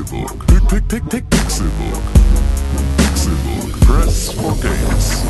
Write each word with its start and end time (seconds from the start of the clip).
Pixelbook. 0.00 0.46
Pick, 0.46 0.88
pick, 0.88 1.10
pick, 1.10 1.30
Pixelbook. 1.30 2.02
Pixelbook. 2.96 3.80
Press 3.80 4.32
for 4.32 4.56
games. 4.56 5.22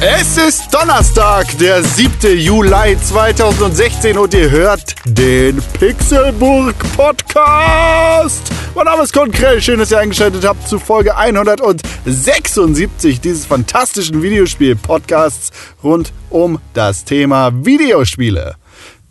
Es 0.00 0.36
ist 0.36 0.74
Donnerstag, 0.74 1.46
der 1.58 1.82
7. 1.82 2.36
Juli 2.36 2.96
2016 3.00 4.18
und 4.18 4.34
ihr 4.34 4.50
hört 4.50 4.96
den 5.06 5.62
Pixelburg 5.78 6.74
Podcast. 6.96 8.50
Mein 8.74 8.86
Name 8.86 9.02
ist 9.02 9.12
Con 9.12 9.30
Krell, 9.30 9.60
schön, 9.60 9.78
dass 9.78 9.90
ihr 9.90 9.98
eingeschaltet 9.98 10.44
habt 10.46 10.66
zu 10.66 10.78
Folge 10.78 11.14
176 11.16 13.20
dieses 13.20 13.44
fantastischen 13.44 14.22
Videospiel-Podcasts 14.22 15.50
rund 15.82 16.12
um 16.30 16.58
das 16.72 17.04
Thema 17.04 17.52
Videospiele. 17.66 18.54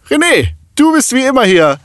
René, 0.09 0.47
du 0.75 0.93
bist 0.93 1.13
wie 1.13 1.23
immer 1.25 1.43
hier. 1.45 1.79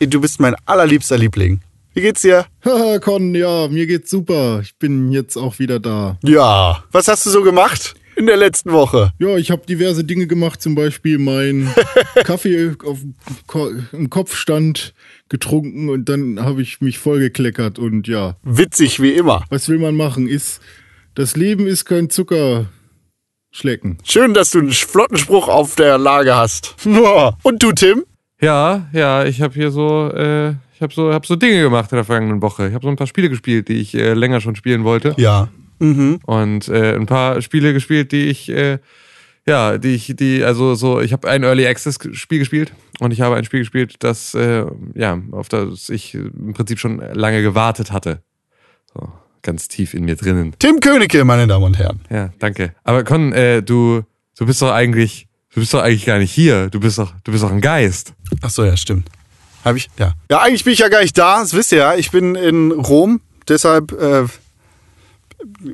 Du 0.00 0.20
bist 0.20 0.40
mein 0.40 0.54
allerliebster 0.64 1.18
Liebling. 1.18 1.60
Wie 1.92 2.00
geht's 2.00 2.22
dir? 2.22 2.46
Haha, 2.64 2.98
Con, 2.98 3.34
ja, 3.34 3.68
mir 3.68 3.86
geht's 3.86 4.10
super. 4.10 4.60
Ich 4.62 4.76
bin 4.78 5.12
jetzt 5.12 5.36
auch 5.36 5.58
wieder 5.58 5.78
da. 5.78 6.18
Ja. 6.22 6.82
Was 6.92 7.08
hast 7.08 7.26
du 7.26 7.30
so 7.30 7.42
gemacht 7.42 7.94
in 8.16 8.24
der 8.26 8.36
letzten 8.38 8.72
Woche? 8.72 9.12
Ja, 9.18 9.36
ich 9.36 9.50
habe 9.50 9.66
diverse 9.66 10.02
Dinge 10.04 10.26
gemacht, 10.26 10.62
zum 10.62 10.74
Beispiel 10.74 11.18
meinen 11.18 11.72
Kaffee 12.24 12.72
auf, 12.84 12.98
Ko- 13.46 13.70
im 13.92 14.08
Kopfstand 14.10 14.94
getrunken 15.28 15.88
und 15.88 16.08
dann 16.08 16.40
habe 16.40 16.62
ich 16.62 16.80
mich 16.80 16.98
vollgekleckert 16.98 17.78
und 17.78 18.06
ja, 18.06 18.36
Witzig 18.42 19.00
wie 19.00 19.12
immer. 19.12 19.44
was 19.50 19.68
will 19.68 19.78
man 19.78 19.96
machen? 19.96 20.28
Ist 20.28 20.60
das 21.14 21.34
Leben 21.34 21.66
ist 21.66 21.84
kein 21.86 22.10
Zuckerschlecken. 22.10 23.98
Schön, 24.04 24.34
dass 24.34 24.50
du 24.50 24.58
einen 24.58 24.72
flotten 24.72 25.16
Spruch 25.16 25.48
auf 25.48 25.74
der 25.76 25.96
Lage 25.98 26.36
hast. 26.36 26.76
Und 27.42 27.62
du, 27.62 27.72
Tim? 27.72 28.04
Ja, 28.40 28.86
ja, 28.92 29.24
ich 29.24 29.40
habe 29.40 29.54
hier 29.54 29.70
so, 29.70 30.10
äh, 30.12 30.50
ich 30.74 30.82
habe 30.82 30.92
so, 30.92 31.12
hab 31.12 31.24
so 31.24 31.36
Dinge 31.36 31.62
gemacht 31.62 31.90
in 31.90 31.96
der 31.96 32.04
vergangenen 32.04 32.42
Woche. 32.42 32.68
Ich 32.68 32.74
habe 32.74 32.84
so 32.84 32.90
ein 32.90 32.96
paar 32.96 33.06
Spiele 33.06 33.30
gespielt, 33.30 33.68
die 33.68 33.80
ich 33.80 33.94
äh, 33.94 34.12
länger 34.12 34.42
schon 34.42 34.56
spielen 34.56 34.84
wollte. 34.84 35.14
Ja. 35.16 35.48
Und 35.78 36.68
äh, 36.68 36.94
ein 36.94 37.06
paar 37.06 37.40
Spiele 37.42 37.72
gespielt, 37.72 38.12
die 38.12 38.26
ich, 38.28 38.50
äh, 38.50 38.78
ja, 39.48 39.78
die 39.78 39.94
ich, 39.94 40.14
die, 40.16 40.42
also 40.42 40.74
so, 40.74 41.00
ich 41.00 41.12
habe 41.12 41.28
ein 41.28 41.42
Early 41.42 41.66
Access 41.66 41.98
Spiel 42.12 42.40
gespielt 42.40 42.72
und 42.98 43.12
ich 43.12 43.20
habe 43.20 43.36
ein 43.36 43.44
Spiel 43.44 43.60
gespielt, 43.60 43.96
das, 44.00 44.34
äh, 44.34 44.64
ja, 44.94 45.18
auf 45.32 45.48
das 45.48 45.88
ich 45.88 46.14
im 46.14 46.52
Prinzip 46.52 46.78
schon 46.78 46.98
lange 46.98 47.42
gewartet 47.42 47.92
hatte. 47.92 48.22
So, 48.92 49.08
ganz 49.42 49.68
tief 49.68 49.94
in 49.94 50.04
mir 50.04 50.16
drinnen. 50.16 50.54
Tim 50.58 50.80
Königke, 50.80 51.24
meine 51.24 51.46
Damen 51.46 51.64
und 51.64 51.78
Herren. 51.78 52.00
Ja, 52.10 52.30
danke. 52.38 52.74
Aber 52.82 53.04
Con, 53.04 53.32
äh, 53.32 53.62
du, 53.62 54.02
du 54.36 54.46
bist 54.46 54.60
doch 54.62 54.72
eigentlich, 54.72 55.28
du 55.54 55.60
bist 55.60 55.72
doch 55.72 55.82
eigentlich 55.82 56.06
gar 56.06 56.18
nicht 56.18 56.32
hier. 56.32 56.68
Du 56.68 56.80
bist 56.80 56.98
doch, 56.98 57.14
du 57.22 57.32
bist 57.32 57.44
doch 57.44 57.52
ein 57.52 57.60
Geist. 57.60 58.14
Ach 58.42 58.50
so, 58.50 58.64
ja, 58.64 58.76
stimmt. 58.76 59.08
Habe 59.64 59.78
ich? 59.78 59.88
Ja. 59.98 60.14
Ja, 60.30 60.40
eigentlich 60.42 60.64
bin 60.64 60.72
ich 60.72 60.80
ja 60.80 60.88
gar 60.88 61.02
nicht 61.02 61.16
da. 61.16 61.40
Das 61.40 61.54
wisst 61.54 61.72
ihr 61.72 61.78
ja. 61.78 61.94
Ich 61.94 62.10
bin 62.10 62.34
in 62.34 62.72
Rom. 62.72 63.20
Deshalb 63.48 63.92
äh, 63.92 64.24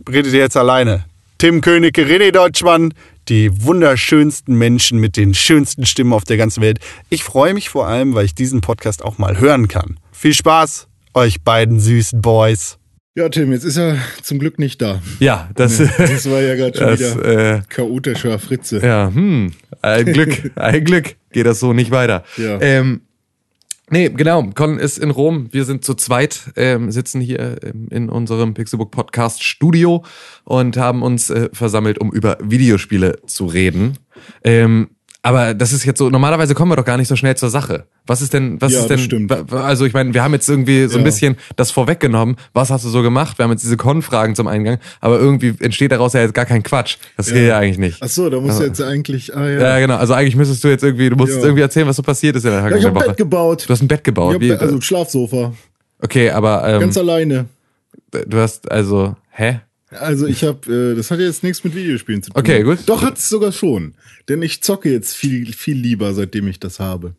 redet 0.09 0.33
ihr 0.33 0.41
jetzt 0.41 0.57
alleine. 0.57 1.05
Tim 1.39 1.61
Königke, 1.61 2.05
René 2.05 2.31
Deutschmann, 2.31 2.95
die 3.29 3.65
wunderschönsten 3.65 4.57
Menschen 4.57 4.99
mit 4.99 5.17
den 5.17 5.35
schönsten 5.35 5.87
Stimmen 5.87 6.13
auf 6.13 6.25
der 6.25 6.37
ganzen 6.37 6.63
Welt. 6.63 6.79
Ich 7.09 7.25
freue 7.25 7.55
mich 7.55 7.69
vor 7.69 7.87
allem, 7.87 8.15
weil 8.15 8.25
ich 8.25 8.35
diesen 8.35 8.61
Podcast 8.61 9.03
auch 9.05 9.19
mal 9.19 9.39
hören 9.39 9.69
kann. 9.69 9.99
Viel 10.13 10.35
Spaß, 10.35 10.89
euch 11.15 11.43
beiden 11.43 11.81
süßen 11.81 12.21
Boys. 12.21 12.79
Ja, 13.15 13.29
Tim, 13.29 13.53
jetzt 13.53 13.65
ist 13.65 13.77
er 13.77 13.99
zum 14.23 14.39
Glück 14.39 14.59
nicht 14.59 14.81
da. 14.81 15.03
Ja, 15.21 15.51
das, 15.55 15.77
Das 15.77 16.31
war 16.31 16.41
ja 16.41 16.55
gerade 16.55 16.79
schon 16.79 16.87
das, 16.87 17.01
wieder 17.01 17.57
äh, 17.57 17.63
chaotischer 17.69 18.39
Fritze. 18.39 18.81
Ja, 18.83 19.11
hm, 19.13 19.53
ein 19.83 20.07
Glück, 20.07 20.51
ein 20.55 20.83
Glück 20.85 21.17
geht 21.31 21.45
das 21.45 21.61
so 21.61 21.75
nicht 21.75 21.91
weiter. 21.91 22.25
Ja. 22.39 22.59
Ähm, 22.61 23.03
nee, 23.93 24.09
genau, 24.09 24.43
Con 24.55 24.79
ist 24.79 24.99
in 24.99 25.11
Rom. 25.11 25.49
Wir 25.53 25.65
sind 25.65 25.85
zu 25.85 25.95
zweit, 25.95 26.51
ähm, 26.57 26.91
sitzen 26.91 27.21
hier 27.21 27.63
ähm, 27.63 27.87
in 27.91 28.09
unserem 28.09 28.55
Pixelbook 28.55 28.91
Podcast 28.91 29.45
Studio 29.45 30.05
und 30.45 30.77
haben 30.77 31.03
uns 31.03 31.31
äh, 31.31 31.49
versammelt, 31.53 31.99
um 31.99 32.11
über 32.11 32.39
Videospiele 32.43 33.21
zu 33.27 33.47
reden. 33.47 33.99
Ähm, 34.43 34.91
aber 35.25 35.55
das 35.55 35.73
ist 35.73 35.85
jetzt 35.85 35.99
so, 35.99 36.11
normalerweise 36.11 36.55
kommen 36.55 36.73
wir 36.73 36.77
doch 36.77 36.85
gar 36.85 36.97
nicht 36.97 37.07
so 37.09 37.15
schnell 37.17 37.37
zur 37.37 37.49
Sache. 37.49 37.85
Was 38.07 38.21
ist 38.23 38.33
denn, 38.35 38.61
was 38.61 38.73
Ja, 38.73 38.81
ist 38.81 38.89
denn, 38.89 38.99
stimmt. 38.99 39.33
also 39.53 39.85
ich 39.85 39.93
meine, 39.95 40.13
wir 40.15 40.23
haben 40.25 40.33
jetzt 40.33 40.49
irgendwie 40.49 40.87
so 40.89 40.95
ein 40.97 41.01
Ja. 41.01 41.05
bisschen 41.05 41.37
das 41.55 41.71
vorweggenommen. 41.71 42.37
Was 42.53 42.71
hast 42.71 42.85
du 42.85 42.89
so 42.89 43.03
gemacht? 43.03 43.39
Wir 43.39 43.45
haben 43.45 43.53
jetzt 43.53 43.63
diese 43.63 43.77
Con-Fragen 43.77 44.35
zum 44.35 44.49
Eingang, 44.49 44.79
aber 45.01 45.21
irgendwie 45.21 45.55
entsteht 45.61 45.93
daraus 45.93 46.13
ja 46.15 46.21
jetzt 46.23 46.35
gar 46.35 46.45
kein 46.45 46.63
Quatsch. 46.65 46.97
Das 47.17 47.33
geht 47.33 47.47
ja 47.47 47.57
eigentlich 47.59 47.79
nicht. 47.79 47.99
Ach 48.03 48.09
so, 48.09 48.29
da 48.29 48.41
musst 48.41 48.59
du 48.61 48.65
jetzt 48.65 48.83
eigentlich, 48.83 49.35
ah 49.37 49.49
ja. 49.49 49.61
Ja, 49.61 49.79
genau. 49.79 49.97
Also 49.97 50.15
eigentlich 50.15 50.35
müsstest 50.35 50.65
du 50.65 50.69
jetzt 50.69 50.83
irgendwie, 50.83 51.09
du 51.09 51.17
musst 51.17 51.35
Ja. 51.37 51.43
irgendwie 51.43 51.63
erzählen, 51.63 51.87
was 51.87 51.97
so 51.97 52.03
passiert 52.03 52.35
ist 52.35 52.45
in 52.45 52.51
der 52.51 52.61
Ja, 52.69 52.77
ich 52.77 52.85
hab 52.85 52.91
ein 52.91 52.95
Woche. 52.97 53.09
Bett 53.09 53.17
gebaut. 53.17 53.65
Du 53.69 53.73
hast 53.73 53.83
ein 53.83 53.89
Bett 53.89 54.03
gebaut. 54.03 54.31
Ich 54.43 54.51
hab, 54.51 54.59
Wie, 54.61 54.65
also 54.65 54.81
Schlafsofa. 54.81 55.53
okay, 56.01 56.31
aber 56.31 56.67
ähm, 56.69 56.81
Ganz 56.81 56.97
alleine. 56.99 57.47
du 58.11 58.39
hast 58.39 58.71
also, 58.71 59.15
hä? 59.31 59.61
Also 59.99 60.27
ich 60.27 60.43
habe, 60.45 60.93
äh, 60.93 60.95
das 60.97 61.11
hat 61.11 61.19
jetzt 61.21 61.43
nichts 61.43 61.63
mit 61.65 61.75
Videospielen 61.75 62.23
zu 62.23 62.31
tun. 62.31 62.41
Okay, 62.41 62.63
gut. 62.63 62.79
Doch 62.87 63.03
hat's 63.03 63.29
sogar 63.29 63.53
schon, 63.53 63.95
denn 64.29 64.43
ich 64.43 64.63
zocke 64.63 64.91
jetzt 64.91 65.15
viel 65.15 65.53
viel 65.53 65.77
lieber, 65.77 66.15
seitdem 66.15 66.49
ich 66.49 66.59
das 66.61 66.81
habe. 66.81 67.15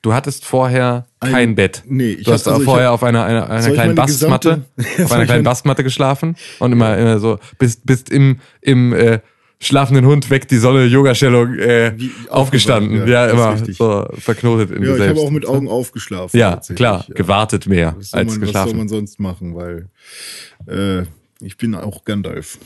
Du 0.00 0.12
hattest 0.12 0.44
vorher 0.44 1.06
Ein- 1.20 1.32
kein 1.32 1.54
Bett. 1.56 1.82
nee, 1.86 2.10
ich 2.12 2.24
du 2.24 2.32
hast 2.32 2.46
also 2.46 2.60
ich 2.60 2.64
vorher 2.64 2.86
hab- 2.88 2.94
auf 2.94 3.02
einer, 3.02 3.24
einer, 3.24 3.50
einer 3.50 3.66
ich 3.66 3.74
kleinen 3.74 3.94
Bastmatte, 3.96 4.62
gesamte- 4.76 5.02
auf 5.04 5.12
einer 5.12 5.22
ich 5.24 5.28
kleinen 5.28 5.42
Bastmatte 5.44 5.82
geschlafen 5.82 6.36
und 6.60 6.70
immer, 6.72 6.96
immer 6.96 7.18
so, 7.18 7.38
bist, 7.58 7.84
bist 7.84 8.08
im, 8.08 8.38
im 8.60 8.92
äh, 8.92 9.18
schlafenden 9.60 10.06
Hund 10.06 10.30
weg 10.30 10.46
die 10.46 10.58
Sonne 10.58 10.84
Yoga-Stellung 10.84 11.58
äh, 11.58 11.92
Wie- 11.96 12.12
aufgestanden. 12.28 13.08
Ja, 13.08 13.26
ja, 13.26 13.30
immer 13.32 13.54
richtig. 13.54 13.76
so 13.76 14.06
verknotet 14.18 14.70
in 14.70 14.82
Ja, 14.84 14.90
dir 14.90 14.92
ich 14.92 14.98
selbst. 14.98 15.18
habe 15.18 15.26
auch 15.26 15.32
mit 15.32 15.44
Augen 15.46 15.66
aufgeschlafen. 15.68 16.38
ja, 16.38 16.60
klar, 16.76 17.04
gewartet 17.12 17.66
mehr 17.66 17.96
als 17.98 18.12
man, 18.12 18.26
was 18.28 18.32
soll 18.34 18.40
geschlafen. 18.40 18.76
man 18.78 18.88
sonst 18.88 19.18
machen, 19.18 19.56
weil 19.56 19.88
äh, 20.68 21.02
ich 21.40 21.56
bin 21.56 21.74
auch 21.74 22.04
Gandalf. 22.04 22.58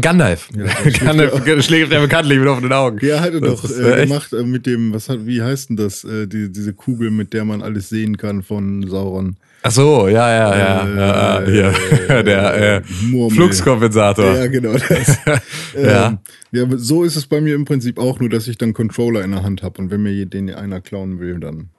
Gandalf. 0.00 0.48
Gandalf 1.04 1.64
schlägt 1.64 1.92
ja 1.92 2.00
bekanntlich 2.00 2.38
mit 2.38 2.48
offenen 2.48 2.72
Augen. 2.72 2.98
Ja, 3.00 3.20
hat 3.20 3.32
er 3.32 3.40
Das 3.40 3.62
doch 3.62 3.70
äh, 3.70 4.06
gemacht 4.06 4.32
äh, 4.32 4.42
mit 4.42 4.66
dem, 4.66 4.92
was 4.92 5.08
hat, 5.08 5.24
wie 5.24 5.40
heißt 5.40 5.70
denn 5.70 5.76
das, 5.76 6.02
äh, 6.02 6.26
die, 6.26 6.50
diese 6.50 6.72
Kugel, 6.72 7.10
mit 7.10 7.32
der 7.32 7.44
man 7.44 7.62
alles 7.62 7.90
sehen 7.90 8.16
kann 8.16 8.42
von 8.42 8.88
Sauron. 8.88 9.36
Ach 9.62 9.70
so, 9.70 10.08
ja, 10.08 10.30
ja, 10.30 10.58
ja. 10.58 11.38
Äh, 11.38 11.58
ja, 11.58 11.72
hier, 12.08 12.22
der 12.24 12.54
äh, 12.54 12.82
Murmel. 13.04 13.36
Fluxkompensator. 13.36 14.34
Ja, 14.34 14.46
genau 14.48 14.72
das. 14.88 15.18
Ja. 15.74 16.08
ähm, 16.08 16.18
ja, 16.50 16.66
so 16.76 17.04
ist 17.04 17.16
es 17.16 17.26
bei 17.26 17.40
mir 17.40 17.54
im 17.54 17.64
Prinzip 17.64 17.98
auch, 17.98 18.18
nur 18.18 18.28
dass 18.28 18.48
ich 18.48 18.58
dann 18.58 18.74
Controller 18.74 19.22
in 19.22 19.30
der 19.30 19.42
Hand 19.42 19.62
habe 19.62 19.80
und 19.80 19.90
wenn 19.90 20.02
mir 20.02 20.26
den 20.26 20.52
einer 20.52 20.80
klauen 20.80 21.20
will, 21.20 21.38
dann 21.38 21.70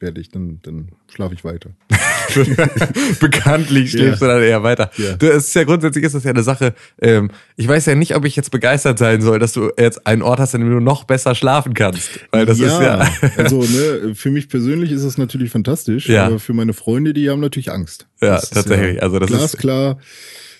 werde 0.00 0.20
ich, 0.20 0.30
dann, 0.30 0.60
dann 0.62 0.88
schlafe 1.12 1.34
ich 1.34 1.44
weiter. 1.44 1.70
Bekanntlich 3.20 3.90
schläfst 3.92 4.20
Ja. 4.20 4.26
du 4.28 4.34
dann 4.34 4.42
eher 4.42 4.62
weiter. 4.62 4.90
Ja. 4.96 5.14
Du, 5.16 5.26
es 5.30 5.48
ist 5.48 5.54
ja 5.54 5.64
grundsätzlich 5.64 6.04
ist 6.04 6.14
das 6.14 6.24
ja 6.24 6.30
eine 6.30 6.42
Sache. 6.42 6.74
Ähm, 7.00 7.30
ich 7.56 7.66
weiß 7.66 7.86
ja 7.86 7.94
nicht, 7.94 8.14
ob 8.14 8.24
ich 8.24 8.36
jetzt 8.36 8.50
begeistert 8.50 8.98
sein 8.98 9.20
soll, 9.22 9.38
dass 9.38 9.52
du 9.52 9.70
jetzt 9.78 10.06
einen 10.06 10.22
Ort 10.22 10.40
hast, 10.40 10.54
an 10.54 10.60
dem 10.60 10.70
du 10.70 10.80
noch 10.80 11.04
besser 11.04 11.34
schlafen 11.34 11.74
kannst. 11.74 12.10
Weil 12.32 12.46
das 12.46 12.58
ist 12.58 12.80
ja. 12.80 13.08
also 13.36 13.62
ne, 13.62 14.14
für 14.14 14.30
mich 14.30 14.48
persönlich 14.48 14.90
ist 14.92 15.02
es 15.02 15.18
natürlich 15.18 15.50
fantastisch, 15.50 16.08
Ja. 16.08 16.26
aber 16.26 16.38
für 16.38 16.52
meine 16.52 16.72
Freunde, 16.72 17.12
die 17.14 17.30
haben 17.30 17.40
natürlich 17.40 17.70
Angst. 17.72 18.06
Ja, 18.20 18.34
Das 18.34 18.44
ist 18.44 18.54
tatsächlich. 18.54 19.02
Also 19.02 19.18
das 19.18 19.30
ist- 19.30 19.36
glasklar. 19.36 19.98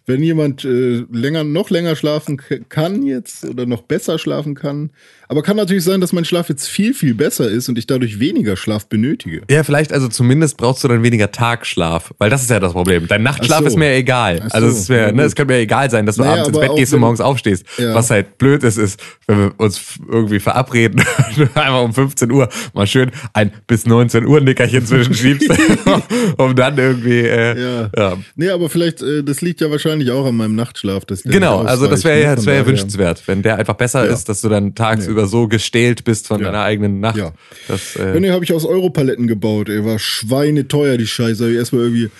Wenn 0.06 0.22
jemand 0.22 0.64
äh, 0.64 1.04
länger, 1.12 1.44
noch 1.44 1.70
länger 1.70 1.96
schlafen 1.96 2.40
kann 2.68 3.02
jetzt 3.04 3.44
oder 3.44 3.66
noch 3.66 3.82
besser 3.82 4.18
schlafen 4.18 4.54
kann, 4.54 4.90
aber 5.28 5.42
kann 5.42 5.56
natürlich 5.56 5.82
sein, 5.82 6.00
dass 6.00 6.12
mein 6.12 6.24
Schlaf 6.24 6.48
jetzt 6.48 6.68
viel, 6.68 6.94
viel 6.94 7.14
besser 7.14 7.50
ist 7.50 7.68
und 7.68 7.76
ich 7.78 7.86
dadurch 7.86 8.20
weniger 8.20 8.56
Schlaf 8.56 8.86
benötige. 8.86 9.42
Ja, 9.50 9.64
vielleicht, 9.64 9.92
also 9.92 10.06
zumindest 10.06 10.56
brauchst 10.56 10.84
du 10.84 10.88
dann 10.88 11.02
weniger 11.02 11.32
Tagschlaf, 11.32 12.14
weil 12.18 12.30
das 12.30 12.42
ist 12.42 12.50
ja 12.50 12.60
das 12.60 12.72
Problem. 12.72 13.08
Dein 13.08 13.24
Nachtschlaf 13.24 13.58
Ach 13.58 13.62
so. 13.62 13.66
ist 13.68 13.76
mir 13.76 13.92
egal. 13.94 14.40
Ach 14.44 14.54
also 14.54 14.70
so, 14.70 14.76
es 14.78 14.88
mir, 14.88 14.98
ja, 14.98 15.12
ne, 15.12 15.22
es 15.24 15.34
kann 15.34 15.48
mir 15.48 15.56
egal 15.56 15.90
sein, 15.90 16.06
dass 16.06 16.16
du 16.16 16.22
Naja, 16.22 16.42
abends 16.42 16.48
ins 16.50 16.58
Bett 16.60 16.76
gehst 16.76 16.94
und 16.94 17.00
morgens 17.00 17.20
aufstehst. 17.20 17.66
Ja. 17.78 17.94
Was 17.94 18.10
halt 18.10 18.38
blöd 18.38 18.62
ist, 18.62 18.76
ist, 18.76 19.00
wenn 19.26 19.38
wir 19.38 19.54
uns 19.56 19.80
irgendwie 20.08 20.38
verabreden, 20.38 21.02
einfach 21.54 21.82
um 21.82 21.92
15 21.92 22.30
Uhr 22.30 22.48
mal 22.72 22.86
schön 22.86 23.10
ein 23.32 23.50
bis 23.66 23.86
19 23.86 24.24
Uhr 24.26 24.40
Nickerchen 24.40 24.86
zwischenschiebst, 24.86 25.50
um 26.36 26.54
dann 26.54 26.78
irgendwie, 26.78 27.20
äh, 27.22 27.60
Ja. 27.60 27.90
ja. 27.96 28.18
Nee, 28.36 28.50
aber 28.50 28.68
vielleicht, 28.68 29.02
äh, 29.02 29.24
das 29.24 29.40
liegt 29.40 29.60
ja 29.60 29.70
wahrscheinlich 29.70 29.95
auch 30.10 30.26
an 30.26 30.36
meinem 30.36 30.54
Nachtschlaf. 30.54 31.04
Dass 31.04 31.22
Genau, 31.22 31.60
also 31.62 31.86
das 31.86 32.04
wäre 32.04 32.20
ja, 32.20 32.30
ne? 32.30 32.36
das 32.36 32.46
wäre 32.46 32.56
ja 32.56 32.62
daher- 32.62 32.72
wünschenswert, 32.72 33.22
wenn 33.26 33.42
der 33.42 33.56
einfach 33.56 33.74
besser 33.74 34.04
Ja. 34.06 34.12
ist, 34.12 34.28
dass 34.28 34.40
du 34.40 34.48
dann 34.48 34.74
tagsüber 34.74 35.26
so 35.26 35.48
gestählt 35.48 36.04
bist 36.04 36.26
von 36.28 36.40
Ja. 36.40 36.46
deiner 36.46 36.62
eigenen 36.62 37.00
Nacht. 37.00 37.16
Ja. 37.16 37.32
Das, 37.68 37.94
Ja, 37.94 38.14
äh, 38.14 38.20
nee, 38.20 38.30
habe 38.30 38.44
ich 38.44 38.52
aus 38.52 38.64
Europaletten 38.64 39.26
gebaut. 39.26 39.68
Ey, 39.68 39.84
war 39.84 39.98
schweineteuer, 39.98 40.96
die 40.96 41.06
Scheiße. 41.06 41.42
Habe 41.44 41.52
ich 41.52 41.58
erstmal 41.58 41.82
irgendwie 41.82 42.10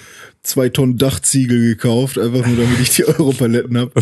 zwei 0.43 0.69
Tonnen 0.69 0.97
Dachziegel 0.97 1.61
gekauft, 1.75 2.19
einfach 2.19 2.47
nur 2.47 2.57
damit 2.57 2.79
ich 2.81 2.91
die 2.91 3.05
Europaletten 3.09 3.77
habe. 3.79 3.93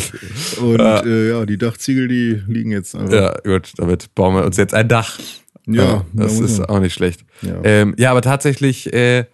Und 0.61 0.79
ja. 0.79 1.01
Äh, 1.05 1.29
ja, 1.31 1.47
die 1.47 1.59
Dachziegel, 1.59 2.09
die 2.09 2.43
liegen 2.47 2.71
jetzt 2.71 2.95
einfach. 2.95 3.13
ja, 3.15 3.35
gut, 3.45 3.73
damit 3.77 4.15
bauen 4.15 4.35
wir 4.37 4.45
uns 4.45 4.57
jetzt 4.57 4.75
ein 4.75 4.89
Dach. 4.89 5.19
Ja, 5.67 6.05
das 6.13 6.41
ist 6.41 6.61
auch 6.69 6.81
nicht 6.81 6.93
schlecht. 6.93 7.25
Ja. 7.41 7.55
Ähm, 7.65 7.95
ja, 7.97 8.11
aber 8.11 8.21
tatsächlich, 8.21 8.93
äh, 8.93 9.25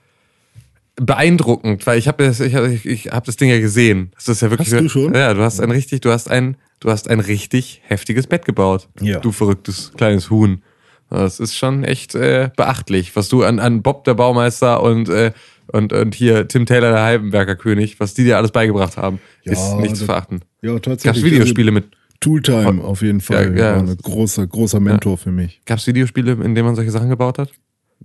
beeindruckend, 0.97 1.87
weil 1.87 1.99
ich 1.99 2.09
habe 2.09 2.25
das, 2.25 2.41
ich, 2.41 2.55
ich, 2.55 2.87
ich 2.87 3.07
hab 3.13 3.25
das 3.25 3.37
Ding 3.37 3.51
ja 3.51 3.61
gesehen. 3.61 4.13
Das 4.17 4.29
ist 4.29 4.43
ja 4.43 4.51
wirklich. 4.51 4.73
Hast 4.73 4.81
du 4.81 4.89
schon? 4.89 5.15
Ja, 5.15 5.35
du 5.35 5.43
hast 5.43 5.61
ein 5.61 5.71
richtig, 5.71 6.01
du 6.01 6.11
hast 6.11 6.31
ein, 6.31 6.57
du 6.81 6.91
hast 6.91 7.09
ein 7.09 7.21
richtig 7.21 7.83
heftiges 7.85 8.27
Bett 8.27 8.45
gebaut. 8.45 8.89
Ja. 9.01 9.21
Du 9.21 9.33
verrücktes 9.33 9.93
kleines 9.97 10.31
Huhn. 10.31 10.63
Das 11.09 11.41
ist 11.41 11.57
schon 11.57 11.83
echt 11.83 12.15
äh, 12.15 12.51
beachtlich, 12.57 13.17
was 13.17 13.29
du 13.29 13.43
an, 13.43 13.59
an 13.59 13.83
Bob 13.83 14.05
der 14.05 14.15
Baumeister 14.15 14.83
und 14.83 15.09
äh, 15.09 15.33
und, 15.73 15.93
und 15.93 16.17
hier 16.17 16.49
Tim 16.49 16.67
Taylor 16.67 16.91
der 16.91 17.03
Heibenberger 17.05 17.55
König, 17.55 18.01
was 18.01 18.13
die 18.15 18.25
dir 18.25 18.37
alles 18.37 18.51
beigebracht 18.51 18.97
haben, 18.97 19.21
Ja, 19.45 19.53
ist 19.53 19.77
nicht 19.77 19.95
zu 19.97 20.05
verachten. 20.05 20.41
Ja, 20.63 20.73
Gab 20.73 20.79
es 20.79 21.03
tatsächlich. 21.03 21.33
Videospiele 21.33 21.71
mit, 21.71 21.85
Also, 21.85 21.97
Tooltime 22.19 22.83
auf 22.83 23.03
jeden 23.03 23.21
Fall. 23.21 23.57
Ja, 23.57 23.77
ja. 23.77 23.77
War 23.77 23.89
ein 23.89 23.97
großer, 23.97 24.47
großer 24.49 24.81
Mentor 24.81 25.17
für 25.17 25.31
mich. 25.31 25.61
gab 25.65 25.79
es 25.79 25.87
Videospiele, 25.87 26.33
in 26.33 26.57
denen 26.57 26.67
man 26.67 26.75
solche 26.75 26.91
Sachen 26.91 27.09
gebaut 27.09 27.39
hat? 27.39 27.51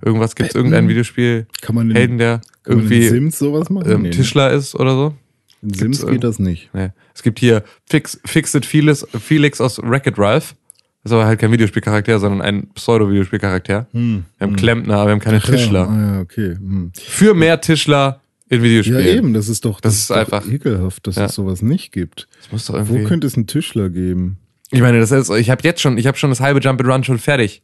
Irgendwas 0.04 0.36
gibt 0.36 0.50
es 0.50 0.56
irgendein 0.56 0.88
Videospiel, 0.90 1.48
Kann 1.62 1.76
man 1.76 1.90
in, 1.90 1.96
Helden, 1.96 2.18
der 2.18 2.42
kann 2.64 2.78
man 2.78 2.86
in 2.86 2.92
irgendwie 2.92 3.08
Sims 3.10 3.40
sowas 3.40 3.70
machen? 3.70 3.90
ähm, 3.92 4.02
Nee, 4.04 4.10
ne? 4.10 4.14
Tischler 4.16 4.52
ist 4.52 4.76
oder 4.76 4.92
so? 4.94 5.14
In 5.62 5.74
Sims 5.74 6.00
gibt's 6.00 6.12
geht 6.12 6.24
das 6.24 6.38
nicht. 6.40 6.70
Nee. 6.74 6.90
Es 7.14 7.24
gibt 7.24 7.40
hier 7.40 7.64
Fix, 7.90 8.20
Fixit 8.26 8.66
Felix, 8.66 9.06
Felix 9.20 9.62
aus 9.62 9.80
Wreck-It 9.82 10.18
Ralph. 10.20 10.56
Das 11.04 11.12
ist 11.12 11.16
aber 11.16 11.26
halt 11.28 11.40
kein 11.40 11.52
Videospielcharakter, 11.52 12.20
sondern 12.20 12.42
ein 12.42 12.68
Pseudo-Videospielcharakter. 12.74 13.88
Wir 13.94 14.24
haben 14.40 14.56
Klempner, 14.56 14.96
aber 14.98 15.08
wir 15.10 15.12
haben 15.14 15.20
keine 15.22 15.40
Tischler. 15.40 15.88
Hm. 15.88 16.00
Ja, 16.00 16.08
ah, 16.12 16.16
ja, 16.16 16.22
okay. 16.22 16.56
Hm. 16.56 16.92
Für 17.00 17.34
mehr 17.34 17.62
Tischler 17.62 18.22
in 18.50 18.58
Ja, 18.58 18.64
Videospielen. 18.64 19.06
eben, 19.18 19.34
das 19.34 19.48
ist 19.48 19.66
doch, 19.66 19.80
Das 19.80 19.94
das, 19.94 20.02
ist 20.02 20.10
doch 20.10 20.16
einfach- 20.18 20.48
ekelhaft, 20.52 21.06
dass 21.08 21.16
Ja. 21.16 21.26
es 21.26 21.36
sowas 21.36 21.62
nicht 21.62 21.92
gibt. 21.92 22.28
Das 22.42 22.52
muss 22.52 22.66
doch 22.66 22.74
Wo 22.74 22.78
irgendwie. 22.80 23.04
könnte 23.06 23.28
es 23.28 23.36
einen 23.36 23.48
Tischler 23.48 23.90
geben? 23.90 24.38
Ich 24.76 24.82
meine, 24.82 25.00
das 25.00 25.12
ist, 25.12 25.30
ich 25.30 25.50
habe 25.50 25.62
jetzt 25.64 25.82
schon, 25.82 25.98
ich 25.98 26.08
habe 26.08 26.18
schon 26.18 26.30
das 26.30 26.40
halbe 26.40 26.60
Jump 26.60 26.80
and 26.82 26.90
Run 26.92 27.04
schon 27.04 27.18
fertig. 27.20 27.62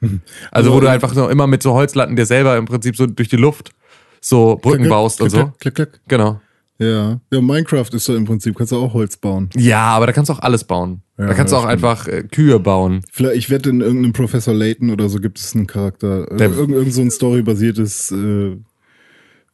Also 0.52 0.72
wo 0.72 0.76
Aber- 0.78 0.86
du 0.86 0.92
einfach 0.92 1.14
so 1.14 1.28
immer 1.30 1.48
mit 1.48 1.62
so 1.64 1.74
Holzlatten 1.74 2.16
dir 2.16 2.26
selber 2.26 2.58
im 2.58 2.66
Prinzip 2.66 2.96
so 2.96 3.06
durch 3.08 3.30
die 3.30 3.36
Luft 3.38 3.72
so 4.20 4.58
Brücken 4.62 4.84
Klack, 4.84 4.90
baust 4.90 5.22
und 5.22 5.30
klack, 5.32 5.42
so. 5.48 5.52
Klack, 5.60 5.76
klack, 5.76 5.92
klack. 5.94 6.02
Genau. 6.08 6.42
Ja. 6.78 7.20
ja, 7.32 7.42
Minecraft 7.42 7.90
ist 7.94 8.06
so 8.06 8.16
im 8.16 8.26
Prinzip, 8.26 8.56
kannst 8.58 8.72
du 8.72 8.78
auch 8.78 8.94
Holz 8.96 9.16
bauen. 9.16 9.50
Ja, 9.56 9.82
aber 9.84 10.08
da 10.08 10.14
kannst 10.14 10.30
du 10.30 10.34
auch 10.34 10.40
alles 10.40 10.64
bauen. 10.64 11.04
Ja, 11.20 11.28
da 11.28 11.34
kannst 11.36 11.54
du 11.54 11.58
auch 11.58 11.62
stimmt. 11.70 11.74
einfach 11.74 12.08
äh, 12.08 12.24
Kühe 12.24 12.60
bauen. 12.60 13.02
Vielleicht, 13.12 13.38
ich 13.38 13.50
wette, 13.52 13.70
in 13.70 13.82
irgendeinem 13.82 14.14
Professor 14.14 14.52
Layton 14.54 14.90
oder 14.90 15.08
so 15.08 15.20
gibt 15.20 15.38
es 15.38 15.54
einen 15.56 15.68
Charakter, 15.68 16.32
äh, 16.32 16.38
Der- 16.38 16.50
irgend, 16.50 16.74
irgend 16.74 16.94
so 16.94 17.02
ein 17.02 17.12
storybasiertes 17.12 18.12
äh, 18.12 18.58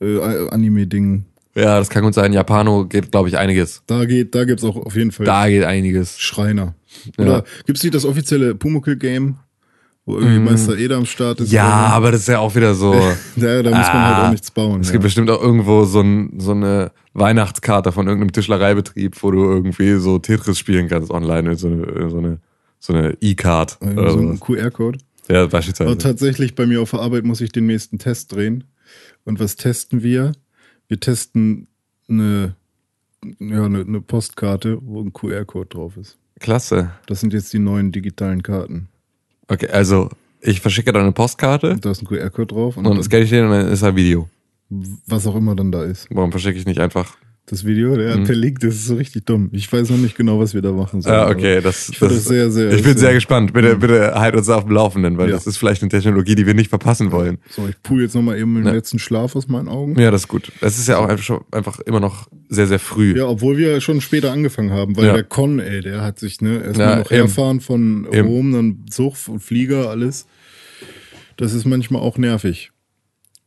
äh, 0.06 0.50
Anime-Ding. 0.50 1.26
Ja, 1.56 1.80
das 1.80 1.90
kann 1.90 2.04
gut 2.04 2.14
sein. 2.14 2.34
Japano 2.34 2.86
geht, 2.86 3.12
glaube 3.12 3.30
ich, 3.30 3.38
einiges. 3.38 3.82
Da 3.88 4.06
geht, 4.06 4.34
da 4.36 4.46
gibt's 4.46 4.64
auch 4.64 4.76
auf 4.78 4.96
jeden 4.96 5.12
Fall 5.12 5.26
Da 5.26 5.50
geht 5.50 5.64
einiges. 5.64 6.20
Schreiner. 6.20 6.76
Ja. 7.18 7.24
Oder 7.26 7.44
gibt's 7.66 7.84
nicht 7.84 7.96
das 7.96 8.06
offizielle 8.06 8.56
Pumuckl-Game, 8.56 9.38
wo 10.06 10.18
irgendwie 10.18 10.40
Meister 10.40 10.78
Eder 10.78 10.98
am 10.98 11.06
Start 11.06 11.42
ist? 11.42 11.52
Ja, 11.52 11.66
oder 11.68 11.94
aber 11.96 12.12
das 12.12 12.22
ist 12.22 12.28
ja 12.28 12.40
auch 12.40 12.56
wieder 12.56 12.74
so. 12.74 12.94
ja, 13.36 13.64
da 13.64 13.70
muss 13.70 13.88
man 13.88 13.94
halt 14.06 14.16
Ah, 14.16 14.28
auch 14.28 14.32
nichts 14.32 14.52
bauen. 14.52 14.82
Es 14.82 14.88
ja. 14.88 14.94
gibt 14.94 15.04
bestimmt 15.04 15.30
auch 15.30 15.42
irgendwo 15.42 15.84
so, 15.86 16.02
ein, 16.02 16.40
so 16.40 16.52
eine 16.52 16.92
Weihnachtskarte 17.14 17.92
von 17.92 18.08
irgendeinem 18.08 18.32
Tischlereibetrieb, 18.32 19.22
wo 19.22 19.32
du 19.32 19.44
irgendwie 19.44 19.96
so 20.00 20.20
Tetris 20.20 20.58
spielen 20.60 20.88
kannst 20.88 21.12
online 21.12 21.56
so 21.56 21.68
eine, 21.68 22.10
so 22.10 22.18
eine, 22.20 22.40
so 22.80 22.94
eine 22.94 23.18
E-Card. 23.22 23.80
Oder 23.82 24.12
so 24.12 24.20
ein 24.20 24.40
QR-Code. 24.40 25.00
Ja, 25.30 25.42
Aber 25.42 25.50
beispielsweise. 25.50 25.98
tatsächlich 25.98 26.56
bei 26.56 26.66
mir 26.66 26.82
auf 26.82 26.92
der 26.92 27.02
Arbeit 27.02 27.26
muss 27.26 27.42
ich 27.42 27.52
den 27.52 27.66
nächsten 27.66 27.98
Test 28.00 28.34
drehen. 28.34 28.64
Und 29.26 29.42
was 29.42 29.58
testen 29.58 30.02
wir? 30.04 30.32
Wir 30.88 31.00
testen 31.02 31.68
eine, 32.08 32.56
ja, 33.40 33.66
eine, 33.66 33.82
eine 33.82 34.00
Postkarte, 34.00 34.78
wo 34.82 35.02
ein 35.02 35.12
QR-Code 35.12 35.68
drauf 35.68 35.98
ist. 35.98 36.18
Klasse. 36.40 36.92
Das 37.08 37.20
sind 37.20 37.34
jetzt 37.34 37.52
die 37.54 37.60
neuen 37.60 37.92
digitalen 37.92 38.44
Karten. 38.44 38.90
Okay, 39.48 39.70
also 39.70 40.10
ich 40.42 40.62
verschicke 40.62 40.92
da 40.92 41.00
eine 41.00 41.12
Postkarte 41.12 41.72
Und 41.72 41.86
da 41.86 41.92
ist 41.92 42.02
ein 42.02 42.08
QR-Code 42.08 42.48
drauf 42.48 42.78
und, 42.78 42.86
und 42.86 42.98
das 42.98 43.10
Geld 43.10 43.26
ich 43.26 43.30
dir 43.30 43.44
und 43.44 43.52
dann 43.52 43.68
ist 43.68 43.84
ein 43.84 43.96
Video. 43.96 44.30
was 45.06 45.26
auch 45.26 45.36
immer 45.36 45.56
dann 45.56 45.72
da 45.72 45.84
ist. 45.84 46.08
Warum 46.12 46.32
verschicke 46.32 46.60
ich 46.60 46.66
nicht 46.66 46.80
einfach? 46.80 47.18
Das 47.50 47.64
Video, 47.66 47.96
der, 47.96 48.18
der 48.18 48.36
Link, 48.36 48.60
das 48.60 48.76
ist 48.76 48.88
so 48.88 48.96
richtig 48.96 49.26
dumm. 49.26 49.48
Ich 49.54 49.72
weiß 49.72 49.90
noch 49.90 49.98
nicht 49.98 50.18
genau, 50.18 50.38
was 50.38 50.54
wir 50.54 50.62
da 50.62 50.74
machen 50.74 51.02
sollen. 51.02 51.16
Ah, 51.16 51.30
okay, 51.30 51.62
das, 51.62 51.88
Ich 51.88 51.98
finde 51.98 52.16
das 52.16 52.26
sehr, 52.26 52.52
sehr. 52.52 52.74
Ich 52.74 52.84
bin 52.84 52.92
sehr, 52.92 52.98
sehr 52.98 53.14
gespannt. 53.14 53.54
Bitte, 53.54 53.78
bitte 53.78 54.16
halt 54.16 54.36
uns 54.36 54.50
auf 54.50 54.66
dem 54.66 54.74
Laufenden, 54.74 55.18
weil 55.18 55.30
Ja. 55.30 55.36
das 55.36 55.48
ist 55.48 55.56
vielleicht 55.56 55.82
eine 55.82 55.88
Technologie, 55.90 56.36
die 56.36 56.46
wir 56.46 56.54
nicht 56.54 56.68
verpassen 56.70 57.10
wollen. 57.14 57.38
So, 57.50 57.66
ich 57.70 57.82
pull 57.84 58.02
jetzt 58.02 58.16
nochmal 58.16 58.38
eben 58.38 58.54
den 58.56 58.66
Ja. 58.66 58.74
letzten 58.74 59.00
Schlaf 59.00 59.34
aus 59.38 59.48
meinen 59.48 59.70
Augen. 59.70 59.98
Ja, 59.98 60.12
das 60.12 60.24
ist 60.24 60.28
gut. 60.28 60.52
Es 60.60 60.78
ist 60.78 60.90
ja 60.90 60.98
auch 60.98 61.08
einfach, 61.08 61.24
schon- 61.24 61.40
einfach 61.54 61.80
immer 61.80 62.02
noch 62.02 62.28
sehr, 62.50 62.68
sehr 62.68 62.80
früh. 62.80 63.18
Ja, 63.18 63.28
obwohl 63.28 63.56
wir 63.58 63.80
schon 63.80 64.02
später 64.02 64.34
angefangen 64.34 64.72
haben, 64.72 64.98
weil 64.98 65.06
Ja. 65.06 65.14
der 65.14 65.24
Con, 65.24 65.60
ey, 65.60 65.80
der 65.80 66.02
hat 66.02 66.20
sich, 66.20 66.42
ne, 66.42 66.62
erstmal 66.66 66.88
Ja, 66.90 66.96
noch 66.98 67.06
eben. 67.12 67.16
herfahren 67.16 67.62
von 67.62 68.08
Eben. 68.12 68.28
Rom, 68.28 68.52
dann 68.52 68.86
Zug 68.90 69.16
und 69.30 69.40
Flieger, 69.40 69.90
alles. 69.90 70.28
Das 71.38 71.54
ist 71.54 71.64
manchmal 71.66 72.02
auch 72.02 72.18
nervig. 72.18 72.72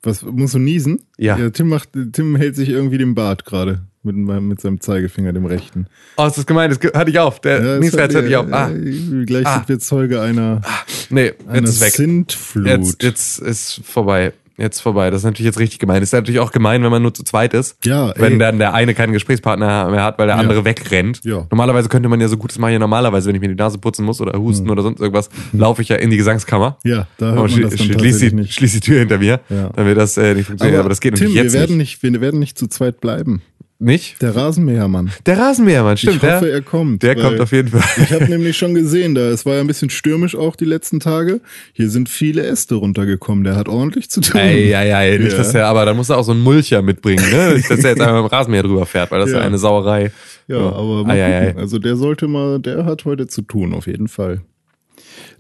Was, 0.03 0.23
musst 0.23 0.55
du 0.55 0.59
niesen? 0.59 1.03
Ja. 1.19 1.51
Tim 1.51 1.69
macht, 1.69 1.91
Tim 2.13 2.37
hält 2.37 2.57
sich 2.57 2.69
irgendwie 2.71 2.97
den 2.99 3.15
Bart 3.15 3.45
gerade 3.45 3.83
mit, 4.03 4.17
mit 4.17 4.61
seinem 4.61 4.81
Zeigefinger, 4.81 5.33
dem 5.35 5.45
rechten. 5.45 5.87
Oh, 6.17 6.27
ist 6.27 6.39
das 6.39 6.47
gemein? 6.47 6.71
Das 6.71 6.79
hatte 6.95 7.11
ich 7.11 7.19
auf. 7.19 7.41
Der 7.41 7.63
Ja, 7.63 7.79
nächste 7.79 8.03
hatte 8.03 8.27
ich 8.27 8.35
auf. 8.37 8.47
Ah, 8.51 8.71
äh, 8.71 9.25
Gleich 9.27 9.47
Ah. 9.47 9.57
sind 9.57 9.69
wir 9.69 9.79
Zeuge 9.79 10.23
einer, 10.23 10.63
nee, 11.11 11.33
einer 11.47 11.59
jetzt 11.61 11.69
ist 11.75 11.81
weg. 11.83 11.93
Sintflut. 11.93 12.67
Jetzt, 12.67 13.03
jetzt 13.03 13.39
ist 13.41 13.81
vorbei. 13.85 14.33
Jetzt 14.61 14.81
vorbei. 14.81 15.11
Das 15.11 15.21
ist 15.23 15.25
natürlich 15.25 15.47
jetzt 15.47 15.59
richtig 15.59 15.79
gemein. 15.79 16.01
Das 16.01 16.11
ist 16.11 16.13
natürlich 16.13 16.39
auch 16.41 16.53
gemein, 16.53 16.83
wenn 16.83 16.91
man 16.91 17.01
nur 17.03 17.15
zu 17.15 17.23
zweit 17.25 17.55
ist. 17.55 17.77
Ja, 17.85 18.11
ey. 18.11 18.21
Wenn 18.21 18.39
dann 18.39 18.59
der 18.59 18.75
eine 18.75 18.95
keinen 18.95 19.13
Gesprächspartner 19.15 19.89
mehr 19.91 20.03
hat, 20.05 20.19
weil 20.19 20.27
der 20.27 20.37
Ja. 20.37 20.41
andere 20.43 20.65
wegrennt. 20.65 21.21
Ja. 21.25 21.47
Normalerweise 21.51 21.89
könnte 21.89 22.09
man 22.11 22.21
ja 22.21 22.29
so 22.29 22.37
gut, 22.37 22.51
das 22.51 22.59
mache 22.59 22.71
ich 22.73 22.75
ja 22.75 22.79
normalerweise, 22.79 23.29
wenn 23.29 23.35
ich 23.37 23.41
mir 23.41 23.49
die 23.49 23.55
Nase 23.55 23.79
putzen 23.79 24.05
muss 24.05 24.21
oder 24.21 24.39
husten 24.39 24.67
Hm. 24.67 24.71
oder 24.73 24.83
sonst 24.83 25.01
irgendwas, 25.01 25.31
laufe 25.53 25.81
ich 25.83 25.89
ja 25.89 25.97
in 25.97 26.11
die 26.11 26.19
Gesangskammer. 26.19 26.77
Ja, 26.85 27.07
da 27.19 27.27
hört 27.27 27.39
Aber 27.39 27.49
man 27.49 27.61
das 27.63 27.71
dann 27.71 27.79
schließ, 27.79 27.93
tatsächlich 27.97 28.31
die, 28.31 28.37
nicht. 28.37 28.53
schließ 28.55 28.73
die 28.75 28.81
Tür 28.81 28.99
hinter 28.99 29.19
mir, 29.19 29.41
Ja. 29.49 29.71
dann 29.75 29.87
wird 29.87 29.97
das 29.99 30.17
äh, 30.19 30.35
nicht 30.35 30.47
funktionieren. 30.47 30.81
Aber, 30.81 30.89
das 30.91 31.01
geht 31.01 31.15
Tim, 31.15 31.25
natürlich 31.29 31.43
jetzt 31.45 31.53
wir 31.55 31.61
werden 31.61 31.77
nicht. 31.79 32.03
nicht. 32.03 32.13
Wir 32.15 32.21
werden 32.21 32.39
nicht 32.39 32.59
zu 32.59 32.67
zweit 32.67 33.01
bleiben. 33.01 33.41
Nicht? 33.83 34.21
Der 34.21 34.37
Rasenmähermann. 34.37 35.11
Der 35.25 35.39
Rasenmähermann, 35.39 35.97
stimmt. 35.97 36.17
ich 36.17 36.23
hoffe, 36.23 36.45
der, 36.45 36.53
er 36.53 36.61
kommt. 36.61 37.03
der 37.03 37.17
kommt 37.17 37.41
auf 37.41 37.51
jeden 37.51 37.69
Fall. 37.69 37.83
Ich 38.05 38.13
habe 38.13 38.27
nämlich 38.29 38.55
schon 38.59 38.75
gesehen, 38.75 39.15
da 39.15 39.23
es 39.31 39.47
war 39.47 39.55
ja 39.55 39.61
ein 39.63 39.67
bisschen 39.67 39.89
stürmisch 39.89 40.37
auch 40.37 40.55
die 40.55 40.67
letzten 40.67 41.01
Tage. 41.01 41.41
Hier 41.73 41.89
sind 41.89 42.11
viele 42.11 42.43
Äste 42.47 42.75
runtergekommen. 42.75 43.43
Der 43.43 43.57
hat 43.57 43.71
ordentlich 43.71 44.11
zu 44.11 44.21
tun. 44.21 44.39
Ey, 44.39 44.71
ey, 44.75 44.91
ey, 45.13 45.19
nicht, 45.19 45.33
Ja. 45.33 45.39
dass 45.39 45.55
er, 45.55 45.67
aber 45.67 45.87
da 45.87 45.95
muss 45.95 46.11
er 46.11 46.19
auch 46.19 46.25
so 46.25 46.33
einen 46.33 46.43
Mulcher 46.43 46.83
mitbringen, 46.83 47.25
ne? 47.31 47.55
Nicht, 47.55 47.71
dass 47.71 47.83
er 47.83 47.91
jetzt 47.93 48.03
einfach 48.03 48.23
mit 48.23 48.31
dem 48.31 48.37
Rasenmäher 48.37 48.63
drüber 48.65 48.85
fährt, 48.85 49.11
weil 49.11 49.21
das 49.21 49.31
ist 49.31 49.35
ja 49.35 49.41
Ja. 49.41 49.47
eine 49.47 49.57
Sauerei. 49.57 50.13
Ja, 50.47 50.59
aber 50.59 51.05
mal 51.05 51.17
Ei, 51.17 51.25
ei, 51.25 51.49
ei. 51.49 51.57
also 51.57 51.79
der 51.79 51.97
sollte 51.97 52.29
mal, 52.29 52.59
der 52.61 52.85
hat 52.85 53.07
heute 53.07 53.29
zu 53.29 53.41
tun 53.41 53.73
auf 53.73 53.87
jeden 53.87 54.09
Fall. 54.09 54.43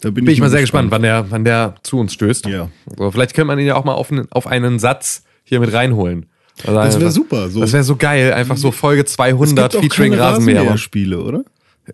Da 0.00 0.08
bin, 0.10 0.24
Bin 0.24 0.32
ich 0.32 0.40
mal 0.40 0.48
sehr 0.48 0.62
gespannt, 0.62 0.90
wann 0.90 1.02
der, 1.02 1.26
wann 1.28 1.44
der 1.44 1.74
zu 1.82 1.98
uns 1.98 2.14
stößt. 2.14 2.46
Ja. 2.46 2.70
So, 2.96 3.10
vielleicht 3.10 3.34
könnte 3.34 3.48
man 3.48 3.58
ihn 3.58 3.66
ja 3.66 3.74
auch 3.76 3.84
mal 3.84 3.92
auf 3.92 4.10
einen, 4.10 4.28
auf 4.32 4.46
einen 4.46 4.78
Satz 4.78 5.24
hier 5.44 5.60
mit 5.60 5.74
reinholen. 5.74 6.24
Also 6.66 6.80
Das 6.80 7.00
wäre 7.00 7.10
super. 7.10 7.48
So. 7.48 7.60
Das 7.60 7.72
wäre 7.72 7.84
so 7.84 7.96
geil, 7.96 8.32
einfach 8.32 8.56
so 8.56 8.70
Folge 8.70 9.02
es 9.02 9.12
200 9.12 9.72
gibt 9.72 9.76
auch 9.76 9.82
featuring 9.82 10.14
Rasenmäher. 10.14 10.56
Rasenmäherspiele, 10.56 11.22
oder? 11.22 11.44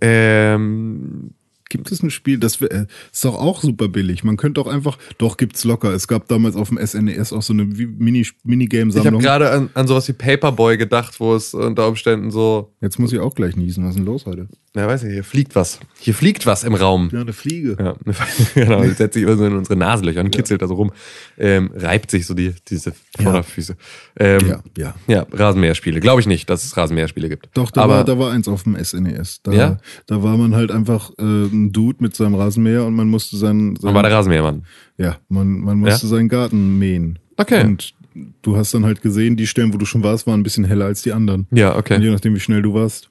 Ähm, 0.00 1.30
Gibt 1.68 1.90
es 1.90 2.00
ein 2.00 2.10
Spiel, 2.10 2.38
das 2.38 2.60
wär, 2.60 2.70
äh, 2.70 2.86
ist 3.12 3.24
doch 3.24 3.34
auch 3.34 3.60
super 3.60 3.88
billig. 3.88 4.22
Man 4.22 4.36
könnte 4.36 4.60
auch 4.60 4.68
einfach, 4.68 4.98
doch 5.18 5.36
gibt's 5.36 5.64
locker. 5.64 5.92
Es 5.92 6.06
gab 6.06 6.28
damals 6.28 6.54
auf 6.54 6.68
dem 6.68 6.78
SNES 6.78 7.32
auch 7.32 7.42
so 7.42 7.52
eine 7.52 7.64
Mini, 7.64 8.20
ich 8.20 8.34
habe 8.44 9.18
gerade 9.18 9.50
an, 9.50 9.70
an 9.74 9.88
sowas 9.88 10.06
wie 10.06 10.12
Paperboy 10.12 10.76
gedacht, 10.76 11.18
wo 11.18 11.34
es 11.34 11.54
unter 11.54 11.88
Umständen 11.88 12.30
so, 12.30 12.72
Jetzt 12.80 13.00
muss 13.00 13.12
ich 13.12 13.18
auch 13.18 13.34
gleich 13.34 13.56
niesen. 13.56 13.82
Was 13.84 13.90
ist 13.90 13.96
denn 13.96 14.04
los 14.04 14.26
heute? 14.26 14.46
Ja 14.76 14.86
weiß 14.86 15.04
ich, 15.04 15.12
hier 15.12 15.24
fliegt 15.24 15.54
was. 15.56 15.80
Hier 15.98 16.14
fliegt 16.14 16.46
was 16.46 16.62
im 16.64 16.74
Raum. 16.74 17.08
Ja, 17.12 17.22
eine 17.22 17.32
Fliege. 17.32 17.76
Ja, 17.80 17.94
genau, 18.54 18.82
die 18.82 18.90
setzt 18.90 19.14
sich 19.14 19.22
immer 19.22 19.36
so 19.36 19.44
in 19.46 19.54
unsere 19.54 19.76
Nasenlöcher 19.76 20.20
und 20.20 20.30
kitzelt 20.30 20.62
da 20.62 20.68
so 20.68 20.74
rum, 20.74 20.92
ähm, 21.38 21.70
reibt 21.74 22.10
sich 22.10 22.26
so 22.26 22.34
die, 22.34 22.54
diese 22.68 22.92
Vorderfüße. 23.20 23.76
Ähm, 24.18 24.40
Ja, 24.48 24.62
ja. 24.76 24.94
Ja, 25.06 25.26
Rasenmäherspiele. 25.32 26.00
Glaube 26.00 26.20
ich 26.20 26.26
nicht, 26.26 26.48
dass 26.50 26.64
es 26.64 26.76
Rasenmäherspiele 26.76 27.28
gibt. 27.28 27.48
Doch, 27.54 27.70
da, 27.70 27.82
Aber 27.82 27.94
war, 27.96 28.04
da 28.04 28.18
war 28.18 28.32
eins 28.32 28.48
auf 28.48 28.62
dem 28.64 28.76
SNES. 28.82 29.40
Da, 29.42 29.52
Ja? 29.52 29.78
da 30.06 30.22
war 30.22 30.36
man 30.36 30.54
halt 30.54 30.70
einfach 30.70 31.10
äh, 31.18 31.22
ein 31.22 31.72
Dude 31.72 31.98
mit 32.02 32.14
seinem 32.14 32.34
Rasenmäher 32.34 32.84
und 32.84 32.94
man 32.94 33.08
musste 33.08 33.36
seinen, 33.36 33.68
man 33.72 33.76
seinen 33.80 33.94
war 33.94 34.02
der 34.02 34.12
Rasenmähermann. 34.12 34.64
ja, 34.98 35.16
man, 35.28 35.60
man 35.60 35.78
musste 35.78 36.06
seinen 36.06 36.28
Garten 36.28 36.78
mähen. 36.78 37.18
Okay. 37.38 37.64
Und 37.64 37.94
du 38.42 38.56
hast 38.56 38.72
dann 38.72 38.84
halt 38.84 39.02
gesehen, 39.02 39.36
die 39.36 39.46
Stellen, 39.46 39.74
wo 39.74 39.78
du 39.78 39.84
schon 39.84 40.02
warst, 40.02 40.26
waren 40.26 40.40
ein 40.40 40.42
bisschen 40.42 40.64
heller 40.64 40.86
als 40.86 41.02
die 41.02 41.12
anderen. 41.12 41.46
Ja, 41.50 41.72
Und 41.72 41.78
okay. 41.80 42.00
je 42.00 42.10
nachdem, 42.10 42.34
wie 42.34 42.40
schnell 42.40 42.62
du 42.62 42.72
warst, 42.74 43.10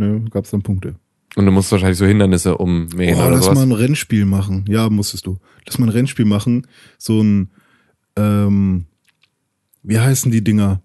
ne, 0.00 0.24
gab's 0.30 0.50
dann 0.50 0.62
Punkte. 0.62 0.96
Und 1.36 1.46
du 1.46 1.52
musst 1.52 1.70
wahrscheinlich 1.70 1.98
so 1.98 2.06
Hindernisse 2.06 2.56
ummähen 2.58 3.16
Oh, 3.16 3.20
oder 3.22 3.30
lass 3.30 3.44
sowas. 3.44 3.58
mal 3.58 3.62
ein 3.62 3.72
Rennspiel 3.72 4.24
machen. 4.24 4.64
Ja, 4.68 4.90
musstest 4.90 5.26
du. 5.26 5.38
Lass 5.64 5.78
mal 5.78 5.86
ein 5.86 5.90
Rennspiel 5.90 6.24
machen. 6.24 6.66
So 6.98 7.22
ein, 7.22 7.50
ähm, 8.16 8.86
wie 9.84 10.00
heißen 10.00 10.32
die 10.32 10.42
Dinger? 10.42 10.82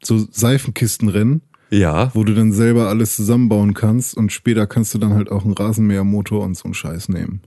So 0.00 0.18
Seifenkistenrennen, 0.30 1.42
ja. 1.70 2.14
wo 2.14 2.22
du 2.22 2.32
dann 2.34 2.52
selber 2.52 2.88
alles 2.88 3.16
zusammenbauen 3.16 3.74
kannst 3.74 4.16
und 4.16 4.30
später 4.30 4.68
kannst 4.68 4.94
du 4.94 4.98
dann 4.98 5.14
halt 5.14 5.32
auch 5.32 5.44
einen 5.44 5.54
Rasenmähermotor 5.54 6.44
und 6.44 6.56
so 6.56 6.64
einen 6.66 6.74
Scheiß 6.74 7.08
nehmen. 7.08 7.40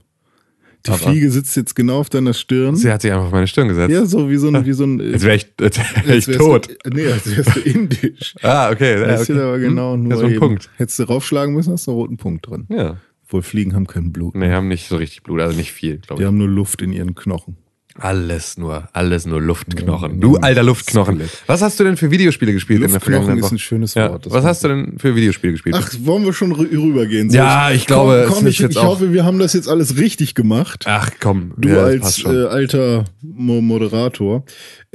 Die 0.86 0.90
Aber- 0.90 0.98
Fliege 0.98 1.30
sitzt 1.30 1.56
jetzt 1.56 1.74
genau 1.76 2.00
auf 2.00 2.10
deiner 2.10 2.34
Stirn. 2.34 2.74
Sie 2.74 2.90
hat 2.90 3.02
sich 3.02 3.12
einfach 3.12 3.26
auf 3.26 3.32
meine 3.32 3.46
Stirn 3.46 3.68
gesetzt. 3.68 3.92
ja, 3.92 4.04
so 4.04 4.28
wie 4.28 4.36
so 4.36 4.48
ein, 4.48 4.64
wie 4.66 4.72
so 4.72 4.84
ein, 4.84 4.98
Jetzt 5.12 5.22
wäre 5.24 5.36
ich, 5.36 5.46
jetzt 5.60 5.78
wär 6.06 6.16
ich 6.16 6.26
tot. 6.26 6.68
Du, 6.84 6.90
nee, 6.90 7.06
als 7.06 7.36
wärst 7.36 7.56
du 7.56 7.60
indisch. 7.60 8.34
Ah, 8.42 8.70
okay. 8.70 8.98
Das 8.98 9.22
ist 9.22 9.30
okay. 9.30 9.40
aber 9.40 9.58
genau 9.60 9.94
Hm, 9.94 10.02
nur 10.04 10.12
ist 10.14 10.18
so 10.20 10.24
ein 10.26 10.30
eben. 10.32 10.40
Punkt. 10.40 10.70
Hättest 10.76 10.98
du 10.98 11.02
raufschlagen 11.04 11.54
müssen, 11.54 11.72
hast 11.72 11.86
du 11.86 11.92
einen 11.92 12.00
roten 12.00 12.16
Punkt 12.16 12.48
drin. 12.48 12.66
Ja. 12.68 12.96
Obwohl 13.24 13.42
Fliegen 13.42 13.74
haben 13.74 13.86
kein 13.86 14.12
Blut. 14.12 14.34
Nee, 14.34 14.50
haben 14.50 14.68
nicht 14.68 14.88
so 14.88 14.96
richtig 14.96 15.22
Blut, 15.22 15.40
also 15.40 15.56
nicht 15.56 15.72
viel, 15.72 15.98
glaube 15.98 16.18
Die 16.20 16.24
ich. 16.24 16.26
haben 16.26 16.36
nur 16.38 16.48
Luft 16.48 16.82
in 16.82 16.92
ihren 16.92 17.14
Knochen. 17.14 17.56
Alles 17.98 18.56
nur, 18.56 18.88
alles 18.94 19.26
nur 19.26 19.40
Luftknochen. 19.40 20.18
Du 20.18 20.36
alter 20.36 20.62
Luftknochen. 20.62 21.20
Was 21.46 21.60
hast 21.60 21.78
du 21.78 21.84
denn 21.84 21.96
für 21.98 22.10
Videospiele 22.10 22.52
gespielt 22.54 22.78
in 22.80 22.86
der 22.86 22.94
Luftknochen 22.94 23.12
vergangenen 23.24 23.38
ist 23.40 23.44
Woche? 23.44 23.54
ein 23.56 23.58
schönes 23.58 23.94
Ja. 23.94 24.10
Wort, 24.12 24.26
das 24.26 24.32
Was 24.32 24.44
hast 24.44 24.64
du 24.64 24.68
denn 24.68 24.98
für 24.98 25.14
Videospiele 25.14 25.52
gespielt? 25.52 25.76
Ach, 25.78 25.90
wollen 26.00 26.24
wir 26.24 26.32
schon 26.32 26.52
rü- 26.54 26.72
rübergehen? 26.72 27.28
Ja, 27.30 27.70
ich 27.70 27.86
glaube, 27.86 28.24
komm, 28.26 28.32
es 28.32 28.38
komm 28.38 28.46
ich, 28.46 28.58
jetzt 28.60 28.70
ich 28.72 28.78
auch- 28.78 28.84
hoffe, 28.86 29.12
wir 29.12 29.24
haben 29.24 29.38
das 29.38 29.52
jetzt 29.52 29.68
alles 29.68 29.98
richtig 29.98 30.34
gemacht. 30.34 30.84
Ach 30.88 31.10
komm, 31.20 31.52
Du 31.58 31.68
ja, 31.68 31.74
das 31.92 32.04
als 32.06 32.18
schon. 32.18 32.34
äh, 32.34 32.44
alter 32.46 33.04
Mo 33.20 33.60
Moderator. 33.60 34.44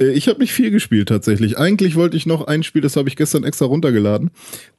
Äh, 0.00 0.10
ich 0.10 0.26
habe 0.28 0.40
nicht 0.40 0.52
viel 0.52 0.70
gespielt 0.72 1.08
tatsächlich. 1.08 1.56
Eigentlich 1.56 1.94
wollte 1.94 2.16
ich 2.16 2.26
noch 2.26 2.46
ein 2.48 2.62
Spiel, 2.64 2.82
das 2.82 2.96
habe 2.96 3.08
ich 3.08 3.14
gestern 3.16 3.44
extra 3.44 3.66
runtergeladen. 3.66 4.30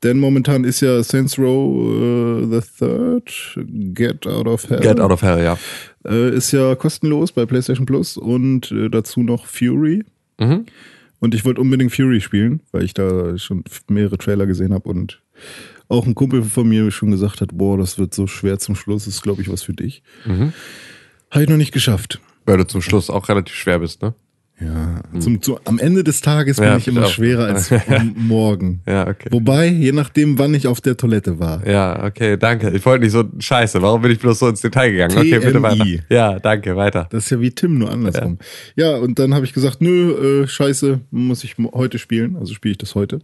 Denn 0.04 0.20
momentan 0.20 0.66
ist 0.66 0.82
ja 0.82 1.02
Saints 1.04 1.40
Row 1.40 2.44
äh, 2.44 2.60
the 2.60 2.68
Third, 2.80 3.60
Get 3.94 4.28
Out 4.28 4.48
of 4.48 4.70
Hell. 4.70 4.80
Get 4.82 5.00
out 5.00 5.12
of 5.12 5.22
hell, 5.22 5.42
ja. 5.44 5.58
Äh, 6.06 6.36
ist 6.36 6.51
ja 6.51 6.75
kostenlos 6.75 7.32
bei 7.32 7.46
PlayStation 7.46 7.86
Plus 7.86 8.18
und 8.18 8.72
äh, 8.72 8.89
dazu 8.89 9.22
noch 9.22 9.46
Fury. 9.46 10.06
Mhm. 10.39 10.65
Und 11.20 11.36
ich 11.36 11.44
wollte 11.44 11.60
unbedingt 11.60 11.94
Fury 11.94 12.22
spielen, 12.22 12.62
weil 12.72 12.84
ich 12.84 12.94
da 12.94 13.38
schon 13.38 13.63
mehrere 13.89 14.18
Trailer 14.18 14.46
gesehen 14.46 14.74
habe 14.74 14.88
und 14.88 15.22
auch 15.89 16.06
ein 16.06 16.15
Kumpel 16.15 16.44
von 16.44 16.68
mir 16.68 16.89
schon 16.91 17.12
gesagt 17.12 17.41
hat, 17.41 17.50
boah, 17.53 17.77
das 17.77 17.98
wird 17.98 18.13
so 18.13 18.27
schwer 18.27 18.60
zum 18.60 18.75
Schluss, 18.75 19.06
das 19.06 19.15
ist 19.15 19.22
glaube 19.22 19.41
ich 19.41 19.51
was 19.51 19.63
für 19.63 19.74
dich. 19.74 20.03
Mhm. 20.25 20.53
Habe 21.32 21.44
ich 21.44 21.50
noch 21.50 21.58
nicht 21.58 21.74
geschafft. 21.74 22.22
Weil 22.46 22.58
du 22.58 22.65
zum 22.65 22.82
Schluss 22.82 23.10
auch 23.10 23.27
relativ 23.29 23.56
schwer 23.56 23.79
bist, 23.79 24.01
ne? 24.01 24.13
Ja, 24.62 25.01
zum, 25.20 25.42
zu, 25.42 25.58
am 25.63 25.80
Ende 25.80 26.04
des 26.04 26.20
Tages 26.20 26.58
bin 26.58 26.66
Ja, 26.66 26.75
ich 26.78 26.88
immer 26.88 27.06
auch. 27.06 27.10
schwerer 27.10 27.46
als 27.46 27.72
am 27.88 28.13
Morgen. 28.18 28.82
Ja, 28.86 29.08
okay. 29.08 29.30
Wobei, 29.32 29.68
je 29.68 29.94
nachdem, 29.94 30.38
wann 30.38 30.54
ich 30.54 30.68
auf 30.68 30.82
der 30.82 30.98
Toilette 30.98 31.39
war. 31.39 31.66
Ja, 31.66 32.04
okay, 32.04 32.36
danke. 32.38 32.70
Ich 32.72 32.86
wollte 32.86 33.06
nicht 33.06 33.13
so 33.13 33.24
scheiße. 33.39 33.82
Warum 33.82 34.01
bin 34.01 34.12
ich 34.12 34.20
bloß 34.20 34.39
so 34.39 34.50
ins 34.50 34.60
Detail 34.60 34.92
gegangen? 34.92 35.18
Okay, 35.18 35.39
bitte 35.39 35.54
TMI. 35.54 35.62
weiter. 35.63 35.86
Ja, 36.10 36.39
danke, 36.39 36.75
weiter. 36.75 37.08
Das 37.10 37.24
ist 37.25 37.30
ja 37.30 37.39
wie 37.39 37.51
Tim, 37.51 37.78
nur 37.78 37.89
andersrum. 37.89 38.38
Ja, 38.75 38.98
und 38.98 39.18
dann 39.18 39.34
habe 39.34 39.46
ich 39.46 39.54
gesagt, 39.54 39.82
nö, 39.82 40.44
äh, 40.44 40.48
scheiße, 40.48 41.00
muss 41.12 41.44
ich 41.46 41.56
heute 41.74 41.98
spielen. 41.98 42.36
Also 42.36 42.54
spiele 42.54 42.74
ich 42.74 42.78
das 42.80 42.96
heute. 42.96 43.20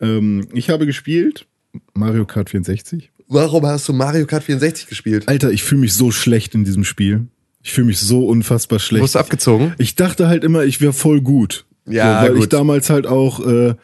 Ähm, 0.00 0.46
ich 0.52 0.70
habe 0.70 0.86
gespielt 0.86 1.46
Mario 1.94 2.24
Kart 2.26 2.50
64. 2.50 3.10
Warum 3.26 3.66
hast 3.66 3.88
du 3.88 3.92
Mario 3.92 4.26
Kart 4.26 4.44
64 4.44 4.86
gespielt? 4.88 5.28
Alter, 5.28 5.50
ich 5.50 5.62
fühle 5.64 5.80
mich 5.82 5.94
so 5.94 6.10
schlecht 6.10 6.54
in 6.54 6.64
diesem 6.64 6.84
Spiel. 6.84 7.26
Ich 7.62 7.72
fühle 7.72 7.88
mich 7.88 7.98
so 7.98 8.26
unfassbar 8.26 8.78
schlecht. 8.78 9.00
Wurdest 9.00 9.14
du 9.16 9.18
abgezogen? 9.18 9.74
Ich 9.78 9.94
dachte 9.94 10.28
halt 10.28 10.44
immer, 10.44 10.64
ich 10.64 10.80
wäre 10.80 10.92
voll 10.92 11.20
gut. 11.20 11.66
Ja, 11.86 12.20
so, 12.20 12.26
weil 12.26 12.34
gut. 12.34 12.42
ich 12.44 12.48
damals 12.48 12.88
halt 12.90 13.06
auch 13.06 13.44
äh, 13.46 13.74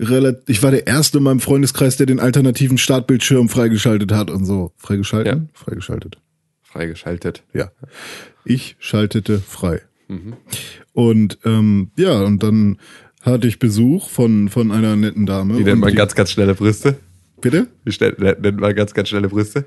relativ, 0.00 0.42
ich 0.48 0.62
war 0.62 0.70
der 0.70 0.86
erste 0.86 1.18
in 1.18 1.24
meinem 1.24 1.40
Freundeskreis, 1.40 1.96
der 1.96 2.06
den 2.06 2.20
alternativen 2.20 2.78
Startbildschirm 2.78 3.48
freigeschaltet 3.48 4.12
hat 4.12 4.30
und 4.30 4.44
so. 4.44 4.72
Freigeschaltet? 4.76 5.34
Ja. 5.34 5.40
Freigeschaltet. 5.52 6.18
Freigeschaltet. 6.62 7.42
Ja. 7.52 7.70
Ich 8.44 8.76
schaltete 8.78 9.38
frei. 9.40 9.82
Mhm. 10.08 10.34
Und 10.92 11.38
ähm, 11.44 11.90
ja, 11.96 12.20
und 12.22 12.42
dann 12.42 12.78
hatte 13.22 13.46
ich 13.48 13.58
Besuch 13.58 14.08
von, 14.08 14.48
von 14.48 14.70
einer 14.72 14.96
netten 14.96 15.26
Dame. 15.26 15.58
Wie 15.58 15.64
nennt 15.64 15.80
man 15.80 15.90
die- 15.90 15.96
ganz, 15.96 16.14
ganz 16.14 16.30
schnelle 16.30 16.54
Brüste? 16.54 16.96
Bitte? 17.40 17.66
Wie 17.84 17.92
schnell, 17.92 18.16
nennt 18.40 18.60
man 18.60 18.74
ganz, 18.74 18.94
ganz 18.94 19.08
schnelle 19.10 19.28
Brüste? 19.28 19.64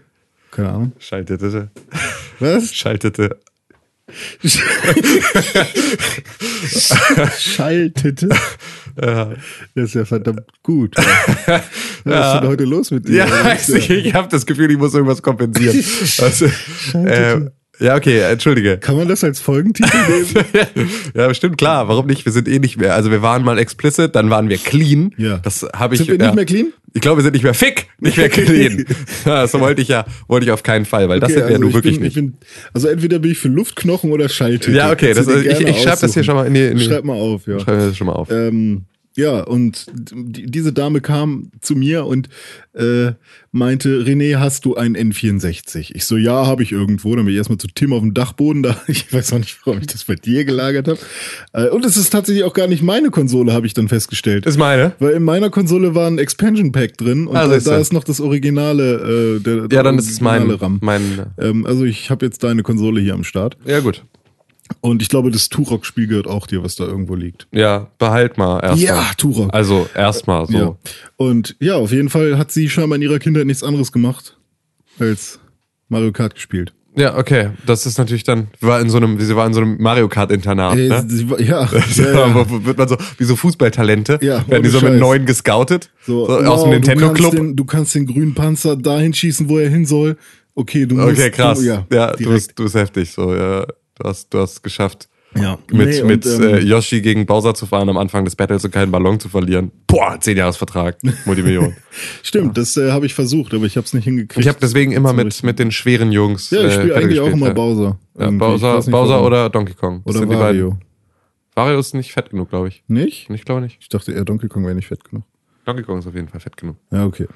Keine 0.52 0.70
Ahnung. 0.70 0.92
Schaltete. 1.00 1.70
Was? 2.40 2.74
Schaltete. 2.74 3.38
Schaltete? 7.38 8.30
Ja, 9.02 9.30
Das 9.76 9.86
ist 9.86 9.94
ja 9.96 10.06
verdammt 10.06 10.44
gut. 10.64 10.96
Was 12.04 12.36
ist 12.36 12.42
denn 12.42 12.48
heute 12.50 12.64
los 12.66 12.92
mit 12.92 13.08
dir? 13.08 13.26
ja 13.26 13.30
weiß 13.30 13.70
ich, 13.76 13.90
ich 13.90 14.14
habe 14.14 14.28
das 14.30 14.46
Gefühl, 14.46 14.72
ich 14.72 14.78
muss 14.78 14.94
irgendwas 14.94 15.22
kompensieren. 15.22 15.84
Also, 16.22 16.46
äh, 16.94 17.50
ja, 17.80 17.96
okay, 17.96 18.20
entschuldige. 18.20 18.78
Kann 18.78 18.96
man 18.96 19.08
das 19.08 19.24
als 19.24 19.40
Folgentitel 19.40 19.90
nehmen? 20.08 20.46
ja, 21.16 21.28
bestimmt, 21.28 21.58
klar. 21.58 21.88
Warum 21.88 22.06
nicht? 22.06 22.26
Wir 22.26 22.32
sind 22.32 22.48
eh 22.48 22.60
nicht 22.60 22.78
mehr. 22.78 22.94
Also 22.96 23.10
wir 23.10 23.22
waren 23.22 23.44
mal 23.44 23.58
explicit, 23.58 24.16
dann 24.16 24.30
waren 24.30 24.50
wir 24.50 24.58
clean. 24.58 25.14
Ja. 25.18 25.38
Das 25.38 25.66
habe 25.74 25.96
ich. 25.96 26.00
Sind 26.00 26.10
wir 26.10 26.18
nicht 26.18 26.28
ja. 26.28 26.34
mehr 26.34 26.46
clean? 26.46 26.74
Ich 26.94 27.02
glaube, 27.02 27.20
wir 27.20 27.24
sind 27.24 27.34
nicht 27.34 27.44
mehr 27.44 27.54
fick, 27.54 27.88
nicht 28.00 28.18
mehr 28.18 28.28
clean. 28.30 28.86
ja, 29.26 29.42
das 29.44 29.54
wollte 29.54 29.82
ich 29.82 29.88
ja, 29.88 30.06
wollte 30.28 30.46
ich 30.46 30.52
auf 30.52 30.62
keinen 30.64 30.86
Fall, 30.86 31.08
weil 31.08 31.20
das 31.20 31.32
Okay, 31.32 31.40
sind 31.40 31.48
wir 31.48 31.56
also 31.56 31.62
du 31.62 31.70
ich 31.70 31.74
wirklich 31.74 31.96
bin, 31.96 32.04
nicht. 32.04 32.18
Ich 32.18 32.24
bin, 32.24 32.38
also 32.74 32.88
entweder 32.90 33.20
bin 33.20 33.32
ich 33.32 33.38
für 33.38 33.48
Luftknochen 33.48 34.12
oder 34.12 34.28
Schaltete. 34.28 34.72
ja, 34.76 34.92
okay, 34.92 35.14
das, 35.14 35.28
ich, 35.28 35.46
ich 35.62 35.82
schreibe 35.82 36.02
das 36.02 36.14
hier 36.14 36.24
schon 36.24 36.36
mal 36.36 36.48
in 36.48 36.54
die. 36.54 36.66
In 36.66 36.78
die 36.78 36.84
Schreib 36.84 37.06
mal 37.06 37.14
auf, 37.14 37.48
ja. 37.48 37.60
Schreiben 37.60 37.80
wir 37.80 37.88
das 37.88 37.98
schon 37.98 38.08
mal 38.08 38.14
auf. 38.14 38.30
Ähm, 38.30 38.86
ja, 39.18 39.42
und 39.42 39.86
die, 39.94 40.46
diese 40.46 40.72
Dame 40.74 41.02
kam 41.02 41.52
zu 41.62 41.76
mir 41.76 42.06
und 42.06 42.30
äh, 42.74 43.12
meinte, 43.52 44.02
René, 44.06 44.38
hast 44.38 44.64
du 44.66 44.76
ein 44.76 44.96
N64? 44.96 45.92
Ich 45.94 46.06
so, 46.06 46.16
ja, 46.16 46.46
habe 46.48 46.64
ich 46.64 46.72
irgendwo. 46.72 47.14
Dann 47.16 47.26
bin 47.26 47.34
ich 47.34 47.38
erstmal 47.38 47.58
zu 47.58 47.68
Tim 47.68 47.92
auf 47.92 48.00
dem 48.00 48.14
Dachboden 48.14 48.64
da. 48.64 48.78
Ich 48.88 49.12
weiß 49.14 49.34
auch 49.34 49.40
nicht, 49.40 49.58
warum 49.66 49.82
ich 49.82 49.88
das 49.88 50.06
bei 50.06 50.16
dir 50.16 50.46
gelagert 50.46 50.88
habe. 50.88 51.00
Äh, 51.54 51.70
und 51.70 51.84
es 51.86 51.98
ist 51.98 52.10
tatsächlich 52.12 52.44
auch 52.46 52.54
gar 52.54 52.68
nicht 52.68 52.82
meine 52.84 53.10
Konsole, 53.10 53.52
habe 53.54 53.68
ich 53.68 53.74
dann 53.74 53.90
festgestellt. 53.90 54.46
ist 54.46 54.58
meine. 54.58 54.94
Weil 55.00 55.14
in 55.14 55.24
meiner 55.24 55.50
Konsole 55.50 55.94
war 55.96 56.08
ein 56.08 56.18
Expansion 56.18 56.72
Pack 56.72 56.98
drin 56.98 57.28
und 57.28 57.36
Ah, 57.36 57.48
da, 57.48 57.58
du. 57.58 57.64
da 57.66 57.78
ist 57.78 57.92
noch 57.94 58.04
das 58.06 58.22
originale, 58.22 59.36
äh, 59.38 59.40
der, 59.42 59.68
Ja, 59.72 59.84
dann 59.84 59.98
ist 60.00 60.10
es 60.10 60.22
mein, 60.22 60.50
RAM. 60.50 60.80
mein. 60.82 61.02
Ähm, 61.38 61.66
also 61.66 61.84
ich 61.84 62.10
habe 62.10 62.26
jetzt 62.26 62.44
deine 62.44 62.64
Konsole 62.64 63.02
hier 63.02 63.14
am 63.14 63.24
Start. 63.24 63.58
Ja 63.66 63.80
gut. 63.82 64.04
Und 64.80 65.02
ich 65.02 65.10
glaube, 65.10 65.32
das 65.32 65.50
Turok-Spiel 65.50 66.08
gehört 66.08 66.28
auch 66.28 66.48
dir, 66.48 66.64
was 66.64 66.76
da 66.76 66.86
irgendwo 66.86 67.16
liegt. 67.16 67.48
Ja, 67.52 67.88
behalt 67.98 68.38
mal 68.38 68.60
erstmal. 68.62 68.84
Ja, 68.86 69.12
Turok. 69.18 69.54
Also 69.54 69.90
erstmal 69.96 70.48
so. 70.48 70.54
Ja. 70.58 70.76
Und 71.18 71.56
ja, 71.60 71.76
auf 71.76 71.92
jeden 71.92 72.10
Fall 72.10 72.38
hat 72.38 72.52
sie 72.52 72.70
scheinbar 72.70 72.96
in 72.96 73.02
ihrer 73.02 73.20
Kindheit 73.20 73.46
nichts 73.46 73.64
anderes 73.64 73.92
gemacht 73.92 74.38
als 75.00 75.40
Mario 75.90 76.12
Kart 76.12 76.36
gespielt. 76.36 76.74
Ja, 76.96 77.18
okay. 77.18 77.52
Das 77.66 77.86
ist 77.86 77.98
natürlich 77.98 78.24
dann, 78.24 78.48
war 78.60 78.82
in 78.82 78.90
so 78.90 78.98
einem, 78.98 79.18
sie 79.20 79.34
war 79.36 79.48
in 79.48 79.54
so 79.54 79.62
einem 79.62 79.78
Mario 79.82 80.10
Kart 80.10 80.30
Internat, 80.30 80.78
Äh, 80.78 80.90
ne? 80.90 81.06
sie 81.08 81.26
ja, 81.40 81.66
So, 81.90 82.04
ja, 82.04 82.66
Wird 82.66 82.78
man 82.78 82.88
so, 82.90 82.98
wie 83.18 83.24
so 83.24 83.36
Fußballtalente, 83.38 84.20
Ja, 84.22 84.46
werden 84.50 84.64
die 84.64 84.70
so 84.70 84.82
mit 84.82 84.90
Scheiß. 84.94 85.00
neun 85.00 85.26
gescoutet, 85.26 85.90
so, 86.06 86.28
aus 86.28 86.44
wow, 86.46 86.64
dem 86.64 86.72
Nintendo 86.72 87.08
du 87.08 87.14
Club. 87.14 87.30
kannst 87.32 87.38
Den, 87.40 87.56
du 87.56 87.64
kannst 87.66 87.96
den 87.96 88.08
grünen 88.08 88.36
Panzer 88.36 88.76
dahin 88.76 89.14
schießen, 89.14 89.48
wo 89.48 89.58
er 89.60 89.70
hin 89.70 89.86
soll. 89.86 90.18
Okay, 90.54 90.86
du 90.86 90.96
musst. 90.96 91.18
Okay, 91.18 91.32
krass. 91.32 91.60
Du, 91.60 91.66
ja, 91.66 91.86
ja, 91.94 92.12
du, 92.12 92.30
bist, 92.30 92.52
du 92.60 92.64
bist 92.64 92.76
heftig, 92.76 93.10
so, 93.12 93.34
ja. 93.34 93.66
Du 94.02 94.10
hast, 94.10 94.34
du 94.34 94.40
hast 94.40 94.54
es 94.54 94.62
geschafft. 94.62 95.10
Ja. 95.36 95.60
Mit, 95.72 95.88
Nee, 95.88 96.04
mit 96.04 96.26
und, 96.26 96.42
äh, 96.42 96.60
ähm, 96.60 96.68
Yoshi 96.68 97.02
gegen 97.02 97.26
Bowser 97.26 97.54
zu 97.54 97.66
fahren 97.66 97.88
am 97.88 97.98
Anfang 97.98 98.26
des 98.26 98.36
Battles 98.36 98.66
und 98.66 98.72
keinen 98.72 98.92
Ballon 98.92 99.20
zu 99.20 99.30
verlieren. 99.30 99.72
Boah, 99.88 100.20
10 100.20 100.36
Jahresvertrag, 100.36 100.98
Multimillion. 101.26 101.76
Stimmt, 102.24 102.58
das 102.58 102.76
äh, 102.76 102.92
habe 102.92 103.06
ich 103.06 103.14
versucht, 103.14 103.54
aber 103.54 103.66
ich 103.66 103.78
habe 103.78 103.86
es 103.86 103.94
nicht 103.94 104.04
hingekriegt. 104.04 104.44
ich 104.44 104.50
habe 104.50 104.58
deswegen 104.62 104.92
immer 104.92 105.14
mit, 105.14 105.42
mit 105.44 105.60
den 105.60 105.72
schweren 105.72 106.12
Jungs. 106.12 106.50
Ja, 106.50 106.60
ich 106.60 106.66
äh, 106.66 106.72
spiele 106.72 106.88
Battle 106.88 107.04
eigentlich 107.04 107.20
auch 107.22 107.32
immer 107.32 107.48
ja. 107.48 107.54
Bowser. 107.54 108.00
Ja, 108.20 108.30
Bowser, 108.32 108.78
nicht, 108.78 108.92
Bowser 108.92 109.24
oder 109.24 109.50
Donkey 109.50 109.74
Kong. 109.74 110.02
Das 110.04 110.16
oder 110.16 110.20
sind 110.20 110.32
die 110.32 110.36
beiden. 110.36 110.62
Wario. 110.64 110.78
Wario 111.56 111.80
ist 111.80 111.94
nicht 111.94 112.12
fett 112.12 112.32
genug, 112.32 112.50
glaube 112.50 112.68
ich. 112.68 112.84
Nicht? 112.88 113.30
Ich 113.30 113.46
glaube 113.46 113.62
nicht. 113.62 113.78
Ich 113.80 113.90
dachte 113.90 114.12
eher 114.12 114.26
Donkey 114.26 114.48
Kong 114.48 114.66
wäre 114.66 114.76
nicht 114.76 114.88
fett 114.88 115.04
genug. 115.04 115.24
Donkey 115.66 115.84
Kong 115.84 116.00
ist 116.00 116.08
auf 116.08 116.16
jeden 116.16 116.28
Fall 116.28 116.40
fett 116.40 116.58
genug. 116.58 116.78
Ja, 116.92 117.06
okay. 117.06 117.28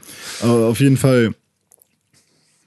Aber 0.42 0.66
auf 0.66 0.80
jeden 0.80 0.98
Fall 0.98 1.36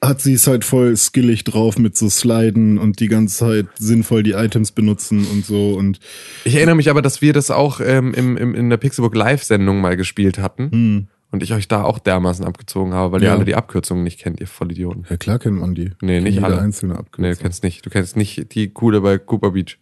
hat 0.00 0.20
sie 0.20 0.34
es 0.34 0.46
halt 0.46 0.64
voll 0.64 0.96
skillig 0.96 1.42
drauf 1.44 1.78
mit 1.78 1.96
so 1.96 2.08
Sliden 2.08 2.78
und 2.78 3.00
die 3.00 3.08
ganze 3.08 3.36
Zeit 3.38 3.66
sinnvoll 3.78 4.22
die 4.22 4.32
Items 4.32 4.70
benutzen 4.72 5.26
und 5.26 5.44
so 5.44 5.74
und 5.74 5.98
Ich 6.44 6.54
erinnere 6.54 6.76
mich 6.76 6.88
aber, 6.90 7.02
dass 7.02 7.20
wir 7.20 7.32
das 7.32 7.50
auch 7.50 7.80
ähm, 7.84 8.14
im, 8.14 8.36
im, 8.36 8.54
in 8.54 8.70
der 8.70 8.76
Pixelbook 8.76 9.14
Live-Sendung 9.16 9.80
mal 9.80 9.96
gespielt 9.96 10.38
hatten. 10.38 11.08
Und 11.30 11.42
ich 11.42 11.52
euch 11.52 11.68
da 11.68 11.82
auch 11.82 11.98
dermaßen 11.98 12.44
abgezogen 12.44 12.94
habe, 12.94 13.12
weil 13.12 13.20
ihr 13.22 13.26
Hm. 13.28 13.32
Ja. 13.32 13.36
alle 13.36 13.44
die 13.44 13.54
Abkürzungen 13.54 14.02
nicht 14.04 14.18
kennt, 14.20 14.40
ihr 14.40 14.46
Vollidioten. 14.46 15.04
ja 15.10 15.16
klar 15.18 15.38
kennt 15.38 15.58
man 15.58 15.74
die. 15.74 15.90
Nee, 16.00 16.20
nicht 16.20 16.34
Jede 16.36 16.46
alle. 16.46 16.60
einzelne 16.60 16.94
Nee, 16.94 16.98
Abkürzung. 17.00 17.34
du 17.34 17.42
kennst 17.42 17.62
nicht. 17.64 17.84
Du 17.84 17.90
kennst 17.90 18.16
nicht 18.16 18.54
die 18.54 18.70
coole 18.70 19.00
bei 19.02 19.18
Cooper 19.18 19.50
Beach. 19.50 19.78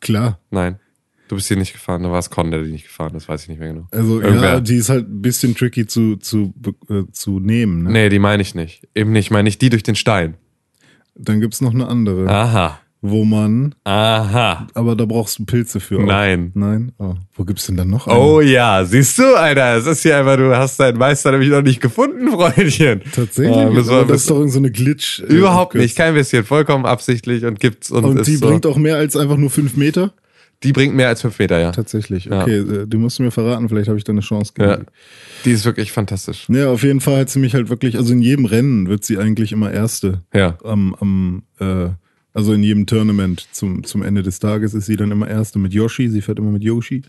Klar. 0.00 0.40
Nein. 0.50 0.80
Du 1.28 1.36
bist 1.36 1.48
hier 1.48 1.56
nicht 1.58 1.72
gefahren, 1.74 2.02
da 2.02 2.10
war 2.10 2.18
es 2.18 2.30
Con, 2.30 2.50
der 2.50 2.62
die 2.62 2.72
nicht 2.72 2.84
gefahren, 2.86 3.12
das 3.12 3.28
weiß 3.28 3.42
ich 3.42 3.48
nicht 3.50 3.58
mehr 3.60 3.72
genau. 3.72 3.86
Also 3.92 4.20
Irgendwer. 4.20 4.48
ja, 4.54 4.60
die 4.60 4.76
ist 4.76 4.88
halt 4.88 5.08
ein 5.08 5.20
bisschen 5.22 5.54
tricky 5.54 5.86
zu 5.86 6.16
zu 6.16 6.54
äh, 6.88 7.02
zu 7.12 7.38
nehmen. 7.38 7.82
Ne? 7.84 7.90
Nee, 7.90 8.08
die 8.08 8.18
meine 8.18 8.42
ich 8.42 8.54
nicht. 8.54 8.88
Eben 8.94 9.12
nicht, 9.12 9.30
meine 9.30 9.48
ich 9.48 9.58
die 9.58 9.68
durch 9.70 9.82
den 9.82 9.94
Stein. 9.94 10.34
Dann 11.14 11.40
gibt's 11.40 11.60
noch 11.60 11.74
eine 11.74 11.86
andere, 11.88 12.28
Aha. 12.30 12.78
wo 13.02 13.24
man, 13.24 13.74
Aha. 13.84 14.68
aber 14.72 14.94
da 14.96 15.04
brauchst 15.04 15.38
du 15.40 15.44
Pilze 15.44 15.80
für. 15.80 15.98
auch. 15.98 16.04
Nein. 16.06 16.52
Nein. 16.54 16.92
Oh. 16.98 17.14
Wo 17.34 17.44
gibt's 17.44 17.66
denn 17.66 17.76
dann 17.76 17.90
noch? 17.90 18.06
eine? 18.06 18.18
Oh 18.18 18.40
ja, 18.40 18.84
siehst 18.84 19.18
du, 19.18 19.34
Alter, 19.36 19.76
es 19.76 19.86
ist 19.86 20.02
hier 20.04 20.16
einfach, 20.16 20.36
du 20.36 20.56
hast 20.56 20.78
deinen 20.80 20.96
Meister 20.96 21.32
nämlich 21.32 21.50
noch 21.50 21.62
nicht 21.62 21.80
gefunden, 21.80 22.28
Freundchen. 22.32 23.02
tatsächlich. 23.12 23.70
Müssen 23.70 23.90
wir- 23.90 23.96
aber 23.98 24.12
das 24.12 24.22
ist 24.22 24.30
doch 24.30 24.36
irgend 24.36 24.52
so 24.52 24.58
eine 24.60 24.70
Glitch. 24.70 25.20
äh, 25.20 25.24
Überhaupt 25.24 25.74
nicht, 25.74 25.96
kein 25.96 26.14
bisschen, 26.14 26.44
vollkommen 26.44 26.86
absichtlich 26.86 27.44
und 27.44 27.58
gibt's 27.60 27.90
und, 27.90 28.04
Und 28.04 28.18
ist 28.20 28.28
die 28.28 28.36
so, 28.36 28.46
bringt 28.46 28.64
auch 28.64 28.76
mehr 28.78 28.96
als 28.96 29.16
einfach 29.16 29.36
nur 29.36 29.50
fünf 29.50 29.76
Meter. 29.76 30.12
Die 30.62 30.72
bringt 30.72 30.94
mehr 30.94 31.08
als 31.08 31.20
fünf 31.20 31.38
Meter, 31.38 31.60
ja. 31.60 31.70
Tatsächlich. 31.70 32.24
Ja. 32.26 32.42
Okay, 32.42 32.58
äh, 32.58 32.86
du 32.86 32.98
musst 32.98 33.20
mir 33.20 33.30
verraten, 33.30 33.68
vielleicht 33.68 33.88
habe 33.88 33.98
ich 33.98 34.04
da 34.04 34.12
eine 34.12 34.20
Chance. 34.20 34.52
ja. 34.58 34.76
gegen 34.76 34.86
Die 35.44 35.52
ist 35.52 35.64
wirklich 35.64 35.92
fantastisch. 35.92 36.46
die. 36.48 36.54
Ja, 36.56 36.70
auf 36.70 36.82
jeden 36.82 37.00
Fall 37.00 37.20
hat 37.20 37.30
sie 37.30 37.38
mich 37.38 37.54
halt 37.54 37.68
wirklich, 37.68 37.96
also 37.96 38.12
in 38.12 38.20
jedem 38.22 38.44
Rennen 38.44 38.88
wird 38.88 39.04
sie 39.04 39.18
eigentlich 39.18 39.52
immer 39.52 39.70
Erste. 39.70 40.22
Ja. 40.34 40.58
Am, 40.64 40.94
am, 40.94 41.42
äh, 41.60 41.90
also 42.34 42.52
in 42.52 42.62
jedem 42.62 42.86
Tournament 42.86 43.46
zum, 43.52 43.84
zum 43.84 44.02
Ende 44.02 44.22
des 44.22 44.40
Tages 44.40 44.74
ist 44.74 44.86
sie 44.86 44.96
dann 44.96 45.12
immer 45.12 45.28
Erste 45.28 45.58
mit 45.58 45.72
Yoshi. 45.72 46.08
Sie 46.08 46.22
fährt 46.22 46.38
immer 46.38 46.50
mit 46.50 46.64
Yoshi. 46.64 47.02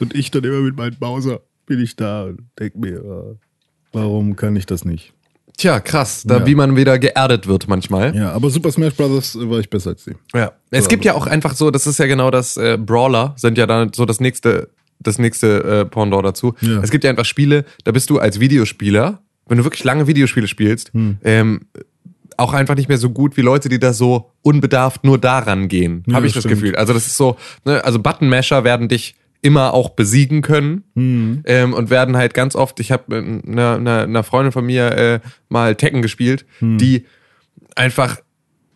Und 0.00 0.14
ich 0.14 0.30
dann 0.30 0.44
immer 0.44 0.60
mit 0.60 0.76
meinem 0.76 0.96
Bowser 0.98 1.40
bin 1.66 1.80
ich 1.80 1.94
da 1.94 2.24
und 2.24 2.40
denk 2.58 2.74
mir, 2.74 2.96
äh, 2.96 3.36
warum 3.92 4.34
kann 4.34 4.56
ich 4.56 4.66
das 4.66 4.84
nicht? 4.84 5.12
Tja, 5.56 5.80
krass, 5.80 6.22
da, 6.26 6.38
Ja. 6.38 6.46
wie 6.46 6.54
man 6.54 6.76
wieder 6.76 6.98
geerdet 6.98 7.46
wird 7.46 7.68
manchmal. 7.68 8.14
Ja, 8.16 8.32
aber 8.32 8.50
Super 8.50 8.72
Smash 8.72 8.94
Bros. 8.94 9.36
war 9.40 9.58
ich 9.60 9.68
besser 9.70 9.90
als 9.90 10.04
die. 10.04 10.14
Ja. 10.34 10.52
Es 10.70 10.88
gibt 10.88 11.04
ja 11.04 11.14
auch 11.14 11.26
einfach 11.26 11.54
so, 11.54 11.70
das 11.70 11.86
ist 11.86 11.98
ja 11.98 12.06
genau 12.06 12.30
das, 12.30 12.56
äh, 12.56 12.78
Brawler 12.80 13.34
sind 13.36 13.58
ja 13.58 13.66
dann 13.66 13.92
so 13.92 14.04
das 14.06 14.18
nächste, 14.20 14.70
das 14.98 15.18
nächste 15.18 15.62
äh, 15.62 15.84
Pendant 15.84 16.24
dazu. 16.24 16.54
Ja. 16.60 16.80
Es 16.82 16.90
gibt 16.90 17.04
ja 17.04 17.10
einfach 17.10 17.24
Spiele, 17.26 17.64
da 17.84 17.92
bist 17.92 18.08
du 18.10 18.18
als 18.18 18.40
Videospieler, 18.40 19.20
wenn 19.46 19.58
du 19.58 19.64
wirklich 19.64 19.84
lange 19.84 20.06
Videospiele 20.06 20.48
spielst, 20.48 20.92
Hm. 20.94 21.18
ähm, 21.22 21.60
auch 22.38 22.54
einfach 22.54 22.74
nicht 22.74 22.88
mehr 22.88 22.98
so 22.98 23.10
gut 23.10 23.36
wie 23.36 23.42
Leute, 23.42 23.68
die 23.68 23.78
da 23.78 23.92
so 23.92 24.30
unbedarft 24.40 25.04
nur 25.04 25.18
daran 25.18 25.68
gehen. 25.68 26.02
Ja, 26.06 26.14
Habe 26.14 26.26
ich 26.26 26.32
das 26.32 26.42
stimmt. 26.44 26.54
Gefühl. 26.60 26.76
Also 26.76 26.92
das 26.94 27.06
ist 27.06 27.16
so, 27.16 27.36
ne, 27.64 27.84
also 27.84 27.98
Button-Masher 28.00 28.64
werden 28.64 28.88
dich 28.88 29.14
immer 29.42 29.74
auch 29.74 29.90
besiegen 29.90 30.40
können 30.40 30.84
Hm. 30.94 31.42
ähm, 31.44 31.74
und 31.74 31.90
werden 31.90 32.16
halt 32.16 32.32
ganz 32.32 32.56
oft, 32.56 32.80
ich 32.80 32.90
habe 32.90 33.14
einer 33.16 33.74
eine, 33.74 34.02
einer 34.02 34.22
Freundin 34.22 34.52
von 34.52 34.64
mir 34.64 34.92
äh, 34.92 35.20
mal 35.48 35.74
Tekken 35.74 36.00
gespielt, 36.00 36.46
Hm. 36.60 36.78
die 36.78 37.04
einfach 37.76 38.18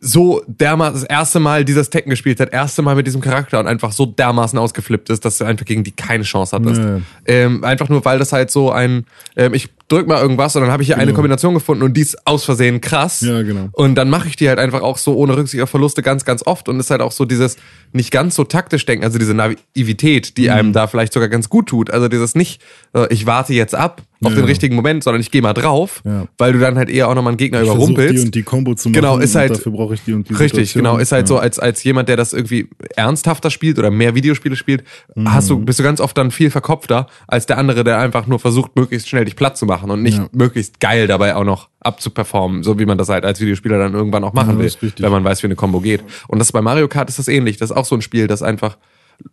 so 0.01 0.43
dermaßen 0.47 1.01
das 1.01 1.05
erste 1.05 1.41
Mal 1.41 1.65
dieses 1.65 1.89
Tekken 1.89 2.11
gespielt 2.11 2.39
hat, 2.39 2.53
erste 2.53 2.83
Mal 2.83 2.95
mit 2.97 3.07
diesem 3.07 3.21
Charakter 3.23 3.59
und 3.59 3.67
einfach 3.67 3.93
so 3.93 4.07
dermaßen 4.07 4.59
ausgeflippt 4.59 5.09
ist, 5.09 5.25
dass 5.25 5.39
du 5.39 5.45
einfach 5.45 5.65
gegen 5.65 5.85
die 5.85 5.93
keine 5.93 6.23
Chance 6.23 6.55
hattest. 6.55 6.81
Nee. 6.81 7.01
Ähm, 7.27 7.65
einfach 7.65 7.89
nur, 7.89 8.05
weil 8.05 8.19
das 8.19 8.33
halt 8.33 8.51
so 8.51 8.71
ein, 8.71 9.07
ähm, 9.37 9.55
ich 9.55 9.71
drück 9.89 10.09
mal 10.09 10.21
irgendwas 10.21 10.57
und 10.57 10.63
dann 10.63 10.71
habe 10.73 10.83
ich 10.83 10.89
hier 10.89 10.99
eine 10.99 11.13
Kombination 11.13 11.55
gefunden 11.55 11.83
und 11.85 11.95
die 11.97 12.01
ist 12.01 12.27
aus 12.27 12.45
Versehen 12.45 12.81
krass. 12.81 13.21
Ja, 13.21 13.43
genau. 13.43 13.69
Und 13.73 13.95
dann 13.95 14.11
mache 14.11 14.29
ich 14.29 14.37
die 14.37 14.49
halt 14.49 14.59
einfach 14.59 14.83
auch 14.83 14.99
so 14.99 15.15
ohne 15.17 15.37
Rücksicht 15.37 15.63
auf 15.63 15.71
Verluste 15.71 16.03
ganz, 16.03 16.25
ganz 16.25 16.43
oft 16.45 16.69
und 16.69 16.81
ist 16.81 16.91
halt 16.91 17.01
auch 17.03 17.13
so 17.13 17.25
dieses 17.25 17.57
nicht 17.93 18.11
ganz 18.11 18.35
so 18.35 18.45
taktisch 18.45 18.85
denken, 18.85 19.05
also 19.05 19.19
diese 19.19 19.33
Naivität, 19.35 20.31
Mhm. 20.31 20.35
die 20.35 20.51
einem 20.51 20.73
da 20.73 20.87
vielleicht 20.87 21.13
sogar 21.13 21.29
ganz 21.29 21.49
gut 21.49 21.67
tut. 21.69 21.91
Also 21.91 22.09
dieses 22.09 22.35
nicht, 22.35 22.61
äh, 22.95 23.07
ich 23.13 23.27
warte 23.27 23.53
jetzt 23.55 23.75
ab 23.75 24.03
auf 24.25 24.31
Ja. 24.33 24.37
den 24.39 24.45
richtigen 24.47 24.75
Moment, 24.75 25.05
sondern 25.05 25.21
ich 25.21 25.31
gehe 25.31 25.43
mal 25.43 25.53
drauf, 25.53 26.01
Ja. 26.05 26.27
weil 26.39 26.53
du 26.55 26.59
dann 26.59 26.77
halt 26.77 26.89
eher 26.91 27.09
auch 27.09 27.15
nochmal 27.15 27.33
einen 27.33 27.37
Gegner 27.37 27.61
Ich 27.63 27.69
überrumpelst. 27.69 28.15
die 28.17 28.21
und 28.27 28.35
die 28.35 28.43
Combo 28.43 28.75
zu 28.75 28.89
machen. 28.89 28.95
Genau, 28.95 29.19
ist 29.19 29.35
halt- 29.35 29.51
Dafür 29.53 29.73
brauche 29.73 29.95
ich 29.95 30.01
die 30.05 30.15
und 30.15 30.29
die 30.29 30.33
Richtig, 30.35 30.69
Situation. 30.71 30.85
genau. 30.85 30.99
Ist 30.99 31.13
halt 31.13 31.25
ja. 31.25 31.27
so, 31.29 31.39
als, 31.39 31.59
als 31.59 31.85
jemand, 31.85 32.09
der 32.09 32.17
das 32.17 32.33
irgendwie 32.33 32.69
ernsthafter 32.97 33.51
spielt 33.51 33.79
oder 33.79 33.91
mehr 33.91 34.15
Videospiele 34.15 34.57
spielt, 34.57 34.85
hast 35.27 35.45
Mhm. 35.45 35.49
du, 35.61 35.65
bist 35.67 35.79
du 35.79 35.83
ganz 35.83 36.01
oft 36.01 36.17
dann 36.19 36.31
viel 36.31 36.51
verkopfter 36.51 37.07
als 37.29 37.47
der 37.47 37.59
andere, 37.59 37.85
der 37.85 37.99
einfach 37.99 38.27
nur 38.27 38.39
versucht, 38.39 38.75
möglichst 38.75 39.09
schnell 39.09 39.27
dich 39.27 39.37
platt 39.37 39.57
zu 39.57 39.67
machen 39.67 39.76
und 39.85 40.03
nicht 40.03 40.19
Ja. 40.19 40.29
möglichst 40.33 40.81
geil 40.81 41.07
dabei 41.07 41.35
auch 41.37 41.45
noch 41.45 41.69
abzuperformen, 41.81 42.63
so 42.63 42.79
wie 42.79 42.87
man 42.87 42.99
das 42.99 43.09
halt 43.09 43.25
als 43.25 43.41
Videospieler 43.41 43.79
dann 43.79 43.95
irgendwann 43.95 44.25
auch 44.25 44.33
machen 44.33 44.59
Ja, 44.61 44.65
will, 44.81 44.93
wenn 44.99 45.11
man 45.13 45.25
weiß, 45.25 45.43
wie 45.43 45.47
eine 45.47 45.57
Combo 45.57 45.81
geht. 45.81 46.03
Und 46.29 46.39
das 46.39 46.53
bei 46.53 46.61
Mario 46.63 46.89
Kart 46.89 47.09
ist 47.09 47.19
das 47.19 47.29
ähnlich. 47.29 47.57
Das 47.57 47.71
ist 47.71 47.77
auch 47.77 47.85
so 47.85 47.95
ein 47.95 48.03
Spiel, 48.03 48.27
das 48.27 48.43
einfach 48.43 48.77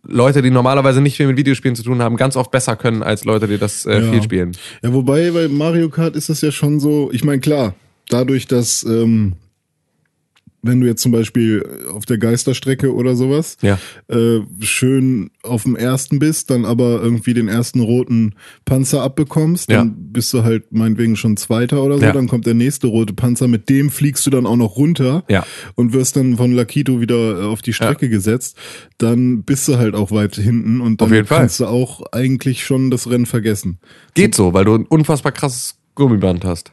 Leute, 0.02 0.40
die 0.40 0.50
normalerweise 0.50 1.00
nicht 1.02 1.16
viel 1.18 1.26
mit 1.26 1.36
Videospielen 1.36 1.76
zu 1.76 1.82
tun 1.82 2.00
haben, 2.00 2.16
ganz 2.16 2.36
oft 2.36 2.50
besser 2.50 2.74
können 2.76 3.02
als 3.02 3.24
Leute, 3.24 3.46
die 3.46 3.58
das 3.58 3.84
äh, 3.84 4.00
Ja. 4.00 4.10
viel 4.12 4.22
spielen. 4.22 4.52
Ja, 4.82 4.92
wobei 4.94 5.30
bei 5.30 5.48
Mario 5.48 5.90
Kart 5.90 6.16
ist 6.16 6.28
das 6.30 6.40
ja 6.40 6.50
schon 6.52 6.80
so, 6.80 7.10
ich 7.12 7.22
meine, 7.22 7.40
klar, 7.40 7.74
dadurch, 8.08 8.46
dass, 8.46 8.82
ähm, 8.84 9.34
wenn 10.64 10.80
du 10.80 10.86
jetzt 10.86 11.02
zum 11.02 11.12
Beispiel 11.12 11.64
auf 11.92 12.04
der 12.06 12.18
Geisterstrecke 12.18 12.92
oder 12.94 13.14
sowas 13.16 13.56
Ja. 13.62 13.78
äh, 14.08 14.40
schön 14.60 15.30
auf 15.42 15.62
dem 15.64 15.76
ersten 15.76 16.18
bist, 16.18 16.50
dann 16.50 16.64
aber 16.64 17.02
irgendwie 17.02 17.34
den 17.34 17.48
ersten 17.48 17.80
roten 17.80 18.34
Panzer 18.64 19.02
abbekommst, 19.02 19.70
dann 19.70 19.88
Ja. 19.88 19.94
bist 19.96 20.32
du 20.32 20.42
halt 20.42 20.72
meinetwegen 20.72 21.16
schon 21.16 21.36
Zweiter 21.36 21.82
oder 21.82 21.98
so, 21.98 22.04
Ja. 22.04 22.12
dann 22.12 22.28
kommt 22.28 22.46
der 22.46 22.54
nächste 22.54 22.86
rote 22.86 23.12
Panzer, 23.12 23.48
mit 23.48 23.68
dem 23.68 23.90
fliegst 23.90 24.26
du 24.26 24.30
dann 24.30 24.46
auch 24.46 24.56
noch 24.56 24.76
runter 24.76 25.24
und 25.74 25.92
wirst 25.92 26.16
dann 26.16 26.36
von 26.36 26.52
Lakito 26.52 27.00
wieder 27.00 27.40
äh, 27.40 27.44
auf 27.44 27.62
die 27.62 27.72
Strecke 27.72 28.08
gesetzt, 28.08 28.56
dann 28.98 29.42
bist 29.42 29.68
du 29.68 29.76
halt 29.76 29.94
auch 29.94 30.10
weit 30.10 30.36
hinten 30.36 30.80
und 30.80 31.00
dann 31.00 31.26
kannst 31.26 31.60
du 31.60 31.66
auch 31.66 32.02
eigentlich 32.12 32.64
schon 32.64 32.90
das 32.90 33.08
Rennen 33.10 33.26
vergessen. 33.26 33.78
Geht 34.14 34.34
so, 34.34 34.52
weil 34.54 34.64
du 34.64 34.74
ein 34.74 34.86
unfassbar 34.86 35.32
krasses 35.32 35.76
Gummiband 35.94 36.44
hast. 36.44 36.72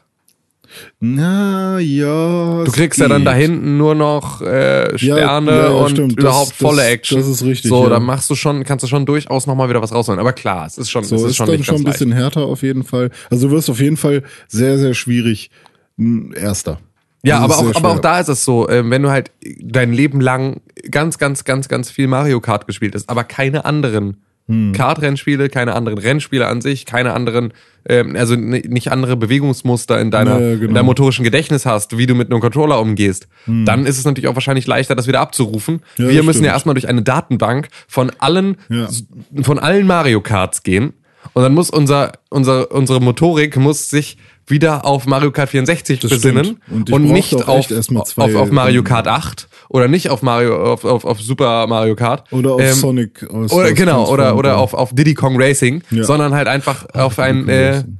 Na 1.00 1.78
ja. 1.78 2.64
Du 2.64 2.70
kriegst 2.72 3.00
ja 3.00 3.08
dann 3.08 3.24
da 3.24 3.32
hinten 3.32 3.76
nur 3.76 3.94
noch 3.94 4.40
äh, 4.42 4.96
Sterne 4.98 5.50
ja, 5.50 5.62
ja, 5.64 5.68
und 5.70 5.90
stimmt. 5.90 6.18
überhaupt 6.18 6.50
Das- 6.52 6.56
volle 6.58 6.84
Action. 6.84 7.18
das 7.18 7.28
ist 7.28 7.42
richtig, 7.44 7.68
So, 7.70 7.84
ja. 7.84 7.90
dann 7.90 8.02
machst 8.04 8.28
du 8.30 8.34
schon, 8.34 8.64
kannst 8.64 8.82
du 8.82 8.86
schon 8.88 9.06
durchaus 9.06 9.46
nochmal 9.46 9.68
wieder 9.68 9.82
was 9.82 9.92
rausholen. 9.92 10.20
Aber 10.20 10.32
klar, 10.32 10.66
es 10.66 10.78
ist 10.78 10.90
schon, 10.90 11.04
So 11.04 11.16
es 11.16 11.22
ist 11.22 11.28
ist 11.30 11.36
schon 11.36 11.46
dann 11.48 11.64
schon 11.64 11.76
ein 11.76 11.84
bisschen 11.84 12.12
härter 12.12 12.42
auf 12.42 12.62
jeden 12.62 12.84
Fall. 12.84 13.10
Also 13.30 13.48
du 13.48 13.54
wirst 13.54 13.68
auf 13.70 13.80
jeden 13.80 13.96
Fall 13.96 14.22
sehr, 14.48 14.78
sehr 14.78 14.94
schwierig 14.94 15.50
ein 15.98 16.32
Erster. 16.32 16.78
Ja, 17.24 17.46
Das 17.46 17.58
aber 17.58 17.70
auch, 17.70 17.74
aber 17.76 17.88
auch 17.90 17.98
da 18.00 18.18
ist 18.18 18.28
es 18.28 18.44
so, 18.44 18.68
ähm, 18.68 18.90
wenn 18.90 19.02
du 19.02 19.10
halt 19.10 19.30
dein 19.60 19.92
Leben 19.92 20.20
lang 20.20 20.60
ganz, 20.90 21.18
ganz, 21.18 21.44
ganz, 21.44 21.68
ganz 21.68 21.88
viel 21.90 22.08
Mario 22.08 22.40
Kart 22.40 22.66
gespielt 22.66 22.94
hast, 22.96 23.08
aber 23.08 23.22
keine 23.22 23.64
anderen 23.64 24.16
Hm. 24.52 24.72
Kart-Rennspiele, 24.72 25.48
keine 25.48 25.74
anderen 25.74 25.98
Rennspiele 25.98 26.46
an 26.46 26.60
sich, 26.60 26.84
keine 26.86 27.12
anderen, 27.14 27.52
ähm, 27.88 28.14
also 28.16 28.34
nicht 28.36 28.92
andere 28.92 29.16
Bewegungsmuster 29.16 30.00
in 30.00 30.10
deiner, 30.10 30.38
Ja, 30.38 30.46
ja, 30.48 30.54
genau. 30.56 30.68
in 30.68 30.74
deinem 30.74 30.86
motorischen 30.86 31.24
Gedächtnis 31.24 31.66
hast, 31.66 31.96
wie 31.98 32.06
du 32.06 32.14
mit 32.14 32.30
einem 32.30 32.40
Controller 32.40 32.80
umgehst, 32.80 33.28
dann 33.46 33.86
ist 33.86 33.98
es 33.98 34.04
natürlich 34.04 34.28
auch 34.28 34.34
wahrscheinlich 34.34 34.66
leichter, 34.66 34.94
das 34.94 35.06
wieder 35.06 35.20
abzurufen. 35.20 35.82
Hm. 35.96 36.04
Ja, 36.06 36.10
Wir 36.12 36.22
müssen 36.22 36.38
ja 36.44 36.50
stimmt. 36.50 36.54
erstmal 36.54 36.74
durch 36.74 36.88
eine 36.88 37.02
Datenbank 37.02 37.68
von 37.88 38.10
allen, 38.18 38.56
Ja. 38.68 38.88
von 39.42 39.58
allen 39.58 39.86
Mario 39.86 40.20
Karts 40.20 40.62
gehen. 40.62 40.92
Und 41.34 41.42
dann 41.44 41.54
muss 41.54 41.70
unser, 41.70 42.12
unser, 42.30 42.72
unsere 42.72 43.00
Motorik 43.00 43.56
muss 43.56 43.88
sich 43.88 44.18
wieder 44.52 44.84
auf 44.84 45.06
Mario 45.06 45.32
Kart 45.32 45.48
64 45.48 45.98
Das 45.98 46.10
besinnen 46.10 46.44
stimmt. 46.44 46.60
Und 46.70 46.92
und, 46.92 47.04
nicht 47.10 47.34
auf, 47.34 47.66
auf, 47.70 48.18
auf 48.18 48.50
Mario 48.52 48.78
ähm, 48.78 48.84
Kart 48.84 49.08
8 49.08 49.48
oder 49.68 49.88
nicht 49.88 50.10
auf 50.10 50.22
Mario 50.22 50.72
auf, 50.72 50.84
auf, 50.84 51.04
auf 51.04 51.20
Super 51.20 51.66
Mario 51.66 51.96
Kart 51.96 52.30
Oder 52.32 52.52
auf 52.52 52.60
Ähm, 52.60 52.74
Sonic 52.74 53.24
aus 53.28 53.50
oder 53.52 53.64
aus 53.70 53.74
genau 53.74 54.08
oder 54.08 54.36
oder 54.36 54.58
auf, 54.58 54.74
auf 54.74 54.94
Diddy 54.94 55.14
Kong 55.14 55.34
Racing, 55.40 55.82
Ja. 55.90 56.04
sondern 56.04 56.32
halt 56.34 56.46
einfach 56.46 56.86
auf 56.94 57.18
ein 57.18 57.48
äh, 57.48 57.68
Racing. 57.70 57.98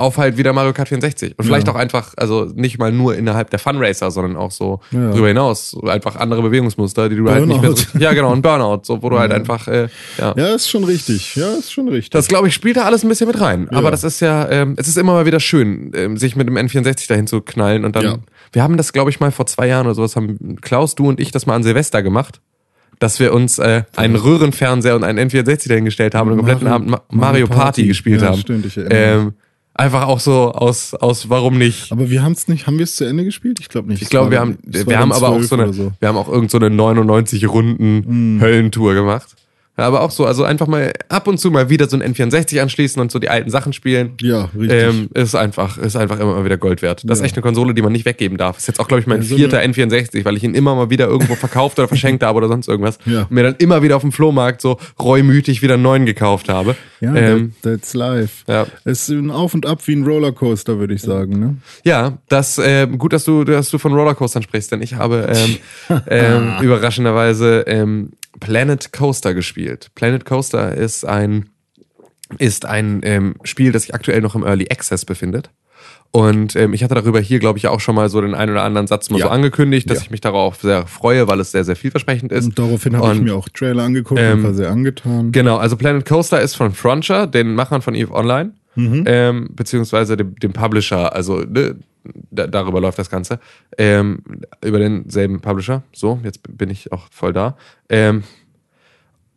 Auf 0.00 0.18
halt 0.18 0.36
wieder 0.36 0.52
Mario 0.52 0.72
Kart 0.72 0.88
64 0.88 1.34
und 1.38 1.44
vielleicht 1.44 1.66
Ja. 1.68 1.72
auch 1.72 1.76
einfach 1.78 2.14
also 2.16 2.46
nicht 2.54 2.78
mal 2.78 2.90
nur 2.90 3.14
innerhalb 3.14 3.50
der 3.50 3.58
Fun 3.58 3.76
Racer, 3.76 4.10
sondern 4.10 4.36
auch 4.36 4.50
so 4.50 4.80
Ja. 4.90 5.10
darüber 5.10 5.28
hinaus 5.28 5.76
einfach 5.86 6.16
andere 6.16 6.42
Bewegungsmuster, 6.42 7.08
die 7.08 7.16
du 7.16 7.30
halt 7.30 7.46
nicht 7.46 7.60
mehr 7.60 7.70
so, 7.70 7.76
Burnout. 7.84 7.98
ja 8.04 8.12
genau 8.12 8.32
ein 8.32 8.42
Burnout, 8.42 8.80
so 8.84 9.02
wo 9.02 9.10
du 9.10 9.18
halt 9.18 9.30
einfach 9.32 9.68
äh, 9.68 9.88
ja 10.18 10.34
Ja, 10.36 10.54
ist 10.54 10.68
schon 10.68 10.84
richtig. 10.84 11.36
Ja, 11.36 11.52
ist 11.52 11.72
schon 11.72 11.88
richtig. 11.88 12.10
das 12.10 12.26
glaube 12.28 12.48
ich 12.48 12.54
spielt 12.54 12.76
da 12.76 12.84
alles 12.84 13.04
ein 13.04 13.08
bisschen 13.08 13.28
mit 13.28 13.40
rein. 13.40 13.68
Aber 13.70 13.84
Ja. 13.84 13.90
das 13.92 14.02
ist 14.04 14.20
ja, 14.20 14.48
ähm, 14.50 14.74
es 14.76 14.88
ist 14.88 14.98
immer 14.98 15.12
mal 15.12 15.26
wieder 15.26 15.40
schön, 15.40 15.92
ähm, 15.94 16.16
sich 16.16 16.34
mit 16.34 16.48
dem 16.48 16.56
N64 16.56 17.06
dahin 17.08 17.26
zu 17.26 17.40
knallen 17.40 17.84
und 17.84 17.94
dann. 17.94 18.04
Ja. 18.04 18.16
Wir 18.52 18.62
haben 18.64 18.76
das, 18.76 18.92
glaube 18.92 19.10
ich, 19.10 19.20
mal 19.20 19.30
vor 19.30 19.46
zwei 19.46 19.68
Jahren 19.68 19.86
oder 19.86 19.94
sowas, 19.94 20.16
haben 20.16 20.56
Klaus, 20.60 20.94
du 20.96 21.06
und 21.08 21.20
ich 21.20 21.30
das 21.30 21.46
mal 21.46 21.54
an 21.54 21.62
Silvester 21.62 22.02
gemacht, 22.02 22.40
dass 22.98 23.20
wir 23.20 23.32
uns 23.32 23.58
äh, 23.58 23.84
einen 23.96 24.16
Röhrenfernseher 24.16 24.96
und 24.96 25.04
einen 25.04 25.30
N64 25.30 25.68
dahingestellt 25.68 26.14
haben 26.14 26.28
und 26.30 26.36
den 26.36 26.38
kompletten 26.46 26.64
Mario- 26.68 26.74
Abend 26.74 26.90
Ma 26.90 27.00
Mario 27.10 27.46
Party, 27.46 27.60
Party. 27.60 27.86
gespielt 27.86 28.22
Ja, 28.22 28.28
haben. 28.30 28.40
stimmt, 28.40 28.66
ich 28.66 28.76
ähm, 28.90 29.32
Einfach 29.80 30.06
auch 30.06 30.20
so 30.20 30.52
aus, 30.52 30.92
aus 30.92 31.30
warum 31.30 31.56
nicht. 31.56 31.90
aber 31.90 32.10
wir 32.10 32.22
haben 32.22 32.32
es 32.32 32.48
nicht, 32.48 32.66
haben 32.66 32.76
wir 32.76 32.84
es 32.84 32.96
zu 32.96 33.04
Ende 33.04 33.24
gespielt? 33.24 33.60
Ich 33.60 33.70
glaube 33.70 33.88
nicht. 33.88 34.02
Ich 34.02 34.10
glaube, 34.10 34.30
wir 34.30 34.38
haben, 34.38 34.58
wir 34.62 34.98
haben 34.98 35.10
aber 35.10 35.30
auch 35.30 35.36
12 35.38 35.48
so 35.48 35.54
eine, 35.56 35.72
so. 35.72 35.92
wir 35.98 36.08
haben 36.08 36.18
auch 36.18 36.28
irgend 36.28 36.50
so 36.50 36.58
eine 36.58 36.68
99 36.68 37.48
Runden 37.48 38.34
Mhm. 38.34 38.40
Höllentour 38.42 38.92
gemacht. 38.92 39.36
Aber 39.80 40.02
auch 40.02 40.10
so, 40.10 40.24
also 40.26 40.44
einfach 40.44 40.66
mal 40.66 40.92
ab 41.08 41.26
und 41.26 41.38
zu 41.38 41.50
mal 41.50 41.68
wieder 41.70 41.88
so 41.88 41.96
ein 41.98 42.14
N64 42.14 42.60
anschließen 42.60 43.00
und 43.00 43.10
so 43.10 43.18
die 43.18 43.28
alten 43.28 43.50
Sachen 43.50 43.72
spielen. 43.72 44.12
Ja, 44.20 44.48
richtig. 44.58 44.70
Ähm, 44.82 45.08
ist 45.14 45.34
einfach, 45.34 45.78
ist 45.78 45.96
einfach 45.96 46.18
immer 46.20 46.34
mal 46.34 46.44
wieder 46.44 46.56
Gold 46.58 46.82
wert. 46.82 47.02
Das 47.04 47.18
ist 47.18 47.22
Ja. 47.22 47.26
echt 47.26 47.36
eine 47.36 47.42
Konsole, 47.42 47.74
die 47.74 47.82
man 47.82 47.92
nicht 47.92 48.04
weggeben 48.04 48.36
darf. 48.38 48.58
Ist 48.58 48.68
jetzt 48.68 48.80
auch, 48.80 48.88
glaube 48.88 49.00
ich, 49.00 49.06
mein 49.06 49.22
Ja, 49.22 49.28
so 49.28 49.36
vierter 49.36 49.58
eine- 49.58 49.72
N64, 49.72 50.24
weil 50.24 50.36
ich 50.36 50.44
ihn 50.44 50.54
immer 50.54 50.74
mal 50.74 50.90
wieder 50.90 51.06
irgendwo 51.08 51.34
verkauft 51.34 51.78
oder 51.78 51.88
verschenkt 51.88 52.22
habe 52.22 52.36
oder 52.38 52.48
sonst 52.48 52.68
irgendwas. 52.68 52.98
Ja. 53.06 53.22
Und 53.22 53.30
mir 53.32 53.42
dann 53.42 53.54
immer 53.58 53.82
wieder 53.82 53.96
auf 53.96 54.02
dem 54.02 54.12
Flohmarkt 54.12 54.60
so 54.60 54.78
reumütig 54.98 55.62
wieder 55.62 55.74
einen 55.74 55.82
neuen 55.82 56.06
gekauft 56.06 56.48
habe. 56.48 56.76
ja, 57.00 57.14
ähm, 57.14 57.52
that, 57.62 57.74
that's 57.80 57.94
life. 57.94 58.44
ja. 58.46 58.66
Es 58.84 59.08
ist 59.08 59.10
ein 59.10 59.30
Auf 59.30 59.54
und 59.54 59.64
Ab 59.66 59.80
wie 59.86 59.94
ein 59.96 60.04
Rollercoaster, 60.04 60.78
würde 60.78 60.94
ich 60.94 61.02
sagen. 61.02 61.38
Ne? 61.40 61.56
Ja, 61.84 62.18
das 62.28 62.58
äh, 62.58 62.86
gut, 62.86 63.12
dass 63.12 63.24
du, 63.24 63.44
dass 63.44 63.70
du 63.70 63.78
von 63.78 63.92
Rollercoastern 63.92 64.42
sprichst, 64.42 64.70
denn 64.72 64.82
ich 64.82 64.94
habe 64.94 65.28
ähm, 65.34 66.00
ähm, 66.08 66.52
überraschenderweise 66.60 67.64
ähm, 67.66 68.10
Planet 68.38 68.92
Coaster 68.92 69.34
gespielt. 69.34 69.90
Planet 69.94 70.24
Coaster 70.24 70.74
ist 70.74 71.04
ein 71.04 71.50
ist 72.38 72.64
ein 72.64 73.00
ähm, 73.02 73.34
Spiel, 73.42 73.72
das 73.72 73.82
sich 73.82 73.94
aktuell 73.94 74.20
noch 74.20 74.36
im 74.36 74.44
Early 74.44 74.68
Access 74.70 75.04
befindet. 75.04 75.50
Und 76.12 76.54
ähm, 76.56 76.72
ich 76.74 76.82
hatte 76.84 76.94
darüber 76.94 77.20
hier, 77.20 77.38
glaube 77.40 77.58
ich, 77.58 77.66
auch 77.68 77.80
schon 77.80 77.94
mal 77.94 78.08
so 78.08 78.20
den 78.20 78.34
einen 78.34 78.52
oder 78.52 78.62
anderen 78.62 78.86
Satz 78.86 79.10
mal 79.10 79.18
Ja. 79.18 79.26
so 79.26 79.30
angekündigt, 79.30 79.88
dass 79.90 79.98
Ja. 79.98 80.02
ich 80.04 80.10
mich 80.10 80.20
darauf 80.20 80.60
sehr 80.60 80.86
freue, 80.86 81.26
weil 81.28 81.38
es 81.40 81.50
sehr, 81.52 81.64
sehr 81.64 81.76
vielversprechend 81.76 82.30
ist. 82.32 82.44
Und 82.46 82.58
daraufhin 82.58 82.96
habe 82.96 83.14
ich 83.14 83.20
mir 83.20 83.34
auch 83.34 83.48
Trailer 83.48 83.84
angeguckt 83.84 84.20
Ähm, 84.20 84.38
und 84.38 84.44
war 84.44 84.54
sehr 84.54 84.70
angetan. 84.70 85.30
Genau, 85.32 85.56
also 85.56 85.76
Planet 85.76 86.04
Coaster 86.06 86.40
ist 86.40 86.54
von 86.56 86.72
Frontier, 86.72 87.26
den 87.26 87.54
Machern 87.54 87.80
von 87.82 87.94
EVE 87.94 88.12
Online, 88.12 88.52
ähm, 89.06 89.50
beziehungsweise 89.52 90.16
dem, 90.16 90.34
dem 90.36 90.52
Publisher, 90.52 91.14
also 91.14 91.40
ne, 91.40 91.76
da, 92.30 92.46
darüber 92.46 92.80
läuft 92.80 92.98
das 92.98 93.10
Ganze, 93.10 93.40
ähm, 93.78 94.22
über 94.64 94.78
denselben 94.78 95.40
Publisher. 95.40 95.82
So, 95.92 96.20
jetzt 96.22 96.40
bin 96.56 96.70
ich 96.70 96.92
auch 96.92 97.08
voll 97.10 97.32
da. 97.32 97.56
Ähm, 97.88 98.24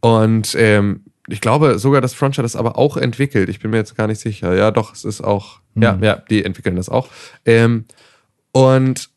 und 0.02 0.56
ähm, 0.58 1.02
ich 1.28 1.42
glaube 1.42 1.80
sogar, 1.80 2.02
dass 2.02 2.14
Frontier 2.14 2.42
das 2.42 2.56
aber 2.56 2.78
auch 2.78 2.98
entwickelt. 2.98 3.50
Ich 3.50 3.60
bin 3.60 3.72
mir 3.72 3.78
jetzt 3.78 3.96
gar 3.96 4.08
nicht 4.08 4.20
sicher. 4.20 4.56
Ja, 4.56 4.72
doch, 4.72 4.94
es 4.94 5.06
ist 5.06 5.22
auch, 5.22 5.60
ja, 5.76 5.98
ja, 6.02 6.16
die 6.30 6.44
entwickeln 6.44 6.76
das 6.76 6.90
auch. 6.90 7.08
Ähm, 7.46 7.86
und 8.52 9.10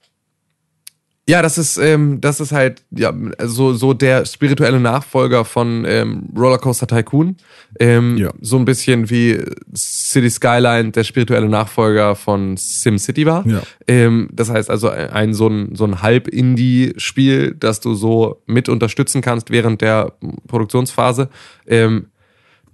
Ja, 1.28 1.42
das 1.42 1.58
ist, 1.58 1.76
ähm, 1.76 2.20
das 2.20 2.38
ist 2.38 2.52
halt 2.52 2.82
ja, 2.90 3.12
so, 3.42 3.72
so 3.74 3.92
der 3.94 4.24
spirituelle 4.26 4.78
Nachfolger 4.78 5.44
von 5.44 5.84
ähm, 5.84 6.28
Rollercoaster 6.36 6.86
Tycoon. 6.86 7.36
Ähm, 7.80 8.16
Ja. 8.16 8.32
So 8.40 8.56
ein 8.56 8.64
bisschen 8.64 9.10
wie 9.10 9.42
City 9.74 10.30
Skyline 10.30 10.92
der 10.92 11.02
spirituelle 11.02 11.48
Nachfolger 11.48 12.14
von 12.14 12.56
SimCity 12.56 13.26
war. 13.26 13.44
Ja. 13.44 13.62
Ähm, 13.88 14.28
das 14.32 14.50
heißt 14.50 14.70
also 14.70 14.88
ein 14.88 15.34
so 15.34 15.48
ein, 15.48 15.74
so 15.74 15.84
ein 15.84 16.00
Halb-Indie-Spiel, 16.00 17.56
das 17.58 17.80
du 17.80 17.94
so 17.94 18.42
mit 18.46 18.68
unterstützen 18.68 19.20
kannst 19.20 19.50
während 19.50 19.80
der 19.80 20.12
Produktionsphase. 20.46 21.28
Ähm, 21.66 22.06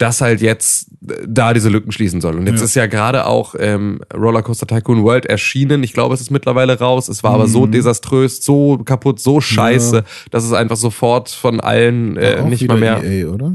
das 0.03 0.21
halt 0.21 0.41
jetzt 0.41 0.89
da 1.27 1.55
diese 1.55 1.69
Lücken 1.69 1.93
schließen 1.93 2.21
soll. 2.21 2.37
Und 2.37 2.47
jetzt 2.47 2.59
Ja. 2.59 2.65
ist 2.65 2.75
ja 2.75 2.87
gerade 2.87 3.27
auch 3.27 3.55
ähm, 3.59 4.01
Rollercoaster 4.13 4.67
Tycoon 4.67 5.03
World 5.05 5.27
erschienen. 5.27 5.83
Ich 5.83 5.93
glaube, 5.93 6.15
es 6.15 6.21
ist 6.21 6.31
mittlerweile 6.31 6.79
raus. 6.79 7.09
Es 7.09 7.23
war 7.23 7.33
aber 7.35 7.47
so 7.49 7.67
desaströs, 7.67 8.45
so 8.45 8.79
kaputt, 8.85 9.21
so 9.21 9.41
scheiße, 9.41 9.91
Mhm. 9.91 9.95
Ja. 9.97 10.05
dass 10.31 10.45
es 10.45 10.53
einfach 10.53 10.77
sofort 10.77 11.31
von 11.31 11.61
allen 11.61 12.17
äh, 12.17 12.43
nicht 12.43 12.67
mal 12.69 12.79
mehr. 12.79 13.03
EA, 13.05 13.29
oder? 13.29 13.53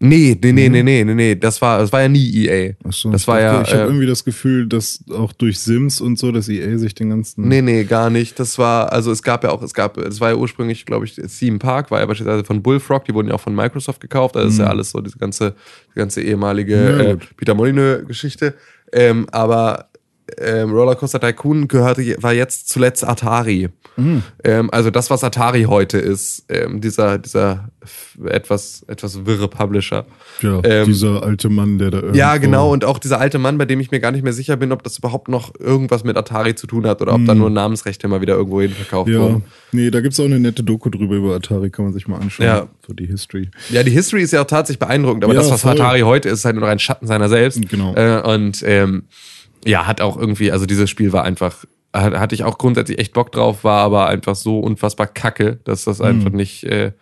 Nee, 0.00 0.38
nee, 0.40 0.52
nee, 0.52 0.68
nee, 0.68 0.82
nee, 0.82 1.04
nee, 1.04 1.14
nee. 1.14 1.34
Das 1.34 1.60
war, 1.60 1.78
das 1.80 1.92
war 1.92 2.02
ja 2.02 2.08
nie 2.08 2.46
EA. 2.46 2.74
Ach 2.84 2.92
so, 2.92 3.10
das 3.10 3.22
ich 3.22 3.28
war 3.28 3.40
dachte, 3.40 3.56
ja. 3.56 3.62
Ich 3.62 3.72
habe 3.72 3.82
äh, 3.82 3.86
irgendwie 3.86 4.06
das 4.06 4.24
Gefühl, 4.24 4.68
dass 4.68 5.02
auch 5.12 5.32
durch 5.32 5.58
Sims 5.58 6.00
und 6.00 6.18
so, 6.18 6.30
dass 6.30 6.48
EA 6.48 6.78
sich 6.78 6.94
den 6.94 7.10
ganzen. 7.10 7.48
Nee, 7.48 7.62
nee, 7.62 7.82
gar 7.82 8.08
nicht. 8.08 8.38
Das 8.38 8.58
war, 8.58 8.92
also 8.92 9.10
es 9.10 9.22
gab 9.22 9.42
ja 9.42 9.50
auch, 9.50 9.60
es 9.62 9.74
gab, 9.74 9.96
es 9.96 10.20
war 10.20 10.30
ja 10.30 10.36
ursprünglich, 10.36 10.86
glaube 10.86 11.04
ich, 11.04 11.16
Theme 11.16 11.58
Park, 11.58 11.90
war 11.90 11.98
ja 11.98 12.06
beispielsweise 12.06 12.44
von 12.44 12.62
Bullfrog, 12.62 13.06
die 13.06 13.14
wurden 13.14 13.28
ja 13.28 13.34
auch 13.34 13.40
von 13.40 13.54
Microsoft 13.54 14.00
gekauft. 14.00 14.36
Also 14.36 14.46
das 14.46 14.54
ist 14.54 14.60
ja 14.60 14.66
alles 14.68 14.90
so 14.90 15.00
diese 15.00 15.18
ganze, 15.18 15.54
die 15.94 15.98
ganze 15.98 16.22
ehemalige 16.22 16.74
Ja, 16.76 16.98
äh. 17.00 17.16
Peter 17.36 17.54
Molyneux-Geschichte. 17.54 18.54
Ähm, 18.92 19.26
aber 19.32 19.88
ähm, 20.38 20.70
Rollercoaster 20.70 21.20
Tycoon 21.20 21.68
gehörte, 21.68 22.16
war 22.22 22.32
jetzt 22.32 22.68
zuletzt 22.68 23.02
Atari. 23.06 23.68
Mhm. 23.96 24.22
Ähm, 24.44 24.68
also 24.70 24.90
das, 24.90 25.10
was 25.10 25.24
Atari 25.24 25.64
heute 25.64 25.98
ist, 25.98 26.44
ähm, 26.48 26.80
dieser, 26.80 27.18
dieser 27.18 27.70
etwas, 28.26 28.84
etwas 28.88 29.24
wirre 29.26 29.48
Publisher. 29.48 30.06
Ja, 30.42 30.60
ähm, 30.64 30.84
dieser 30.86 31.22
alte 31.22 31.48
Mann, 31.48 31.78
der 31.78 31.90
da 31.90 31.96
irgendwo. 31.98 32.16
Ja, 32.18 32.36
genau. 32.36 32.72
Und 32.72 32.84
auch 32.84 32.98
dieser 32.98 33.18
alte 33.20 33.38
Mann, 33.38 33.58
bei 33.58 33.64
dem 33.64 33.80
ich 33.80 33.90
mir 33.90 34.00
gar 34.00 34.10
nicht 34.12 34.22
mehr 34.22 34.32
sicher 34.32 34.56
bin, 34.56 34.70
ob 34.72 34.82
das 34.82 34.98
überhaupt 34.98 35.28
noch 35.28 35.52
irgendwas 35.58 36.04
mit 36.04 36.16
Atari 36.16 36.54
zu 36.54 36.66
tun 36.66 36.86
hat 36.86 37.00
oder 37.02 37.14
ob 37.14 37.24
da 37.24 37.34
nur 37.34 37.50
Namensrechte 37.50 38.06
mal 38.08 38.20
wieder 38.20 38.34
irgendwo 38.34 38.60
hin 38.60 38.70
verkauft 38.70 39.08
Mhm. 39.08 39.14
Ja, 39.14 39.20
wurden. 39.20 39.44
nee, 39.72 39.90
da 39.90 40.00
gibt's 40.00 40.20
auch 40.20 40.24
eine 40.26 40.38
nette 40.38 40.62
Doku 40.62 40.90
drüber 40.90 41.16
über 41.16 41.34
Atari, 41.36 41.70
kann 41.70 41.84
man 41.86 41.94
sich 41.94 42.06
mal 42.06 42.18
anschauen. 42.18 42.46
Ja. 42.46 42.68
So 42.86 42.92
die 42.92 43.06
History. 43.06 43.48
Ja, 43.70 43.82
die 43.82 43.90
History 43.90 44.22
ist 44.22 44.32
ja 44.32 44.42
auch 44.42 44.46
tatsächlich 44.46 44.78
beeindruckend, 44.78 45.24
aber 45.24 45.32
Ja, 45.34 45.40
das, 45.40 45.50
was 45.50 45.62
voll. 45.62 45.72
Atari 45.72 46.00
heute 46.00 46.28
ist, 46.28 46.40
ist 46.40 46.44
halt 46.44 46.56
nur 46.56 46.68
ein 46.68 46.78
Schatten 46.78 47.06
seiner 47.06 47.28
selbst. 47.28 47.68
Genau. 47.68 47.94
Äh, 47.94 48.20
und 48.22 48.62
ähm, 48.66 49.04
ja, 49.64 49.86
hat 49.86 50.00
auch 50.00 50.16
irgendwie, 50.16 50.50
also 50.52 50.66
dieses 50.66 50.88
Spiel 50.90 51.12
war 51.12 51.24
einfach, 51.24 51.64
hat- 51.94 52.14
hatte 52.18 52.34
ich 52.34 52.44
auch 52.44 52.58
grundsätzlich 52.58 52.98
echt 52.98 53.12
Bock 53.14 53.32
drauf, 53.32 53.64
war 53.64 53.82
aber 53.82 54.06
einfach 54.08 54.34
so 54.36 54.60
unfassbar 54.60 55.06
kacke, 55.06 55.58
dass 55.64 55.84
das 55.84 55.98
Mhm. 55.98 56.04
einfach 56.04 56.30
nicht, 56.30 56.64
äh, 56.64 56.92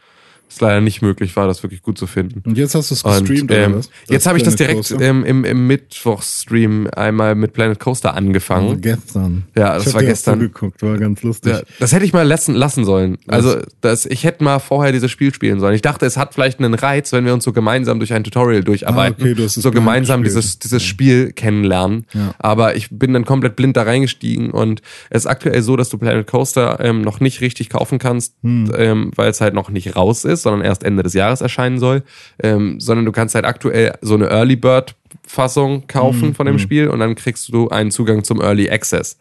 es 0.49 0.61
leider 0.61 0.81
nicht 0.81 1.03
möglich 1.03 1.35
war, 1.37 1.47
das 1.47 1.63
wirklich 1.63 1.83
gut 1.83 1.99
zu 1.99 2.07
finden. 2.07 2.43
Und 2.47 2.57
jetzt 2.57 2.75
hast 2.75 2.91
du 2.91 2.95
es 2.95 3.03
Und 3.03 3.27
gestreamt, 3.29 3.51
ähm, 3.51 3.71
oder 3.73 3.79
was? 3.79 3.91
jetzt 4.09 4.27
habe 4.27 4.39
ich 4.39 4.45
das 4.45 4.57
direkt 4.57 4.91
ähm, 5.01 5.25
im, 5.25 5.45
im 5.45 5.67
Mittwochstream 5.67 6.89
einmal 6.95 7.35
mit 7.35 7.53
Planet 7.53 7.79
Coaster 7.79 8.15
angefangen. 8.15 8.69
Also 8.69 8.81
gestern. 8.81 9.45
Ja, 9.57 9.75
das 9.75 9.89
ich 9.89 9.95
war 9.95 10.03
gestern. 10.03 10.41
zugeguckt, 10.41 10.83
war 10.83 10.97
ganz 10.99 11.23
lustig. 11.23 11.53
Ja, 11.53 11.61
das 11.79 11.93
hätte 11.93 12.05
ich 12.05 12.13
mal 12.13 12.27
lassen, 12.27 12.55
lassen 12.55 12.85
sollen. 12.85 13.19
Also, 13.27 13.57
das, 13.81 14.07
ich 14.07 14.25
hätte 14.25 14.45
mal 14.45 14.59
vorher 14.59 14.93
dieses 14.93 15.11
Spiel 15.11 15.33
spielen 15.35 15.61
sollen. 15.61 15.75
Ich 15.75 15.83
dachte, 15.83 16.07
es 16.07 16.17
hat 16.17 16.35
vielleicht 16.35 16.59
einen 16.61 16.75
Reiz, 16.75 17.13
wenn 17.13 17.25
wir 17.25 17.35
uns 17.35 17.45
so 17.45 17.53
gemeinsam 17.53 17.99
durch 17.99 18.13
ein 18.13 18.25
Tutorial 18.25 18.63
durcharbeiten. 18.65 19.17
Ah, 19.19 19.23
okay, 19.25 19.35
du 19.35 19.49
so 19.49 19.71
gemeinsam 19.71 20.23
gespielt. 20.23 20.45
dieses, 20.45 20.59
dieses 20.59 20.83
Spiel 20.83 21.33
kennenlernen. 21.33 22.07
Ja. 22.15 22.35
Aber 22.39 22.77
ich 22.77 22.89
bin 22.91 23.13
dann 23.13 23.25
komplett 23.25 23.57
blind 23.57 23.77
da 23.77 23.83
reingestiegen 23.83 24.51
und 24.51 24.81
es 25.11 25.23
ist 25.23 25.27
aktuell 25.27 25.63
so, 25.63 25.77
dass 25.77 25.89
du 25.89 25.99
Planet 25.99 26.27
Coaster 26.27 26.79
ähm, 26.81 27.03
noch 27.03 27.21
nicht 27.21 27.41
richtig 27.41 27.69
kaufen 27.71 27.99
kannst, 27.99 28.35
Hm. 28.43 28.71
ähm, 28.77 29.11
weil 29.17 29.31
es 29.31 29.41
halt 29.41 29.55
noch 29.55 29.71
nicht 29.71 29.97
raus 29.97 30.25
ist, 30.25 30.36
sondern 30.43 30.65
erst 30.65 30.85
Ende 30.85 31.03
des 31.03 31.15
Jahres 31.15 31.41
erscheinen 31.41 31.79
soll. 31.79 32.03
Ähm, 32.43 32.81
sondern 32.81 33.05
du 33.05 33.13
kannst 33.13 33.35
halt 33.35 33.45
aktuell 33.45 33.95
so 34.01 34.15
eine 34.15 34.29
Early 34.29 34.57
Bird 34.57 34.95
Fassung 35.27 35.87
kaufen 35.87 36.35
von 36.35 36.47
dem 36.47 36.59
Spiel 36.59 36.89
und 36.89 37.01
dann 37.01 37.15
kriegst 37.15 37.53
du 37.53 37.69
einen 37.69 37.91
Zugang 37.91 38.25
zum 38.25 38.41
Early 38.41 38.71
Access. 38.71 39.19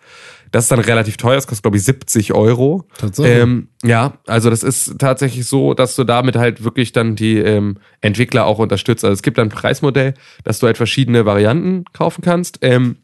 Das 0.52 0.66
ist 0.66 0.72
dann 0.72 0.80
relativ 0.80 1.18
teuer, 1.18 1.36
das 1.36 1.48
kostet 1.48 1.64
glaube 1.64 1.78
ich 1.78 1.84
70 1.84 2.34
Euro. 2.34 2.86
Tatsache. 2.98 3.28
Ähm, 3.28 3.68
ja, 3.84 4.14
also 4.28 4.50
das 4.50 4.64
ist 4.64 5.00
tatsächlich 5.00 5.46
so, 5.46 5.74
dass 5.74 5.96
du 5.96 6.04
damit 6.04 6.36
halt 6.36 6.64
wirklich 6.64 6.92
dann 6.92 7.16
die 7.16 7.38
ähm, 7.38 7.78
Entwickler 8.02 8.46
auch 8.46 8.60
unterstützt. 8.60 9.04
Also 9.04 9.14
es 9.14 9.24
gibt 9.24 9.40
ein 9.40 9.50
Preismodell, 9.50 10.14
dass 10.44 10.60
du 10.60 10.68
halt 10.68 10.78
verschiedene 10.78 11.26
Varianten 11.26 11.86
kaufen 11.94 12.22
kannst. 12.22 12.60
Ähm, 12.62 12.98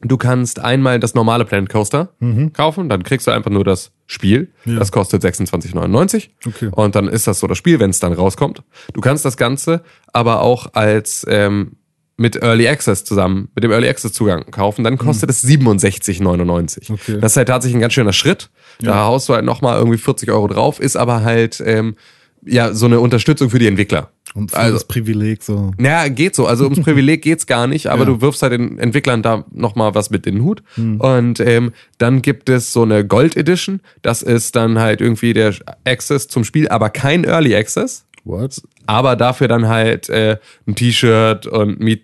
du 0.00 0.16
kannst 0.16 0.60
einmal 0.60 1.00
das 1.00 1.14
normale 1.14 1.44
Planet 1.44 1.68
Coaster 1.70 2.10
kaufen, 2.52 2.88
dann 2.88 3.02
kriegst 3.02 3.26
du 3.26 3.30
einfach 3.30 3.50
nur 3.50 3.64
das 3.64 3.90
Spiel. 4.06 4.52
Mhm. 4.64 4.74
Ja. 4.74 4.78
Das 4.78 4.92
kostet 4.92 5.22
26,99. 5.24 6.28
Okay. 6.46 6.68
Und 6.72 6.94
dann 6.94 7.08
ist 7.08 7.26
das 7.26 7.40
so 7.40 7.46
das 7.46 7.58
Spiel, 7.58 7.80
wenn 7.80 7.90
es 7.90 7.98
dann 8.00 8.12
rauskommt. 8.12 8.62
Du 8.92 9.00
kannst 9.00 9.24
das 9.24 9.36
Ganze 9.36 9.82
aber 10.12 10.40
auch 10.42 10.74
als 10.74 11.26
ähm, 11.28 11.72
mit 12.16 12.34
Early 12.36 12.66
Access 12.68 13.04
zusammen, 13.04 13.48
mit 13.54 13.62
dem 13.62 13.70
Early 13.70 13.88
Access 13.88 14.12
Zugang 14.12 14.50
kaufen, 14.50 14.82
dann 14.82 14.98
kostet 14.98 15.30
es 15.30 15.44
67,99. 15.44 16.90
Mhm. 16.90 16.94
Okay. 16.94 17.18
Das 17.20 17.32
ist 17.32 17.36
halt 17.36 17.48
tatsächlich 17.48 17.76
ein 17.76 17.80
ganz 17.80 17.92
schöner 17.92 18.12
Schritt. 18.12 18.50
Da 18.80 18.86
Ja. 18.90 19.04
haust 19.06 19.28
du 19.28 19.34
halt 19.34 19.44
nochmal 19.44 19.78
irgendwie 19.78 19.98
40 19.98 20.30
Euro 20.30 20.48
drauf, 20.48 20.80
ist 20.80 20.96
aber 20.96 21.22
halt 21.22 21.62
ähm, 21.64 21.94
ja 22.48 22.72
so 22.74 22.86
eine 22.86 23.00
Unterstützung 23.00 23.50
für 23.50 23.58
die 23.58 23.66
Entwickler. 23.66 24.10
Und 24.34 24.50
voll 24.50 24.60
also- 24.60 24.74
das 24.74 24.86
Privileg 24.86 25.42
so. 25.42 25.72
Naja, 25.78 26.08
geht 26.08 26.34
so. 26.34 26.46
Also 26.46 26.64
ums 26.64 26.80
Privileg 26.80 27.22
geht's 27.22 27.46
gar 27.46 27.66
nicht, 27.66 27.86
aber 27.88 28.00
Ja. 28.00 28.06
du 28.06 28.20
wirfst 28.20 28.42
halt 28.42 28.52
den 28.52 28.78
Entwicklern 28.78 29.22
da 29.22 29.44
nochmal 29.52 29.94
was 29.94 30.10
mit 30.10 30.26
in 30.26 30.36
den 30.36 30.44
Hut. 30.44 30.62
Hm. 30.74 31.00
Und 31.00 31.40
ähm, 31.40 31.72
dann 31.98 32.22
gibt 32.22 32.48
es 32.48 32.72
so 32.72 32.82
eine 32.82 33.06
Gold 33.06 33.36
Edition. 33.36 33.80
Das 34.02 34.22
ist 34.22 34.54
dann 34.56 34.78
halt 34.78 35.00
irgendwie 35.00 35.32
der 35.32 35.54
Access 35.84 36.28
zum 36.28 36.44
Spiel, 36.44 36.68
aber 36.68 36.90
kein 36.90 37.24
Early 37.24 37.54
Access. 37.56 38.04
What? 38.24 38.60
Aber 38.86 39.16
dafür 39.16 39.48
dann 39.48 39.68
halt 39.68 40.08
äh, 40.10 40.36
ein 40.66 40.74
T-Shirt 40.74 41.46
und 41.46 41.80
Meet 41.80 42.02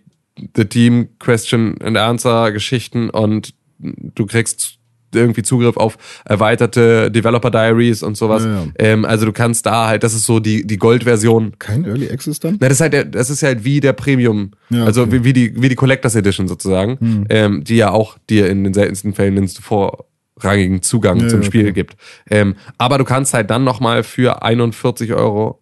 the 0.56 0.64
Team 0.64 1.08
Question 1.18 1.76
and 1.82 1.96
Answer 1.98 2.50
Geschichten 2.52 3.10
und 3.10 3.54
du 3.78 4.26
kriegst 4.26 4.78
irgendwie 5.14 5.42
Zugriff 5.42 5.76
auf 5.76 5.96
erweiterte 6.24 7.10
Developer 7.10 7.50
Diaries 7.50 8.02
und 8.02 8.16
sowas. 8.16 8.44
Ja, 8.44 8.50
ja. 8.50 8.66
Ähm, 8.78 9.04
also 9.04 9.26
du 9.26 9.32
kannst 9.32 9.66
da 9.66 9.86
halt, 9.88 10.02
das 10.02 10.14
ist 10.14 10.26
so 10.26 10.40
die, 10.40 10.66
die 10.66 10.76
Gold-Version 10.76 11.52
Kein 11.58 11.84
Early 11.84 12.10
Access 12.10 12.40
dann? 12.40 12.58
na, 12.60 12.68
das 12.68 12.78
ist 12.78 12.80
halt, 12.80 13.14
das 13.14 13.30
ist 13.30 13.42
halt 13.42 13.64
wie 13.64 13.80
der 13.80 13.92
Premium, 13.92 14.50
Ja, 14.70 14.84
also 14.84 15.02
okay. 15.02 15.12
wie, 15.12 15.24
wie 15.24 15.32
die 15.32 15.62
wie 15.62 15.68
die 15.68 15.74
Collectors 15.76 16.14
Edition 16.14 16.48
sozusagen, 16.48 17.26
ähm, 17.30 17.64
die 17.64 17.76
ja 17.76 17.90
auch 17.90 18.18
dir 18.30 18.48
in 18.48 18.64
den 18.64 18.74
seltensten 18.74 19.14
Fällen 19.14 19.36
den 19.36 19.48
vorrangigen 19.48 20.82
Zugang 20.82 21.20
Ja, 21.20 21.28
zum 21.28 21.42
Spiel 21.42 21.62
okay. 21.64 21.72
gibt. 21.72 21.96
Ähm, 22.30 22.54
aber 22.78 22.98
du 22.98 23.04
kannst 23.04 23.34
halt 23.34 23.50
dann 23.50 23.64
noch 23.64 23.80
mal 23.80 24.02
für 24.02 24.42
41 24.42 25.12
Euro 25.12 25.60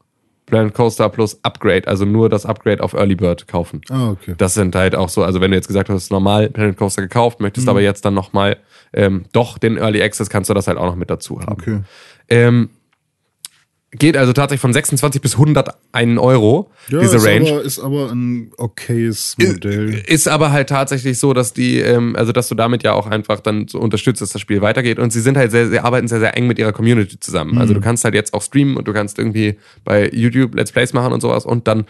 Planet 0.52 0.74
Coaster 0.74 1.08
plus 1.08 1.38
Upgrade, 1.42 1.88
also 1.88 2.04
nur 2.04 2.28
das 2.28 2.44
Upgrade 2.44 2.82
auf 2.84 2.92
Early 2.92 3.14
Bird 3.14 3.48
kaufen. 3.48 3.80
Ah, 3.88 4.10
okay. 4.10 4.34
Das 4.36 4.52
sind 4.52 4.74
halt 4.76 4.94
auch 4.94 5.08
so, 5.08 5.24
also 5.24 5.40
wenn 5.40 5.50
du 5.50 5.56
jetzt 5.56 5.66
gesagt 5.66 5.88
hast, 5.88 6.10
normal 6.12 6.50
Planet 6.50 6.76
Coaster 6.76 7.00
gekauft, 7.00 7.40
Mhm. 7.40 7.44
möchtest 7.44 7.68
aber 7.70 7.80
jetzt 7.80 8.04
dann 8.04 8.12
noch 8.12 8.34
mal 8.34 8.58
ähm, 8.92 9.24
doch 9.32 9.56
den 9.56 9.78
Early 9.78 10.02
Access, 10.02 10.28
kannst 10.28 10.50
du 10.50 10.54
das 10.54 10.66
halt 10.68 10.76
auch 10.76 10.84
noch 10.84 10.94
mit 10.96 11.08
dazu 11.08 11.40
haben. 11.40 11.52
Okay. 11.52 11.80
Ähm, 12.28 12.68
geht 13.92 14.16
also 14.16 14.32
tatsächlich 14.32 14.60
von 14.60 14.72
26 14.72 15.20
bis 15.20 15.34
101 15.34 16.18
Euro, 16.18 16.70
Ja, 16.88 17.00
diese 17.00 17.16
ist 17.16 17.26
Range. 17.26 17.50
Aber, 17.50 17.62
ist 17.62 17.78
aber 17.78 18.10
ein 18.10 18.50
okayes 18.56 19.36
Modell. 19.38 20.02
Ist 20.06 20.28
aber 20.28 20.50
halt 20.50 20.70
tatsächlich 20.70 21.18
so, 21.18 21.34
dass 21.34 21.52
die, 21.52 21.78
ähm, 21.78 22.16
also 22.16 22.32
dass 22.32 22.48
du 22.48 22.54
damit 22.54 22.82
ja 22.82 22.94
auch 22.94 23.06
einfach 23.06 23.40
dann 23.40 23.68
so 23.68 23.78
unterstützt, 23.78 24.22
dass 24.22 24.30
das 24.30 24.40
Spiel 24.40 24.62
weitergeht. 24.62 24.98
Und 24.98 25.12
sie 25.12 25.20
sind 25.20 25.36
halt 25.36 25.50
sehr, 25.50 25.68
sie 25.68 25.78
arbeiten 25.78 26.08
sehr, 26.08 26.20
sehr 26.20 26.36
eng 26.36 26.46
mit 26.46 26.58
ihrer 26.58 26.72
Community 26.72 27.20
zusammen. 27.20 27.58
Also 27.58 27.74
du 27.74 27.80
kannst 27.80 28.04
halt 28.04 28.14
jetzt 28.14 28.32
auch 28.32 28.42
streamen 28.42 28.76
und 28.76 28.88
du 28.88 28.94
kannst 28.94 29.18
irgendwie 29.18 29.58
bei 29.84 30.08
YouTube 30.08 30.54
Let's 30.54 30.72
Plays 30.72 30.94
machen 30.94 31.12
und 31.12 31.20
sowas 31.20 31.44
und 31.44 31.68
dann 31.68 31.84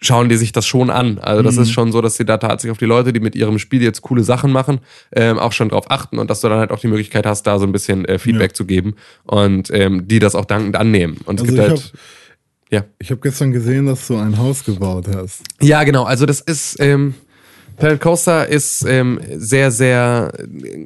schauen 0.00 0.28
die 0.28 0.36
sich 0.36 0.52
das 0.52 0.66
schon 0.66 0.88
an. 0.90 1.18
Also 1.18 1.42
das 1.42 1.56
ist 1.56 1.70
schon 1.70 1.92
so, 1.92 2.00
dass 2.00 2.16
sie 2.16 2.24
da 2.24 2.38
tatsächlich 2.38 2.72
auf 2.72 2.78
die 2.78 2.86
Leute, 2.86 3.12
die 3.12 3.20
mit 3.20 3.34
ihrem 3.34 3.58
Spiel 3.58 3.82
jetzt 3.82 4.02
coole 4.02 4.22
Sachen 4.24 4.50
machen, 4.52 4.80
ähm, 5.12 5.38
auch 5.38 5.52
schon 5.52 5.68
drauf 5.68 5.90
achten 5.90 6.18
und 6.18 6.30
dass 6.30 6.40
du 6.40 6.48
dann 6.48 6.58
halt 6.58 6.70
auch 6.70 6.78
die 6.80 6.86
Möglichkeit 6.88 7.26
hast, 7.26 7.42
da 7.46 7.58
so 7.58 7.66
ein 7.66 7.72
bisschen 7.72 8.04
äh, 8.06 8.18
Feedback 8.18 8.52
Ja. 8.52 8.54
zu 8.54 8.64
geben 8.64 8.94
und 9.24 9.70
ähm, 9.72 10.08
die 10.08 10.18
das 10.18 10.34
auch 10.34 10.44
dankend 10.46 10.76
annehmen. 10.76 11.18
Und 11.26 11.40
es 11.40 11.42
Also 11.48 11.54
gibt 11.56 11.58
ich 11.66 11.68
halt, 11.70 11.92
ja. 12.70 12.84
Ich 12.98 13.10
habe 13.10 13.20
gestern 13.20 13.52
gesehen, 13.52 13.86
dass 13.86 14.06
du 14.06 14.16
ein 14.16 14.38
Haus 14.38 14.64
gebaut 14.64 15.06
hast. 15.14 15.42
Ja, 15.60 15.84
genau. 15.84 16.04
Also 16.04 16.26
das 16.26 16.40
ist 16.40 16.80
ähm, 16.80 17.14
Planet 17.76 18.00
Coaster 18.00 18.48
ist 18.48 18.84
ähm, 18.84 19.20
sehr, 19.34 19.70
sehr 19.70 20.32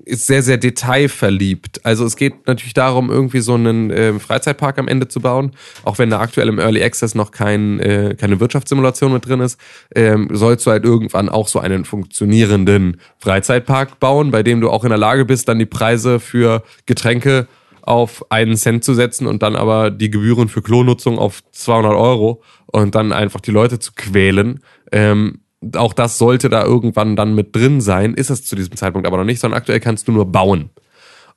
ist 0.05 0.27
sehr, 0.27 0.43
sehr 0.43 0.59
detailverliebt. 0.59 1.85
Also 1.85 2.05
es 2.05 2.17
geht 2.17 2.47
natürlich 2.47 2.75
darum, 2.75 3.11
irgendwie 3.11 3.41
so 3.41 3.55
einen 3.55 3.91
ähm, 3.91 4.21
Freizeitpark 4.21 4.79
am 4.79 4.89
Ende 4.89 5.07
zu 5.09 5.21
bauen, 5.21 5.53
auch 5.85 5.99
wenn 5.99 6.11
da 6.11 6.21
aktuell 6.21 6.49
im 6.49 6.59
Early 6.59 6.83
Access 6.83 7.15
noch 7.15 7.31
kein, 7.31 7.79
äh, 7.81 8.17
keine 8.19 8.41
Wirtschaftssimulation 8.41 9.13
mit 9.13 9.27
drin 9.27 9.41
ist, 9.41 9.61
ähm, 9.95 10.29
sollst 10.33 10.67
du 10.67 10.71
halt 10.73 10.85
irgendwann 10.85 11.29
auch 11.29 11.49
so 11.49 11.61
einen 11.61 11.85
funktionierenden 11.85 13.01
Freizeitpark 13.19 14.01
bauen, 14.01 14.31
bei 14.31 14.43
dem 14.43 14.61
du 14.61 14.71
auch 14.71 14.85
in 14.85 14.91
der 14.91 14.99
Lage 14.99 15.25
bist, 15.25 15.49
dann 15.49 15.59
die 15.59 15.67
Preise 15.67 16.19
für 16.19 16.63
Getränke 16.87 17.47
auf 17.83 18.25
einen 18.31 18.57
Cent 18.57 18.85
zu 18.85 18.95
setzen 18.95 19.27
und 19.27 19.43
dann 19.43 19.57
aber 19.57 19.91
die 19.91 20.11
Gebühren 20.11 20.49
für 20.49 20.63
Klonutzung 20.63 21.19
auf 21.19 21.43
200 21.53 21.93
Euro 21.93 22.43
und 22.67 22.95
dann 22.95 23.13
einfach 23.13 23.41
die 23.41 23.51
Leute 23.51 23.79
zu 23.79 23.93
quälen. 23.95 24.61
Ähm, 24.93 25.41
auch 25.77 25.93
das 25.93 26.19
sollte 26.19 26.49
da 26.49 26.65
irgendwann 26.65 27.17
dann 27.17 27.35
mit 27.35 27.55
drin 27.55 27.81
sein, 27.81 28.15
ist 28.15 28.31
es 28.31 28.45
zu 28.45 28.57
diesem 28.57 28.77
Zeitpunkt 28.77 29.07
aber 29.07 29.17
noch 29.19 29.25
nicht, 29.25 29.41
sondern 29.41 29.59
aktuell 29.59 29.81
kannst 29.81 30.09
du 30.09 30.13
nur 30.13 30.27
bauen. 30.27 30.71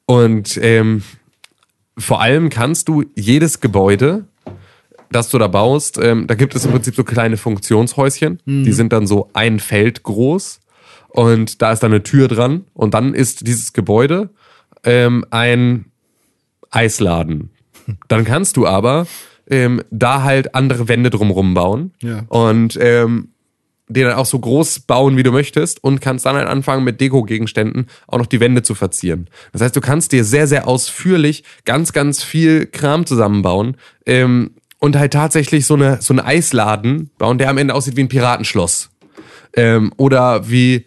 Und 0.06 0.58
ähm, 0.62 1.04
vor 1.98 2.22
allem 2.22 2.50
kannst 2.50 2.88
du 2.88 3.04
jedes 3.16 3.60
Gebäude, 3.60 4.26
das 5.12 5.30
du 5.30 5.38
da 5.38 5.48
baust, 5.48 6.00
ähm, 6.02 6.26
da 6.28 6.36
gibt 6.36 6.56
es 6.56 6.66
im 6.66 6.72
Prinzip 6.72 6.96
so 6.96 7.04
kleine 7.04 7.38
Funktionshäuschen. 7.38 8.40
Die 8.46 8.72
sind 8.74 8.94
dann 8.94 9.06
so 9.08 9.30
ein 9.34 9.60
Feld 9.60 10.04
groß 10.04 10.60
und 11.10 11.62
da 11.62 11.72
ist 11.72 11.84
dann 11.84 11.92
eine 11.92 12.02
Tür 12.04 12.28
dran 12.28 12.66
und 12.74 12.94
dann 12.96 13.14
ist 13.14 13.46
dieses 13.46 13.74
Gebäude 13.74 14.30
ähm, 14.84 15.24
ein 15.30 15.86
Eisladen. 16.72 17.52
Dann 18.08 18.24
kannst 18.26 18.58
du 18.58 18.66
aber 18.66 19.06
ähm, 19.50 19.82
da 19.92 20.24
halt 20.24 20.56
andere 20.56 20.88
Wände 20.88 21.10
drumrum 21.10 21.54
bauen 21.54 21.92
Ja. 22.02 22.24
und 22.30 22.78
ähm, 22.82 23.30
die 23.94 24.02
dann 24.02 24.14
auch 24.14 24.26
so 24.26 24.40
groß 24.40 24.82
bauen, 24.82 25.18
wie 25.18 25.24
du 25.24 25.32
möchtest 25.32 25.84
und 25.84 26.02
kannst 26.02 26.26
dann 26.26 26.36
halt 26.36 26.48
anfangen 26.48 26.84
mit 26.84 27.00
Deko-Gegenständen 27.00 27.88
auch 28.08 28.18
noch 28.18 28.26
die 28.26 28.40
Wände 28.40 28.64
zu 28.64 28.76
verzieren. 28.76 29.28
Das 29.52 29.62
heißt, 29.62 29.76
du 29.76 29.82
kannst 29.82 30.12
dir 30.12 30.24
sehr, 30.24 30.48
sehr 30.48 30.68
ausführlich 30.68 31.44
ganz, 31.66 31.94
ganz 31.94 32.24
viel 32.24 32.66
Kram 32.66 33.06
zusammenbauen 33.06 33.78
ähm, 34.06 34.52
und 34.80 34.98
halt 34.98 35.14
tatsächlich 35.14 35.66
so 35.66 35.76
eine 35.76 36.02
so 36.02 36.14
einen 36.14 36.20
Eisladen 36.20 37.10
bauen, 37.18 37.38
der 37.38 37.50
am 37.50 37.58
Ende 37.58 37.74
aussieht 37.74 37.96
wie 37.96 38.02
ein 38.02 38.10
Piratenschloss 38.10 38.90
ähm, 39.56 39.94
oder 39.98 40.50
wie 40.50 40.86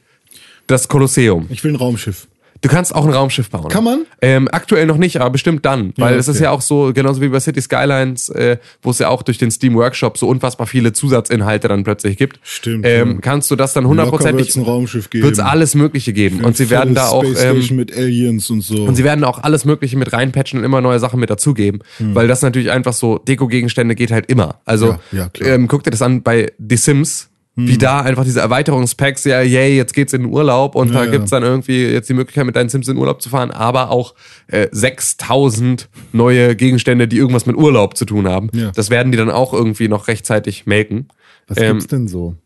das 0.66 0.88
Kolosseum. 0.88 1.46
Ich 1.50 1.62
will 1.64 1.72
ein 1.72 1.76
Raumschiff. 1.76 2.26
Du 2.62 2.68
kannst 2.68 2.94
auch 2.94 3.04
ein 3.06 3.12
Raumschiff 3.12 3.50
bauen. 3.50 3.68
Kann 3.68 3.84
man? 3.84 4.06
Ähm, 4.20 4.48
aktuell 4.50 4.86
noch 4.86 4.96
nicht, 4.96 5.20
aber 5.20 5.30
bestimmt 5.30 5.64
dann. 5.64 5.92
Weil 5.96 6.14
Ja, 6.14 6.18
es 6.18 6.28
ist 6.28 6.40
ja 6.40 6.50
auch 6.50 6.60
so, 6.60 6.92
genauso 6.94 7.20
wie 7.20 7.28
bei 7.28 7.40
City 7.40 7.60
Skylines, 7.60 8.28
äh, 8.30 8.58
wo 8.82 8.90
es 8.90 8.98
ja 8.98 9.08
auch 9.08 9.22
durch 9.22 9.38
den 9.38 9.50
Steam 9.50 9.74
Workshop 9.74 10.18
so 10.18 10.28
unfassbar 10.28 10.66
viele 10.66 10.92
Zusatzinhalte 10.92 11.68
dann 11.68 11.84
plötzlich 11.84 12.16
gibt. 12.16 12.40
Stimmt, 12.42 12.86
Ähm. 12.86 13.20
Kannst 13.20 13.50
du 13.50 13.56
das 13.56 13.72
dann 13.72 13.86
hundertprozentig, 13.86 14.46
wird's 14.46 14.56
ein 14.56 14.62
Raumschiff 14.64 15.10
geben. 15.10 15.24
wird 15.24 15.34
es 15.34 15.40
alles 15.40 15.74
Mögliche 15.74 16.12
geben. 16.12 16.44
Und 16.44 16.56
sie 16.56 16.70
werden 16.70 16.94
da 16.94 17.08
auch, 17.08 17.24
Space 17.24 17.70
ähm, 17.70 17.76
mit 17.76 17.96
Aliens 17.96 18.48
und 18.50 18.60
so. 18.62 18.84
und 18.84 18.94
sie 18.94 19.04
werden 19.04 19.24
auch 19.24 19.42
alles 19.42 19.64
Mögliche 19.64 19.96
mit 19.96 20.12
reinpatchen 20.12 20.58
und 20.58 20.64
immer 20.64 20.80
neue 20.80 20.98
Sachen 20.98 21.20
mit 21.20 21.30
dazugeben. 21.30 21.80
Weil 21.98 22.28
das 22.28 22.42
natürlich 22.42 22.70
einfach 22.70 22.92
so, 22.92 23.18
Deko-Gegenstände 23.18 23.94
geht 23.94 24.10
halt 24.10 24.26
immer. 24.30 24.60
Also, 24.64 24.92
Hm. 24.92 24.98
Ja, 25.12 25.30
ja, 25.40 25.46
ähm, 25.46 25.68
guck 25.68 25.82
dir 25.84 25.90
das 25.90 26.02
an 26.02 26.22
bei 26.22 26.52
The 26.58 26.76
Sims. 26.76 27.28
Hm. 27.56 27.68
Wie 27.68 27.78
da 27.78 28.02
einfach 28.02 28.24
diese 28.24 28.40
Erweiterungspacks, 28.40 29.24
ja, 29.24 29.40
yay, 29.40 29.76
jetzt 29.76 29.94
geht's 29.94 30.12
in 30.12 30.22
den 30.24 30.30
Urlaub 30.32 30.74
und 30.74 30.94
da 30.94 31.04
ja. 31.04 31.10
gibt's 31.10 31.30
dann 31.30 31.42
irgendwie 31.42 31.86
jetzt 31.86 32.08
die 32.08 32.14
Möglichkeit, 32.14 32.44
mit 32.44 32.54
deinen 32.54 32.68
Sims 32.68 32.86
in 32.86 32.94
den 32.94 33.00
Urlaub 33.00 33.22
zu 33.22 33.30
fahren, 33.30 33.50
aber 33.50 33.90
auch 33.90 34.14
äh, 34.48 34.68
6000 34.70 35.88
neue 36.12 36.54
Gegenstände, 36.54 37.08
die 37.08 37.16
irgendwas 37.16 37.46
mit 37.46 37.56
Urlaub 37.56 37.96
zu 37.96 38.04
tun 38.04 38.28
haben. 38.28 38.50
Ja. 38.52 38.72
Das 38.72 38.90
werden 38.90 39.10
die 39.10 39.16
dann 39.18 39.30
auch 39.30 39.54
irgendwie 39.54 39.88
noch 39.88 40.06
rechtzeitig 40.08 40.66
melken. 40.66 41.08
Was 41.48 41.58
ähm, 41.58 41.72
gibt's 41.72 41.86
denn 41.86 42.08
so 42.08 42.36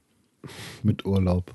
mit 0.85 1.05
Urlaub? 1.05 1.55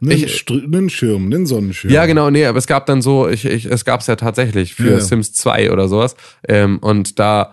Einen, 0.00 0.12
Ich- 0.12 0.46
einen 0.48 0.88
Schirm, 0.88 1.26
einen 1.26 1.44
Sonnenschirm. 1.44 1.92
Ja, 1.92 2.06
genau, 2.06 2.30
nee, 2.30 2.46
aber 2.46 2.56
es 2.56 2.66
gab 2.66 2.86
dann 2.86 3.02
so, 3.02 3.28
ich, 3.28 3.44
ich, 3.44 3.66
es 3.66 3.84
gab's 3.84 4.06
ja 4.06 4.16
tatsächlich 4.16 4.74
für 4.74 4.86
Ja, 4.86 4.92
ja. 4.92 5.00
Sims 5.00 5.34
2 5.34 5.70
oder 5.70 5.88
sowas. 5.88 6.16
Ähm, 6.48 6.78
und 6.78 7.18
da 7.18 7.52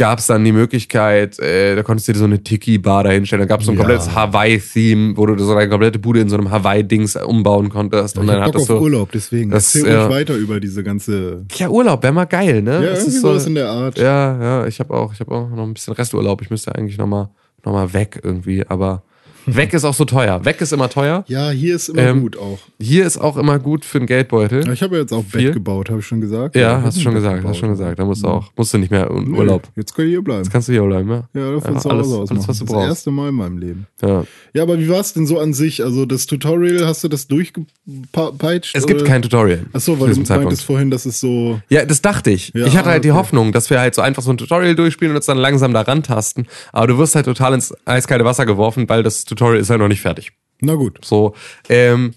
gab's 0.00 0.26
dann 0.26 0.42
die 0.44 0.52
Möglichkeit, 0.52 1.38
äh, 1.38 1.76
da 1.76 1.82
konntest 1.82 2.08
du 2.08 2.12
dir 2.14 2.18
so 2.18 2.24
eine 2.24 2.42
Tiki-Bar 2.42 3.04
da 3.04 3.10
hinstellen. 3.10 3.40
Da 3.42 3.46
gab's 3.46 3.66
so 3.66 3.70
ein 3.70 3.74
Ja. 3.76 3.82
komplettes 3.84 4.14
Hawaii-Theme, 4.14 5.16
wo 5.16 5.26
du 5.26 5.38
so 5.38 5.54
deine 5.54 5.68
komplette 5.68 5.98
Bude 5.98 6.20
in 6.20 6.28
so 6.30 6.36
einem 6.36 6.50
Hawaii-Dings 6.50 7.16
umbauen 7.16 7.68
konntest. 7.68 8.16
Und 8.16 8.24
Ich 8.24 8.30
dann 8.30 8.40
hab 8.42 8.52
Bock 8.52 8.62
auf 8.62 8.66
du. 8.68 8.78
Urlaub, 8.80 9.12
deswegen. 9.12 9.50
das, 9.50 9.74
Erzähl 9.74 9.94
ruhig 9.96 10.06
äh, 10.06 10.10
weiter 10.10 10.34
über 10.36 10.58
diese 10.58 10.82
ganze... 10.82 11.44
Ja, 11.56 11.68
Urlaub 11.68 12.02
wäre 12.02 12.12
mal 12.14 12.24
geil, 12.24 12.62
ne? 12.62 12.72
Ja, 12.76 12.80
Das 12.90 13.00
irgendwie 13.00 13.16
ist 13.16 13.20
sowas 13.22 13.46
in 13.46 13.54
der 13.54 13.68
Art. 13.68 13.98
Ja, 13.98 14.42
ja, 14.42 14.66
ich 14.66 14.80
habe 14.80 14.94
auch, 14.94 15.12
ich 15.12 15.20
habe 15.20 15.30
auch 15.32 15.50
noch 15.50 15.64
ein 15.64 15.74
bisschen 15.74 15.92
Resturlaub. 15.92 16.40
Ich 16.42 16.50
müsste 16.50 16.74
eigentlich 16.74 16.96
noch 16.96 17.06
mal, 17.06 17.30
noch 17.64 17.72
mal 17.72 17.92
weg 17.92 18.20
irgendwie, 18.22 18.64
aber 18.66 19.02
weg 19.46 19.72
ist 19.74 19.84
auch 19.84 19.94
so 19.94 20.04
teuer. 20.04 20.44
Weg 20.44 20.60
ist 20.60 20.72
immer 20.72 20.88
teuer. 20.88 21.24
Ja, 21.28 21.50
hier 21.50 21.76
ist 21.76 21.88
immer 21.88 22.02
Ähm, 22.02 22.20
gut 22.22 22.36
auch. 22.38 22.58
Hier 22.80 23.06
ist 23.06 23.18
auch 23.18 23.36
immer 23.36 23.58
gut 23.58 23.84
für 23.84 23.98
den 23.98 24.06
Geldbeutel. 24.06 24.70
Ich 24.72 24.82
habe 24.82 24.96
ja 24.96 25.02
jetzt 25.02 25.12
auch? 25.12 25.24
Bett 25.24 25.52
gebaut, 25.52 25.90
habe 25.90 26.00
ich 26.00 26.06
schon 26.06 26.20
gesagt. 26.20 26.56
Ja, 26.56 26.78
ich 26.78 26.84
hast 26.84 26.96
du 26.96 27.00
schon 27.02 27.14
gesagt, 27.14 27.36
hast 27.36 27.42
gebaut. 27.42 27.56
schon 27.56 27.68
gesagt. 27.70 27.98
Da 27.98 28.04
musst 28.04 28.22
du 28.24 28.28
auch, 28.28 28.50
musst 28.56 28.72
du 28.74 28.78
nicht 28.78 28.90
mehr 28.90 29.10
in 29.10 29.32
Urlaub. 29.34 29.62
Jetzt 29.76 29.94
kann 29.94 30.04
ich 30.06 30.10
hier 30.12 30.22
bleiben. 30.22 30.42
Jetzt 30.42 30.52
kannst 30.52 30.68
du 30.68 30.72
hier 30.72 30.82
bleiben, 30.82 31.08
ja? 31.10 31.24
Ja, 31.34 31.60
von 31.60 31.74
Ja, 31.74 31.80
zu 31.80 31.90
alles- 31.90 32.06
Hause 32.06 32.18
aus 32.22 32.30
alles, 32.30 32.48
was 32.48 32.58
du 32.58 32.64
Das 32.64 32.72
brauchst. 32.72 32.88
erste 32.88 33.10
Mal 33.10 33.28
in 33.30 33.34
meinem 33.34 33.58
Leben. 33.58 33.86
Ja. 34.02 34.24
Ja, 34.54 34.62
aber 34.62 34.78
wie 34.78 34.88
war 34.88 35.00
es 35.00 35.12
denn 35.12 35.26
so 35.26 35.38
an 35.38 35.52
sich? 35.54 35.82
Also 35.84 36.06
das 36.06 36.26
Tutorial, 36.26 36.86
hast 36.86 37.04
du 37.04 37.08
das 37.08 37.26
durchgepeitscht? 37.28 38.74
Es 38.76 38.86
gibt 38.86 39.00
oder? 39.02 39.10
kein 39.10 39.22
Tutorial. 39.22 39.66
Achso, 39.72 39.92
weil 39.92 40.00
du 40.00 40.06
diesem 40.08 40.24
Zeitpunkt. 40.24 40.46
meintest 40.50 40.64
vorhin, 40.66 40.90
dass 40.90 41.06
es 41.06 41.20
so... 41.20 41.60
Ja, 41.68 41.84
das 41.84 42.02
dachte 42.02 42.30
ich. 42.30 42.52
Ja, 42.54 42.66
ich 42.66 42.76
hatte 42.76 42.88
halt 42.90 43.04
die 43.04 43.10
okay. 43.10 43.18
Hoffnung, 43.18 43.52
dass 43.52 43.70
wir 43.70 43.80
halt 43.80 43.94
so 43.94 44.02
einfach 44.02 44.22
so 44.22 44.30
ein 44.30 44.36
Tutorial 44.38 44.74
durchspielen 44.74 45.12
und 45.12 45.16
uns 45.16 45.26
dann 45.26 45.38
langsam 45.38 45.72
da 45.72 45.82
rantasten. 45.82 46.46
Aber 46.72 46.86
du 46.88 46.98
wirst 46.98 47.14
halt 47.14 47.26
total 47.26 47.54
ins 47.54 47.74
eiskalte 47.84 48.24
Wasser 48.24 48.46
geworfen, 48.46 48.88
weil 48.88 49.02
das 49.02 49.24
Tutorial 49.30 49.60
ist 49.60 49.70
halt 49.70 49.80
noch 49.80 49.88
nicht 49.88 50.00
fertig. 50.02 50.32
Na 50.60 50.74
gut. 50.74 50.98
So, 51.04 51.34
ähm, 51.68 52.14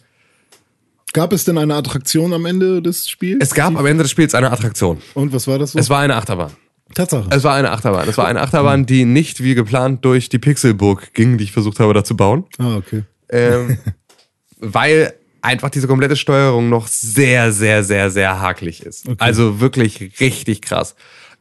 Gab 1.13 1.31
es 1.31 1.43
denn 1.43 1.59
eine 1.59 1.75
Attraktion 1.75 2.33
am 2.33 2.45
Ende 2.45 2.81
des 2.81 3.07
Spiels? 3.07 3.37
es 3.39 3.53
gab 3.53 3.77
am 3.77 3.85
Ende 3.85 4.03
des 4.03 4.11
Spiels 4.11 4.33
eine 4.33 4.51
Attraktion. 4.51 4.97
Und 5.13 5.31
was 5.31 5.47
war 5.47 5.59
das 5.59 5.73
so? 5.73 5.79
Es 5.79 5.89
war 5.89 5.99
eine 5.99 6.15
Achterbahn. 6.15 6.51
Tatsache. 6.95 7.29
Es 7.31 7.43
war 7.43 7.55
eine 7.55 7.71
Achterbahn. 7.71 8.09
Es 8.09 8.17
war 8.17 8.27
eine 8.27 8.41
Achterbahn, 8.41 8.85
die 8.85 9.05
nicht 9.05 9.43
wie 9.43 9.53
geplant 9.55 10.03
durch 10.05 10.29
die 10.29 10.39
Pixelburg 10.39 11.13
ging, 11.13 11.37
die 11.37 11.43
ich 11.43 11.51
versucht 11.51 11.79
habe 11.79 11.93
da 11.93 12.03
zu 12.03 12.17
bauen. 12.17 12.45
ah, 12.57 12.75
okay. 12.77 13.03
ähm, 13.29 13.77
weil 14.59 15.13
einfach 15.41 15.69
diese 15.69 15.87
komplette 15.87 16.15
Steuerung 16.15 16.69
noch 16.69 16.87
sehr, 16.87 17.51
sehr, 17.51 17.83
sehr, 17.83 18.09
sehr 18.09 18.39
hakelig 18.39 18.81
ist. 18.83 19.07
Also 19.19 19.59
wirklich 19.59 20.19
richtig 20.19 20.61
krass. 20.61 20.95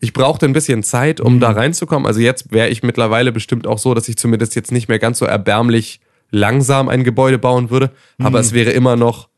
Ich 0.05 0.13
brauchte 0.13 0.47
ein 0.47 0.53
bisschen 0.53 0.83
Zeit, 0.83 1.21
um 1.21 1.39
da 1.39 1.53
reinzukommen. 1.53 2.07
Also 2.07 2.19
jetzt 2.19 2.51
wäre 2.51 2.69
ich 2.69 2.83
mittlerweile 2.83 3.31
bestimmt 3.31 3.69
auch 3.69 3.79
so, 3.79 3.95
dass 3.95 4.09
ich 4.09 4.17
zumindest 4.17 4.57
jetzt 4.57 4.73
nicht 4.73 4.89
mehr 4.89 4.99
ganz 4.99 5.21
so 5.21 5.27
erbärmlich 5.27 6.01
langsam 6.31 6.89
ein 6.89 7.05
Gebäude 7.05 7.39
bauen 7.39 7.71
würde. 7.71 7.93
Aber 8.19 8.41
es 8.41 8.53
wäre 8.53 8.73
immer 8.73 8.97
noch 8.97 9.29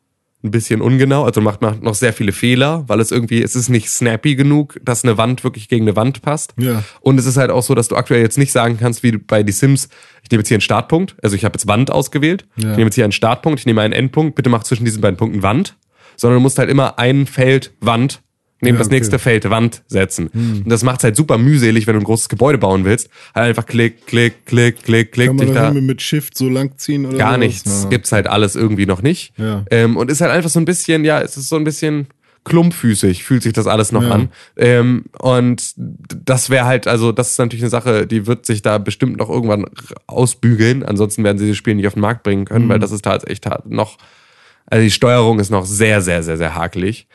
ein 0.43 0.51
bisschen 0.51 0.81
ungenau. 0.81 1.25
Also 1.25 1.43
macht 1.43 1.61
man 1.61 1.81
noch 1.81 1.95
sehr 1.95 2.15
viele 2.15 2.33
Fehler, 2.33 2.85
weil 2.87 3.01
es 3.01 3.11
irgendwie, 3.11 3.43
es 3.43 3.55
ist 3.57 3.69
nicht 3.69 3.91
snappy 3.91 4.37
genug, 4.37 4.81
dass 4.83 5.05
eine 5.05 5.19
Wand 5.19 5.45
wirklich 5.45 5.69
gegen 5.69 5.85
eine 5.85 5.97
Wand 5.97 6.23
passt. 6.23 6.55
Ja. 6.59 6.83
Und 7.03 7.19
es 7.19 7.27
ist 7.27 7.37
halt 7.37 7.51
auch 7.51 7.63
so, 7.63 7.75
dass 7.75 7.89
du 7.89 7.97
aktuell 7.97 8.23
jetzt 8.23 8.39
nicht 8.39 8.53
sagen 8.53 8.79
kannst, 8.81 9.03
wie 9.03 9.13
bei 9.13 9.45
The 9.45 9.53
Sims, 9.53 9.89
ich 10.23 10.31
nehme 10.31 10.41
jetzt 10.41 10.49
hier 10.49 10.57
einen 10.57 10.61
Startpunkt, 10.63 11.17
also 11.23 11.37
ich 11.37 11.45
habe 11.45 11.57
jetzt 11.57 11.67
Wand 11.67 11.91
ausgewählt, 11.91 12.47
Ja. 12.57 12.71
ich 12.71 12.77
nehme 12.77 12.85
jetzt 12.87 12.95
hier 12.95 13.05
einen 13.05 13.13
Startpunkt, 13.13 13.61
ich 13.61 13.67
nehme 13.67 13.83
einen 13.83 13.93
Endpunkt, 13.93 14.35
bitte 14.35 14.49
mach 14.49 14.65
zwischen 14.65 14.85
diesen 14.87 15.01
beiden 15.03 15.17
Punkten 15.19 15.43
Wand, 15.43 15.77
sondern 16.17 16.39
du 16.39 16.43
musst 16.43 16.59
halt 16.59 16.71
immer 16.71 16.99
ein 16.99 17.27
Feld 17.27 17.73
Wand 17.81 18.23
neben 18.61 18.77
Ja, 18.77 18.79
das 18.79 18.87
okay. 18.87 18.95
Hm. 18.95 18.99
nächste 19.01 19.19
Feld 19.19 19.51
Wand 19.51 19.83
setzen. 19.89 20.29
Und 20.29 20.69
das 20.71 20.83
macht 20.83 21.05
halt 21.05 21.17
super 21.17 21.37
mühselig, 21.39 21.87
wenn 21.87 21.95
du 21.95 22.01
ein 22.01 22.05
großes 22.05 22.29
Gebäude 22.29 22.59
bauen 22.59 22.85
willst. 22.85 23.11
Halt 23.35 23.49
einfach 23.49 23.67
klick, 23.67 24.07
klick, 24.07 24.47
klick, 24.47 24.83
klick, 24.83 25.13
klick, 25.13 25.27
Kann 25.29 25.37
man 25.37 25.47
dich 25.47 25.55
da 25.55 25.71
mit 25.73 26.01
Shift 26.03 26.37
so 26.39 26.49
lang 26.49 26.79
ziehen 26.79 27.05
oder 27.07 27.19
gar 27.19 27.35
sowas? 27.35 27.39
nichts. 27.47 27.83
Ja. 27.85 27.89
Gibt's 27.91 28.13
halt 28.13 28.27
alles 28.27 28.57
irgendwie 28.57 28.87
noch 28.87 29.03
nicht. 29.03 29.33
Ja. 29.37 29.65
Ähm, 29.71 29.97
und 29.97 30.11
ist 30.11 30.21
halt 30.21 30.31
einfach 30.33 30.51
so 30.51 30.59
ein 30.61 30.65
bisschen, 30.65 31.05
ja, 31.05 31.21
es 31.21 31.37
ist 31.37 31.49
so 31.49 31.57
ein 31.57 31.65
bisschen 31.65 32.07
klumpfüßig, 32.47 33.25
fühlt 33.25 33.43
sich 33.43 33.55
das 33.55 33.67
alles 33.67 33.91
noch 33.91 34.03
Ja. 34.03 34.11
an. 34.11 34.29
Ähm, 34.59 35.05
und 35.19 35.73
das 35.77 36.51
wäre 36.51 36.67
halt, 36.67 36.87
also 36.87 37.11
das 37.11 37.31
ist 37.31 37.39
natürlich 37.39 37.63
eine 37.63 37.71
Sache, 37.71 38.07
die 38.07 38.27
wird 38.27 38.45
sich 38.45 38.61
da 38.61 38.77
bestimmt 38.77 39.17
noch 39.17 39.31
irgendwann 39.31 39.65
ausbügeln. 40.07 40.83
Ansonsten 40.83 41.25
werden 41.25 41.39
sie 41.39 41.49
das 41.49 41.57
Spiel 41.57 41.75
nicht 41.75 41.87
auf 41.87 41.95
den 41.95 42.01
Markt 42.03 42.23
bringen 42.23 42.45
können, 42.45 42.67
Mhm. 42.67 42.69
weil 42.69 42.79
das 42.79 42.93
ist 42.93 43.03
tatsächlich 43.03 43.41
ta- 43.41 43.63
noch, 43.67 43.97
also 44.67 44.83
die 44.83 44.91
Steuerung 44.91 45.39
ist 45.41 45.51
noch 45.51 45.65
sehr, 45.65 46.01
sehr, 46.03 46.23
sehr, 46.23 46.37
sehr 46.37 46.55
hakelig. 46.55 47.07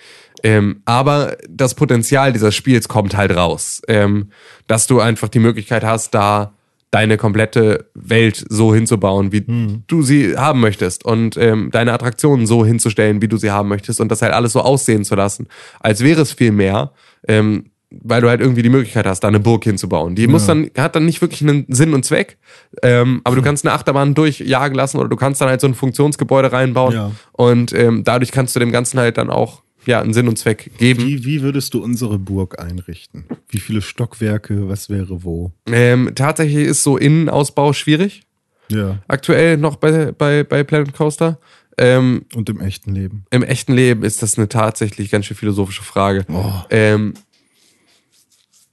Ähm, 0.43 0.81
aber 0.85 1.37
das 1.49 1.75
Potenzial 1.75 2.31
dieses 2.33 2.55
Spiels 2.55 2.87
kommt 2.87 3.15
halt 3.15 3.35
raus, 3.35 3.81
ähm, 3.87 4.29
dass 4.67 4.87
du 4.87 4.99
einfach 4.99 5.27
die 5.29 5.39
Möglichkeit 5.39 5.83
hast, 5.83 6.13
da 6.13 6.53
deine 6.91 7.17
komplette 7.17 7.85
Welt 7.93 8.43
so 8.49 8.73
hinzubauen, 8.73 9.31
wie 9.31 9.43
du 9.87 10.01
sie 10.01 10.35
haben 10.37 10.59
möchtest. 10.59 11.05
Und 11.05 11.37
ähm, 11.37 11.69
deine 11.71 11.93
Attraktionen 11.93 12.47
so 12.47 12.65
hinzustellen, 12.65 13.21
wie 13.21 13.27
du 13.27 13.37
sie 13.37 13.51
haben 13.51 13.69
möchtest 13.69 14.01
und 14.01 14.09
das 14.11 14.23
halt 14.23 14.33
alles 14.33 14.53
so 14.53 14.61
aussehen 14.61 15.03
zu 15.03 15.13
lassen, 15.15 15.47
als 15.79 16.03
wäre 16.03 16.21
es 16.21 16.33
viel 16.33 16.51
mehr, 16.51 16.91
ähm, 17.27 17.65
weil 17.91 18.21
du 18.21 18.29
halt 18.29 18.41
irgendwie 18.41 18.61
die 18.63 18.69
Möglichkeit 18.69 19.05
hast, 19.05 19.19
da 19.19 19.27
eine 19.27 19.39
Burg 19.39 19.63
hinzubauen. 19.65 20.15
Die 20.15 20.25
muss 20.27 20.45
dann, 20.47 20.69
hat 20.77 20.95
dann 20.95 21.05
nicht 21.05 21.21
wirklich 21.21 21.41
einen 21.41 21.65
Sinn 21.69 21.93
und 21.93 22.05
Zweck, 22.05 22.37
ähm, 22.81 23.21
aber 23.23 23.35
du 23.35 23.41
kannst 23.43 23.65
eine 23.65 23.73
Achterbahn 23.73 24.15
durchjagen 24.15 24.75
lassen 24.75 24.97
oder 24.97 25.09
du 25.09 25.15
kannst 25.15 25.41
dann 25.41 25.49
halt 25.49 25.61
so 25.61 25.67
ein 25.67 25.73
Funktionsgebäude 25.75 26.51
reinbauen 26.51 26.93
Ja. 26.93 27.11
und 27.33 27.71
ähm, 27.73 28.03
dadurch 28.03 28.31
kannst 28.31 28.55
du 28.55 28.59
dem 28.59 28.71
Ganzen 28.71 28.99
halt 28.99 29.17
dann 29.17 29.29
auch 29.29 29.61
ja, 29.85 30.01
einen 30.01 30.13
Sinn 30.13 30.27
und 30.27 30.37
Zweck 30.37 30.71
geben. 30.77 31.03
Wie, 31.03 31.25
wie 31.25 31.41
würdest 31.41 31.73
du 31.73 31.83
unsere 31.83 32.19
Burg 32.19 32.59
einrichten? 32.59 33.25
Wie 33.47 33.59
viele 33.59 33.81
Stockwerke? 33.81 34.69
Was 34.69 34.89
wäre 34.89 35.23
wo? 35.23 35.51
Ähm, 35.71 36.11
tatsächlich 36.15 36.65
ist 36.65 36.83
so 36.83 36.97
Innenausbau 36.97 37.73
schwierig. 37.73 38.23
Ja. 38.69 38.99
Aktuell 39.07 39.57
noch 39.57 39.77
bei, 39.77 40.11
bei, 40.11 40.43
bei 40.43 40.63
Planet 40.63 40.93
Coaster. 40.93 41.39
Ähm, 41.77 42.25
Und 42.35 42.49
im 42.49 42.59
echten 42.59 42.93
Leben. 42.93 43.25
Im 43.31 43.41
echten 43.41 43.73
Leben 43.73 44.03
ist 44.03 44.21
das 44.21 44.37
eine 44.37 44.49
tatsächlich 44.49 45.09
ganz 45.09 45.25
schön 45.25 45.37
philosophische 45.37 45.83
Frage. 45.83 46.25
Oh. 46.29 46.51
Ähm, 46.69 47.13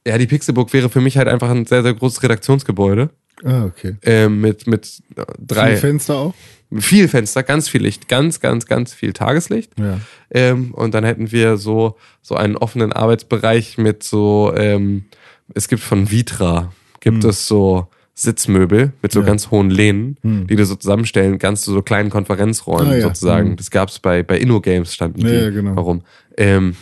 ja, 0.06 0.18
die 0.18 0.26
Pixelburg 0.26 0.72
wäre 0.72 0.90
für 0.90 1.00
mich 1.00 1.16
halt 1.16 1.28
einfach 1.28 1.50
ein 1.50 1.66
sehr, 1.66 1.82
sehr 1.82 1.94
großes 1.94 2.22
Redaktionsgebäude. 2.22 3.10
Ah, 3.44 3.64
okay. 3.64 3.96
Ähm, 4.02 4.40
mit, 4.40 4.66
mit 4.66 5.02
drei, 5.38 5.68
Viele 5.68 5.80
Fenster 5.80 6.16
auch? 6.16 6.34
Viel 6.78 7.08
Fenster, 7.08 7.42
ganz 7.42 7.68
viel 7.68 7.82
Licht, 7.82 8.08
ganz, 8.08 8.40
ganz, 8.40 8.66
ganz 8.66 8.92
viel 8.94 9.12
Tageslicht. 9.12 9.72
Ja. 9.78 10.00
Ähm, 10.30 10.72
und 10.72 10.94
dann 10.94 11.04
hätten 11.04 11.30
wir 11.32 11.56
so, 11.56 11.96
so 12.22 12.34
einen 12.34 12.56
offenen 12.56 12.92
Arbeitsbereich 12.92 13.78
mit 13.78 14.02
so, 14.02 14.52
ähm, 14.56 15.04
es 15.54 15.68
gibt 15.68 15.82
von 15.82 16.10
Vitra, 16.10 16.72
gibt 17.00 17.22
es 17.24 17.46
so 17.46 17.86
Sitzmöbel 18.14 18.92
mit 19.02 19.12
so. 19.12 19.20
Ja. 19.20 19.26
Ganz 19.26 19.50
hohen 19.50 19.70
Lehnen, 19.70 20.16
die 20.22 20.56
du 20.56 20.64
so 20.64 20.74
zusammenstellen 20.74 21.38
kannst, 21.38 21.64
zu 21.64 21.72
so 21.72 21.82
kleinen 21.82 22.08
Konferenzräumen 22.10 22.92
Ah, 22.92 22.96
ja. 22.96 23.02
sozusagen. 23.02 23.50
Hm. 23.50 23.56
Das 23.56 23.70
gab's 23.70 23.98
bei, 23.98 24.22
bei 24.22 24.38
InnoGames 24.38 24.94
standen 24.94 25.20
die. 25.20 25.28
ja, 25.28 25.50
genau. 25.50 25.76
Warum? 25.76 26.02
Ähm, 26.38 26.74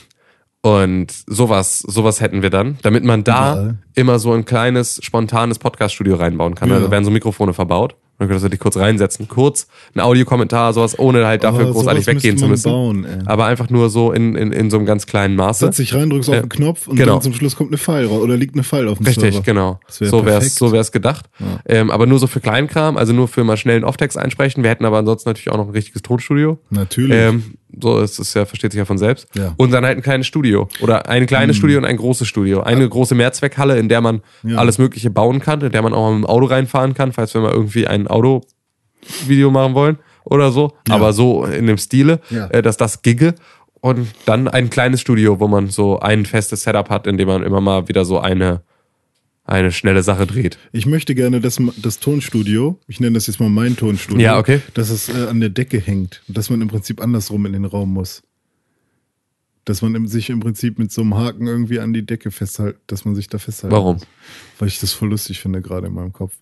Und 0.62 1.12
sowas, 1.26 1.80
sowas 1.80 2.20
hätten 2.22 2.40
wir 2.40 2.48
dann, 2.50 2.78
damit 2.82 3.04
man 3.04 3.22
da 3.24 3.52
Überall. 3.52 3.78
immer 3.94 4.18
so 4.18 4.32
ein 4.32 4.44
kleines, 4.46 4.98
spontanes 5.02 5.58
Podcast-Studio 5.58 6.14
reinbauen 6.14 6.54
kann. 6.54 6.70
Ja. 6.70 6.80
Da 6.80 6.90
werden 6.90 7.04
so 7.04 7.10
Mikrofone 7.10 7.52
verbaut. 7.52 7.96
Dann 8.18 8.29
könntest 8.29 8.44
du 8.44 8.48
dich 8.48 8.61
kurz 8.61 8.77
reinsetzen, 8.77 9.27
kurz 9.27 9.66
ein 9.94 10.00
Audiokommentar, 10.00 10.72
sowas, 10.72 10.96
ohne 10.98 11.27
halt 11.27 11.42
dafür 11.42 11.68
Oh, 11.68 11.72
großartig 11.72 12.07
weggehen 12.07 12.38
zu 12.38 12.46
müssen. 12.46 12.62
bauen, 12.70 13.07
aber 13.27 13.46
einfach 13.46 13.70
nur 13.70 13.90
so 13.90 14.12
in, 14.12 14.37
in, 14.37 14.53
in 14.53 14.70
so 14.70 14.77
einem 14.77 14.87
ganz 14.87 15.07
kleinen 15.07 15.35
Maße. 15.35 15.64
Setz 15.66 15.79
dich 15.79 15.94
rein, 15.94 16.11
drückst 16.11 16.29
auf 16.29 16.35
Ja. 16.37 16.40
den 16.42 16.48
Knopf 16.48 16.87
und 16.87 16.94
Genau. 16.96 17.14
dann 17.14 17.22
zum 17.22 17.35
Schluss 17.35 17.57
kommt 17.57 17.70
eine 17.70 17.79
File 17.79 18.07
raus 18.07 18.20
oder 18.22 18.37
liegt 18.37 18.55
eine 18.55 18.62
File 18.62 18.87
auf 18.88 18.98
dem 18.98 19.07
Richtig, 19.07 19.33
Server. 19.35 19.42
genau. 19.44 19.81
Wär 19.98 20.09
so 20.09 20.24
wär's, 20.24 20.35
perfekt. 20.35 20.53
so 20.59 20.72
wär's 20.72 20.92
gedacht. 20.92 21.27
Ähm, 21.66 21.90
aber 21.90 22.07
nur 22.07 22.20
so 22.20 22.29
für 22.29 22.38
Kleinkram, 22.40 22.96
also 22.96 23.12
nur 23.12 23.27
für 23.27 23.42
mal 23.42 23.57
schnell 23.57 23.77
einen 23.77 23.85
Off-Text 23.85 24.16
einsprechen. 24.16 24.62
Wir 24.62 24.70
hätten 24.70 24.85
aber 24.85 24.98
ansonsten 24.98 25.29
natürlich 25.31 25.50
auch 25.50 25.57
noch 25.57 25.66
ein 25.66 25.72
richtiges 25.72 26.03
Tonstudio. 26.03 26.59
Natürlich. 26.70 27.16
Ähm, 27.16 27.55
so 27.80 27.98
ist 28.00 28.18
es 28.18 28.34
ja, 28.34 28.44
versteht 28.44 28.72
sich 28.72 28.78
ja 28.78 28.84
von 28.84 28.98
selbst. 28.98 29.26
Ja. 29.34 29.54
Und 29.56 29.72
dann 29.72 29.84
halt 29.84 29.96
ein 29.98 30.02
kleines 30.02 30.26
Studio. 30.26 30.68
Oder 30.80 31.08
ein 31.08 31.26
kleines 31.26 31.56
Studio 31.56 31.78
und 31.78 31.84
ein 31.84 31.96
großes 31.96 32.26
Studio. 32.28 32.62
Eine 32.62 32.88
große 32.88 33.14
Mehrzweckhalle, 33.14 33.78
in 33.78 33.88
der 33.88 34.00
man 34.00 34.22
Ja. 34.42 34.56
alles 34.58 34.78
Mögliche 34.78 35.10
bauen 35.10 35.40
kann, 35.40 35.60
in 35.60 35.72
der 35.72 35.82
man 35.82 35.92
auch 35.94 36.08
mal 36.10 36.14
mit 36.16 36.24
dem 36.24 36.26
Auto 36.26 36.46
reinfahren 36.46 36.94
kann, 36.94 37.12
falls 37.12 37.34
wir 37.34 37.40
mal 37.40 37.52
irgendwie 37.52 37.87
ein 37.87 38.06
Auto-Video 38.08 39.50
machen 39.50 39.74
wollen 39.74 39.98
oder 40.24 40.50
so. 40.52 40.72
Ja. 40.88 40.94
Aber 40.94 41.12
so 41.12 41.44
in 41.44 41.66
dem 41.66 41.78
Stile, 41.78 42.20
Ja. 42.30 42.46
äh, 42.48 42.62
dass 42.62 42.76
das 42.76 43.02
gigge. 43.02 43.34
Und 43.80 44.08
dann 44.24 44.48
ein 44.48 44.70
kleines 44.70 45.00
Studio, 45.02 45.40
wo 45.40 45.48
man 45.48 45.68
so 45.68 46.00
ein 46.00 46.24
festes 46.24 46.62
Setup 46.62 46.88
hat, 46.88 47.06
in 47.06 47.18
dem 47.18 47.28
man 47.28 47.42
immer 47.42 47.60
mal 47.60 47.87
wieder 47.88 48.04
so 48.06 48.18
eine, 48.18 48.62
eine 49.44 49.72
schnelle 49.72 50.02
Sache 50.02 50.26
dreht. 50.26 50.59
Ich 50.72 50.87
möchte 50.87 51.14
gerne, 51.14 51.40
dass 51.40 51.61
das 51.76 52.00
Tonstudio, 52.00 52.78
ich 52.87 52.98
nenne 53.00 53.14
das 53.14 53.26
jetzt 53.26 53.40
mal 53.40 53.50
mein 53.50 53.76
Tonstudio, 53.76 54.22
Ja, 54.24 54.38
okay. 54.38 54.62
dass 54.72 54.88
es 54.90 55.09
äh, 55.09 55.26
an 55.28 55.40
der 55.40 55.50
Decke 55.50 55.78
hängt 55.78 56.22
und 56.28 56.37
dass 56.37 56.48
man 56.50 56.61
im 56.62 56.68
Prinzip 56.68 57.00
andersrum 57.00 57.44
in 57.46 57.52
den 57.52 57.64
Raum 57.66 57.92
muss. 57.92 58.22
Dass 59.66 59.83
man 59.83 59.94
im, 59.94 60.07
sich 60.07 60.30
im 60.30 60.40
Prinzip 60.40 60.78
mit 60.78 60.92
so 60.92 61.02
einem 61.02 61.14
Haken 61.16 61.46
irgendwie 61.46 61.80
an 61.80 61.92
die 61.92 62.04
Decke 62.04 62.30
festhält, 62.30 62.76
dass 62.87 63.04
man 63.04 63.14
sich 63.14 63.28
da 63.28 63.38
festhält. 63.38 63.72
Warum? 63.72 63.98
Weil 64.59 64.68
ich 64.68 64.80
das 64.80 64.92
voll 64.92 65.11
lustig 65.11 65.40
finde, 65.40 65.61
gerade 65.61 65.87
in 65.87 65.94
meinem 65.94 66.12
Kopf. 66.12 66.35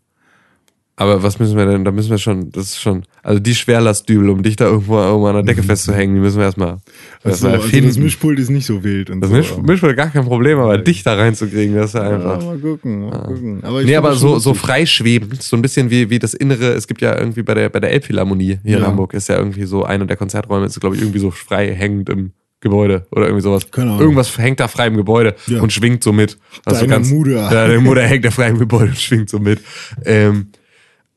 Aber 0.94 1.22
was 1.22 1.38
müssen 1.38 1.56
wir 1.56 1.64
denn, 1.64 1.84
da 1.86 1.90
müssen 1.90 2.10
wir 2.10 2.18
schon, 2.18 2.50
das 2.52 2.64
ist 2.66 2.80
schon, 2.82 3.04
also 3.22 3.40
die 3.40 3.54
Schwerlastdübel, 3.54 4.28
um 4.28 4.42
dich 4.42 4.56
da 4.56 4.66
irgendwo, 4.66 4.98
irgendwo 4.98 5.26
an 5.26 5.34
der 5.36 5.42
Decke 5.42 5.62
festzuhängen, 5.62 6.14
die 6.14 6.20
müssen 6.20 6.36
wir 6.36 6.44
erstmal, 6.44 6.76
Also, 7.24 7.48
erstmal 7.48 7.52
also 7.70 7.80
das 7.88 7.96
Mischpult 7.98 8.38
ist 8.38 8.50
nicht 8.50 8.66
so 8.66 8.84
wild. 8.84 9.08
Und 9.08 9.22
Das 9.22 9.30
so, 9.30 9.36
Misch, 9.36 9.56
Mischpult 9.62 9.96
gar 9.96 10.10
kein 10.10 10.24
Problem, 10.26 10.58
aber 10.58 10.76
dich 10.76 11.02
da 11.02 11.14
reinzukriegen, 11.14 11.74
das 11.76 11.86
ist 11.86 11.94
ja 11.94 12.10
Ja, 12.10 12.16
einfach. 12.16 12.44
mal 12.44 12.58
gucken, 12.58 13.00
mal 13.08 13.22
gucken. 13.22 13.64
Aber 13.64 13.80
ich 13.80 13.86
nee, 13.86 13.96
aber 13.96 14.14
so, 14.14 14.38
so 14.38 14.52
freischwebend, 14.52 15.42
so 15.42 15.56
ein 15.56 15.62
bisschen 15.62 15.88
wie, 15.88 16.10
wie 16.10 16.18
das 16.18 16.34
Innere, 16.34 16.72
es 16.74 16.86
gibt 16.86 17.00
ja 17.00 17.18
irgendwie 17.18 17.42
bei 17.42 17.54
der, 17.54 17.70
bei 17.70 17.80
der 17.80 17.90
Elbphilharmonie 17.92 18.58
hier 18.62 18.76
in 18.76 18.82
Ja. 18.82 18.86
Hamburg, 18.88 19.14
ist 19.14 19.28
ja 19.30 19.38
irgendwie 19.38 19.64
so 19.64 19.84
einer 19.84 20.04
der 20.04 20.16
Konzerträume, 20.18 20.66
ist 20.66 20.78
glaube 20.78 20.96
ich 20.96 21.02
irgendwie 21.02 21.20
so 21.20 21.30
frei 21.30 21.74
hängend 21.74 22.10
im 22.10 22.32
Gebäude 22.60 23.06
oder 23.10 23.24
irgendwie 23.24 23.42
sowas. 23.42 23.62
Ahnung. 23.72 23.98
Irgendwas 23.98 24.36
hängt 24.38 24.60
da 24.60 24.68
frei 24.68 24.86
im 24.88 24.96
Gebäude 24.96 25.34
Ja. 25.46 25.62
und 25.62 25.72
schwingt 25.72 26.04
so 26.04 26.12
mit. 26.12 26.38
Also 26.66 26.86
Deine 26.86 27.04
Mutter. 27.04 27.30
Ja, 27.52 27.66
der 27.66 27.80
Mutter 27.80 28.02
hängt 28.02 28.24
da 28.26 28.30
frei 28.30 28.48
im 28.50 28.58
Gebäude 28.58 28.90
und 28.90 28.98
schwingt 29.00 29.30
so 29.30 29.38
mit. 29.40 29.60
Ähm, 30.04 30.48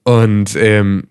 und 0.06 0.56
ähm, 0.56 1.08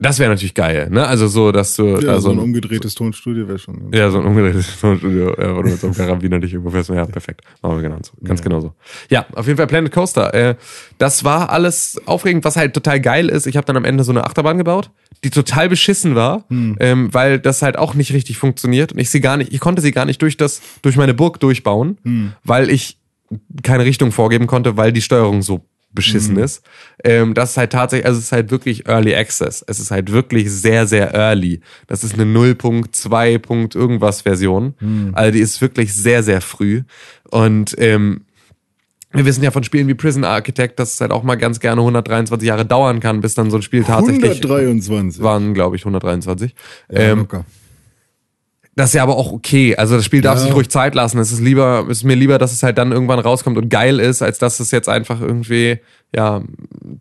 das 0.00 0.20
wäre 0.20 0.30
natürlich 0.30 0.54
geil, 0.54 0.90
ne? 0.90 1.04
Also 1.08 1.26
so, 1.26 1.50
dass 1.50 1.74
du 1.74 1.84
Ja, 1.96 2.00
da 2.00 2.20
so 2.20 2.30
ein 2.30 2.38
ein- 2.38 2.44
umgedrehtes 2.44 2.94
Tonstudio 2.94 3.48
wäre 3.48 3.58
schon. 3.58 3.90
ja, 3.92 4.08
so 4.12 4.20
ein 4.20 4.26
umgedrehtes 4.26 4.78
Tonstudio, 4.80 5.34
ja, 5.36 5.56
wo 5.56 5.62
du 5.62 5.70
mit 5.70 5.80
so 5.80 5.88
einem 5.88 5.96
Karabiner 5.96 6.38
dich 6.38 6.52
irgendwo 6.52 6.70
fest. 6.70 6.88
Ja, 6.90 7.04
perfekt. 7.04 7.40
Machen 7.62 7.78
wir 7.78 7.82
genau 7.82 7.98
so. 8.00 8.12
Ganz 8.22 8.40
genau 8.40 8.60
so. 8.60 8.74
Ja, 9.10 9.26
auf 9.32 9.48
jeden 9.48 9.56
Fall 9.56 9.66
Planet 9.66 9.90
Coaster. 9.90 10.32
Äh, 10.34 10.54
das 10.98 11.24
war 11.24 11.50
alles 11.50 12.00
aufregend, 12.06 12.44
was 12.44 12.56
halt 12.56 12.74
total 12.74 13.00
geil 13.00 13.28
ist. 13.28 13.48
Ich 13.48 13.56
habe 13.56 13.66
dann 13.66 13.76
am 13.76 13.84
Ende 13.84 14.04
so 14.04 14.12
eine 14.12 14.22
Achterbahn 14.22 14.56
gebaut, 14.56 14.92
die 15.24 15.30
total 15.30 15.68
beschissen 15.68 16.14
war, 16.14 16.44
ähm, 16.48 17.12
weil 17.12 17.40
das 17.40 17.62
halt 17.62 17.76
auch 17.76 17.94
nicht 17.94 18.12
richtig 18.12 18.38
funktioniert. 18.38 18.92
Und 18.92 19.00
ich 19.00 19.10
sie 19.10 19.20
gar 19.20 19.36
nicht, 19.36 19.52
ich 19.52 19.58
konnte 19.58 19.82
sie 19.82 19.90
gar 19.90 20.04
nicht 20.04 20.22
durch 20.22 20.36
das, 20.36 20.60
durch 20.82 20.96
meine 20.96 21.12
Burg 21.14 21.40
durchbauen, 21.40 21.98
weil 22.44 22.70
ich 22.70 22.98
keine 23.64 23.84
Richtung 23.84 24.12
vorgeben 24.12 24.46
konnte, 24.46 24.76
weil 24.76 24.92
die 24.92 25.02
Steuerung 25.02 25.42
so 25.42 25.64
beschissen 25.92 26.36
ist. 26.36 26.62
Ähm, 27.02 27.34
das 27.34 27.50
ist 27.50 27.56
halt 27.56 27.72
tatsächlich, 27.72 28.06
also 28.06 28.18
es 28.18 28.26
ist 28.26 28.32
halt 28.32 28.50
wirklich 28.50 28.86
Early 28.86 29.14
Access. 29.14 29.64
Es 29.66 29.80
ist 29.80 29.90
halt 29.90 30.12
wirklich 30.12 30.50
sehr, 30.50 30.86
sehr 30.86 31.14
early. 31.14 31.60
Das 31.86 32.04
ist 32.04 32.14
eine 32.14 32.24
0.2. 32.24 33.38
Punkt 33.38 33.74
irgendwas 33.74 34.22
Version. 34.22 34.74
Also 35.14 35.32
die 35.32 35.40
ist 35.40 35.60
wirklich 35.60 35.94
sehr, 35.94 36.22
sehr 36.22 36.40
früh. 36.40 36.82
Und 37.30 37.74
ähm, 37.78 38.22
wir 39.12 39.24
wissen 39.24 39.42
ja 39.42 39.50
von 39.50 39.64
Spielen 39.64 39.88
wie 39.88 39.94
Prison 39.94 40.24
Architect, 40.24 40.78
dass 40.78 40.94
es 40.94 41.00
halt 41.00 41.12
auch 41.12 41.22
mal 41.22 41.36
ganz 41.36 41.60
gerne 41.60 41.80
123 41.80 42.46
Jahre 42.46 42.66
dauern 42.66 43.00
kann, 43.00 43.20
bis 43.22 43.34
dann 43.34 43.50
so 43.50 43.56
ein 43.56 43.62
Spiel 43.62 43.82
tatsächlich 43.84 44.22
123. 44.22 45.22
waren, 45.22 45.54
glaube 45.54 45.76
ich, 45.76 45.82
123. 45.82 46.54
ja, 46.90 46.98
ähm, 46.98 47.18
locker. 47.20 47.44
Das 48.78 48.90
ist 48.90 48.94
ja 48.94 49.02
aber 49.02 49.16
auch 49.16 49.32
okay. 49.32 49.74
Also 49.76 49.96
das 49.96 50.04
Spiel 50.04 50.20
darf 50.20 50.38
Ja. 50.38 50.44
sich 50.44 50.54
ruhig 50.54 50.68
Zeit 50.70 50.94
lassen. 50.94 51.18
Es 51.18 51.32
ist 51.32 51.40
lieber, 51.40 51.84
es 51.90 51.98
ist 51.98 52.04
mir 52.04 52.14
lieber, 52.14 52.38
dass 52.38 52.52
es 52.52 52.62
halt 52.62 52.78
dann 52.78 52.92
irgendwann 52.92 53.18
rauskommt 53.18 53.58
und 53.58 53.68
geil 53.70 53.98
ist, 53.98 54.22
als 54.22 54.38
dass 54.38 54.60
es 54.60 54.70
jetzt 54.70 54.88
einfach 54.88 55.20
irgendwie, 55.20 55.78
ja, 56.14 56.42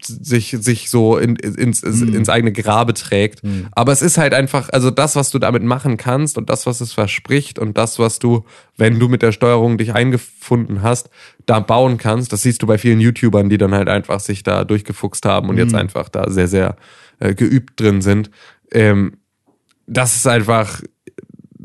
sich, 0.03 0.55
sich 0.59 0.89
so 0.89 1.17
in, 1.17 1.35
ins, 1.35 1.83
Mhm. 1.83 2.15
ins 2.15 2.29
eigene 2.29 2.51
Grabe 2.51 2.93
trägt. 2.95 3.41
Aber 3.73 3.91
es 3.91 4.01
ist 4.01 4.17
halt 4.17 4.33
einfach, 4.33 4.69
also 4.69 4.89
das, 4.91 5.15
was 5.15 5.29
du 5.29 5.37
damit 5.39 5.61
machen 5.63 5.97
kannst 5.97 6.37
und 6.39 6.49
das, 6.49 6.65
was 6.65 6.81
es 6.81 6.93
verspricht 6.93 7.59
und 7.59 7.77
das, 7.77 7.99
was 7.99 8.19
du, 8.19 8.43
wenn 8.75 8.97
du 8.99 9.07
mit 9.07 9.21
der 9.21 9.31
Steuerung 9.31 9.77
dich 9.77 9.93
eingefunden 9.93 10.81
hast, 10.81 11.09
da 11.45 11.59
bauen 11.59 11.97
kannst, 11.97 12.33
das 12.33 12.41
siehst 12.41 12.61
du 12.63 12.67
bei 12.67 12.77
vielen 12.77 12.99
YouTubern, 12.99 13.49
die 13.49 13.57
dann 13.59 13.73
halt 13.75 13.87
einfach 13.87 14.19
sich 14.19 14.41
da 14.43 14.63
durchgefuchst 14.63 15.25
haben 15.25 15.47
und 15.49 15.57
jetzt 15.57 15.73
Mhm. 15.73 15.79
einfach 15.79 16.09
da 16.09 16.29
sehr, 16.31 16.47
sehr 16.47 16.75
äh, 17.19 17.33
geübt 17.35 17.79
drin 17.79 18.01
sind. 18.01 18.31
Ähm, 18.71 19.17
das 19.85 20.15
ist 20.15 20.27
einfach, 20.27 20.81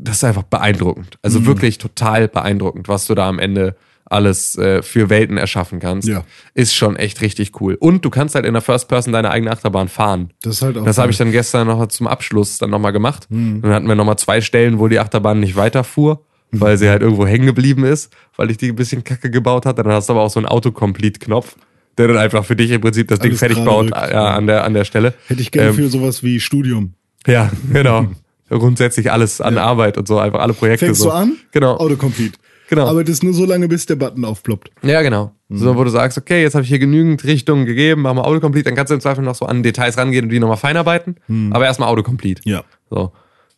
das 0.03 0.17
ist 0.17 0.23
einfach 0.23 0.43
beeindruckend. 0.43 1.17
Also 1.21 1.39
Mhm. 1.39 1.45
wirklich 1.45 1.77
total 1.77 2.27
beeindruckend, 2.27 2.87
was 2.87 3.05
du 3.07 3.15
da 3.15 3.27
am 3.27 3.39
Ende 3.39 3.75
alles 4.05 4.57
äh, 4.57 4.83
für 4.83 5.09
Welten 5.09 5.37
erschaffen 5.37 5.79
kannst. 5.79 6.07
Ja. 6.07 6.23
Ist 6.53 6.75
schon 6.75 6.95
echt 6.97 7.21
richtig 7.21 7.59
cool. 7.61 7.75
Und 7.75 8.03
du 8.05 8.09
kannst 8.09 8.35
halt 8.35 8.45
in 8.45 8.53
der 8.53 8.61
First 8.61 8.87
Person 8.89 9.13
deine 9.13 9.31
eigene 9.31 9.49
Achterbahn 9.51 9.87
fahren. 9.87 10.31
Das 10.43 10.55
ist 10.55 10.61
halt 10.61 10.77
auch 10.77 10.83
Das 10.85 10.97
habe 10.97 11.09
ich 11.11 11.17
dann 11.17 11.31
gestern 11.31 11.67
noch 11.67 11.87
zum 11.87 12.07
Abschluss 12.07 12.57
dann 12.59 12.69
nochmal 12.69 12.91
gemacht. 12.91 13.25
Mhm. 13.29 13.61
Dann 13.61 13.71
hatten 13.73 13.87
wir 13.87 13.95
nochmal 13.95 14.17
zwei 14.17 14.41
Stellen, 14.41 14.77
wo 14.77 14.87
die 14.87 14.99
Achterbahn 14.99 15.39
nicht 15.39 15.55
weiterfuhr, 15.55 16.21
Mhm. 16.51 16.61
weil 16.61 16.77
sie 16.77 16.89
halt 16.89 17.01
irgendwo 17.01 17.25
hängen 17.25 17.45
geblieben 17.47 17.85
ist, 17.85 18.13
weil 18.35 18.51
ich 18.51 18.57
die 18.57 18.69
ein 18.69 18.75
bisschen 18.75 19.03
kacke 19.03 19.31
gebaut 19.31 19.65
hatte. 19.65 19.81
Dann 19.83 19.93
hast 19.93 20.09
du 20.09 20.13
aber 20.13 20.21
auch 20.21 20.29
so 20.29 20.39
einen 20.39 20.47
Autocomplete-Knopf, 20.47 21.55
der 21.97 22.09
dann 22.09 22.17
einfach 22.17 22.43
für 22.45 22.55
dich 22.55 22.69
im 22.71 22.81
Prinzip 22.81 23.07
das 23.07 23.19
Ding 23.19 23.31
Alles 23.31 23.39
fertig 23.39 23.57
gerade 23.57 23.89
baut 23.89 23.89
ja, 24.11 24.31
an, 24.35 24.45
der, 24.47 24.63
an 24.65 24.73
der 24.73 24.83
Stelle. 24.85 25.13
Hätte 25.27 25.41
ich 25.41 25.49
gerne 25.51 25.69
Ähm, 25.69 25.75
für 25.75 25.87
sowas 25.89 26.21
wie 26.23 26.39
Studium. 26.39 26.93
ja, 27.25 27.49
genau. 27.71 28.07
Grundsätzlich 28.57 29.11
alles 29.11 29.41
an 29.41 29.57
Arbeit 29.57 29.97
und 29.97 30.07
so, 30.07 30.19
einfach 30.19 30.39
alle 30.39 30.53
Projekte. 30.53 30.85
Fängst 30.85 31.01
so. 31.01 31.09
du 31.09 31.15
an? 31.15 31.37
Genau. 31.51 31.77
Autocomplete. 31.77 32.37
Genau. 32.69 32.87
Aber 32.87 33.03
das 33.03 33.21
nur 33.21 33.33
so 33.33 33.45
lange, 33.45 33.67
bis 33.67 33.85
der 33.85 33.95
Button 33.95 34.25
aufploppt. 34.25 34.71
Ja, 34.81 35.01
genau. 35.01 35.31
Mhm. 35.49 35.57
So, 35.57 35.75
wo 35.75 35.83
du 35.83 35.89
sagst, 35.89 36.17
okay, 36.17 36.41
jetzt 36.41 36.55
habe 36.55 36.63
ich 36.63 36.69
hier 36.69 36.79
genügend 36.79 37.23
Richtungen 37.23 37.65
gegeben, 37.65 38.01
machen 38.01 38.17
wir 38.17 38.25
Autocomplete, 38.25 38.65
dann 38.65 38.75
kannst 38.75 38.89
du 38.89 38.95
im 38.95 39.01
Zweifel 39.01 39.23
noch 39.23 39.35
so 39.35 39.45
an 39.45 39.63
Details 39.63 39.97
rangehen 39.97 40.25
und 40.25 40.29
die 40.29 40.39
nochmal 40.39 40.57
feinarbeiten. 40.57 41.17
Aber 41.51 41.65
erstmal 41.65 41.89
Autocomplete. 41.89 42.41
Mhm. 42.45 42.51
Ja. 42.51 42.63
So. 42.89 43.11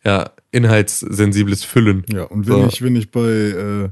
Ja, 0.04 0.30
inhaltssensibles 0.52 1.64
Füllen. 1.64 2.04
Ja, 2.08 2.24
und 2.24 2.46
wenn 2.46 2.62
so. 2.62 2.66
ich, 2.68 2.82
wenn 2.82 2.94
ich 2.94 3.10
bei, 3.10 3.20
äh, 3.20 3.88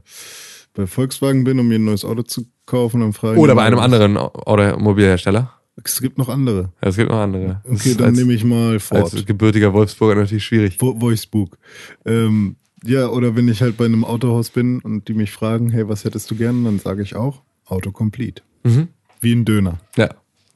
bei 0.74 0.86
Volkswagen 0.86 1.44
bin, 1.44 1.58
um 1.58 1.66
mir 1.66 1.76
ein 1.76 1.84
neues 1.84 2.04
Auto 2.04 2.22
zu 2.22 2.46
kaufen, 2.66 3.00
dann 3.00 3.12
frage 3.12 3.34
ich. 3.34 3.40
Oder 3.40 3.54
bei 3.54 3.62
einem 3.62 3.78
anderen 3.78 4.16
Automobilhersteller. 4.16 5.52
Es 5.82 6.00
gibt 6.00 6.18
noch 6.18 6.28
andere. 6.28 6.72
Ja, 6.82 6.88
es 6.88 6.96
gibt 6.96 7.10
noch 7.10 7.18
andere. 7.18 7.60
Das 7.64 7.80
Okay, 7.80 7.94
dann 7.94 8.08
als, 8.08 8.18
nehme 8.18 8.32
ich 8.32 8.44
mal 8.44 8.78
Ford. 8.78 9.12
Als 9.12 9.26
gebürtiger 9.26 9.72
Wolfsburger 9.72 10.14
natürlich 10.14 10.44
schwierig. 10.44 10.78
Vo 10.78 11.00
Voicebook. 11.00 11.58
Ähm, 12.04 12.56
ja, 12.84 13.08
oder 13.08 13.34
wenn 13.34 13.48
ich 13.48 13.62
halt 13.62 13.76
bei 13.76 13.86
einem 13.86 14.04
Autohaus 14.04 14.50
bin 14.50 14.80
und 14.80 15.08
die 15.08 15.14
mich 15.14 15.32
fragen, 15.32 15.70
hey, 15.70 15.88
was 15.88 16.04
hättest 16.04 16.30
du 16.30 16.36
gern, 16.36 16.64
dann 16.64 16.78
sage 16.78 17.02
ich 17.02 17.16
auch 17.16 17.42
Autocomplete. 17.66 18.42
Mhm. 18.62 18.88
Wie 19.20 19.32
ein 19.32 19.44
Döner. 19.44 19.78
Ja, 19.96 20.10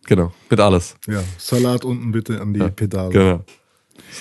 genau. 0.07 0.33
Mit 0.51 0.61
alles. 0.61 0.97
Ja, 1.07 1.23
Salat 1.39 1.85
unten 1.85 2.13
bitte 2.13 2.41
an 2.41 2.53
die 2.53 2.61
Pedale. 2.61 3.13
Genau. 3.13 3.45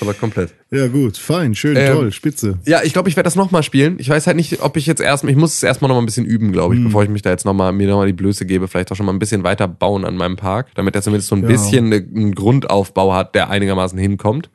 Aber 0.01 0.13
komplett. 0.13 0.53
Ja, 0.69 0.87
gut, 0.87 1.17
fein, 1.17 1.55
schön, 1.55 1.75
Ähm, 1.77 1.93
toll, 1.95 2.11
spitze. 2.11 2.59
Ja, 2.65 2.81
ich 2.83 2.93
glaube, 2.93 3.09
ich 3.09 3.15
werde 3.15 3.25
das 3.27 3.35
nochmal 3.35 3.63
spielen. 3.63 3.95
Ich 3.99 4.09
weiß 4.09 4.27
halt 4.27 4.35
nicht, 4.35 4.61
ob 4.61 4.77
ich 4.77 4.85
jetzt 4.85 5.01
erstmal, 5.01 5.31
ich 5.31 5.37
muss 5.37 5.53
es 5.55 5.63
erstmal 5.63 5.87
nochmal 5.89 6.03
ein 6.03 6.05
bisschen 6.07 6.25
üben, 6.25 6.51
glaube 6.51 6.75
ich, 6.75 6.83
bevor 6.83 7.03
ich 7.03 7.09
mich 7.09 7.21
da 7.21 7.29
jetzt 7.29 7.45
nochmal, 7.45 7.71
mir 7.71 7.87
nochmal 7.87 8.07
die 8.07 8.13
Blöße 8.13 8.45
gebe, 8.45 8.67
vielleicht 8.67 8.91
auch 8.91 8.95
schon 8.95 9.05
mal 9.05 9.13
ein 9.13 9.19
bisschen 9.19 9.43
weiter 9.43 9.67
bauen 9.67 10.05
an 10.05 10.17
meinem 10.17 10.35
Park, 10.35 10.67
damit 10.75 10.95
er 10.95 11.01
zumindest 11.01 11.29
so 11.29 11.35
ein 11.35 11.41
Ja. 11.43 11.47
bisschen 11.47 11.89
ne- 11.89 11.95
einen 12.15 12.35
Grundaufbau 12.35 13.13
hat, 13.13 13.33
der 13.35 13.49
einigermaßen 13.49 13.97
hinkommt. 13.97 14.49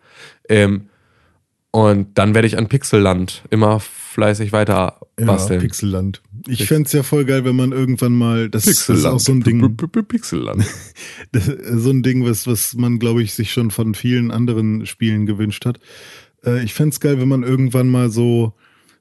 Ähm, 0.49 0.89
und 1.73 2.17
dann 2.19 2.35
werde 2.35 2.47
ich 2.47 2.57
an 2.59 2.69
Pixelland 2.69 3.43
immer 3.51 3.81
fleißig 3.81 4.53
weiter 4.53 5.01
Ja, 5.19 5.25
basteln. 5.27 5.61
Pixelland. 5.61 6.23
Ich 6.47 6.67
fänd's 6.67 6.93
ja 6.93 7.03
voll 7.03 7.25
geil, 7.25 7.45
wenn 7.45 7.57
man 7.57 7.73
irgendwann 7.73 8.15
mal, 8.15 8.49
das, 8.51 8.65
das 8.65 8.89
ist 8.89 9.05
auch 9.07 9.19
so 9.21 9.33
ein 9.33 9.41
Ding, 9.43 9.77
P- 9.77 9.87
P- 9.87 10.03
Pixelland. 10.03 10.65
das, 11.33 11.47
so 11.47 11.91
ein 11.91 12.03
Ding, 12.03 12.25
was, 12.25 12.47
was 12.47 12.75
man, 12.75 12.99
glaube 12.99 13.23
ich, 13.23 13.33
sich 13.33 13.53
schon 13.53 13.71
von 13.71 13.95
vielen 13.95 14.31
anderen 14.31 14.85
Spielen 14.87 15.25
gewünscht 15.27 15.65
hat. 15.67 15.81
Äh, 16.45 16.63
ich 16.63 16.75
fänd's 16.75 17.01
geil, 17.01 17.19
wenn 17.21 17.29
man 17.29 17.43
irgendwann 17.43 17.89
mal 17.89 18.11
so 18.11 18.53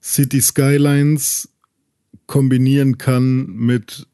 City 0.01 0.39
Skylines 0.41 1.49
kombinieren 2.25 2.97
kann 2.97 3.47
mit 3.47 4.07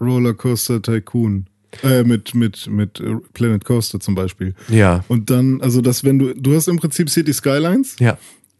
Rollercoaster 0.00 0.82
Tycoon. 0.82 1.46
Äh, 1.82 2.04
mit, 2.04 2.34
mit, 2.34 2.66
mit 2.68 3.00
äh, 3.00 3.16
Planet 3.32 3.64
Coaster 3.64 3.98
zum 3.98 4.14
Beispiel. 4.14 4.54
ja. 4.68 5.04
Und 5.08 5.30
dann, 5.30 5.60
also 5.62 5.80
das, 5.80 6.04
wenn 6.04 6.18
du, 6.18 6.34
du 6.34 6.54
hast 6.54 6.68
im 6.68 6.76
Prinzip 6.76 7.08
City 7.08 7.32
Skylines 7.32 7.96
Ja. 7.98 8.18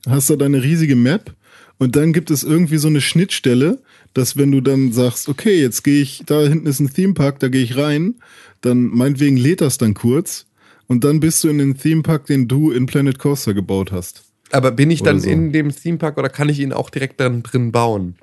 hast 0.09 0.31
da 0.31 0.37
deine 0.37 0.63
riesige 0.63 0.97
Map 0.97 1.35
und 1.79 1.95
dann 1.95 2.13
gibt 2.13 2.31
es 2.31 2.43
irgendwie 2.43 2.79
so 2.79 2.89
eine 2.89 3.01
Schnittstelle, 3.03 3.79
dass 4.15 4.37
wenn 4.37 4.51
du 4.51 4.61
dann 4.61 4.93
sagst, 4.93 5.29
okay, 5.29 5.61
jetzt 5.61 5.85
gehe 5.85 6.01
ich, 6.03 6.23
da 6.27 6.41
hinten 6.43 6.67
ist 6.67 6.81
ein 6.81 6.93
Themepark, 6.93 7.39
da 7.41 7.49
gehe 7.49 7.63
ich 7.63 7.77
rein, 7.77 8.15
dann 8.63 8.85
meinetwegen 8.87 9.37
lädt 9.37 9.61
das 9.61 9.77
dann 9.79 9.93
kurz 9.95 10.47
und 10.87 11.05
dann 11.05 11.21
bist 11.21 11.45
du 11.45 11.49
in 11.49 11.59
den 11.59 11.77
Themepark, 11.77 12.27
den 12.27 12.49
du 12.49 12.71
in 12.71 12.87
Planet 12.87 13.19
Coaster 13.19 13.53
gebaut 13.55 13.93
hast. 13.93 14.23
Aber 14.53 14.71
bin 14.71 14.91
ich 14.91 15.03
dann 15.03 15.21
so. 15.21 15.29
in 15.29 15.53
dem 15.53 15.71
Themepark 15.75 16.19
oder 16.19 16.29
kann 16.29 16.49
ich 16.49 16.61
ihn 16.61 16.73
auch 16.73 16.91
direkt 16.91 17.21
dann 17.21 17.43
drin 17.43 17.73
bauen? 17.73 18.17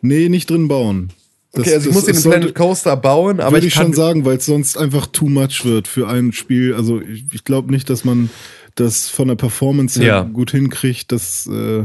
Nee, 0.00 0.28
nicht 0.28 0.48
drin 0.50 0.68
bauen. 0.68 1.12
Das- 1.58 1.66
Okay, 1.66 1.74
also 1.74 1.88
ich 1.90 1.94
das- 1.94 2.02
muss 2.02 2.04
den 2.06 2.16
es 2.16 2.22
Planet 2.22 2.42
sollte- 2.42 2.54
Coaster 2.54 2.96
bauen, 2.96 3.40
aber 3.40 3.52
Würde 3.56 3.66
ich 3.66 3.72
ich 3.72 3.78
kann 3.78 3.86
schon 3.88 3.94
sagen, 3.94 4.24
weil 4.24 4.36
es 4.38 4.46
sonst 4.46 4.78
einfach 4.78 5.06
too 5.06 5.28
much 5.28 5.64
wird 5.64 5.88
für 5.88 6.08
ein 6.08 6.32
Spiel. 6.32 6.74
Also 6.74 7.00
ich, 7.00 7.24
ich 7.32 7.44
glaube 7.44 7.70
nicht, 7.72 7.90
dass 7.90 8.04
man 8.04 8.30
das 8.76 9.08
von 9.08 9.28
der 9.28 9.34
Performance 9.34 9.98
her 10.00 10.06
Ja. 10.06 10.22
gut 10.22 10.52
hinkriegt, 10.52 11.10
dass, 11.12 11.46
äh, 11.48 11.84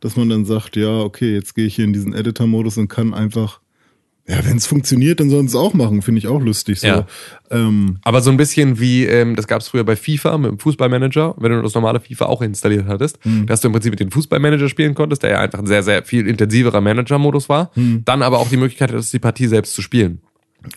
dass 0.00 0.16
man 0.16 0.28
dann 0.28 0.44
sagt, 0.44 0.76
ja, 0.76 1.00
okay, 1.00 1.32
jetzt 1.34 1.54
gehe 1.54 1.66
ich 1.66 1.76
hier 1.76 1.84
in 1.86 1.92
diesen 1.94 2.12
Editor-Modus 2.12 2.76
und 2.76 2.88
kann 2.88 3.14
einfach, 3.14 3.60
ja, 4.26 4.38
wenn 4.46 4.56
es 4.56 4.66
funktioniert, 4.66 5.20
dann 5.20 5.28
sollen 5.28 5.48
sie 5.48 5.56
es 5.56 5.62
auch 5.62 5.74
machen, 5.74 6.00
finde 6.00 6.18
ich 6.18 6.28
auch 6.28 6.40
lustig. 6.40 6.80
So. 6.80 6.86
Ja. 6.86 7.06
Ähm, 7.50 7.98
Aber 8.04 8.22
so 8.22 8.30
ein 8.30 8.38
bisschen 8.38 8.80
wie, 8.80 9.04
ähm, 9.04 9.36
das 9.36 9.46
gab 9.46 9.60
es 9.60 9.68
früher 9.68 9.84
bei 9.84 9.96
FIFA 9.96 10.38
mit 10.38 10.50
dem 10.50 10.58
Fußballmanager, 10.58 11.34
wenn 11.38 11.52
du 11.52 11.60
das 11.62 11.74
normale 11.74 12.00
FIFA 12.00 12.26
auch 12.26 12.40
installiert 12.40 12.86
hattest, 12.88 13.18
Hm. 13.24 13.44
dass 13.46 13.60
du 13.60 13.68
im 13.68 13.72
Prinzip 13.72 13.90
mit 13.92 14.00
dem 14.00 14.10
Fußballmanager 14.10 14.68
spielen 14.70 14.94
konntest, 14.94 15.22
der 15.24 15.30
ja 15.32 15.40
einfach 15.40 15.58
ein 15.58 15.66
sehr, 15.66 15.82
sehr 15.82 16.04
viel 16.04 16.26
intensiverer 16.26 16.80
Manager-Modus 16.80 17.48
war. 17.50 17.70
Hm. 17.74 18.02
Dann 18.06 18.22
aber 18.22 18.38
auch 18.38 18.48
die 18.48 18.56
Möglichkeit 18.56 18.90
hattest, 18.92 19.12
die 19.12 19.18
Partie 19.18 19.46
selbst 19.46 19.74
zu 19.74 19.82
spielen. 19.82 20.20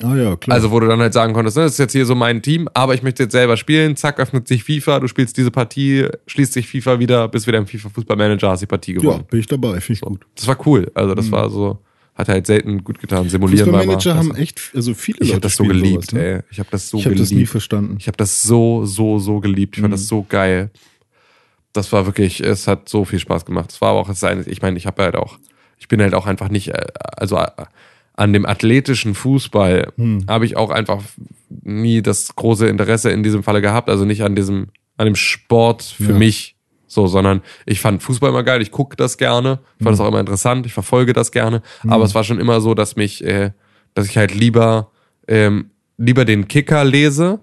ah 0.03 0.13
ja, 0.17 0.35
klar. 0.35 0.55
Also 0.55 0.71
wo 0.71 0.81
du 0.81 0.87
dann 0.87 0.99
halt 0.99 1.13
sagen 1.13 1.31
konntest, 1.33 1.55
ne, 1.55 1.63
das 1.63 1.71
ist 1.73 1.79
jetzt 1.79 1.93
hier 1.93 2.05
so 2.05 2.15
mein 2.15 2.41
Team, 2.41 2.67
aber 2.73 2.95
ich 2.95 3.01
möchte 3.03 3.23
jetzt 3.23 3.31
selber 3.31 3.55
spielen, 3.55 3.95
zack, 3.95 4.19
öffnet 4.19 4.45
sich 4.49 4.65
FIFA, 4.65 4.99
du 4.99 5.07
spielst 5.07 5.37
diese 5.37 5.51
Partie, 5.51 6.05
schließt 6.27 6.51
sich 6.51 6.67
FIFA 6.67 6.99
wieder, 6.99 7.29
bist 7.29 7.47
wieder 7.47 7.59
im 7.59 7.65
FIFA-Fußballmanager, 7.67 8.49
hast 8.49 8.59
die 8.59 8.65
Partie 8.65 8.95
ja, 8.95 8.99
gewonnen. 8.99 9.23
bin 9.29 9.39
ich 9.39 9.47
dabei, 9.47 9.79
finde 9.79 9.93
ich 9.93 10.01
gut. 10.01 10.25
Das 10.35 10.45
war 10.47 10.57
cool. 10.67 10.91
Also 10.93 11.15
das 11.15 11.31
war 11.31 11.49
so, 11.49 11.79
hat 12.17 12.29
halt 12.29 12.47
selten 12.47 12.83
gut 12.83 12.99
getan. 12.99 13.29
Simulieren 13.29 13.71
war 13.71 13.79
Fußballmanager 13.81 14.11
aber 14.11 14.19
haben 14.19 14.35
echt, 14.35 14.71
also 14.73 14.93
viele 14.95 15.17
Ich 15.19 15.27
Leute 15.27 15.33
habe 15.33 15.41
das 15.41 15.55
so 15.55 15.63
geliebt, 15.65 16.11
sowas, 16.11 16.13
ne? 16.13 16.25
ey. 16.37 16.39
Ich 16.49 16.59
habe 16.59 16.69
das 16.71 16.89
so 16.89 16.97
Ich 16.97 17.05
habe 17.05 17.13
geliebt. 17.15 17.31
das 17.31 17.37
nie 17.37 17.45
verstanden. 17.45 17.95
Ich 17.99 18.07
habe 18.07 18.17
das 18.17 18.41
so, 18.41 18.85
so, 18.85 19.19
so 19.19 19.39
geliebt. 19.39 19.75
Ich 19.77 19.81
fand 19.81 19.91
Mhm. 19.91 19.95
das 19.97 20.07
so 20.07 20.25
geil. 20.27 20.71
Das 21.73 21.91
war 21.91 22.05
wirklich, 22.07 22.39
es 22.41 22.67
hat 22.67 22.89
so 22.89 23.05
viel 23.05 23.19
Spaß 23.19 23.45
gemacht. 23.45 23.71
Es 23.71 23.81
war 23.81 23.91
aber 23.91 23.99
auch, 23.99 24.09
ein- 24.23 24.43
ich 24.47 24.61
meine, 24.61 24.77
ich 24.77 24.87
habe 24.87 25.03
halt 25.03 25.15
auch, 25.15 25.37
ich 25.77 25.87
bin 25.87 26.01
halt 26.01 26.15
auch 26.15 26.25
einfach 26.25 26.49
nicht, 26.49 26.69
äh, 26.69 26.87
also 27.15 27.37
äh, 27.37 27.49
an 28.15 28.33
dem 28.33 28.47
athletischen 28.47 29.13
Fußball 29.13 29.93
Hm. 29.95 30.25
habe 30.27 30.45
ich 30.45 30.57
auch 30.57 30.71
einfach 30.71 31.03
nie 31.49 32.01
das 32.01 32.35
große 32.35 32.67
Interesse 32.67 33.11
in 33.11 33.21
diesem 33.21 33.43
Falle 33.43 33.61
gehabt. 33.61 33.89
Also 33.89 34.05
nicht 34.05 34.23
an 34.23 34.35
diesem, 34.35 34.69
an 34.97 35.05
dem 35.05 35.15
Sport 35.15 35.83
für 35.83 36.13
Ja. 36.13 36.17
mich. 36.17 36.55
So, 36.97 37.05
sondern 37.05 37.43
ich 37.67 37.79
fand 37.79 38.01
Fußball 38.01 38.31
immer 38.31 38.41
geil, 38.41 38.59
ich 38.59 38.71
gucke 38.71 38.95
das 38.95 39.19
gerne, 39.19 39.59
ich 39.77 39.83
fand 39.83 39.93
es 39.93 39.99
auch 39.99 40.07
immer 40.07 40.19
interessant, 40.19 40.65
ich 40.65 40.73
verfolge 40.73 41.13
das 41.13 41.31
gerne. 41.31 41.61
Aber 41.87 42.03
es 42.03 42.15
war 42.15 42.23
schon 42.23 42.39
immer 42.39 42.59
so, 42.59 42.73
dass 42.73 42.95
mich, 42.95 43.23
äh, 43.23 43.51
dass 43.93 44.07
ich 44.07 44.17
halt 44.17 44.33
lieber, 44.33 44.89
ähm, 45.27 45.69
lieber 45.97 46.25
den 46.25 46.47
Kicker 46.47 46.83
lese, 46.83 47.39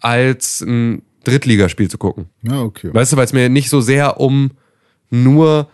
als 0.00 0.62
ein 0.62 1.02
Drittligaspiel 1.22 1.90
zu 1.90 1.98
gucken. 1.98 2.30
Ja, 2.40 2.62
okay. 2.62 2.88
Weißt 2.94 3.12
du, 3.12 3.18
weil 3.18 3.26
es 3.26 3.34
mir 3.34 3.50
nicht 3.50 3.68
so 3.68 3.82
sehr 3.82 4.20
um 4.20 4.52
nur 5.10 5.68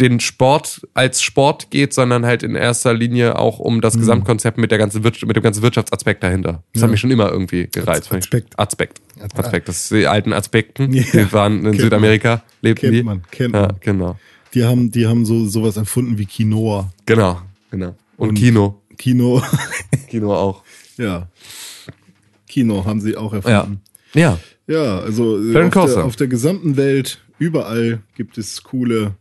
den 0.00 0.20
Sport 0.20 0.86
als 0.94 1.22
Sport 1.22 1.70
geht, 1.70 1.94
sondern 1.94 2.26
halt 2.26 2.42
in 2.42 2.54
erster 2.54 2.92
Linie 2.92 3.38
auch 3.38 3.58
um 3.58 3.80
das 3.80 3.96
Gesamtkonzept 3.96 4.58
mit 4.58 4.70
der 4.70 4.78
ganzen 4.78 5.02
Wir 5.04 5.12
mit 5.26 5.36
dem 5.36 5.42
ganzen 5.42 5.62
Wirtschaftsaspekt 5.62 6.22
dahinter. 6.22 6.62
Das 6.74 6.82
hat 6.82 6.90
mich 6.90 7.00
schon 7.00 7.10
immer 7.10 7.30
irgendwie 7.30 7.66
gereizt. 7.66 8.08
ich. 8.10 8.16
Aspekt. 8.18 8.58
Aspekt. 8.58 9.00
Aspekt. 9.20 9.68
Das 9.68 9.88
sind 9.88 9.98
die 10.00 10.06
alten 10.06 10.32
Aspekten. 10.32 10.92
Ja. 10.92 11.02
Die 11.12 11.32
waren 11.32 11.58
in 11.58 11.64
Kennt 11.72 11.80
Südamerika, 11.80 12.42
lebten 12.60 12.80
Kennt 12.82 12.94
die. 12.94 13.02
man, 13.02 13.22
kennt 13.30 13.54
ja, 13.54 13.62
man. 13.62 13.76
genau. 13.80 14.18
Die 14.54 14.64
haben, 14.64 14.90
die 14.90 15.06
haben 15.06 15.24
so 15.24 15.46
sowas 15.46 15.76
erfunden 15.76 16.18
wie 16.18 16.26
Quinoa. 16.26 16.90
Genau, 17.06 17.40
genau. 17.70 17.94
Und, 18.16 18.34
Kino. 18.34 18.82
Kino, 18.98 19.42
Kino 20.08 20.34
auch. 20.34 20.62
ja. 20.96 21.28
Kino 22.48 22.84
haben 22.84 23.00
sie 23.00 23.16
auch 23.16 23.32
Ja. 23.32 23.38
erfunden. 23.38 23.80
Ja. 24.14 24.38
Ja, 24.68 24.98
also 25.00 25.38
äh, 25.38 25.52
Planet 25.52 25.76
auf 25.76 25.94
der, 25.94 26.04
auf 26.04 26.16
der 26.16 26.26
gesamten 26.28 26.76
Welt, 26.76 27.20
überall 27.38 28.00
gibt 28.16 28.36
es 28.38 28.62
coole, 28.64 29.14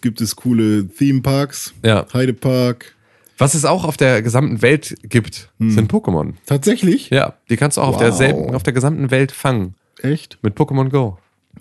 gibt 0.00 0.20
es 0.20 0.36
coole 0.36 0.86
Themeparks. 0.88 1.74
Ja. 1.84 2.06
Heidepark. 2.12 2.94
Was 3.38 3.54
es 3.54 3.64
auch 3.64 3.84
auf 3.84 3.96
der 3.96 4.20
gesamten 4.20 4.60
Welt 4.60 4.96
gibt, 5.02 5.48
sind 5.58 5.90
Pokémon. 5.90 6.34
Tatsächlich? 6.44 7.08
Ja, 7.08 7.34
die 7.48 7.56
kannst 7.56 7.78
du 7.78 7.80
auch 7.80 7.88
auf, 7.88 7.94
Hm. 7.94 8.00
Wow. 8.02 8.18
derselben, 8.18 8.54
auf 8.54 8.62
der 8.62 8.74
gesamten 8.74 9.10
Welt 9.10 9.32
fangen. 9.32 9.74
Echt? 10.02 10.38
Mit 10.42 10.56
Pokémon 10.58 10.90
Go. 10.90 11.16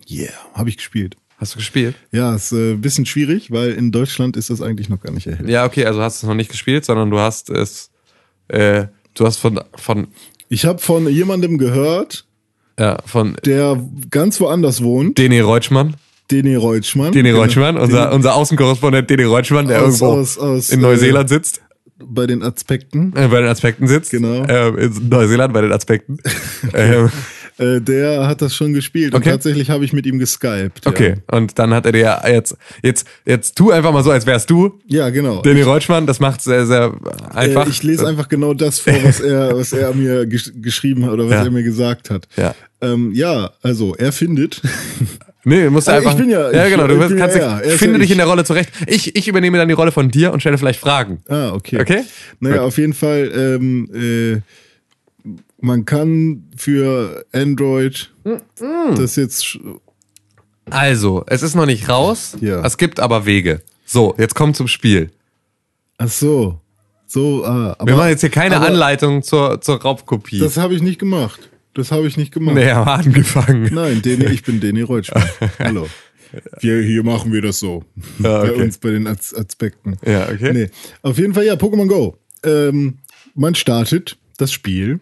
Yeah, 0.09 0.31
habe 0.53 0.67
ich 0.69 0.75
gespielt. 0.77 1.15
Hast 1.37 1.53
du 1.53 1.59
gespielt? 1.59 1.95
Ja, 2.11 2.35
ist 2.35 2.51
äh, 2.51 2.73
ein 2.73 2.81
bisschen 2.81 3.05
schwierig, 3.05 3.49
weil 3.51 3.71
in 3.71 3.91
Deutschland 3.93 4.35
ist 4.35 4.49
das 4.49 4.61
eigentlich 4.61 4.89
noch 4.89 4.99
gar 5.01 5.13
nicht 5.13 5.25
erhältlich. 5.27 5.53
Ja, 5.53 5.63
okay, 5.65 5.85
also 5.85 6.01
hast 6.01 6.21
du 6.21 6.25
es 6.25 6.27
noch 6.27 6.35
nicht 6.35 6.51
gespielt, 6.51 6.83
sondern 6.83 7.09
du 7.11 7.19
hast 7.19 7.49
es, 7.49 7.91
äh, 8.49 8.87
du 9.13 9.25
hast 9.25 9.37
von, 9.37 9.61
von, 9.75 10.07
Ich 10.49 10.65
habe 10.65 10.79
von 10.79 11.07
jemandem 11.07 11.57
gehört, 11.57 12.25
ja, 12.77 12.97
von 13.05 13.37
der 13.45 13.81
ganz 14.11 14.41
woanders 14.41 14.83
wohnt, 14.83 15.17
Deni 15.17 15.39
Reutschmann. 15.39 15.95
Deni 16.32 16.55
Reutschmann. 16.55 17.11
Deni 17.11 17.30
Genau. 17.30 17.41
Reutschmann, 17.41 17.77
unser, 17.77 18.11
unser 18.13 18.36
Außenkorrespondent 18.36 19.09
Deni 19.09 19.23
Reutschmann, 19.23 19.67
der 19.67 19.80
Aus- 19.82 20.01
irgendwo 20.01 20.05
aus- 20.19 20.38
aus, 20.38 20.69
in 20.69 20.80
äh, 20.80 20.84
Neuseeland 20.84 21.30
sitzt, 21.30 21.61
Bei 22.03 22.27
den 22.27 22.43
Aspekten. 22.43 23.13
äh, 23.15 23.27
bei 23.27 23.39
den 23.41 23.49
Aspekten 23.49 23.88
sitzt. 23.88 24.11
Genau. 24.11 24.43
Äh, 24.45 24.86
in 24.86 25.09
Neuseeland 25.09 25.53
bei 25.53 25.61
den 25.61 25.71
Aspekten. 25.71 26.17
ähm, 26.73 27.09
Äh, 27.57 27.82
der 27.82 28.25
hat 28.25 28.41
das 28.41 28.55
schon 28.55 28.71
gespielt 28.73 29.13
und 29.13 29.19
Okay. 29.19 29.32
tatsächlich 29.32 29.69
habe 29.69 29.84
ich 29.84 29.91
mit 29.91 30.05
ihm 30.05 30.17
geskypt. 30.17 30.88
okay, 30.88 31.15
und 31.30 31.59
dann 31.59 31.73
hat 31.73 31.86
er 31.86 31.91
dir 31.91 32.21
jetzt, 32.25 32.55
jetzt, 32.82 33.05
jetzt 33.25 33.57
tu 33.57 33.71
einfach 33.71 33.91
mal 33.91 34.01
so, 34.01 34.11
als 34.11 34.25
wärst 34.25 34.49
du 34.49 34.80
Ja, 34.88 34.99
ja 34.99 35.09
genau. 35.09 35.41
Deni 35.41 35.61
Reutschmann. 35.63 36.07
Das 36.07 36.21
macht 36.21 36.39
sehr, 36.41 36.65
sehr 36.65 36.93
einfach. 37.34 37.65
Äh, 37.67 37.69
ich 37.69 37.84
lese 37.84 38.07
einfach 38.07 38.30
genau 38.30 38.53
das 38.53 38.80
vor, 38.80 38.93
was 39.03 39.19
er, 39.19 39.57
was 39.57 39.73
er 39.73 39.93
mir 39.93 40.25
gesch 40.25 40.53
geschrieben 40.55 41.03
hat 41.05 41.11
oder 41.11 41.25
was 41.25 41.34
Ja. 41.34 41.43
er 41.43 41.51
mir 41.51 41.63
gesagt 41.63 42.09
hat. 42.09 42.30
Ja. 42.38 42.55
Ähm, 42.80 43.11
ja, 43.13 43.51
also 43.61 43.93
er 43.93 44.13
findet. 44.13 44.61
Nee, 45.50 45.64
du 45.66 45.72
musst 45.72 45.89
Also 45.89 46.08
einfach. 46.08 46.20
ich 46.20 46.26
bin 46.26 46.32
ja- 46.32 46.52
ja, 46.52 46.70
genau. 46.70 46.88
Du 46.88 46.93
ja 46.95 47.08
kannst. 47.16 47.36
Er 47.36 47.62
ist 47.64 47.80
finde 47.80 47.93
ja 47.95 48.00
dich 48.00 48.06
ich. 48.06 48.12
in 48.12 48.18
der 48.18 48.28
Rolle 48.28 48.43
zurecht. 48.45 48.72
Ich, 48.88 49.16
ich 49.16 49.28
übernehme 49.28 49.58
dann 49.58 49.68
die 49.68 49.74
Rolle 49.74 49.91
von 49.91 50.10
dir 50.12 50.32
und 50.32 50.39
stelle 50.39 50.58
vielleicht 50.58 50.80
Fragen. 50.80 51.20
Ah, 51.28 51.52
okay. 51.54 51.80
Okay? 51.82 52.04
Naja, 52.39 52.58
Gut. 52.58 52.66
auf 52.66 52.78
jeden 52.78 52.93
Fall, 52.93 53.32
ähm, 53.36 53.89
äh, 53.93 55.30
man 55.62 55.86
kann 55.86 56.43
für 56.56 57.26
Android 57.34 58.12
das 58.95 59.16
jetzt. 59.16 59.60
Also, 60.70 61.24
es 61.28 61.41
ist 61.41 61.56
noch 61.56 61.66
nicht 61.66 61.89
raus. 61.89 62.38
Ja. 62.41 62.64
Es 62.66 62.78
gibt 62.78 63.00
aber 63.00 63.26
Wege. 63.26 63.62
So, 63.86 64.14
jetzt 64.18 64.36
kommt 64.36 64.56
zum 64.56 64.68
Spiel. 64.68 65.10
Ach 65.97 66.08
so. 66.10 66.60
So, 67.08 67.43
ah, 67.43 67.76
aber 67.80 67.88
Wir 67.91 67.95
machen 67.97 68.10
jetzt 68.10 68.22
hier 68.22 68.30
keine 68.30 68.58
aber 68.58 68.68
Anleitung 68.68 69.24
zur, 69.24 69.62
zur 69.62 69.82
Raubkopie. 69.82 70.38
Das 70.39 70.58
habe 70.58 70.76
ich 70.76 70.82
nicht 70.84 71.00
gemacht. 71.00 71.50
Das 71.74 71.91
habe 71.91 72.07
ich 72.07 72.17
nicht 72.17 72.34
gemacht. 72.34 72.55
nee, 72.55 72.65
wir 72.65 72.88
angefangen. 72.88 73.70
Nein, 73.74 74.01
Deni, 74.01 74.26
ich 74.26 74.43
bin 74.43 74.59
Deni 74.59 74.82
Reutschmann. 74.82 75.24
Hallo. 75.59 75.88
Wir, 76.59 76.82
hier 76.82 77.03
machen 77.03 77.32
wir 77.34 77.41
das 77.41 77.59
so. 77.59 77.84
Ja, 78.20 78.41
Bei 78.43 78.51
okay. 78.51 78.61
uns, 78.61 78.78
bei 78.78 78.91
den 78.91 79.07
Az 79.07 79.34
Aspekten. 79.34 79.97
Ja, 80.05 80.30
okay. 80.30 80.53
Nee. 80.53 80.70
Auf 81.01 81.17
jeden 81.17 81.34
Fall, 81.34 81.45
ja, 81.45 81.53
Pokémon 81.55 81.88
Go. 81.88 82.17
Ähm, 82.43 82.99
man 83.34 83.55
startet 83.55 84.17
das 84.38 84.51
Spiel 84.51 84.99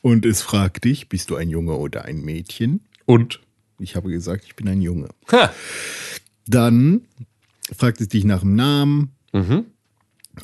und 0.00 0.24
es 0.24 0.40
fragt 0.42 0.84
dich, 0.84 1.08
bist 1.08 1.30
du 1.30 1.36
ein 1.36 1.50
Junge 1.50 1.74
oder 1.74 2.04
ein 2.06 2.22
Mädchen? 2.22 2.80
Und? 3.06 3.40
Ich 3.78 3.96
habe 3.96 4.10
gesagt, 4.10 4.44
ich 4.46 4.56
bin 4.56 4.68
ein 4.68 4.80
Junge. 4.80 5.08
Ha. 5.32 5.52
Dann 6.46 7.02
fragt 7.76 8.00
es 8.00 8.08
dich 8.08 8.24
nach 8.24 8.40
dem 8.40 8.54
Namen 8.54 9.10
Mhm. 9.32 9.64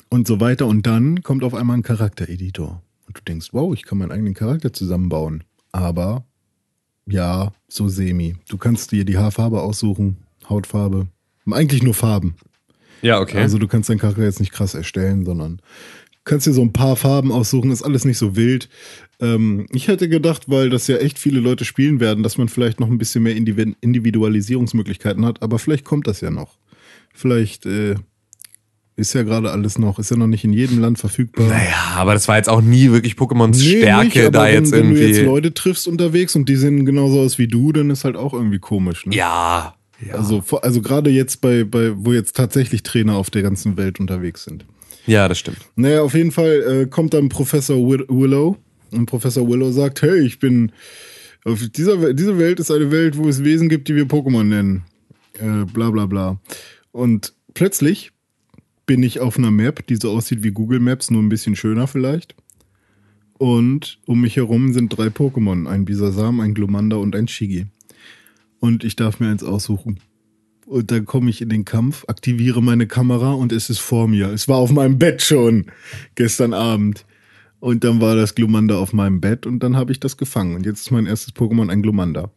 und 0.09 0.27
so 0.27 0.39
weiter. 0.41 0.67
Und 0.67 0.85
dann 0.85 1.23
kommt 1.23 1.43
auf 1.43 1.53
einmal 1.55 1.77
ein 1.77 1.83
Charaktereditor. 1.83 2.81
Und 3.07 3.17
du 3.17 3.21
denkst, 3.23 3.49
wow, 3.53 3.73
ich 3.73 3.83
kann 3.83 3.97
meinen 3.99 4.11
eigenen 4.11 4.33
Charakter 4.33 4.71
zusammenbauen. 4.73 5.43
Aber 5.71 6.25
ja, 7.07 7.51
so 7.67 7.87
semi. 7.87 8.35
Du 8.47 8.57
kannst 8.57 8.91
dir 8.91 9.05
die 9.05 9.17
Haarfarbe 9.17 9.61
aussuchen, 9.61 10.17
Hautfarbe. 10.49 11.07
Eigentlich 11.49 11.83
nur 11.83 11.93
Farben. 11.93 12.35
Ja, 13.01 13.19
okay. 13.19 13.39
Also 13.39 13.57
du 13.57 13.67
kannst 13.67 13.89
deinen 13.89 13.99
Charakter 13.99 14.23
jetzt 14.23 14.39
nicht 14.39 14.51
krass 14.51 14.75
erstellen, 14.75 15.25
sondern 15.25 15.57
du 15.57 16.19
kannst 16.23 16.45
dir 16.45 16.53
so 16.53 16.61
ein 16.61 16.73
paar 16.73 16.95
Farben 16.95 17.31
aussuchen, 17.31 17.71
ist 17.71 17.83
alles 17.83 18.05
nicht 18.05 18.19
so 18.19 18.35
wild. 18.35 18.69
Ähm, 19.19 19.65
ich 19.71 19.87
hätte 19.87 20.07
gedacht, 20.07 20.49
weil 20.49 20.69
das 20.69 20.87
ja 20.87 20.97
echt 20.97 21.17
viele 21.17 21.39
Leute 21.39 21.65
spielen 21.65 21.99
werden, 21.99 22.23
dass 22.23 22.37
man 22.37 22.47
vielleicht 22.47 22.79
noch 22.79 22.89
ein 22.89 22.97
bisschen 22.97 23.23
mehr 23.23 23.35
Individ 23.35 23.75
Individualisierungsmöglichkeiten 23.81 25.25
hat, 25.25 25.41
aber 25.41 25.59
vielleicht 25.59 25.85
kommt 25.85 26.07
das 26.07 26.21
ja 26.21 26.29
noch. 26.29 26.57
Vielleicht 27.13 27.65
äh, 27.65 27.95
ist 28.95 29.13
ja 29.13 29.23
gerade 29.23 29.51
alles 29.51 29.77
noch, 29.79 29.99
ist 29.99 30.11
ja 30.11 30.17
noch 30.17 30.27
nicht 30.27 30.43
in 30.43 30.53
jedem 30.53 30.79
Land 30.79 30.99
verfügbar. 30.99 31.47
naja, 31.47 31.93
aber 31.95 32.13
das 32.13 32.27
war 32.27 32.37
jetzt 32.37 32.49
auch 32.49 32.61
nie 32.61 32.91
wirklich 32.91 33.13
Pokémons 33.13 33.57
Nee, 33.57 33.79
Stärke, 33.81 34.05
nicht, 34.23 34.35
da 34.35 34.43
wenn, 34.45 34.53
jetzt 34.53 34.71
wenn 34.71 34.79
irgendwie. 34.85 35.01
du 35.01 35.07
jetzt 35.07 35.21
Leute 35.25 35.53
triffst 35.53 35.87
unterwegs 35.87 36.35
und 36.35 36.47
die 36.49 36.55
sehen 36.55 36.85
genauso 36.85 37.19
aus 37.21 37.37
wie 37.37 37.47
du, 37.47 37.71
dann 37.71 37.89
ist 37.89 38.03
halt 38.03 38.15
auch 38.15 38.33
irgendwie 38.33 38.59
komisch. 38.59 39.05
Ne? 39.05 39.15
ja. 39.15 39.75
ja. 40.05 40.13
Also, 40.15 40.43
also 40.61 40.81
gerade 40.81 41.09
jetzt 41.09 41.41
bei, 41.41 41.63
bei, 41.63 41.91
wo 41.95 42.11
jetzt 42.13 42.35
tatsächlich 42.35 42.83
Trainer 42.83 43.15
auf 43.15 43.29
der 43.29 43.41
ganzen 43.43 43.77
Welt 43.77 43.99
unterwegs 43.99 44.43
sind. 44.43 44.65
Ja, 45.07 45.27
das 45.27 45.39
stimmt. 45.39 45.57
Naja, 45.75 46.01
auf 46.03 46.13
jeden 46.13 46.31
Fall 46.31 46.83
äh, 46.83 46.85
kommt 46.87 47.13
dann 47.15 47.29
Professor 47.29 47.77
Wi- 47.77 48.05
Willow 48.07 48.57
und 48.91 49.05
Professor 49.07 49.47
Willow 49.49 49.71
sagt, 49.71 50.01
hey, 50.03 50.19
ich 50.19 50.37
bin, 50.39 50.71
auf 51.43 51.59
dieser, 51.75 52.13
diese 52.13 52.37
Welt 52.37 52.59
ist 52.59 52.69
eine 52.69 52.91
Welt, 52.91 53.17
wo 53.17 53.27
es 53.27 53.43
Wesen 53.43 53.67
gibt, 53.69 53.87
die 53.87 53.95
wir 53.95 54.05
Pokémon 54.05 54.43
nennen. 54.43 54.83
äh, 55.39 55.65
bla 55.71 55.89
bla 55.89 56.05
bla. 56.05 56.39
Und 56.91 57.33
plötzlich 57.55 58.11
bin 58.91 59.03
ich 59.03 59.21
auf 59.21 59.37
einer 59.37 59.51
Map, 59.51 59.87
die 59.87 59.95
so 59.95 60.11
aussieht 60.11 60.43
wie 60.43 60.51
Google 60.51 60.81
Maps, 60.81 61.09
nur 61.11 61.23
ein 61.23 61.29
bisschen 61.29 61.55
schöner 61.55 61.87
vielleicht. 61.87 62.35
Und 63.37 64.01
um 64.05 64.19
mich 64.19 64.35
herum 64.35 64.73
sind 64.73 64.89
drei 64.89 65.07
Pokémon. 65.07 65.65
Ein 65.65 65.85
Bisasam, 65.85 66.41
ein 66.41 66.53
Glumanda 66.53 66.97
und 66.97 67.15
ein 67.15 67.29
Shigi. 67.29 67.67
Und 68.59 68.83
ich 68.83 68.97
darf 68.97 69.21
mir 69.21 69.29
eins 69.29 69.45
aussuchen. 69.45 70.01
Und 70.65 70.91
dann 70.91 71.05
komme 71.05 71.29
ich 71.29 71.41
in 71.41 71.47
den 71.47 71.63
Kampf, 71.63 72.03
aktiviere 72.09 72.61
meine 72.61 72.85
Kamera 72.85 73.31
und 73.31 73.53
es 73.53 73.69
ist 73.69 73.79
vor 73.79 74.09
mir. 74.09 74.27
Es 74.27 74.49
war 74.49 74.57
auf 74.57 74.73
meinem 74.73 74.99
Bett 74.99 75.21
schon 75.21 75.67
gestern 76.15 76.53
Abend. 76.53 77.05
Und 77.61 77.85
dann 77.85 78.01
war 78.01 78.17
das 78.17 78.35
Glumanda 78.35 78.77
auf 78.77 78.91
meinem 78.91 79.21
Bett 79.21 79.45
und 79.45 79.63
dann 79.63 79.77
habe 79.77 79.93
ich 79.93 80.01
das 80.01 80.17
gefangen. 80.17 80.53
Und 80.53 80.65
jetzt 80.65 80.81
ist 80.81 80.91
mein 80.91 81.05
erstes 81.05 81.33
Pokémon 81.33 81.69
ein 81.69 81.81
Glumanda. 81.81 82.29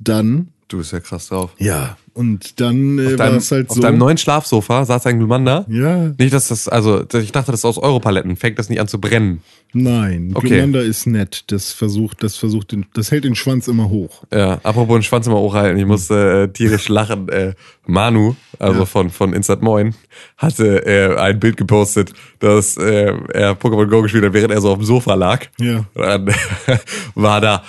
Dann, 0.00 0.48
Du 0.68 0.76
bist 0.78 0.92
ja 0.92 1.00
krass 1.00 1.28
drauf. 1.28 1.50
ja, 1.58 1.96
und 2.12 2.60
dann 2.60 2.98
äh, 2.98 3.06
Auf 3.06 3.10
war 3.12 3.16
deinem, 3.28 3.36
es 3.38 3.50
halt 3.52 3.70
auf 3.70 3.76
so. 3.76 3.80
deinem 3.82 3.96
neuen 3.98 4.18
Schlafsofa 4.18 4.84
saß 4.84 5.06
ein 5.06 5.18
Glumanda. 5.18 5.64
ja, 5.68 6.12
Nicht, 6.18 6.32
dass 6.34 6.48
das, 6.48 6.68
also 6.68 7.04
ich 7.14 7.30
dachte, 7.32 7.52
das 7.52 7.60
ist 7.60 7.64
aus 7.64 7.78
Europaletten. 7.78 8.36
Fängt 8.36 8.58
das 8.58 8.68
nicht 8.68 8.80
an 8.80 8.88
zu 8.88 9.00
brennen? 9.00 9.40
nein, 9.72 10.32
Okay. 10.34 10.48
Glumanda 10.48 10.80
ist 10.80 11.06
nett. 11.06 11.44
Das 11.52 11.72
versucht, 11.72 12.22
das 12.22 12.36
versucht, 12.36 12.72
den, 12.72 12.86
das 12.92 13.10
hält 13.12 13.24
den 13.24 13.34
Schwanz 13.36 13.68
immer 13.68 13.88
hoch. 13.88 14.24
Ja, 14.32 14.54
apropos 14.64 14.96
den 14.96 15.02
Schwanz 15.04 15.26
immer 15.26 15.36
hochhalten, 15.38 15.78
ich 15.78 15.86
musste 15.86 16.42
äh, 16.44 16.48
tierisch 16.52 16.88
lachen. 16.88 17.28
Äh, 17.28 17.54
Manu, 17.86 18.34
also 18.58 18.80
Ja. 18.80 18.84
von, 18.86 19.10
von 19.10 19.32
Instant 19.32 19.62
Moin, 19.62 19.94
hatte 20.36 20.84
äh, 20.86 21.16
ein 21.16 21.38
Bild 21.40 21.56
gepostet, 21.56 22.12
dass 22.40 22.76
äh, 22.76 23.12
er 23.32 23.52
Pokémon 23.58 23.86
Go 23.86 24.02
gespielt 24.02 24.24
hat, 24.24 24.32
während 24.34 24.52
er 24.52 24.60
so 24.60 24.70
auf 24.72 24.78
dem 24.78 24.84
Sofa 24.84 25.14
lag. 25.14 25.46
Ja. 25.60 25.84
Und 25.94 26.02
dann 26.02 26.26
war 27.14 27.40
da 27.40 27.62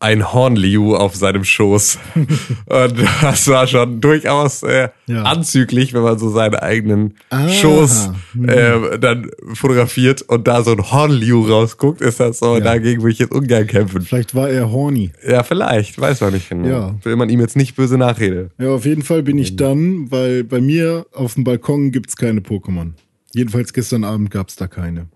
ein 0.00 0.32
Hornliu 0.32 0.94
auf 0.94 1.16
seinem 1.16 1.42
Schoß. 1.44 1.98
Und 2.66 2.94
das 3.22 3.48
war 3.48 3.66
schon 3.66 4.00
durchaus 4.00 4.62
äh, 4.62 4.90
Ja. 5.06 5.22
anzüglich, 5.24 5.92
wenn 5.92 6.02
man 6.02 6.18
so 6.18 6.30
seinen 6.30 6.54
eigenen 6.54 7.14
Ah. 7.30 7.48
Schoß 7.48 8.10
äh, 8.46 8.98
dann 8.98 9.30
fotografiert 9.54 10.22
und 10.22 10.46
da 10.46 10.62
so 10.62 10.70
ein 10.72 10.90
Hornliu 10.92 11.46
rausguckt, 11.48 12.00
ist 12.00 12.20
das 12.20 12.38
so, 12.38 12.54
Ja. 12.54 12.60
dagegen 12.60 13.02
würde 13.02 13.12
ich 13.12 13.18
jetzt 13.18 13.32
ungern 13.32 13.66
kämpfen. 13.66 14.02
Vielleicht 14.02 14.34
war 14.34 14.48
er 14.48 14.70
horny. 14.70 15.10
Ja, 15.26 15.42
vielleicht, 15.42 16.00
weiß 16.00 16.20
man 16.20 16.32
nicht 16.34 16.48
genau. 16.48 16.68
Ja. 16.68 16.94
Will 17.02 17.16
man 17.16 17.28
ihm 17.28 17.40
jetzt 17.40 17.56
nicht 17.56 17.74
böse 17.74 17.98
Nachrede. 17.98 18.50
Ja, 18.58 18.70
auf 18.70 18.84
jeden 18.84 19.02
Fall 19.02 19.22
bin 19.24 19.36
ich 19.38 19.56
dann, 19.56 20.10
weil 20.12 20.44
bei 20.44 20.60
mir 20.60 21.06
auf 21.12 21.34
dem 21.34 21.42
Balkon 21.44 21.90
gibt's 21.90 22.16
keine 22.16 22.40
Pokémon. 22.40 22.92
Jedenfalls 23.34 23.72
gestern 23.72 24.04
Abend 24.04 24.30
gab's 24.30 24.54
da 24.56 24.68
keine. 24.68 25.06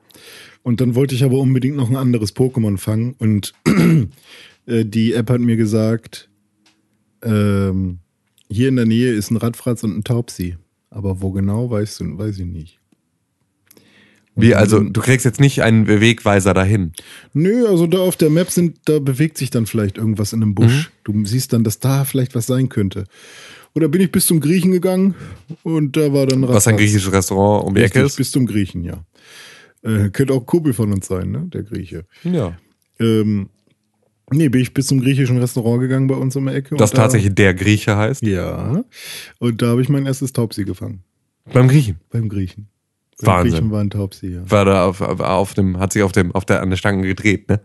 Und 0.64 0.80
dann 0.80 0.94
wollte 0.94 1.14
ich 1.14 1.24
aber 1.24 1.38
unbedingt 1.38 1.76
noch 1.76 1.88
ein 1.90 1.96
anderes 1.96 2.34
Pokémon 2.36 2.78
fangen 2.78 3.14
und 3.18 3.52
äh, 4.66 4.84
die 4.84 5.14
App 5.14 5.30
hat 5.30 5.40
mir 5.40 5.56
gesagt, 5.56 6.28
ähm, 7.22 7.98
hier 8.48 8.68
in 8.68 8.76
der 8.76 8.86
Nähe 8.86 9.12
ist 9.12 9.30
ein 9.30 9.36
Radfratz 9.36 9.82
und 9.84 9.96
ein 9.96 10.04
Taubsi. 10.04 10.56
Aber 10.90 11.22
wo 11.22 11.30
genau, 11.30 11.70
weißt 11.70 12.00
du, 12.00 12.18
weiß 12.18 12.38
ich 12.38 12.46
nicht. 12.46 12.78
Wie, 14.34 14.54
also, 14.54 14.80
du 14.80 15.00
kriegst 15.02 15.26
jetzt 15.26 15.40
nicht 15.40 15.62
einen 15.62 15.86
Wegweiser 15.86 16.54
dahin. 16.54 16.92
Nö, 17.34 17.66
also 17.66 17.86
da 17.86 17.98
auf 17.98 18.16
der 18.16 18.30
Map 18.30 18.50
sind, 18.50 18.78
da 18.86 18.98
bewegt 18.98 19.36
sich 19.36 19.50
dann 19.50 19.66
vielleicht 19.66 19.98
irgendwas 19.98 20.32
in 20.32 20.42
einem 20.42 20.54
Busch. 20.54 20.90
Du 21.04 21.24
siehst 21.26 21.52
dann, 21.52 21.64
dass 21.64 21.80
da 21.80 22.04
vielleicht 22.04 22.34
was 22.34 22.46
sein 22.46 22.70
könnte. 22.70 23.04
Oder 23.74 23.88
bin 23.88 24.00
ich 24.00 24.10
bis 24.10 24.26
zum 24.26 24.40
Griechen 24.40 24.72
gegangen 24.72 25.14
und 25.62 25.96
da 25.96 26.12
war 26.12 26.26
dann 26.26 26.42
Was 26.42 26.48
ein 26.48 26.54
Radfratz. 26.54 26.76
griechisches 26.76 27.12
Restaurant 27.12 27.66
um 27.66 27.74
die 27.74 27.82
Ecke 27.82 28.00
ist. 28.00 28.16
bis 28.16 28.30
zum 28.30 28.46
Griechen, 28.46 28.84
ja. 28.84 29.04
Äh, 29.82 30.10
könnte 30.10 30.32
auch 30.32 30.46
Kumpel 30.46 30.72
von 30.72 30.92
uns 30.92 31.06
sein, 31.06 31.30
ne? 31.30 31.48
Der 31.52 31.62
Grieche. 31.62 32.04
Ja. 32.22 32.56
Ähm, 33.00 33.48
nee, 34.32 34.48
bin 34.48 34.60
ich 34.60 34.74
bis 34.74 34.86
zum 34.86 35.00
griechischen 35.00 35.38
Restaurant 35.38 35.80
gegangen 35.80 36.06
bei 36.06 36.14
uns 36.14 36.34
um 36.36 36.46
die 36.46 36.52
Ecke. 36.54 36.76
Das 36.76 36.90
da- 36.90 36.98
tatsächlich 37.02 37.34
der 37.34 37.54
Grieche 37.54 37.96
heißt. 37.96 38.22
Ja. 38.22 38.84
Und 39.38 39.62
da 39.62 39.66
habe 39.68 39.82
ich 39.82 39.88
mein 39.88 40.06
erstes 40.06 40.32
Taubsi 40.32 40.64
gefangen. 40.64 41.02
Beim 41.52 41.68
Griechen. 41.68 41.96
Beim 42.10 42.28
Griechen. 42.28 42.68
Beim 43.20 43.26
Wahnsinn. 43.34 43.52
Griechen 43.52 43.70
war 43.70 43.80
ein 43.80 43.90
Taubsi, 43.90 44.28
ja. 44.34 44.50
War 44.50 44.64
da 44.64 44.84
auf, 44.86 45.00
auf, 45.00 45.20
auf 45.20 45.54
dem, 45.54 45.78
hat 45.78 45.92
sich 45.92 46.02
auf 46.02 46.12
dem, 46.12 46.32
auf 46.32 46.44
der, 46.44 46.60
an 46.62 46.70
der 46.70 46.76
Stange 46.76 47.06
gedreht, 47.06 47.48
ne? 47.48 47.60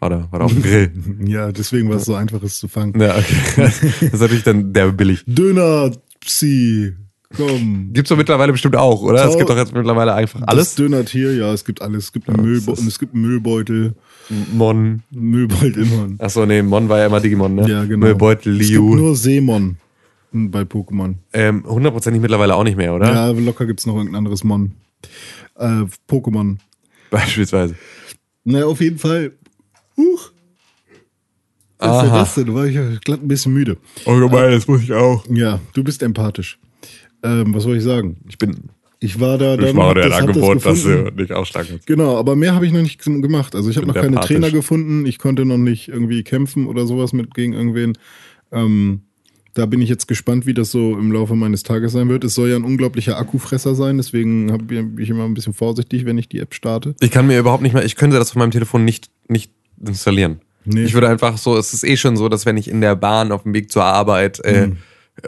War 0.00 0.10
da, 0.10 0.28
war 0.32 0.40
da 0.40 0.44
auf 0.46 0.52
dem 0.52 0.62
Grill. 0.62 0.90
Ja, 1.26 1.52
deswegen 1.52 1.88
war 1.88 1.96
es 1.96 2.04
so 2.06 2.14
einfach, 2.14 2.42
es 2.42 2.58
zu 2.58 2.66
fangen. 2.68 2.98
ja, 3.00 3.16
okay. 3.16 3.36
Das 3.56 3.82
ist 3.82 4.20
natürlich 4.20 4.42
dann 4.42 4.72
der 4.72 4.90
billig. 4.92 5.22
Döner, 5.26 5.92
Psi, 6.20 6.94
komm. 7.36 7.90
Gibt's 7.92 8.08
doch 8.08 8.16
mittlerweile 8.16 8.52
bestimmt 8.52 8.76
auch, 8.76 9.02
oder? 9.02 9.24
Es 9.24 9.32
Tau- 9.32 9.38
gibt 9.38 9.50
doch 9.50 9.56
jetzt 9.56 9.74
mittlerweile 9.74 10.14
einfach 10.14 10.40
alles. 10.46 10.74
Dönertier, 10.74 11.34
ja, 11.34 11.52
es 11.52 11.64
gibt 11.64 11.80
alles. 11.82 12.04
Es 12.04 12.12
gibt, 12.12 12.28
einen 12.28 12.38
Ja, 12.38 12.44
Müllbe 12.44 12.72
es 12.72 12.98
gibt 12.98 13.14
einen 13.14 13.22
Müllbeutel. 13.22 13.94
Mon. 14.52 15.02
Müllbeutel 15.10 15.82
immer. 15.82 16.08
Achso, 16.18 16.46
nee, 16.46 16.62
Mon 16.62 16.88
war 16.88 16.98
ja 16.98 17.06
immer 17.06 17.20
Digimon, 17.20 17.54
ne? 17.54 17.68
Ja, 17.68 17.84
genau. 17.84 18.06
Müllbeutel, 18.06 18.54
Es 18.60 18.68
gibt 18.68 18.80
Liu. 18.80 18.94
nur 18.94 19.16
Seemon 19.16 19.76
bei 20.32 20.62
Pokémon. 20.62 21.14
Ähm, 21.32 21.64
hundertprozentig 21.66 22.22
mittlerweile 22.22 22.54
auch 22.54 22.64
nicht 22.64 22.76
mehr, 22.76 22.94
oder? 22.94 23.12
Ja, 23.12 23.28
locker 23.30 23.66
gibt's 23.66 23.84
noch 23.86 23.94
irgendein 23.96 24.16
anderes 24.16 24.44
Mon. 24.44 24.72
Äh, 25.58 25.84
Pokémon. 26.08 26.56
Beispielsweise. 27.10 27.74
Na, 28.44 28.64
auf 28.64 28.80
jeden 28.80 28.98
Fall. 28.98 29.32
Huch. 29.96 30.30
Was 31.78 31.96
ist 31.96 32.02
denn 32.04 32.12
das 32.12 32.34
denn? 32.36 32.46
Da 32.46 32.54
war 32.54 32.66
ich 32.66 32.74
ja 32.76 32.82
glatt 33.04 33.22
ein 33.22 33.28
bisschen 33.28 33.52
müde. 33.52 33.76
Oh, 34.06 34.16
gemein, 34.18 34.52
das 34.52 34.66
muss 34.68 34.82
ich 34.82 34.92
auch. 34.92 35.24
Ja, 35.28 35.58
du 35.74 35.82
bist 35.84 36.02
empathisch. 36.02 36.58
Ähm, 37.22 37.54
was 37.54 37.62
soll 37.62 37.76
ich 37.76 37.82
sagen? 37.84 38.16
Ich 38.28 38.38
bin, 38.38 38.56
Ich 39.00 39.18
war 39.20 39.38
da 39.38 39.56
dann. 39.56 39.66
ich 39.68 39.74
mache 39.74 39.94
dir 39.94 40.04
ein 40.04 40.10
das- 40.10 40.18
Angebot, 40.20 40.56
dass 40.64 40.84
gefunden. 40.84 41.16
du 41.16 41.22
nicht 41.22 41.52
kannst. 41.54 41.86
Genau, 41.86 42.16
aber 42.16 42.36
mehr 42.36 42.54
habe 42.54 42.66
ich 42.66 42.72
noch 42.72 42.82
nicht 42.82 43.02
gemacht. 43.02 43.54
Also 43.54 43.70
ich 43.70 43.76
habe 43.76 43.86
noch 43.86 43.94
keine 43.94 44.08
empathisch. 44.08 44.28
Trainer 44.36 44.50
gefunden. 44.50 45.06
Ich 45.06 45.18
konnte 45.18 45.44
noch 45.44 45.58
nicht 45.58 45.88
irgendwie 45.88 46.22
kämpfen 46.24 46.66
oder 46.66 46.86
sowas 46.86 47.12
mit 47.12 47.34
gegen 47.34 47.52
irgendwen. 47.52 47.94
Ähm, 48.52 49.02
da 49.54 49.66
bin 49.66 49.82
ich 49.82 49.88
jetzt 49.90 50.08
gespannt, 50.08 50.46
wie 50.46 50.54
das 50.54 50.70
so 50.70 50.96
im 50.98 51.12
Laufe 51.12 51.34
meines 51.34 51.62
Tages 51.62 51.92
sein 51.92 52.08
wird. 52.08 52.24
Es 52.24 52.34
soll 52.34 52.48
ja 52.48 52.56
ein 52.56 52.64
unglaublicher 52.64 53.18
Akkufresser 53.18 53.74
sein, 53.74 53.98
deswegen 53.98 54.46
bin 54.66 54.96
ich 54.98 55.10
immer 55.10 55.24
ein 55.24 55.34
bisschen 55.34 55.52
vorsichtig, 55.52 56.06
wenn 56.06 56.16
ich 56.16 56.28
die 56.28 56.38
App 56.38 56.54
starte. 56.54 56.94
Ich 57.00 57.10
kann 57.10 57.26
mir 57.26 57.38
überhaupt 57.38 57.62
nicht 57.62 57.74
mehr, 57.74 57.84
ich 57.84 57.96
könnte 57.96 58.16
das 58.18 58.30
von 58.30 58.40
meinem 58.40 58.50
Telefon 58.50 58.84
nicht, 58.86 59.10
nicht 59.28 59.52
installieren. 59.84 60.40
Nee. 60.64 60.84
Ich 60.84 60.94
würde 60.94 61.08
einfach 61.08 61.36
so, 61.38 61.56
es 61.58 61.74
ist 61.74 61.84
eh 61.84 61.96
schon 61.98 62.16
so, 62.16 62.28
dass 62.30 62.46
wenn 62.46 62.56
ich 62.56 62.68
in 62.68 62.80
der 62.80 62.94
Bahn 62.96 63.30
auf 63.30 63.42
dem 63.42 63.52
Weg 63.52 63.70
zur 63.70 63.84
Arbeit 63.84 64.40
äh, 64.44 64.68
Mhm. 64.68 64.76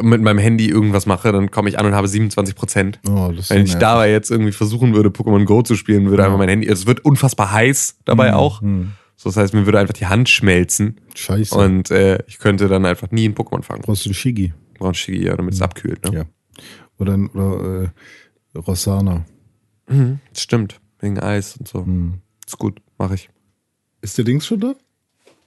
Mit 0.01 0.23
meinem 0.23 0.39
Handy 0.39 0.69
irgendwas 0.69 1.07
mache, 1.07 1.31
dann 1.33 1.51
komme 1.51 1.69
ich 1.69 1.79
an 1.79 1.87
und 1.87 1.95
habe 1.95 2.09
27 2.09 2.55
Prozent. 2.55 3.01
Oh, 3.07 3.31
Wenn 3.49 3.65
ich 3.65 3.75
dabei 3.77 4.11
jetzt 4.11 4.31
irgendwie 4.31 4.53
versuchen 4.53 4.95
würde, 4.95 5.11
Pokémon 5.11 5.45
Go 5.45 5.63
zu 5.63 5.77
spielen, 5.77 6.09
würde 6.11 6.25
einfach 6.25 6.39
mein 6.39 6.49
Handy, 6.49 6.67
es 6.69 6.87
wird 6.87 7.05
unfassbar 7.05 7.53
heiß 7.53 7.99
dabei 8.05 8.31
Mhm. 8.31 8.37
auch. 8.37 8.63
So, 9.17 9.29
das 9.29 9.37
heißt, 9.37 9.55
mir 9.55 9.67
würde 9.67 9.79
einfach 9.79 9.95
die 9.95 10.07
Hand 10.07 10.29
schmelzen 10.29 11.01
Scheiße. 11.15 11.55
und 11.55 11.91
äh, 11.91 12.19
ich 12.27 12.39
könnte 12.39 12.67
dann 12.69 12.85
einfach 12.87 13.11
nie 13.11 13.29
ein 13.29 13.35
Pokémon 13.35 13.63
fangen. 13.63 13.83
Brauchst 13.83 14.05
du 14.05 14.09
einen 14.09 14.15
Shigi? 14.15 14.53
Brauchen 14.79 14.95
Shigi, 14.95 15.25
ja, 15.25 15.37
damit 15.37 15.55
es 15.55 15.63
abkühlt. 15.63 16.05
Ne? 16.11 16.19
Ja. 16.19 16.25
Oder, 16.99 17.19
oder 17.35 17.85
äh, 18.55 18.59
Rossana. 18.59 19.25
Das 19.87 20.43
stimmt, 20.43 20.81
wegen 21.01 21.19
Eis 21.21 21.57
und 21.59 21.69
so. 21.69 21.83
Mhm. 21.85 22.21
Ist 22.47 22.59
gut, 22.59 22.81
mache 22.99 23.15
ich. 23.15 23.29
Ist 24.01 24.17
der 24.19 24.25
Dings 24.25 24.47
schon 24.47 24.61
da? 24.61 24.75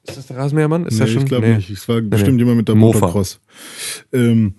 Ist 0.08 0.18
das 0.18 0.28
der 0.28 0.38
Rasenmähermann? 0.38 0.86
Ist 0.86 0.94
nee, 0.94 1.00
der 1.06 1.08
schon? 1.08 1.24
ich 1.24 1.28
glaube 1.30 1.48
Nee. 1.48 1.56
nicht. 1.58 1.70
Es 1.70 1.88
war 1.88 2.02
bestimmt 2.02 2.40
jemand 2.40 2.58
mit 2.58 2.68
der 2.68 2.76
Mofa. 2.76 3.00
Motocross. 3.00 3.40
Ähm, 4.14 4.54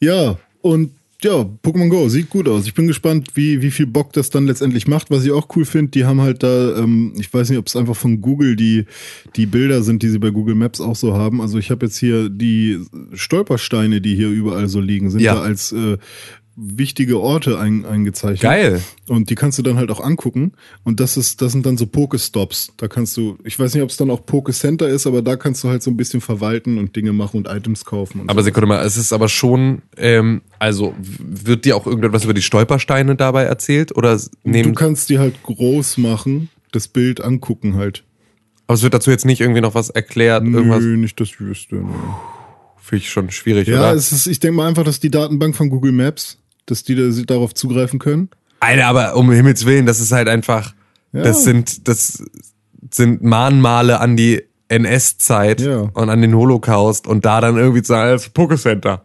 ja, 0.00 0.36
und 0.60 0.90
ja, 1.24 1.48
Pokémon 1.62 1.88
Go 1.88 2.08
sieht 2.08 2.30
gut 2.30 2.48
aus. 2.48 2.66
Ich 2.66 2.74
bin 2.74 2.88
gespannt, 2.88 3.28
wie, 3.34 3.62
wie 3.62 3.70
viel 3.70 3.86
Bock 3.86 4.12
das 4.12 4.30
dann 4.30 4.44
letztendlich 4.46 4.88
macht. 4.88 5.08
Was 5.08 5.24
ich 5.24 5.30
auch 5.30 5.46
cool 5.54 5.64
finde, 5.64 5.92
die 5.92 6.04
haben 6.04 6.20
halt 6.20 6.42
da, 6.42 6.76
ähm, 6.78 7.12
ich 7.16 7.32
weiß 7.32 7.48
nicht, 7.48 7.60
ob 7.60 7.68
es 7.68 7.76
einfach 7.76 7.94
von 7.94 8.20
Google 8.20 8.56
die, 8.56 8.86
die 9.36 9.46
Bilder 9.46 9.82
sind, 9.84 10.02
die 10.02 10.08
sie 10.08 10.18
bei 10.18 10.30
Google 10.30 10.56
Maps 10.56 10.80
auch 10.80 10.96
so 10.96 11.14
haben. 11.14 11.40
Also 11.40 11.58
ich 11.58 11.70
habe 11.70 11.86
jetzt 11.86 11.96
hier 11.96 12.28
die 12.28 12.80
Stolpersteine, 13.12 14.00
die 14.00 14.16
hier 14.16 14.30
überall 14.30 14.66
so 14.66 14.80
liegen, 14.80 15.10
sind 15.10 15.20
Ja. 15.20 15.36
da 15.36 15.42
als 15.42 15.70
äh, 15.70 15.96
wichtige 16.56 17.18
Orte 17.20 17.58
ein, 17.58 17.84
eingezeichnet. 17.86 18.40
Geil. 18.42 18.82
Und 19.08 19.30
die 19.30 19.34
kannst 19.34 19.58
du 19.58 19.62
dann 19.62 19.76
halt 19.76 19.90
auch 19.90 20.00
angucken. 20.00 20.52
Und 20.84 21.00
das 21.00 21.16
ist, 21.16 21.40
das 21.40 21.52
sind 21.52 21.64
dann 21.64 21.78
so 21.78 21.86
Pokestops. 21.86 22.72
Da 22.76 22.88
kannst 22.88 23.16
du, 23.16 23.38
ich 23.44 23.58
weiß 23.58 23.72
nicht, 23.74 23.82
ob 23.82 23.88
es 23.90 23.96
dann 23.96 24.10
auch 24.10 24.24
Poke-Center 24.26 24.88
ist, 24.88 25.06
aber 25.06 25.22
da 25.22 25.36
kannst 25.36 25.64
du 25.64 25.68
halt 25.68 25.82
so 25.82 25.90
ein 25.90 25.96
bisschen 25.96 26.20
verwalten 26.20 26.76
und 26.78 26.94
Dinge 26.94 27.12
machen 27.14 27.38
und 27.38 27.48
Items 27.48 27.84
kaufen. 27.84 28.20
Und 28.20 28.30
Aber 28.30 28.42
so. 28.42 28.46
Sekunde 28.46 28.66
mal, 28.66 28.84
es 28.84 28.96
ist 28.98 29.12
aber 29.14 29.28
schon, 29.28 29.82
ähm, 29.96 30.42
also 30.58 30.94
wird 30.98 31.64
dir 31.64 31.76
auch 31.76 31.86
irgendetwas 31.86 32.24
über 32.24 32.34
die 32.34 32.42
Stolpersteine 32.42 33.16
dabei 33.16 33.44
erzählt? 33.44 33.96
Oder 33.96 34.12
s- 34.12 34.30
du 34.44 34.50
nehmen, 34.50 34.74
kannst 34.74 35.08
die 35.08 35.18
halt 35.18 35.42
groß 35.42 35.96
machen, 35.98 36.50
das 36.70 36.86
Bild 36.88 37.22
angucken 37.22 37.76
halt. 37.76 38.04
aber 38.66 38.74
es 38.74 38.82
wird 38.82 38.92
dazu 38.94 39.10
jetzt 39.10 39.24
nicht 39.24 39.40
irgendwie 39.40 39.60
noch 39.62 39.74
was 39.74 39.88
erklärt, 39.90 40.44
irgendwas, 40.44 40.82
Nö, 40.82 40.96
nicht 40.96 41.18
das 41.18 41.28
ich 41.28 41.40
wüsste. 41.40 41.76
finde 42.80 43.02
ich 43.04 43.10
schon 43.10 43.30
schwierig, 43.30 43.68
Ja, 43.68 43.78
oder? 43.78 43.94
es 43.94 44.12
ist, 44.12 44.26
ich 44.26 44.38
denke 44.40 44.56
mal 44.56 44.68
einfach, 44.68 44.84
dass 44.84 45.00
die 45.00 45.10
Datenbank 45.10 45.54
von 45.56 45.70
Google 45.70 45.92
Maps, 45.92 46.38
dass 46.66 46.84
die 46.84 46.94
da, 46.94 47.10
sie 47.10 47.26
darauf 47.26 47.54
zugreifen 47.54 47.98
können. 47.98 48.28
Alter, 48.60 48.86
aber 48.86 49.16
um 49.16 49.30
Himmels 49.32 49.64
Willen, 49.66 49.86
das 49.86 50.00
ist 50.00 50.12
halt 50.12 50.28
einfach, 50.28 50.74
Ja. 51.12 51.22
das 51.22 51.44
sind, 51.44 51.88
das 51.88 52.22
sind 52.90 53.22
Mahnmale 53.22 54.00
an 54.00 54.16
die 54.16 54.42
NS-Zeit 54.72 55.60
Ja. 55.60 55.88
und 55.92 56.08
an 56.10 56.20
den 56.22 56.34
Holocaust 56.34 57.06
und 57.06 57.24
da 57.24 57.40
dann 57.40 57.56
irgendwie 57.56 57.82
zu 57.82 57.88
sagen, 57.92 58.10
das 58.12 58.34
Pokécenter. 58.34 59.00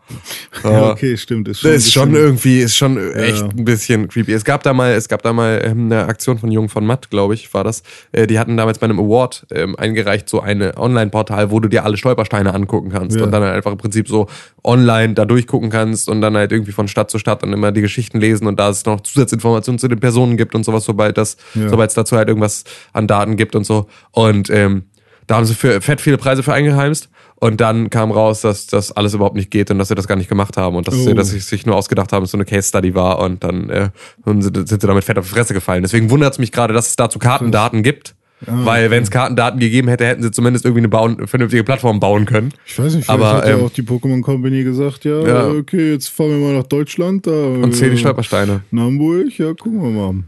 So. 0.63 0.69
Ja, 0.69 0.91
okay, 0.91 1.17
stimmt. 1.17 1.47
Ist 1.47 1.63
Das 1.63 1.71
ist 1.75 1.93
schon 1.93 2.13
irgendwie, 2.15 2.59
ist 2.59 2.75
schon 2.75 2.97
echt 3.13 3.43
ein 3.43 3.65
bisschen 3.65 4.07
creepy. 4.07 4.31
Es 4.33 4.43
gab 4.45 4.63
da 4.63 4.73
mal, 4.73 4.91
es 4.93 5.07
gab 5.09 5.21
da 5.21 5.33
mal 5.33 5.61
ähm, 5.63 5.85
eine 5.91 6.05
Aktion 6.07 6.37
von 6.37 6.51
Jung 6.51 6.69
von 6.69 6.85
Matt, 6.85 7.09
glaube 7.09 7.33
ich, 7.33 7.53
war 7.53 7.63
das. 7.63 7.83
Äh, 8.11 8.27
die 8.27 8.39
hatten 8.39 8.55
damals 8.57 8.79
bei 8.79 8.85
einem 8.85 8.99
Award 8.99 9.45
ähm, 9.51 9.75
eingereicht, 9.77 10.29
so 10.29 10.39
eine 10.41 10.77
Online-Portal, 10.77 11.51
wo 11.51 11.59
du 11.59 11.67
dir 11.67 11.83
alle 11.85 11.97
Stolpersteine 11.97 12.53
angucken 12.53 12.89
kannst 12.89 13.17
Ja. 13.17 13.23
und 13.23 13.31
dann 13.31 13.43
halt 13.43 13.53
einfach 13.55 13.71
im 13.71 13.77
Prinzip 13.77 14.07
so 14.07 14.27
online 14.63 15.13
da 15.13 15.25
durchgucken 15.25 15.69
kannst 15.69 16.09
und 16.09 16.21
dann 16.21 16.35
halt 16.37 16.51
irgendwie 16.51 16.71
von 16.71 16.87
Stadt 16.87 17.11
zu 17.11 17.19
Stadt 17.19 17.43
dann 17.43 17.53
immer 17.53 17.71
die 17.71 17.81
Geschichten 17.81 18.19
lesen 18.19 18.47
und 18.47 18.59
da 18.59 18.69
es 18.69 18.85
noch 18.85 19.01
Zusatzinformationen 19.01 19.79
zu 19.79 19.87
den 19.87 19.99
Personen 19.99 20.37
gibt 20.37 20.55
und 20.55 20.63
sowas, 20.63 20.85
sobald 20.85 21.17
das, 21.17 21.37
Ja. 21.55 21.69
sobald 21.69 21.89
es 21.89 21.95
dazu 21.95 22.15
halt 22.17 22.27
irgendwas 22.27 22.63
an 22.93 23.07
Daten 23.07 23.35
gibt 23.37 23.55
und 23.55 23.65
so. 23.65 23.87
Und 24.11 24.49
ähm, 24.49 24.83
da 25.27 25.35
haben 25.37 25.45
sie 25.45 25.53
für 25.53 25.81
fett 25.81 26.01
viele 26.01 26.17
Preise 26.17 26.43
für 26.43 26.53
eingeheimst. 26.53 27.09
Und 27.39 27.61
dann 27.61 27.91
kam 27.91 28.09
raus, 28.09 28.41
dass 28.41 28.65
das 28.65 28.91
alles 28.91 29.13
überhaupt 29.13 29.35
nicht 29.35 29.51
geht 29.51 29.69
und 29.69 29.77
dass 29.77 29.89
sie 29.89 29.95
das 29.95 30.07
gar 30.07 30.15
nicht 30.15 30.27
gemacht 30.27 30.57
haben 30.57 30.75
und 30.75 30.87
dass, 30.87 30.95
sie, 30.95 31.11
Oh. 31.11 31.13
dass 31.13 31.29
sie 31.29 31.37
sich 31.39 31.67
nur 31.67 31.75
ausgedacht 31.75 32.11
haben, 32.11 32.23
dass 32.23 32.31
so 32.31 32.37
eine 32.37 32.45
Case 32.45 32.67
Study 32.69 32.95
war 32.95 33.19
und 33.19 33.43
dann 33.43 33.69
äh, 33.69 33.89
und 34.25 34.41
sind, 34.41 34.67
sie 34.67 34.77
damit 34.79 35.03
fett 35.03 35.19
auf 35.19 35.25
die 35.27 35.33
Fresse 35.35 35.53
gefallen. 35.53 35.83
Deswegen 35.83 36.09
wundert 36.09 36.33
es 36.33 36.39
mich 36.39 36.51
gerade, 36.51 36.73
dass 36.73 36.87
es 36.87 36.95
dazu 36.95 37.19
Kartendaten 37.19 37.83
gibt. 37.83 38.15
Ah, 38.45 38.51
weil 38.65 38.89
wenn 38.91 39.01
es 39.03 39.09
Kartendaten 39.11 39.59
gegeben 39.59 39.87
hätte, 39.87 40.05
hätten 40.07 40.21
sie 40.23 40.29
zumindest 40.31 40.63
irgendwie 40.65 40.81
eine 40.81 40.89
bauen, 40.89 41.27
vernünftige 41.27 41.63
Plattform 41.63 41.99
bauen 41.99 42.25
können. 42.25 42.53
Ich 42.67 42.77
weiß 42.79 42.95
nicht, 42.95 43.09
Aber, 43.09 43.33
hat 43.33 43.47
ja 43.47 43.57
ähm, 43.57 43.65
auch 43.65 43.71
die 43.71 43.81
Pokémon 43.83 44.21
Company 44.21 44.63
gesagt, 44.63 45.05
ja, 45.05 45.21
Ja. 45.27 45.47
okay, 45.49 45.91
jetzt 45.93 46.07
fahren 46.09 46.29
wir 46.31 46.37
mal 46.37 46.53
nach 46.57 46.67
Deutschland. 46.67 47.25
Da, 47.27 47.31
Und 47.31 47.75
zähl 47.75 47.89
die 47.91 47.97
Stolpersteine. 47.97 48.61
In 48.71 48.79
Hamburg, 48.79 49.37
ja, 49.37 49.53
gucken 49.53 49.81
wir 49.81 49.89
mal. 49.89 50.23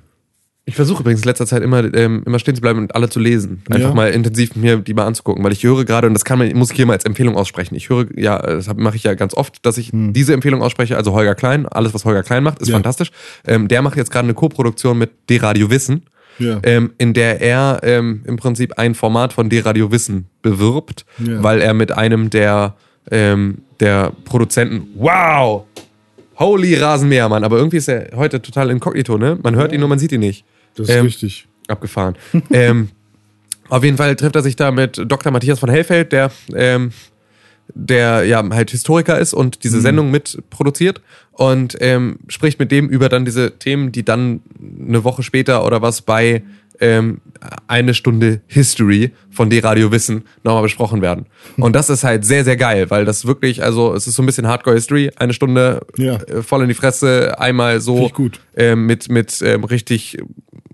Ich 0.70 0.76
versuche 0.76 1.02
übrigens 1.02 1.22
in 1.22 1.26
letzter 1.26 1.48
Zeit 1.48 1.64
immer, 1.64 1.92
ähm, 1.96 2.22
immer 2.28 2.38
stehen 2.38 2.54
zu 2.54 2.62
bleiben 2.62 2.78
und 2.78 2.94
alle 2.94 3.10
zu 3.10 3.20
lesen. 3.20 3.64
Einfach 3.72 3.90
Ja. 3.90 3.96
mal 3.96 4.12
intensiv 4.12 4.56
mir 4.56 4.78
die 4.78 4.94
mal 4.94 5.08
anzugucken, 5.08 5.44
weil 5.44 5.52
ich 5.52 5.64
höre 5.64 5.84
gerade, 5.84 6.06
und 6.06 6.14
das 6.14 6.24
kann 6.26 6.38
man, 6.38 6.56
muss 6.56 6.70
ich 6.70 6.76
hier 6.78 6.86
mal 6.86 6.94
als 6.94 7.06
Empfehlung 7.06 7.36
aussprechen. 7.36 7.74
Ich 7.74 7.90
höre, 7.90 8.06
ja, 8.16 8.38
das 8.40 8.68
mache 8.76 8.96
ich 8.96 9.04
ja 9.04 9.16
ganz 9.16 9.34
oft, 9.34 9.66
dass 9.66 9.80
ich 9.80 9.90
diese 9.92 10.32
Empfehlung 10.34 10.62
ausspreche, 10.62 10.96
also 10.96 11.14
Holger 11.14 11.34
Klein, 11.34 11.66
alles, 11.66 11.96
was 11.96 12.06
Holger 12.06 12.22
Klein 12.22 12.44
macht, 12.44 12.60
ist 12.60 12.68
Hm. 12.68 12.74
Ja. 12.74 12.76
fantastisch. 12.78 13.10
Ähm, 13.48 13.68
der 13.68 13.82
macht 13.82 13.98
jetzt 13.98 14.12
gerade 14.12 14.26
eine 14.26 14.36
Co-Produktion 14.36 14.96
mit 15.00 15.10
D-Radio 15.32 15.72
Wissen, 15.72 16.04
Ja. 16.38 16.60
ähm, 16.62 16.92
in 17.00 17.16
der 17.16 17.42
er 17.42 17.80
ähm, 17.82 18.22
im 18.28 18.38
Prinzip 18.38 18.78
ein 18.78 18.94
Format 18.94 19.34
von 19.34 19.50
D-Radio 19.50 19.92
Wissen 19.92 20.28
bewirbt, 20.44 21.04
weil 21.18 21.62
er 21.62 21.74
mit 21.74 21.92
einem 21.94 22.30
der, 22.30 22.76
ähm, 23.10 23.64
der 23.80 24.12
Produzenten, 24.24 24.88
wow! 24.98 25.64
Holy 26.38 26.76
Rasenmähermann, 26.76 27.44
aber 27.44 27.58
irgendwie 27.58 27.78
ist 27.78 27.90
er 27.90 28.12
heute 28.16 28.42
total 28.42 28.70
inkognito, 28.70 29.18
ne? 29.18 29.38
Man 29.44 29.56
hört 29.56 29.74
ihn 29.74 29.80
nur, 29.82 29.90
man 29.90 30.00
sieht 30.00 30.12
ihn 30.14 30.22
nicht. 30.22 30.46
Das 30.80 30.90
ist 30.90 30.96
Ähm, 30.96 31.06
richtig. 31.06 31.48
Abgefahren. 31.68 32.16
ähm, 32.52 32.90
auf 33.68 33.84
jeden 33.84 33.98
Fall 33.98 34.16
trifft 34.16 34.36
er 34.36 34.42
sich 34.42 34.56
da 34.56 34.72
mit 34.72 35.00
Dr. 35.06 35.32
Matthias 35.32 35.60
von 35.60 35.70
Hellfeld, 35.70 36.12
der, 36.12 36.32
ähm, 36.56 36.92
der 37.76 38.24
ja 38.26 38.44
halt 38.50 38.72
Historiker 38.72 39.20
ist 39.20 39.34
und 39.34 39.64
diese 39.64 39.80
Sendung 39.82 40.10
mitproduziert 40.10 41.02
und 41.34 41.78
ähm, 41.80 42.18
spricht 42.28 42.58
mit 42.60 42.72
dem 42.72 42.90
über 42.90 43.10
dann 43.10 43.26
diese 43.26 43.60
Themen, 43.60 43.92
die 43.92 44.04
dann 44.04 44.42
eine 44.88 45.04
Woche 45.04 45.22
später 45.22 45.64
oder 45.66 45.82
was 45.84 46.02
bei 46.02 46.42
ähm, 46.82 47.20
eine 47.68 47.94
Stunde 47.94 48.42
History 48.48 49.12
von 49.30 49.50
D-Radio 49.50 49.92
Wissen 49.92 50.24
nochmal 50.44 50.64
besprochen 50.64 51.02
werden. 51.02 51.26
Und 51.58 51.74
das 51.76 51.90
ist 51.90 52.04
halt 52.06 52.24
sehr, 52.26 52.46
sehr 52.46 52.56
geil, 52.58 52.90
weil 52.90 53.04
das 53.06 53.26
wirklich, 53.26 53.62
also 53.62 53.94
es 53.94 54.08
ist 54.08 54.16
so 54.16 54.24
ein 54.24 54.26
bisschen 54.26 54.48
Hardcore 54.48 54.76
History, 54.78 55.12
eine 55.18 55.34
Stunde 55.34 55.82
Ja. 55.98 56.16
äh, 56.16 56.42
voll 56.42 56.62
in 56.64 56.70
die 56.70 56.74
Fresse, 56.74 57.38
einmal 57.38 57.82
so 57.82 58.10
ähm, 58.56 58.86
mit, 58.86 59.10
mit 59.10 59.42
ähm, 59.42 59.66
richtig, 59.66 60.20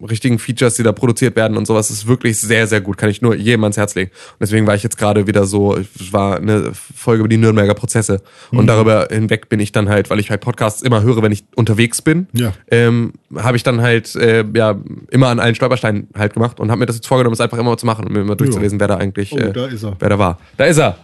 richtigen 0.07 0.39
Features, 0.39 0.75
die 0.75 0.83
da 0.83 0.91
produziert 0.91 1.35
werden 1.35 1.57
und 1.57 1.65
sowas, 1.67 1.89
ist 1.89 2.07
wirklich 2.07 2.37
sehr, 2.39 2.67
sehr 2.67 2.81
gut. 2.81 2.97
Kann 2.97 3.09
ich 3.09 3.21
nur 3.21 3.35
jedem 3.35 3.63
ans 3.63 3.77
Herz 3.77 3.95
legen. 3.95 4.11
Und 4.11 4.37
deswegen 4.41 4.67
war 4.67 4.75
ich 4.75 4.83
jetzt 4.83 4.97
gerade 4.97 5.27
wieder 5.27 5.45
so, 5.45 5.75
es 5.75 6.11
war 6.11 6.37
eine 6.37 6.71
Folge 6.73 7.21
über 7.21 7.29
die 7.29 7.37
Nürnberger 7.37 7.73
Prozesse. 7.73 8.21
Mhm. 8.51 8.59
Und 8.59 8.67
darüber 8.67 9.07
hinweg 9.09 9.49
bin 9.49 9.59
ich 9.59 9.71
dann 9.71 9.89
halt, 9.89 10.09
weil 10.09 10.19
ich 10.19 10.29
halt 10.29 10.41
Podcasts 10.41 10.81
immer 10.81 11.01
höre, 11.01 11.21
wenn 11.21 11.31
ich 11.31 11.45
unterwegs 11.55 12.01
bin, 12.01 12.27
Ja. 12.33 12.53
ähm, 12.71 13.13
habe 13.35 13.57
ich 13.57 13.63
dann 13.63 13.81
halt 13.81 14.15
äh, 14.15 14.43
ja 14.53 14.75
immer 15.11 15.27
an 15.29 15.39
allen 15.39 15.55
Stolpersteinen 15.55 16.09
halt 16.17 16.33
gemacht 16.33 16.59
und 16.59 16.71
habe 16.71 16.79
mir 16.79 16.85
das 16.85 16.95
jetzt 16.97 17.07
vorgenommen, 17.07 17.33
es 17.33 17.41
einfach 17.41 17.57
immer 17.57 17.77
zu 17.77 17.85
machen 17.85 18.05
und 18.05 18.11
mir 18.13 18.21
immer 18.21 18.35
durchzulesen, 18.35 18.79
wer 18.79 18.87
da 18.87 18.97
eigentlich, 18.97 19.31
Oh, 19.33 19.37
äh, 19.37 19.53
da 19.53 19.65
ist 19.67 19.83
er. 19.83 19.95
wer 19.99 20.09
da 20.09 20.19
war. 20.19 20.37
Da 20.57 20.65
ist 20.65 20.77
er. 20.77 20.97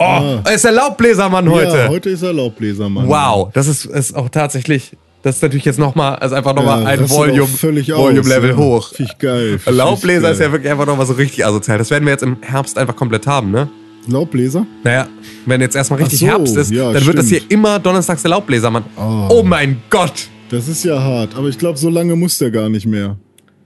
Oh, 0.00 0.04
Ah. 0.04 0.42
er 0.44 0.54
ist 0.54 0.64
der 0.64 0.72
Laubbläsermann 0.72 1.50
heute. 1.50 1.76
Ja, 1.76 1.88
heute 1.88 2.10
ist 2.10 2.22
er 2.22 2.32
Laubbläser, 2.32 2.88
Mann. 2.88 3.08
Wow, 3.08 3.50
das 3.52 3.66
ist, 3.66 3.84
ist 3.84 4.14
auch 4.14 4.28
tatsächlich, 4.28 4.96
das 5.28 5.36
ist 5.36 5.42
natürlich 5.42 5.64
jetzt 5.64 5.78
nochmal, 5.78 6.16
also 6.16 6.34
einfach 6.34 6.54
nochmal 6.54 6.82
Ja, 6.82 6.88
ein 6.88 7.08
Volume, 7.08 7.48
Volume 7.48 8.28
Level 8.28 8.50
ja. 8.50 8.56
hoch. 8.56 8.94
Finde 8.94 9.12
ich 9.12 9.18
geil. 9.18 9.60
Laubbläser 9.66 10.30
ist 10.30 10.40
ja 10.40 10.50
wirklich 10.50 10.70
einfach 10.72 10.86
nochmal 10.86 11.06
so 11.06 11.12
richtig 11.12 11.44
asozial. 11.44 11.78
Das 11.78 11.90
werden 11.90 12.04
wir 12.04 12.12
jetzt 12.12 12.22
im 12.22 12.38
Herbst 12.40 12.78
einfach 12.78 12.96
komplett 12.96 13.26
haben, 13.26 13.50
ne? 13.50 13.68
Laubbläser? 14.06 14.66
Naja, 14.84 15.06
wenn 15.44 15.60
jetzt 15.60 15.76
erstmal 15.76 16.00
richtig 16.00 16.20
so, 16.20 16.26
Herbst 16.26 16.56
ist, 16.56 16.70
ja, 16.70 16.92
dann 16.92 17.04
wird 17.04 17.18
das 17.18 17.28
hier 17.28 17.38
stimmt. 17.38 17.52
immer 17.52 17.78
donnerstags 17.78 18.22
der 18.22 18.30
Laubbläsermann. 18.30 18.84
Oh. 18.96 19.28
Oh 19.28 19.42
mein 19.42 19.82
Gott! 19.90 20.28
Das 20.48 20.66
ist 20.66 20.82
ja 20.84 20.98
hart. 20.98 21.34
Aber 21.36 21.48
ich 21.48 21.58
glaube, 21.58 21.78
so 21.78 21.90
lange 21.90 22.16
muss 22.16 22.38
der 22.38 22.50
gar 22.50 22.70
nicht 22.70 22.86
mehr. 22.86 23.18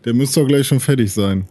Der 0.05 0.15
müsste 0.15 0.41
doch 0.41 0.49
gleich 0.49 0.67
schon 0.67 0.81
fertig 0.81 1.13
sein. 1.13 1.47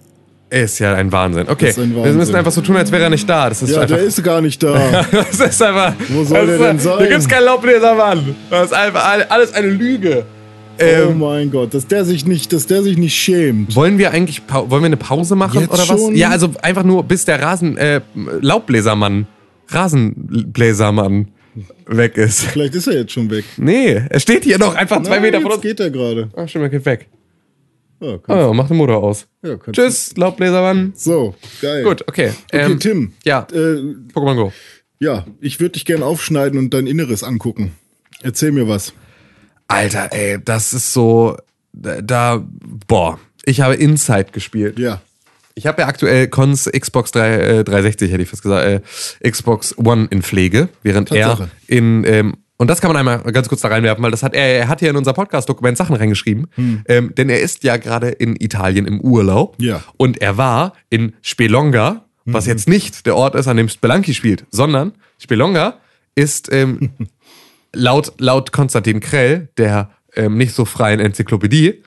Ist 0.52 0.80
ja 0.80 0.94
ein 0.96 1.12
Wahnsinn. 1.14 1.48
Okay, 1.48 1.70
ein 1.70 1.76
wir 1.96 2.04
müssen 2.04 2.18
Wahnsinn. 2.20 2.36
einfach 2.36 2.52
so 2.52 2.60
tun, 2.62 2.76
als 2.76 2.92
wäre 2.92 3.04
er 3.04 3.10
nicht 3.10 3.28
da. 3.28 3.48
Das 3.50 3.62
ist 3.64 3.70
Ja, 3.70 3.82
einfach. 3.82 3.96
der 3.96 4.06
ist 4.06 4.22
gar 4.22 4.42
nicht 4.42 4.62
da. 4.62 5.06
das 5.12 5.40
ist 5.40 5.64
einfach. 5.64 5.94
Wo 6.10 6.24
soll 6.26 6.46
das 6.46 6.58
der 6.60 6.68
denn 6.68 6.80
sein? 6.80 6.98
Hier 7.00 7.08
gibt's 7.08 7.28
keinen 7.30 7.46
Laubbläsermann. 7.46 8.36
Das 8.50 8.66
ist 8.66 8.74
einfach 8.74 9.06
all- 9.06 9.24
alles 9.24 9.54
eine 9.54 9.68
Lüge. 9.70 10.26
oh 10.78 10.84
Ähm, 10.84 11.20
mein 11.20 11.52
Gott, 11.52 11.74
dass 11.74 11.88
der 11.88 12.04
sich 12.04 12.26
nicht, 12.26 12.52
dass 12.52 12.68
der 12.68 12.84
sich 12.84 12.98
nicht 12.98 13.16
schämt. 13.16 13.74
Wollen 13.78 13.98
wir 13.98 14.12
eigentlich 14.12 14.42
wollen 14.50 14.82
wir 14.82 14.88
eine 14.88 14.98
Pause 14.98 15.36
machen 15.36 15.62
Jetzt 15.62 15.70
oder 15.70 15.80
was? 15.88 15.88
schon? 15.88 16.16
Ja, 16.18 16.30
also 16.30 16.50
einfach 16.62 16.84
nur 16.84 17.04
bis 17.04 17.24
der 17.24 17.42
Rasen 17.42 17.78
äh, 17.78 18.02
Laubbläsermann 18.42 19.28
Rasenbläsermann 19.70 21.28
weg 21.88 22.18
ist. 22.18 22.44
Vielleicht 22.44 22.76
ist 22.76 22.88
er 22.88 22.94
jetzt 22.94 23.12
schon 23.14 23.30
weg. 23.30 23.46
Nee, 23.58 24.02
er 24.10 24.20
steht 24.20 24.44
hier 24.44 24.58
noch 24.58 24.76
einfach 24.76 25.02
zwei 25.04 25.16
Nein, 25.16 25.22
Meter 25.24 25.42
von 25.42 25.52
uns. 25.52 25.62
geht 25.62 25.80
er 25.80 25.90
gerade. 25.90 26.30
Ach, 26.36 26.48
stimmt, 26.48 26.64
er 26.64 26.70
geht 26.70 26.86
weg. 26.86 27.08
Ja, 28.02 28.18
kannst- 28.18 28.30
Oh, 28.30 28.54
mach 28.54 28.68
den 28.68 28.78
Motor 28.78 29.04
aus. 29.04 29.28
ja, 29.44 29.56
Tschüss, 29.72 30.16
Laubbläsermann. 30.18 30.94
So, 30.96 31.36
geil. 31.62 31.84
Gut, 31.84 32.02
okay. 32.08 32.32
Okay, 32.52 32.60
Ähm, 32.66 32.80
Tim. 32.80 33.14
Ja, 33.24 33.48
Äh, 33.52 33.56
Pokémon 34.14 34.36
Go. 34.36 34.54
ja, 35.00 35.26
ich 35.40 35.60
würde 35.60 35.74
dich 35.74 35.86
gerne 35.86 36.04
aufschneiden 36.06 36.58
und 36.60 36.74
dein 36.74 36.88
Inneres 36.88 37.24
angucken. 37.24 37.74
Erzähl 38.24 38.52
mir 38.52 38.68
was. 38.68 38.94
Alter, 39.68 40.10
ey, 40.12 40.38
das 40.44 40.74
ist 40.74 40.92
so 40.94 41.38
da, 41.74 42.02
da 42.02 42.44
boah, 42.88 43.20
ich 43.46 43.62
habe 43.62 43.76
Inside 43.76 44.28
gespielt. 44.32 44.78
Ja. 44.80 45.02
Ich 45.54 45.68
habe 45.68 45.82
ja 45.82 45.88
aktuell 45.88 46.28
Cons 46.28 46.66
Xbox 46.72 47.12
3, 47.12 47.30
äh, 47.60 47.64
360, 47.64 48.12
hätte 48.12 48.24
ich 48.24 48.30
fast 48.30 48.42
gesagt, 48.42 48.66
äh, 49.24 49.30
Xbox 49.30 49.78
One 49.78 50.08
in 50.10 50.22
Pflege, 50.22 50.70
während 50.82 51.10
Tatsache. 51.10 51.50
er 51.68 51.76
in 51.78 52.04
ähm, 52.06 52.34
und 52.62 52.68
das 52.68 52.80
kann 52.80 52.94
man 52.94 52.98
einmal 52.98 53.32
ganz 53.32 53.50
kurz 53.50 53.62
da 53.62 53.70
reinwerfen, 53.70 54.04
weil 54.04 54.12
das 54.12 54.22
hat 54.22 54.36
er, 54.36 54.46
er 54.46 54.68
hat 54.68 54.82
hier 54.82 54.92
in 54.92 54.96
unser 54.96 55.14
Podcast-Dokument 55.14 55.76
Sachen 55.76 55.96
reingeschrieben, 55.96 56.46
ähm, 56.86 57.16
denn 57.16 57.28
er 57.28 57.42
ist 57.42 57.64
ja 57.64 57.78
gerade 57.78 58.10
in 58.10 58.36
Italien 58.36 58.86
im 58.86 59.02
Urlaub. 59.02 59.56
Ja. 59.58 59.82
und 59.98 60.22
er 60.22 60.38
war 60.38 60.74
in 60.92 61.14
Spelonga, 61.24 62.06
was 62.26 62.46
jetzt 62.46 62.70
nicht 62.70 63.08
der 63.08 63.16
Ort 63.16 63.34
ist, 63.34 63.48
an 63.48 63.58
dem 63.58 63.68
Spelunky 63.68 64.14
spielt, 64.14 64.46
sondern 64.52 64.92
Spelonga 65.18 65.80
ist 66.14 66.54
ähm, 66.54 66.92
laut, 67.74 68.14
laut 68.20 68.52
Konstantin 68.52 69.00
Krell, 69.00 69.50
der 69.58 69.90
ähm, 70.16 70.38
nicht 70.38 70.54
so 70.54 70.64
freien 70.66 71.00
Enzyklopädie, 71.00 71.82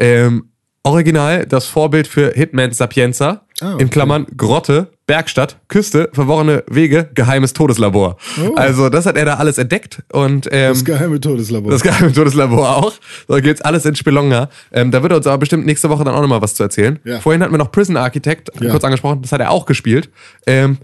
ähm, 0.00 0.48
original 0.82 1.46
das 1.46 1.66
Vorbild 1.66 2.08
für 2.08 2.32
Hitman 2.32 2.72
Sapienza, 2.72 3.45
Ah, 3.62 3.72
okay. 3.74 3.82
in 3.82 3.90
Klammern 3.90 4.26
Grotte, 4.36 4.88
Bergstadt, 5.06 5.56
Küste, 5.68 6.10
verworrene 6.12 6.62
Wege, 6.68 7.08
geheimes 7.14 7.52
Todeslabor. 7.54 8.16
Oh. 8.44 8.54
Also 8.54 8.90
das 8.90 9.06
hat 9.06 9.16
er 9.16 9.24
da 9.24 9.34
alles 9.34 9.56
entdeckt 9.56 10.02
und 10.12 10.46
ähm, 10.52 10.74
Das 10.74 10.84
geheime 10.84 11.18
Todeslabor. 11.20 11.70
das 11.70 11.82
geheime 11.82 12.12
Todeslabor 12.12 12.76
auch. 12.76 12.92
Da 13.28 13.40
geht's 13.40 13.62
alles 13.62 13.86
in 13.86 13.94
Spelonga. 13.96 14.50
Ähm, 14.72 14.90
da 14.90 15.02
wird 15.02 15.12
er 15.12 15.16
uns 15.16 15.26
aber 15.26 15.38
bestimmt 15.38 15.64
nächste 15.64 15.88
Woche 15.88 16.04
dann 16.04 16.14
auch 16.14 16.20
nochmal 16.20 16.42
was 16.42 16.54
zu 16.54 16.62
erzählen. 16.64 16.98
Ja. 17.04 17.20
Vorhin 17.20 17.42
hatten 17.42 17.52
wir 17.54 17.58
noch 17.58 17.72
Prison 17.72 17.96
Architect 17.96 18.50
Ja. 18.60 18.70
kurz 18.70 18.84
angesprochen, 18.84 19.22
das 19.22 19.32
hat 19.32 19.40
er 19.40 19.50
auch 19.50 19.64
gespielt. 19.64 20.10
Ähm, 20.46 20.76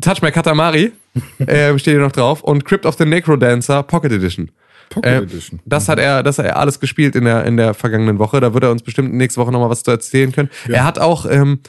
Touch 0.00 0.20
My 0.22 0.32
Katamari 0.32 0.92
ähm, 1.46 1.78
steht 1.78 1.94
hier 1.94 2.00
noch 2.02 2.12
drauf 2.12 2.42
und 2.42 2.64
Crypt 2.64 2.86
of 2.86 2.96
the 2.98 3.04
Necrodancer 3.04 3.82
Pocket 3.84 4.10
Edition. 4.12 4.50
Pocket 4.88 5.10
Äh, 5.12 5.16
Edition. 5.18 5.60
Das 5.64 5.88
hat 5.88 6.00
er, 6.00 6.24
das 6.24 6.38
hat 6.38 6.46
er 6.46 6.56
alles 6.56 6.80
gespielt 6.80 7.14
in 7.14 7.24
der 7.24 7.44
in 7.44 7.56
der 7.56 7.74
vergangenen 7.74 8.18
Woche. 8.18 8.40
Da 8.40 8.52
wird 8.54 8.64
er 8.64 8.72
uns 8.72 8.82
bestimmt 8.82 9.14
nächste 9.14 9.40
Woche 9.40 9.52
nochmal 9.52 9.70
was 9.70 9.84
zu 9.84 9.90
erzählen 9.92 10.32
können. 10.32 10.50
Er 10.68 10.82
hat 10.84 10.98
auch, 10.98 11.26
ähm, 11.30 11.60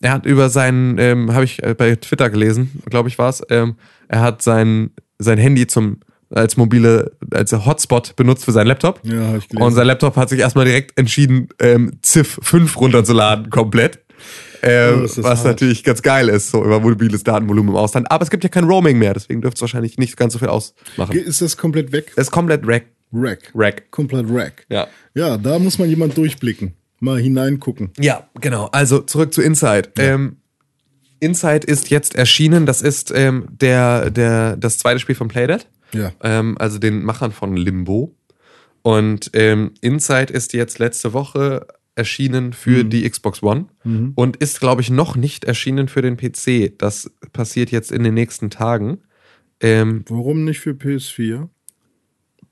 er 0.00 0.12
hat 0.12 0.26
über 0.26 0.48
seinen, 0.50 0.98
ähm, 0.98 1.32
habe 1.34 1.44
ich 1.44 1.62
äh, 1.62 1.74
bei 1.74 1.96
Twitter 1.96 2.30
gelesen, 2.30 2.82
glaube 2.88 3.08
ich 3.08 3.18
war 3.18 3.28
es. 3.30 3.42
Ähm, 3.50 3.76
er 4.08 4.20
hat 4.20 4.42
sein 4.42 4.90
sein 5.18 5.38
Handy 5.38 5.66
zum 5.66 5.98
als 6.30 6.56
mobile 6.58 7.12
als 7.30 7.52
Hotspot 7.52 8.14
benutzt 8.16 8.44
für 8.44 8.52
seinen 8.52 8.66
Laptop. 8.66 9.00
Ja, 9.02 9.36
ich 9.36 9.48
gelesen. 9.48 9.62
Und 9.66 9.72
sein 9.72 9.86
Laptop 9.86 10.16
hat 10.16 10.28
sich 10.28 10.40
erstmal 10.40 10.66
direkt 10.66 10.98
entschieden, 10.98 11.48
ähm, 11.58 11.92
Civ 12.04 12.38
5 12.42 12.78
runterzuladen 12.78 13.48
komplett. 13.50 14.00
Ähm, 14.62 14.94
Oh, 14.98 15.02
das 15.02 15.22
was 15.22 15.38
hart. 15.38 15.46
natürlich 15.46 15.84
ganz 15.84 16.02
geil 16.02 16.28
ist, 16.28 16.50
so 16.50 16.64
über 16.64 16.80
mobiles 16.80 17.22
Datenvolumen 17.22 17.70
im 17.70 17.76
Ausland. 17.76 18.10
Aber 18.10 18.24
es 18.24 18.30
gibt 18.30 18.42
ja 18.44 18.50
kein 18.50 18.64
Roaming 18.64 18.98
mehr, 18.98 19.14
deswegen 19.14 19.40
dürfte 19.40 19.56
es 19.58 19.60
wahrscheinlich 19.62 19.96
nicht 19.98 20.16
ganz 20.16 20.32
so 20.32 20.38
viel 20.40 20.48
ausmachen. 20.48 21.16
Ist 21.16 21.40
das 21.40 21.56
komplett 21.56 21.92
weg? 21.92 22.12
Es 22.16 22.24
ist 22.26 22.30
komplett 22.32 22.62
rack. 22.66 22.86
Rack. 23.12 23.50
Rack. 23.54 23.90
Komplett 23.90 24.26
Rack. 24.28 24.66
Ja. 24.68 24.86
Ja, 25.14 25.38
da 25.38 25.58
muss 25.58 25.78
man 25.78 25.88
jemand 25.88 26.16
durchblicken. 26.16 26.74
Mal 27.00 27.20
hineingucken. 27.20 27.90
Ja, 27.98 28.28
genau. 28.40 28.66
Also 28.72 29.00
zurück 29.00 29.32
zu 29.32 29.40
Inside. 29.42 29.90
Ähm, 29.98 30.36
Inside 31.20 31.66
ist 31.66 31.90
jetzt 31.90 32.14
erschienen. 32.14 32.66
Das 32.66 32.82
ist 32.82 33.12
ähm, 33.14 33.46
der, 33.50 34.10
der, 34.10 34.56
das 34.56 34.78
zweite 34.78 34.98
Spiel 35.00 35.14
von 35.14 35.28
Playdead. 35.28 35.68
Ja. 35.92 36.12
Ähm, 36.22 36.56
also 36.58 36.78
den 36.78 37.02
Machern 37.04 37.32
von 37.32 37.56
Limbo. 37.56 38.14
Und 38.82 39.30
ähm, 39.34 39.72
Inside 39.80 40.32
ist 40.32 40.52
jetzt 40.52 40.78
letzte 40.78 41.12
Woche 41.12 41.66
erschienen 41.94 42.52
für 42.52 42.84
Mhm. 42.84 42.90
die 42.90 43.10
Xbox 43.10 43.42
One 43.42 43.66
und 44.14 44.36
ist, 44.36 44.60
glaube 44.60 44.82
ich, 44.82 44.88
noch 44.90 45.16
nicht 45.16 45.44
erschienen 45.44 45.88
für 45.88 46.00
den 46.00 46.16
PC. 46.16 46.78
Das 46.78 47.10
passiert 47.32 47.72
jetzt 47.72 47.90
in 47.90 48.04
den 48.04 48.14
nächsten 48.14 48.50
Tagen. 48.50 48.98
Ähm, 49.60 50.04
Warum 50.08 50.44
nicht 50.44 50.60
für 50.60 50.70
PS4? 50.70 51.48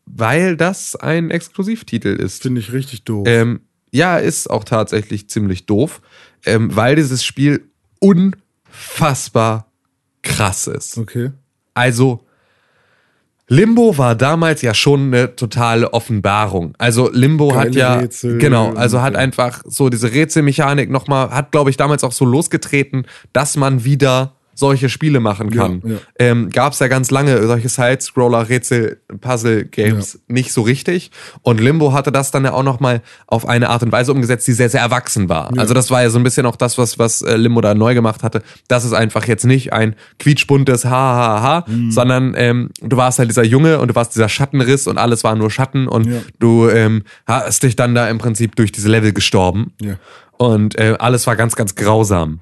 weil 0.09 0.57
das 0.57 0.95
ein 0.97 1.31
Exklusivtitel 1.31 2.09
ist. 2.09 2.43
Finde 2.43 2.61
ich 2.61 2.73
richtig 2.73 3.03
doof. 3.05 3.27
Ähm, 3.29 3.61
ja, 3.97 4.19
ist 4.19 4.51
auch 4.51 4.65
tatsächlich 4.65 5.29
ziemlich 5.29 5.67
doof, 5.67 6.03
ähm, 6.45 6.75
weil 6.77 6.97
dieses 6.97 7.25
Spiel 7.25 7.71
unfassbar 7.99 9.67
krass 10.23 10.67
ist. 10.67 10.99
okay. 10.99 11.33
Also, 11.75 12.21
Limbo 13.49 13.97
war 13.97 14.17
damals 14.17 14.63
ja 14.63 14.75
schon 14.75 15.07
eine 15.07 15.37
totale 15.37 15.93
Offenbarung. 15.93 16.75
Also 16.79 17.09
Limbo 17.13 17.49
Geile 17.49 17.61
hat 17.61 17.75
ja 17.77 17.95
Rätsel 17.95 18.39
genau, 18.39 18.73
also 18.75 19.03
hat 19.03 19.15
einfach 19.15 19.63
so 19.65 19.89
diese 19.89 20.13
Rätselmechanik 20.13 20.91
nochmal, 20.91 21.31
hat 21.31 21.53
glaube 21.53 21.71
ich 21.71 21.77
damals 21.77 22.03
auch 22.03 22.11
so 22.11 22.25
losgetreten, 22.25 23.07
dass 23.33 23.57
man 23.57 23.85
wieder 23.85 24.36
solche 24.59 24.89
Spiele 24.89 25.21
machen 25.21 25.51
kann. 25.51 25.83
Ja, 25.85 25.91
ja. 25.93 25.97
Ähm, 26.19 26.49
Gab 26.51 26.73
es 26.73 26.79
ja 26.81 26.89
ganz 26.89 27.11
lange 27.11 27.47
solche 27.47 27.69
Side-Scroller, 27.69 28.49
Rätsel, 28.49 29.01
Puzzle-Games 29.21 30.21
nicht 30.29 30.53
so 30.53 30.63
richtig. 30.63 31.11
Und 31.43 31.61
Limbo 31.61 31.93
hatte 31.93 32.11
das 32.11 32.31
dann 32.31 32.45
ja 32.45 32.53
auch 32.55 32.63
nochmal 32.63 33.03
auf 33.27 33.47
eine 33.47 33.69
Art 33.71 33.83
und 33.83 33.93
Weise 33.93 34.13
umgesetzt, 34.13 34.47
die 34.49 34.53
sehr, 34.53 34.71
sehr 34.71 34.81
erwachsen 34.81 35.29
war. 35.29 35.53
Also 35.59 35.75
das 35.75 35.91
war 35.91 36.03
ja 36.03 36.11
so 36.11 36.19
ein 36.19 36.23
bisschen 36.25 36.47
auch 36.47 36.57
das, 36.57 36.79
was, 36.79 36.99
was 36.99 37.23
äh, 37.23 37.37
Limbo 37.37 37.61
da 37.61 37.75
neu 37.75 37.95
gemacht 37.95 38.23
hatte. 38.23 38.43
Das 38.67 38.85
ist 38.85 38.95
einfach 38.95 39.27
jetzt 39.27 39.45
nicht 39.45 39.73
ein 39.73 39.95
quietschbuntes 40.19 40.85
Ha, 40.87 40.91
ha, 40.91 41.43
ha, 41.43 41.65
Mhm. 41.69 41.91
sondern 41.91 42.35
ähm, 42.37 42.71
du 42.81 42.97
warst 42.97 43.19
halt 43.19 43.29
dieser 43.29 43.45
Junge 43.45 43.79
und 43.81 43.89
du 43.89 43.95
warst 43.95 44.15
dieser 44.15 44.29
Schattenriss 44.29 44.87
und 44.87 44.97
alles 44.99 45.23
war 45.23 45.35
nur 45.37 45.51
Schatten 45.51 45.87
und 45.87 46.07
Ja. 46.07 46.21
du 46.39 46.69
ähm, 46.69 47.03
hast 47.27 47.63
dich 47.63 47.77
dann 47.77 47.95
da 47.95 48.09
im 48.09 48.19
Prinzip 48.19 48.57
durch 48.57 48.73
diese 48.73 48.89
Level 48.89 49.13
gestorben. 49.13 49.73
Ja. 49.83 49.97
Und 50.39 50.79
äh, 50.79 50.97
alles 50.99 51.27
war 51.27 51.37
ganz, 51.37 51.57
ganz 51.57 51.75
grausam. 51.75 52.41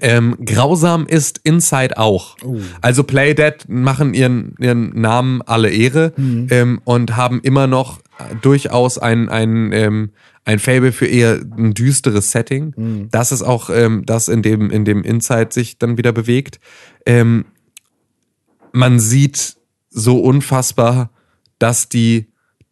Ähm, 0.00 0.36
grausam 0.44 1.06
ist 1.06 1.40
Inside 1.44 1.96
auch. 1.98 2.36
Also 2.80 3.04
Playdead 3.04 3.68
machen 3.68 4.14
ihren, 4.14 4.54
ihren 4.58 5.00
Namen 5.00 5.42
alle 5.42 5.70
Ehre 5.70 6.12
ähm, 6.50 6.80
und 6.84 7.16
haben 7.16 7.40
immer 7.42 7.66
noch 7.66 8.00
äh, 8.18 8.34
durchaus 8.42 8.98
ein, 8.98 9.28
ein, 9.28 9.72
ähm, 9.72 10.10
ein 10.44 10.58
Fable 10.58 10.92
für 10.92 11.06
eher 11.06 11.40
ein 11.56 11.72
düsteres 11.74 12.32
Setting. 12.32 12.72
Das 13.10 13.32
ist 13.32 13.42
auch 13.42 13.70
ähm, 13.70 14.04
das, 14.06 14.28
in 14.28 14.42
dem, 14.42 14.70
in 14.70 14.84
dem 14.84 15.02
Inside 15.02 15.48
sich 15.50 15.78
dann 15.78 15.98
wieder 15.98 16.12
bewegt. 16.12 16.60
Ähm, 17.04 17.46
man 18.72 18.98
sieht 19.00 19.56
so 19.88 20.20
unfassbar, 20.20 21.10
dass 21.58 21.88
die 21.88 22.26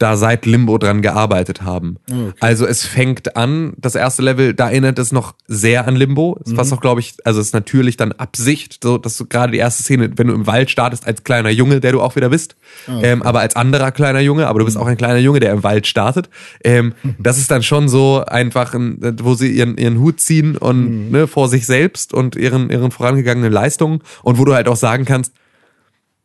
da 0.04 0.18
seit 0.18 0.44
Limbo 0.44 0.76
dran 0.76 1.00
gearbeitet 1.00 1.62
haben. 1.62 1.96
okay. 2.10 2.32
Also 2.40 2.66
es 2.66 2.84
fängt 2.84 3.38
an, 3.38 3.72
das 3.78 3.94
erste 3.94 4.20
Level, 4.20 4.52
da 4.52 4.68
erinnert 4.68 4.98
es 4.98 5.12
noch 5.12 5.34
sehr 5.48 5.88
an 5.88 5.96
Limbo, 5.96 6.38
was 6.44 6.74
auch 6.74 6.80
glaube 6.82 7.00
ich, 7.00 7.14
also 7.24 7.40
es 7.40 7.46
ist 7.46 7.52
natürlich 7.54 7.96
dann 7.96 8.12
Absicht, 8.12 8.80
so 8.82 8.98
dass 8.98 9.16
du 9.16 9.24
gerade 9.24 9.52
die 9.52 9.58
erste 9.58 9.82
Szene, 9.82 10.10
wenn 10.16 10.26
du 10.26 10.34
im 10.34 10.46
Wald 10.46 10.70
startest 10.70 11.06
als 11.06 11.24
kleiner 11.24 11.48
Junge, 11.48 11.80
der 11.80 11.92
du 11.92 12.02
auch 12.02 12.16
wieder 12.16 12.28
bist, 12.28 12.54
ähm, 12.86 13.22
aber 13.22 13.40
als 13.40 13.56
anderer 13.56 13.92
kleiner 13.92 14.20
Junge, 14.20 14.46
aber 14.46 14.58
du 14.58 14.66
bist 14.66 14.76
auch 14.76 14.86
ein 14.86 14.98
kleiner 14.98 15.20
Junge, 15.20 15.40
der 15.40 15.52
im 15.52 15.62
Wald 15.62 15.86
startet. 15.86 16.28
Ähm, 16.62 16.92
das 17.18 17.38
ist 17.38 17.50
dann 17.50 17.62
schon 17.62 17.88
so 17.88 18.22
einfach, 18.26 18.74
ein, 18.74 18.98
wo 19.22 19.32
sie 19.32 19.52
ihren, 19.52 19.78
ihren 19.78 20.00
Hut 20.00 20.20
ziehen 20.20 20.58
und 20.58 21.12
ne, 21.12 21.26
vor 21.26 21.48
sich 21.48 21.64
selbst 21.64 22.12
und 22.12 22.36
ihren, 22.36 22.68
ihren 22.68 22.90
vorangegangenen 22.90 23.52
Leistungen 23.52 24.00
und 24.22 24.36
wo 24.38 24.44
du 24.44 24.52
halt 24.52 24.68
auch 24.68 24.76
sagen 24.76 25.06
kannst, 25.06 25.32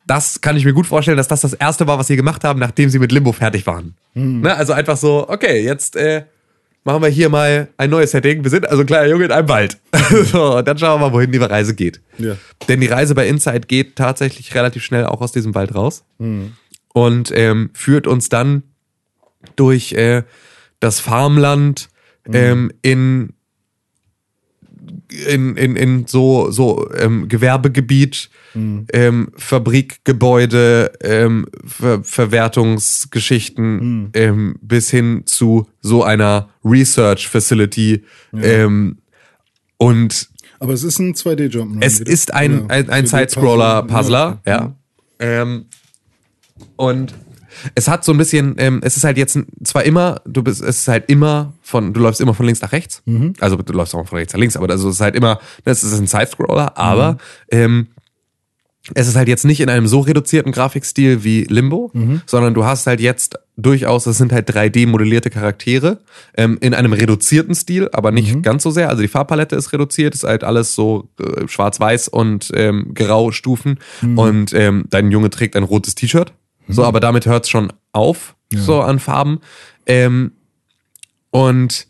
das 0.09 0.41
kann 0.41 0.57
ich 0.57 0.65
mir 0.65 0.73
gut 0.73 0.87
vorstellen, 0.87 1.17
dass 1.17 1.27
das 1.27 1.41
das 1.41 1.53
erste 1.53 1.85
war, 1.85 1.99
was 1.99 2.07
sie 2.07 2.15
gemacht 2.15 2.43
haben, 2.43 2.59
nachdem 2.59 2.89
sie 2.89 2.97
mit 2.97 3.11
Limbo 3.11 3.31
fertig 3.31 3.67
waren. 3.67 3.95
Ne? 4.41 4.55
Also 4.55 4.73
einfach 4.73 4.97
so, 4.97 5.29
okay, 5.29 5.63
jetzt 5.63 5.95
äh, 5.95 6.23
machen 6.83 7.03
wir 7.03 7.09
hier 7.09 7.29
mal 7.29 7.67
ein 7.77 7.91
neues 7.91 8.09
Setting. 8.09 8.43
Wir 8.43 8.49
sind 8.49 8.67
also 8.67 8.81
ein 8.81 8.87
kleiner 8.87 9.07
Junge 9.07 9.25
in 9.25 9.31
einem 9.31 9.47
Wald. 9.47 9.77
so, 10.31 10.57
und 10.57 10.67
dann 10.67 10.79
schauen 10.79 10.99
wir 10.99 11.09
mal, 11.09 11.13
wohin 11.13 11.31
die 11.31 11.37
Reise 11.37 11.75
geht. 11.75 12.01
Ja. 12.17 12.35
Denn 12.67 12.81
die 12.81 12.87
Reise 12.87 13.13
bei 13.13 13.27
Inside 13.27 13.67
geht 13.67 13.97
tatsächlich 13.97 14.55
relativ 14.55 14.83
schnell 14.83 15.05
auch 15.05 15.21
aus 15.21 15.31
diesem 15.31 15.53
Wald 15.53 15.75
raus 15.75 16.03
und 16.93 17.31
ähm, 17.35 17.69
führt 17.73 18.07
uns 18.07 18.29
dann 18.29 18.63
durch 19.55 19.93
äh, 19.93 20.23
das 20.79 20.99
Farmland 20.99 21.89
ähm, 22.33 22.71
in 22.81 23.33
in, 25.09 25.57
in, 25.57 25.75
in 25.75 26.07
so, 26.07 26.51
so 26.51 26.89
ähm, 26.93 27.27
Gewerbegebiet, 27.27 28.29
ähm, 28.55 29.29
Fabrikgebäude, 29.35 30.91
ähm, 31.01 31.45
Ver 31.65 32.03
Verwertungsgeschichten 32.03 34.11
ähm, 34.13 34.55
bis 34.61 34.89
hin 34.89 35.23
zu 35.25 35.67
so 35.81 36.03
einer 36.03 36.49
Research 36.63 37.27
Facility. 37.27 38.03
Ähm, 38.33 38.97
und 39.77 40.29
Aber 40.59 40.73
es 40.73 40.83
ist 40.83 40.99
ein 40.99 41.13
2D-Jump. 41.13 41.77
es 41.81 41.99
ist 41.99 42.33
ein, 42.33 42.69
ein, 42.69 42.89
ein 42.89 43.07
Side-Scroller-Puzzler, 43.07 44.41
ja. 44.45 44.75
Ähm, 45.19 45.65
und 46.75 47.13
es 47.75 47.87
hat 47.87 48.03
so 48.05 48.11
ein 48.11 48.17
bisschen, 48.17 48.55
ähm, 48.57 48.81
es 48.83 48.97
ist 48.97 49.03
halt 49.03 49.17
jetzt 49.17 49.37
zwar 49.63 49.83
immer, 49.83 50.21
du 50.25 50.43
bist, 50.43 50.61
es 50.61 50.79
ist 50.79 50.87
halt 50.87 51.09
immer 51.09 51.53
von, 51.61 51.93
du 51.93 51.99
läufst 51.99 52.21
immer 52.21 52.33
von 52.33 52.45
links 52.45 52.61
nach 52.61 52.71
rechts. 52.71 53.01
Also 53.39 53.55
du 53.57 53.73
läufst 53.73 53.93
auch 53.95 54.07
von 54.07 54.17
rechts 54.17 54.33
nach 54.33 54.39
links, 54.39 54.55
aber 54.57 54.69
also 54.69 54.89
es 54.89 54.95
ist 54.95 55.01
halt 55.01 55.15
immer, 55.15 55.39
das 55.63 55.83
ist 55.83 55.97
ein 55.97 56.07
Side-Scroller, 56.07 56.77
aber 56.77 57.17
ähm, 57.51 57.87
es 58.95 59.07
ist 59.07 59.15
halt 59.15 59.27
jetzt 59.27 59.45
nicht 59.45 59.59
in 59.59 59.69
einem 59.69 59.87
so 59.87 59.99
reduzierten 59.99 60.51
Grafikstil 60.51 61.23
wie 61.23 61.43
Limbo, 61.43 61.91
sondern 62.25 62.53
du 62.55 62.65
hast 62.65 62.87
halt 62.87 62.99
jetzt 62.99 63.37
durchaus, 63.55 64.07
es 64.07 64.17
sind 64.17 64.31
halt 64.31 64.49
3D-modellierte 64.49 65.29
Charaktere 65.29 65.99
ähm, 66.35 66.57
in 66.61 66.73
einem 66.73 66.93
reduzierten 66.93 67.53
Stil, 67.53 67.89
aber 67.91 68.11
nicht 68.11 68.41
ganz 68.41 68.63
so 68.63 68.71
sehr. 68.71 68.89
Also 68.89 69.01
die 69.01 69.09
Farbpalette 69.09 69.55
ist 69.55 69.73
reduziert, 69.73 70.15
ist 70.15 70.23
halt 70.23 70.43
alles 70.43 70.73
so 70.75 71.09
äh, 71.19 71.47
schwarz-weiß 71.47 72.07
und 72.07 72.51
ähm, 72.55 72.93
grau 72.95 73.31
Stufen 73.31 73.79
und 74.17 74.53
ähm, 74.53 74.85
dein 74.89 75.11
Junge 75.11 75.29
trägt 75.29 75.55
ein 75.55 75.63
rotes 75.63 75.93
T-Shirt. 75.93 76.31
So, 76.69 76.83
aber 76.85 76.99
damit 76.99 77.25
hört's 77.25 77.49
schon 77.49 77.73
auf, 77.91 78.35
so 78.53 78.81
an 78.81 78.99
Farben. 78.99 79.39
Ähm, 79.85 80.31
und 81.31 81.87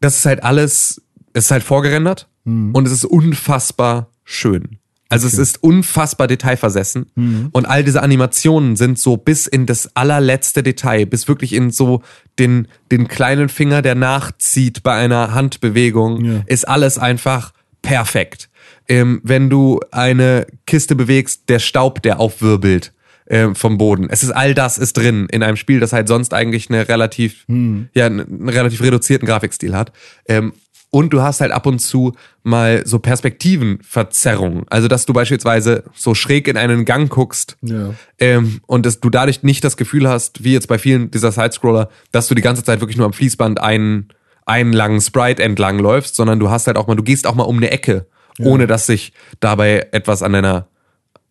das 0.00 0.16
ist 0.18 0.26
halt 0.26 0.42
alles, 0.42 1.02
es 1.32 1.44
ist 1.46 1.50
halt 1.50 1.62
vorgerendert 1.62 2.28
und 2.44 2.86
es 2.86 2.92
ist 2.92 3.04
unfassbar 3.04 4.08
schön. 4.24 4.78
Also 5.08 5.26
es 5.26 5.38
ist 5.38 5.62
unfassbar 5.62 6.26
detailversessen 6.28 7.06
und 7.52 7.66
all 7.66 7.82
diese 7.84 8.00
Animationen 8.02 8.76
sind 8.76 8.96
so 8.98 9.16
bis 9.16 9.46
in 9.48 9.66
das 9.66 9.94
allerletzte 9.96 10.62
Detail, 10.62 11.04
bis 11.04 11.26
wirklich 11.26 11.52
in 11.52 11.70
so 11.72 12.02
den, 12.38 12.68
den 12.92 13.08
kleinen 13.08 13.48
Finger, 13.48 13.82
der 13.82 13.96
nachzieht 13.96 14.82
bei 14.84 14.94
einer 14.94 15.34
Handbewegung, 15.34 16.24
Ja. 16.24 16.42
ist 16.46 16.66
alles 16.68 16.96
einfach 16.98 17.52
perfekt. 17.82 18.48
Ähm, 18.88 19.20
wenn 19.24 19.50
du 19.50 19.80
eine 19.90 20.46
Kiste 20.66 20.94
bewegst, 20.94 21.48
der 21.48 21.58
Staub, 21.58 22.02
der 22.02 22.20
aufwirbelt 22.20 22.92
ähm, 23.30 23.54
vom 23.54 23.78
Boden. 23.78 24.08
Es 24.10 24.22
ist 24.22 24.32
all 24.32 24.52
das 24.54 24.76
ist 24.76 24.96
drin 24.96 25.28
in 25.30 25.42
einem 25.42 25.56
Spiel, 25.56 25.80
das 25.80 25.92
halt 25.94 26.08
sonst 26.08 26.34
eigentlich 26.34 26.68
eine 26.68 26.88
relativ, 26.88 27.46
ja, 27.94 28.06
einen 28.06 28.48
relativ 28.48 28.82
reduzierten 28.82 29.26
Grafikstil 29.26 29.74
hat. 29.74 29.92
Ähm, 30.26 30.52
und 30.92 31.12
du 31.12 31.22
hast 31.22 31.40
halt 31.40 31.52
ab 31.52 31.66
und 31.66 31.78
zu 31.78 32.14
mal 32.42 32.82
so 32.84 32.98
Perspektivenverzerrungen. 32.98 34.64
Also, 34.70 34.88
dass 34.88 35.06
du 35.06 35.12
beispielsweise 35.12 35.84
so 35.94 36.14
schräg 36.16 36.48
in 36.48 36.56
einen 36.56 36.84
Gang 36.84 37.08
guckst 37.08 37.56
Ja. 37.62 37.94
ähm, 38.18 38.60
und 38.66 38.84
dass 38.84 38.98
du 38.98 39.08
dadurch 39.08 39.44
nicht 39.44 39.62
das 39.62 39.76
Gefühl 39.76 40.08
hast, 40.08 40.42
wie 40.42 40.52
jetzt 40.52 40.66
bei 40.66 40.78
vielen 40.78 41.12
dieser 41.12 41.30
Sidescroller, 41.30 41.88
dass 42.10 42.26
du 42.26 42.34
die 42.34 42.42
ganze 42.42 42.64
Zeit 42.64 42.80
wirklich 42.80 42.96
nur 42.96 43.06
am 43.06 43.12
Fließband 43.12 43.60
einen, 43.60 44.08
einen 44.46 44.72
langen 44.72 45.00
Sprite 45.00 45.42
entlang 45.42 45.78
läufst, 45.78 46.16
sondern 46.16 46.40
du 46.40 46.50
hast 46.50 46.66
halt 46.66 46.76
auch 46.76 46.88
mal, 46.88 46.96
du 46.96 47.04
gehst 47.04 47.28
auch 47.28 47.36
mal 47.36 47.44
um 47.44 47.58
eine 47.58 47.70
Ecke, 47.70 48.06
ohne 48.40 48.66
dass 48.66 48.86
sich 48.86 49.12
dabei 49.38 49.86
etwas 49.92 50.22
an 50.24 50.32
deiner, 50.32 50.66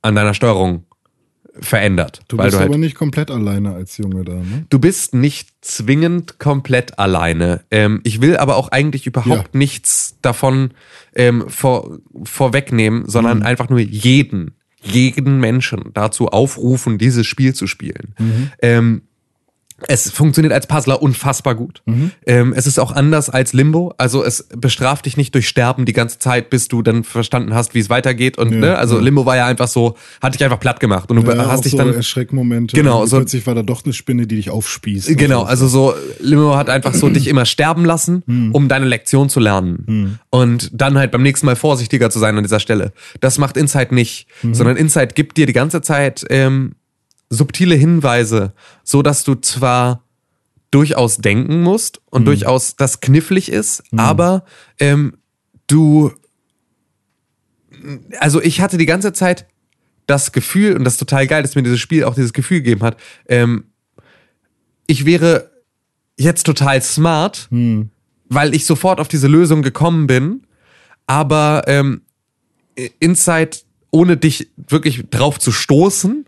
an 0.02 0.16
deiner 0.16 0.34
Steuerung 0.34 0.86
verändert. 1.62 2.22
Du 2.28 2.38
bist 2.38 2.54
du 2.54 2.60
halt 2.60 2.70
aber 2.70 2.78
nicht 2.78 2.96
komplett 2.96 3.32
alleine 3.32 3.74
als 3.74 3.98
Junge 3.98 4.24
da, 4.24 4.34
ne? 4.36 4.66
Du 4.70 4.80
bist 4.80 5.14
nicht 5.14 5.50
zwingend 5.62 6.40
komplett 6.40 7.00
alleine. 7.00 7.62
Ähm, 7.72 8.02
ich 8.04 8.22
will 8.22 8.38
aber 8.38 8.56
auch 8.56 8.70
eigentlich 8.70 9.08
überhaupt 9.08 9.54
Ja. 9.54 9.58
nichts 9.58 10.18
davon 10.22 10.72
ähm, 11.16 11.46
vor, 11.50 11.98
vorwegnehmen, 12.24 13.02
Mhm. 13.04 13.10
sondern 13.10 13.44
einfach 13.44 13.70
nur 13.70 13.80
jeden, 13.80 14.52
jeden 14.82 15.40
Menschen 15.40 15.92
dazu 15.94 16.28
aufrufen, 16.30 16.98
dieses 16.98 17.26
Spiel 17.28 17.54
zu 17.54 17.68
spielen. 17.68 18.14
Mhm. 18.20 18.52
Ähm, 18.62 19.02
Es 19.88 20.10
funktioniert 20.12 20.54
als 20.54 20.68
Puzzler 20.68 21.02
unfassbar 21.02 21.56
gut. 21.56 21.82
Ähm, 22.26 22.54
es 22.56 22.68
ist 22.68 22.80
auch 22.80 22.92
anders 22.92 23.30
als 23.30 23.54
Limbo. 23.54 23.94
Also 23.98 24.24
es 24.24 24.48
bestraft 24.56 25.06
dich 25.06 25.18
nicht 25.18 25.34
durch 25.36 25.48
Sterben 25.48 25.86
die 25.86 25.94
ganze 25.94 26.20
Zeit, 26.20 26.50
bis 26.50 26.68
du 26.68 26.82
dann 26.82 27.04
verstanden 27.04 27.54
hast, 27.54 27.74
wie 27.74 27.80
es 27.80 27.90
weitergeht. 27.90 28.38
Und 28.38 28.52
Ja, 28.54 28.58
ne, 28.60 28.78
also 28.78 28.96
ja. 28.98 29.02
Limbo 29.02 29.26
war 29.26 29.38
ja 29.38 29.46
einfach 29.46 29.68
so, 29.68 29.96
hat 30.22 30.34
dich 30.34 30.44
einfach 30.44 30.60
platt 30.60 30.80
gemacht. 30.80 31.10
Und 31.10 31.24
du 31.26 31.32
Ja, 31.32 31.48
hast 31.50 31.66
dich 31.66 31.72
so 31.72 31.78
dann. 31.78 31.94
Erschreckmomente. 31.94 32.76
Genau, 32.76 33.02
Und 33.02 33.08
so- 33.08 33.18
Plötzlich 33.18 33.46
war 33.48 33.56
da 33.56 33.64
doch 33.64 33.84
eine 33.84 33.94
Spinne, 33.94 34.28
die 34.28 34.36
dich 34.38 34.50
aufspießt. 34.50 35.18
Genau, 35.18 35.44
also 35.44 35.68
so, 35.68 35.94
Limbo 36.20 36.56
hat 36.56 36.70
einfach 36.70 36.94
so 36.94 37.10
dich 37.10 37.28
immer 37.28 37.46
sterben 37.46 37.86
lassen, 37.86 38.24
Hm. 38.28 38.52
um 38.54 38.68
deine 38.68 38.86
Lektion 38.86 39.30
zu 39.30 39.40
lernen. 39.40 40.20
Und 40.30 40.70
dann 40.74 40.98
halt 40.98 41.12
beim 41.12 41.24
nächsten 41.24 41.46
Mal 41.46 41.56
vorsichtiger 41.56 42.10
zu 42.10 42.20
sein 42.20 42.38
an 42.38 42.44
dieser 42.44 42.60
Stelle. 42.60 42.92
Das 43.20 43.38
macht 43.38 43.58
Insight 43.58 43.92
nicht, 43.92 44.28
Mhm. 44.44 44.54
sondern 44.54 44.78
Insight 44.78 45.16
gibt 45.16 45.38
dir 45.38 45.46
die 45.46 45.54
ganze 45.54 45.82
Zeit 45.82 46.26
ähm, 46.30 46.74
subtile 47.30 47.76
Hinweise, 47.76 48.54
so 48.84 49.02
dass 49.02 49.24
du 49.24 49.36
zwar 49.36 50.04
durchaus 50.72 51.18
denken 51.18 51.62
musst 51.62 51.98
Mhm. 51.98 52.04
und 52.12 52.26
durchaus 52.26 52.76
das 52.76 53.00
knifflig 53.02 53.52
ist, 53.52 53.84
aber 54.00 54.46
ähm, 54.80 55.18
du, 55.68 56.12
also 58.20 58.42
ich 58.42 58.62
hatte 58.62 58.78
die 58.78 58.86
ganze 58.86 59.14
Zeit 59.14 59.48
das 60.06 60.32
Gefühl, 60.32 60.76
und 60.76 60.84
das 60.84 60.94
ist 60.94 61.00
total 61.00 61.28
geil, 61.28 61.44
dass 61.44 61.56
mir 61.56 61.64
dieses 61.64 61.80
Spiel 61.80 62.04
auch 62.04 62.16
dieses 62.16 62.34
Gefühl 62.34 62.62
gegeben 62.62 62.82
hat, 62.82 62.98
ähm, 63.28 63.66
ich 64.88 65.06
wäre 65.06 65.52
jetzt 66.18 66.46
total 66.46 66.82
smart, 66.82 67.48
weil 68.28 68.54
ich 68.56 68.66
sofort 68.66 69.00
auf 69.00 69.08
diese 69.08 69.28
Lösung 69.28 69.62
gekommen 69.62 70.08
bin, 70.08 70.42
aber 71.06 71.64
ähm, 71.68 72.02
Inside, 73.00 73.58
ohne 73.92 74.18
dich 74.18 74.50
wirklich 74.56 75.06
drauf 75.10 75.40
zu 75.40 75.52
stoßen, 75.52 76.26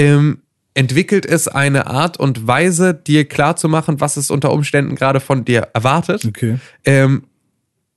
ähm, 0.00 0.38
entwickelt 0.74 1.26
es 1.26 1.48
eine 1.48 1.86
Art 1.88 2.18
und 2.18 2.46
Weise, 2.46 2.94
dir 2.94 3.26
klarzumachen, 3.26 4.00
was 4.00 4.16
es 4.16 4.30
unter 4.30 4.52
Umständen 4.52 4.94
gerade 4.94 5.20
von 5.20 5.44
dir 5.44 5.68
erwartet. 5.74 6.24
Okay. 6.24 6.58
Ähm, 6.84 7.24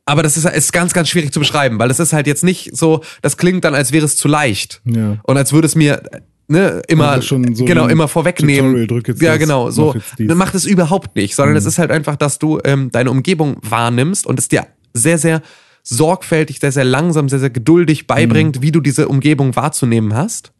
aber 0.06 0.22
das 0.22 0.36
ist, 0.36 0.46
ist 0.46 0.74
ganz, 0.74 0.94
ganz 0.94 1.08
schwierig 1.08 1.32
zu 1.32 1.40
beschreiben, 1.40 1.80
weil 1.80 1.90
es 1.90 2.00
ist 2.00 2.12
halt 2.12 2.28
jetzt 2.28 2.44
nicht 2.44 2.76
so, 2.76 3.02
das 3.22 3.38
klingt 3.38 3.64
dann, 3.64 3.74
als 3.74 3.94
wäre 3.94 4.06
es 4.06 4.18
zu 4.18 4.28
leicht. 4.28 4.82
Ja. 4.84 5.18
Und 5.24 5.38
als 5.38 5.54
würde 5.54 5.66
es 5.66 5.76
mir 5.76 6.04
ne, 6.50 6.82
immer, 6.90 7.22
so 7.22 7.40
genau, 7.40 7.88
immer 7.88 8.10
vorwegnehmen. 8.10 8.86
Tutorial, 8.88 9.18
ja, 9.22 9.38
genau, 9.38 9.70
so. 9.72 9.94
mach. 9.96 10.20
Mhm. 10.20 10.38
Macht 10.38 10.56
es 10.56 10.66
überhaupt 10.66 11.16
nicht, 11.16 11.36
sondern 11.36 11.56
es 11.56 11.64
ist 11.66 11.78
halt 11.80 11.90
einfach, 11.90 12.18
dass 12.18 12.38
du 12.38 12.60
ähm, 12.66 12.92
deine 12.92 13.12
Umgebung 13.12 13.58
wahrnimmst 13.62 14.28
und 14.28 14.40
es 14.40 14.50
dir 14.50 14.68
sehr, 14.94 15.18
sehr 15.18 15.42
sorgfältig, 15.84 16.60
sehr, 16.60 16.72
sehr 16.74 16.86
langsam, 16.86 17.30
sehr, 17.30 17.40
sehr 17.40 17.50
geduldig 17.50 18.08
beibringt, 18.08 18.58
Mhm. 18.58 18.62
wie 18.62 18.72
du 18.72 18.82
diese 18.82 19.08
Umgebung 19.08 19.56
wahrzunehmen 19.56 20.16
hast. 20.16 20.52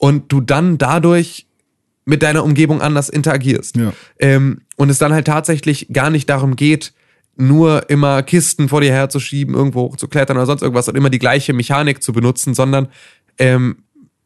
Und 0.00 0.32
du 0.32 0.40
dann 0.40 0.78
dadurch 0.78 1.46
mit 2.06 2.22
deiner 2.22 2.42
Umgebung 2.42 2.80
anders 2.80 3.08
interagierst. 3.10 3.76
Ja. 3.76 3.92
Ähm, 4.18 4.62
und 4.76 4.88
es 4.90 4.98
dann 4.98 5.12
halt 5.12 5.26
tatsächlich 5.26 5.88
gar 5.92 6.08
nicht 6.10 6.28
darum 6.30 6.56
geht, 6.56 6.92
nur 7.36 7.88
immer 7.90 8.22
Kisten 8.22 8.68
vor 8.70 8.80
dir 8.80 8.92
herzuschieben, 8.92 9.54
irgendwo 9.54 9.82
hochzuklettern 9.82 10.36
oder 10.38 10.46
sonst 10.46 10.62
irgendwas 10.62 10.88
und 10.88 10.96
immer 10.96 11.10
die 11.10 11.18
gleiche 11.18 11.52
Mechanik 11.52 12.02
zu 12.02 12.12
benutzen, 12.12 12.54
sondern 12.54 12.88
ähm, 13.38 13.84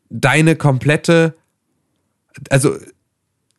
deine 0.09 0.55
komplette, 0.57 1.35
also 2.51 2.77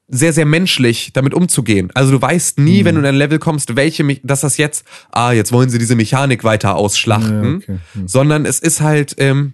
sehr, 0.07 0.32
sehr 0.34 0.45
menschlich 0.45 1.11
damit 1.13 1.34
umzugehen. 1.34 1.91
Also 1.93 2.11
du 2.13 2.22
weißt 2.22 2.59
nie, 2.59 2.82
Mhm. 2.82 2.86
wenn 2.86 2.95
du 2.95 3.01
in 3.01 3.07
ein 3.07 3.16
Level 3.16 3.39
kommst, 3.39 3.76
welche, 3.76 4.03
Me- 4.05 4.20
dass 4.24 4.41
das 4.41 4.55
jetzt, 4.57 4.86
ah, 5.11 5.32
jetzt 5.34 5.51
wollen 5.51 5.70
sie 5.70 5.80
diese 5.80 5.95
Mechanik 5.95 6.43
weiter 6.45 6.76
ausschlachten, 6.76 7.43
Ja, 7.43 7.55
okay. 7.57 7.80
Hm. 7.93 8.07
sondern 8.07 8.45
es 8.45 8.59
ist 8.59 8.80
halt, 8.82 9.16
ähm, 9.18 9.53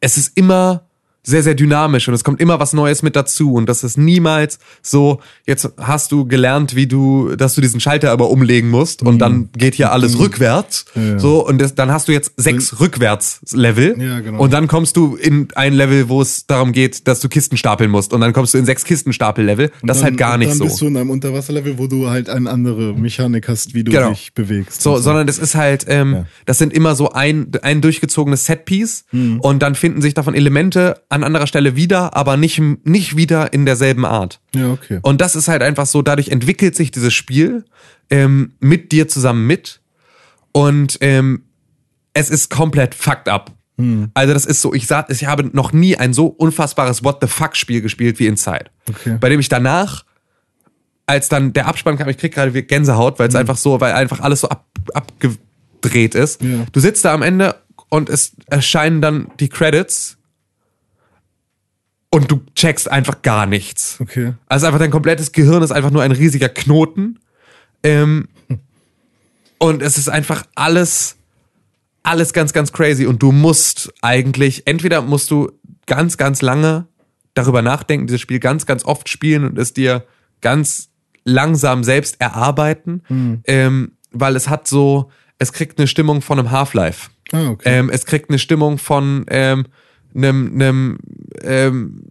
es 0.00 0.16
ist 0.16 0.36
immer 0.36 0.84
sehr, 1.28 1.42
sehr 1.42 1.54
dynamisch 1.54 2.08
und 2.08 2.14
es 2.14 2.24
kommt 2.24 2.40
immer 2.40 2.58
was 2.58 2.72
Neues 2.72 3.02
mit 3.02 3.14
dazu 3.16 3.52
und 3.54 3.68
das 3.68 3.84
ist 3.84 3.98
niemals 3.98 4.58
so, 4.82 5.20
jetzt 5.46 5.68
hast 5.78 6.10
du 6.12 6.24
gelernt, 6.26 6.74
wie 6.74 6.86
du, 6.86 7.36
dass 7.36 7.54
du 7.54 7.60
diesen 7.60 7.80
Schalter 7.80 8.10
aber 8.12 8.30
umlegen 8.30 8.70
musst 8.70 9.02
und 9.02 9.18
dann 9.18 9.50
geht 9.56 9.74
hier 9.74 9.92
alles 9.92 10.18
rückwärts, 10.18 10.86
Mhm. 10.94 11.02
Ja. 11.08 11.18
so 11.18 11.46
und 11.46 11.58
das, 11.60 11.74
dann 11.74 11.92
hast 11.92 12.08
du 12.08 12.12
jetzt 12.12 12.32
sechs 12.36 12.80
Rückwärts-Level 12.80 13.96
Ja, 14.00 14.20
genau. 14.20 14.40
und 14.40 14.52
dann 14.52 14.68
kommst 14.68 14.96
du 14.96 15.16
in 15.16 15.48
ein 15.54 15.72
Level, 15.72 16.08
wo 16.08 16.20
es 16.22 16.46
darum 16.46 16.72
geht, 16.72 17.06
dass 17.08 17.20
du 17.20 17.28
Kisten 17.28 17.56
stapeln 17.56 17.90
musst 17.90 18.12
und 18.12 18.20
dann 18.20 18.32
kommst 18.32 18.54
du 18.54 18.58
in 18.58 18.64
sechs 18.64 18.84
Kistenstapel-Level, 18.84 19.70
das 19.82 19.98
ist 19.98 20.00
Dann- 20.02 20.10
halt 20.10 20.18
gar 20.18 20.38
nicht 20.38 20.50
dann 20.50 20.58
so. 20.58 20.64
bist 20.64 20.80
du 20.80 20.86
in 20.86 20.96
einem 20.96 21.10
Unterwasserlevel, 21.10 21.78
wo 21.78 21.86
du 21.86 22.08
halt 22.08 22.28
eine 22.30 22.48
andere 22.50 22.94
Mechanik 22.94 23.48
hast, 23.48 23.74
wie 23.74 23.84
du 23.84 23.92
Genau. 23.92 24.10
dich 24.10 24.32
bewegst. 24.34 24.82
So, 24.82 24.96
Und 24.96 25.02
sondern 25.02 25.26
das 25.26 25.38
ist 25.38 25.54
halt, 25.54 25.84
ähm, 25.88 26.12
Ja. 26.14 26.26
das 26.46 26.58
sind 26.58 26.72
immer 26.72 26.94
so 26.94 27.10
ein, 27.10 27.50
ein 27.62 27.80
durchgezogenes 27.80 28.46
Setpiece 28.46 29.04
Hm. 29.10 29.40
und 29.40 29.60
dann 29.62 29.74
finden 29.74 30.00
sich 30.02 30.14
davon 30.14 30.34
Elemente 30.34 31.00
an 31.08 31.17
anderer 31.24 31.46
Stelle 31.46 31.76
wieder, 31.76 32.16
aber 32.16 32.36
nicht, 32.36 32.60
nicht 32.84 33.16
wieder 33.16 33.52
in 33.52 33.66
derselben 33.66 34.04
Art. 34.04 34.40
Ja, 34.54 34.70
okay. 34.70 34.98
Und 35.02 35.20
das 35.20 35.36
ist 35.36 35.48
halt 35.48 35.62
einfach 35.62 35.86
so, 35.86 36.02
dadurch 36.02 36.28
entwickelt 36.28 36.76
sich 36.76 36.90
dieses 36.90 37.14
Spiel 37.14 37.64
ähm, 38.10 38.52
mit 38.60 38.92
dir 38.92 39.08
zusammen 39.08 39.46
mit 39.46 39.80
und 40.52 40.98
ähm, 41.00 41.42
es 42.14 42.30
ist 42.30 42.50
komplett 42.50 42.94
fucked 42.94 43.28
up. 43.28 43.52
Hm. 43.78 44.10
Also 44.14 44.34
das 44.34 44.44
ist 44.44 44.60
so, 44.60 44.74
ich 44.74 44.86
sag, 44.86 45.10
ich 45.10 45.24
habe 45.26 45.48
noch 45.52 45.72
nie 45.72 45.96
ein 45.96 46.12
so 46.12 46.26
unfassbares 46.26 47.04
What 47.04 47.18
the 47.20 47.28
fuck 47.28 47.56
Spiel 47.56 47.80
gespielt 47.80 48.18
wie 48.18 48.26
Inside. 48.26 48.66
Okay. 48.88 49.16
Bei 49.20 49.28
dem 49.28 49.40
ich 49.40 49.48
danach, 49.48 50.04
als 51.06 51.28
dann 51.28 51.52
der 51.52 51.66
Abspann 51.66 51.96
kam, 51.96 52.08
ich 52.08 52.18
krieg 52.18 52.34
gerade 52.34 52.62
Gänsehaut, 52.62 53.18
weil 53.18 53.28
es 53.28 53.34
einfach 53.34 53.56
so, 53.56 53.80
weil 53.80 53.92
einfach 53.92 54.20
alles 54.20 54.40
so 54.40 54.48
ab, 54.48 54.66
abgedreht 54.92 56.14
ist. 56.14 56.42
Ja. 56.42 56.66
Du 56.72 56.80
sitzt 56.80 57.04
da 57.04 57.14
am 57.14 57.22
Ende 57.22 57.54
und 57.88 58.10
es 58.10 58.32
erscheinen 58.46 59.00
dann 59.00 59.30
die 59.38 59.48
Credits 59.48 60.17
und 62.10 62.30
du 62.30 62.40
checkst 62.54 62.90
einfach 62.90 63.22
gar 63.22 63.46
nichts. 63.46 63.98
Okay. 64.00 64.34
Also 64.46 64.66
einfach 64.66 64.78
dein 64.78 64.90
komplettes 64.90 65.32
Gehirn 65.32 65.62
ist 65.62 65.72
einfach 65.72 65.90
nur 65.90 66.02
ein 66.02 66.12
riesiger 66.12 66.48
Knoten. 66.48 67.18
Ähm, 67.82 68.28
und 69.58 69.82
es 69.82 69.98
ist 69.98 70.08
einfach 70.08 70.44
alles, 70.54 71.16
alles 72.02 72.32
ganz, 72.32 72.52
ganz 72.52 72.72
crazy. 72.72 73.06
Und 73.06 73.22
du 73.22 73.32
musst 73.32 73.92
eigentlich, 74.00 74.66
entweder 74.66 75.02
musst 75.02 75.30
du 75.30 75.52
ganz, 75.86 76.16
ganz 76.16 76.42
lange 76.42 76.86
darüber 77.34 77.62
nachdenken, 77.62 78.06
dieses 78.06 78.20
Spiel 78.20 78.40
ganz, 78.40 78.66
ganz 78.66 78.84
oft 78.84 79.08
spielen 79.08 79.44
und 79.44 79.58
es 79.58 79.72
dir 79.72 80.04
ganz 80.40 80.88
langsam 81.24 81.84
selbst 81.84 82.20
erarbeiten, 82.20 83.02
ähm, 83.46 83.92
weil 84.12 84.34
es 84.34 84.48
hat 84.48 84.66
so, 84.66 85.10
es 85.38 85.52
kriegt 85.52 85.78
eine 85.78 85.86
Stimmung 85.86 86.22
von 86.22 86.38
einem 86.38 86.50
Half-Life. 86.50 87.10
Ah, 87.32 87.50
okay. 87.50 87.78
Ähm, 87.78 87.90
es 87.90 88.06
kriegt 88.06 88.30
eine 88.30 88.38
Stimmung 88.38 88.78
von 88.78 89.26
ähm, 89.28 89.66
einem, 90.14 90.54
einem 90.54 90.98
ähm, 91.42 92.04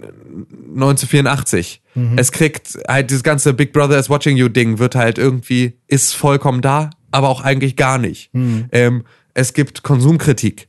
1984. 0.00 1.82
Es 2.16 2.32
kriegt 2.32 2.78
halt 2.88 3.10
dieses 3.10 3.22
ganze 3.22 3.52
Big 3.52 3.72
Brother 3.72 3.98
is 3.98 4.08
watching 4.08 4.36
you 4.36 4.48
Ding 4.48 4.78
wird 4.78 4.94
halt 4.94 5.18
irgendwie, 5.18 5.78
ist 5.88 6.14
vollkommen 6.14 6.62
da, 6.62 6.90
aber 7.10 7.28
auch 7.28 7.42
eigentlich 7.42 7.76
gar 7.76 7.98
nicht. 7.98 8.30
Ähm, 8.72 9.04
es 9.34 9.52
gibt 9.52 9.82
Konsumkritik. 9.82 10.68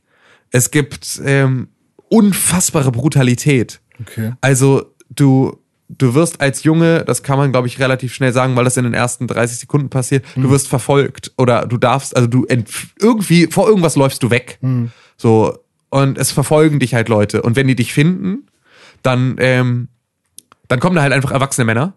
Es 0.50 0.70
gibt 0.70 1.20
ähm, 1.24 1.68
unfassbare 2.08 2.92
Brutalität. 2.92 3.80
Okay. 4.00 4.32
Also 4.40 4.94
du, 5.08 5.58
du 5.88 6.14
wirst 6.14 6.40
als 6.40 6.64
Junge, 6.64 7.04
das 7.04 7.22
kann 7.22 7.38
man 7.38 7.52
glaube 7.52 7.68
ich 7.68 7.78
relativ 7.78 8.12
schnell 8.12 8.32
sagen, 8.32 8.56
weil 8.56 8.64
das 8.64 8.76
in 8.76 8.84
den 8.84 8.94
ersten 8.94 9.26
30 9.26 9.58
Sekunden 9.58 9.88
passiert, 9.88 10.24
du 10.36 10.50
wirst 10.50 10.68
verfolgt 10.68 11.32
oder 11.38 11.66
du 11.66 11.78
darfst, 11.78 12.14
also 12.16 12.28
du 12.28 12.46
irgendwie, 13.00 13.46
vor 13.46 13.68
irgendwas 13.68 13.96
läufst 13.96 14.22
du 14.22 14.30
weg. 14.30 14.58
So, 15.16 15.56
und 15.92 16.16
es 16.16 16.32
verfolgen 16.32 16.80
dich 16.80 16.94
halt 16.94 17.10
Leute. 17.10 17.42
Und 17.42 17.54
wenn 17.54 17.66
die 17.66 17.76
dich 17.76 17.92
finden, 17.92 18.46
dann, 19.02 19.36
ähm, 19.38 19.88
dann 20.66 20.80
kommen 20.80 20.96
da 20.96 21.02
halt 21.02 21.12
einfach 21.12 21.32
erwachsene 21.32 21.66
Männer 21.66 21.92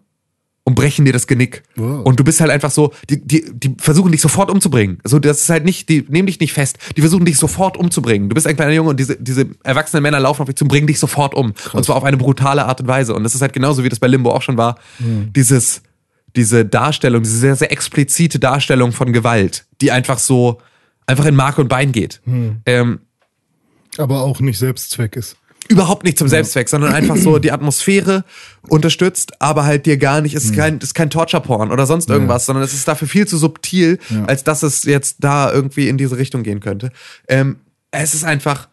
und 0.64 0.74
brechen 0.74 1.06
dir 1.06 1.14
das 1.14 1.26
Genick. 1.26 1.62
Wow. 1.76 2.04
Und 2.04 2.20
du 2.20 2.24
bist 2.24 2.42
halt 2.42 2.50
einfach 2.50 2.70
so, 2.70 2.92
die, 3.08 3.26
die, 3.26 3.46
die 3.54 3.74
versuchen 3.78 4.12
dich 4.12 4.20
sofort 4.20 4.50
umzubringen. 4.50 4.98
So, 5.04 5.18
das 5.18 5.40
ist 5.40 5.48
halt 5.48 5.64
nicht, 5.64 5.88
die 5.88 6.04
nehmen 6.08 6.26
dich 6.26 6.38
nicht 6.40 6.52
fest, 6.52 6.76
die 6.94 7.00
versuchen 7.00 7.24
dich 7.24 7.38
sofort 7.38 7.78
umzubringen. 7.78 8.28
Du 8.28 8.34
bist 8.34 8.46
ein 8.46 8.54
kleiner 8.54 8.72
Junge 8.72 8.90
und 8.90 9.00
diese, 9.00 9.16
diese 9.16 9.46
erwachsenen 9.64 10.02
Männer 10.02 10.20
laufen 10.20 10.42
auf 10.42 10.46
dich 10.46 10.56
zu 10.56 10.64
und 10.66 10.68
bringen 10.68 10.86
dich 10.86 10.98
sofort 10.98 11.34
um. 11.34 11.54
Und 11.72 11.84
zwar 11.86 11.96
auf 11.96 12.04
eine 12.04 12.18
brutale 12.18 12.66
Art 12.66 12.82
und 12.82 12.88
Weise. 12.88 13.14
Und 13.14 13.24
das 13.24 13.34
ist 13.34 13.40
halt 13.40 13.54
genauso, 13.54 13.82
wie 13.82 13.88
das 13.88 13.98
bei 13.98 14.08
Limbo 14.08 14.30
auch 14.30 14.42
schon 14.42 14.58
war. 14.58 14.78
Dieses, 15.34 15.80
diese 16.34 16.66
Darstellung, 16.66 17.22
diese 17.22 17.38
sehr, 17.38 17.56
sehr 17.56 17.72
explizite 17.72 18.38
Darstellung 18.38 18.92
von 18.92 19.14
Gewalt, 19.14 19.64
die 19.80 19.90
einfach 19.90 20.18
so, 20.18 20.60
einfach 21.06 21.24
in 21.24 21.34
Mark 21.34 21.56
und 21.56 21.68
Bein 21.68 21.92
geht. 21.92 22.20
Ähm, 22.66 22.98
Aber 23.98 24.22
auch 24.22 24.40
nicht 24.40 24.58
Selbstzweck 24.58 25.16
ist. 25.16 25.36
überhaupt 25.68 26.04
nicht 26.04 26.18
zum 26.18 26.28
Selbstzweck, 26.28 26.68
sondern 26.68 26.94
einfach 26.94 27.16
so 27.16 27.38
die 27.38 27.52
Atmosphäre 27.52 28.24
unterstützt, 28.68 29.40
aber 29.40 29.64
halt 29.64 29.86
dir 29.86 29.96
gar 29.96 30.20
nicht, 30.20 30.34
es 30.34 30.44
ist 30.44 30.54
kein, 30.54 30.76
es 30.78 30.84
ist 30.84 30.94
kein 30.94 31.10
Torture-Porn 31.10 31.72
oder 31.72 31.86
sonst 31.86 32.08
irgendwas, 32.08 32.46
sondern 32.46 32.64
es 32.64 32.72
ist 32.72 32.86
dafür 32.86 33.08
viel 33.08 33.26
zu 33.26 33.36
subtil, 33.36 33.98
als 34.26 34.44
dass 34.44 34.62
es 34.62 34.84
jetzt 34.84 35.16
da 35.20 35.52
irgendwie 35.52 35.88
in 35.88 35.98
diese 35.98 36.18
Richtung 36.18 36.42
gehen 36.42 36.60
könnte. 36.60 36.90
Ähm, 37.28 37.56
es 37.90 38.14
ist 38.14 38.24
einfach, 38.24 38.68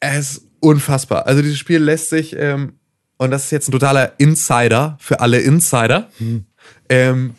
es 0.00 0.32
ist 0.32 0.42
unfassbar. 0.60 1.26
Also 1.26 1.42
dieses 1.42 1.58
Spiel 1.58 1.82
lässt 1.82 2.10
sich, 2.10 2.36
ähm, 2.38 2.74
und 3.16 3.30
das 3.30 3.46
ist 3.46 3.50
jetzt 3.50 3.68
ein 3.68 3.72
totaler 3.72 4.12
Insider 4.18 4.96
für 5.00 5.20
alle 5.20 5.40
Insider, 5.40 6.10
ähm, 6.88 7.34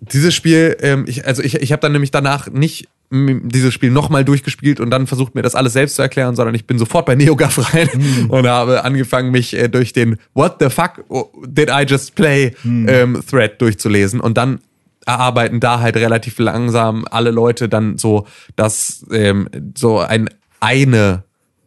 dieses 0.00 0.34
Spiel, 0.34 0.76
ähm, 0.80 1.04
ich, 1.08 1.26
also 1.26 1.42
ich, 1.42 1.54
ich 1.56 1.72
habe 1.72 1.80
dann 1.80 1.92
nämlich 1.92 2.10
danach 2.10 2.48
nicht 2.48 2.88
dieses 3.10 3.72
Spiel 3.72 3.90
nochmal 3.90 4.24
durchgespielt 4.24 4.80
und 4.80 4.90
dann 4.90 5.06
versucht 5.06 5.34
mir 5.34 5.42
das 5.42 5.54
alles 5.54 5.72
selbst 5.74 5.96
zu 5.96 6.02
erklären, 6.02 6.34
sondern 6.34 6.54
ich 6.54 6.66
bin 6.66 6.78
sofort 6.78 7.06
bei 7.06 7.14
NeoGAF 7.14 7.74
rein 7.74 7.88
und 8.28 8.46
habe 8.46 8.84
angefangen, 8.84 9.30
mich 9.30 9.54
äh, 9.54 9.68
durch 9.68 9.92
den 9.92 10.16
What 10.34 10.56
the 10.60 10.70
fuck 10.70 11.04
did 11.46 11.70
I 11.70 11.84
just 11.86 12.14
play 12.14 12.52
ähm, 12.64 13.20
Thread 13.28 13.60
durchzulesen 13.60 14.20
und 14.20 14.36
dann 14.36 14.60
erarbeiten 15.06 15.60
da 15.60 15.80
halt 15.80 15.96
relativ 15.96 16.38
langsam 16.38 17.04
alle 17.08 17.30
Leute 17.30 17.68
dann 17.68 17.96
so, 17.96 18.26
dass 18.56 19.06
ähm, 19.12 19.48
so 19.76 20.00
ein 20.00 20.28
eine 20.58 21.22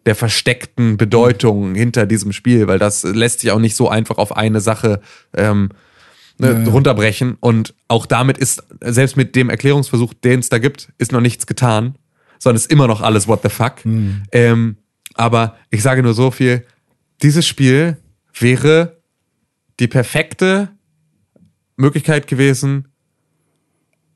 der 0.05 0.15
versteckten 0.15 0.97
Bedeutungen 0.97 1.75
hinter 1.75 2.05
diesem 2.05 2.31
Spiel, 2.33 2.67
weil 2.67 2.79
das 2.79 3.03
lässt 3.03 3.41
sich 3.41 3.51
auch 3.51 3.59
nicht 3.59 3.75
so 3.75 3.89
einfach 3.89 4.17
auf 4.17 4.35
eine 4.35 4.59
Sache 4.59 5.01
ähm, 5.33 5.69
ne, 6.39 6.67
runterbrechen. 6.67 7.37
Und 7.39 7.73
auch 7.87 8.05
damit 8.05 8.37
ist, 8.37 8.63
selbst 8.81 9.17
mit 9.17 9.35
dem 9.35 9.49
Erklärungsversuch, 9.49 10.13
den 10.13 10.39
es 10.39 10.49
da 10.49 10.57
gibt, 10.57 10.91
ist 10.97 11.11
noch 11.11 11.21
nichts 11.21 11.47
getan, 11.47 11.95
sondern 12.39 12.57
ist 12.57 12.71
immer 12.71 12.87
noch 12.87 13.01
alles 13.01 13.27
what 13.27 13.41
the 13.43 13.49
fuck. 13.49 13.85
Ähm, 14.31 14.77
aber 15.15 15.57
ich 15.69 15.83
sage 15.83 16.03
nur 16.03 16.13
so 16.13 16.31
viel, 16.31 16.65
dieses 17.21 17.45
Spiel 17.45 17.97
wäre 18.37 18.97
die 19.79 19.87
perfekte 19.87 20.69
Möglichkeit 21.75 22.27
gewesen, 22.27 22.87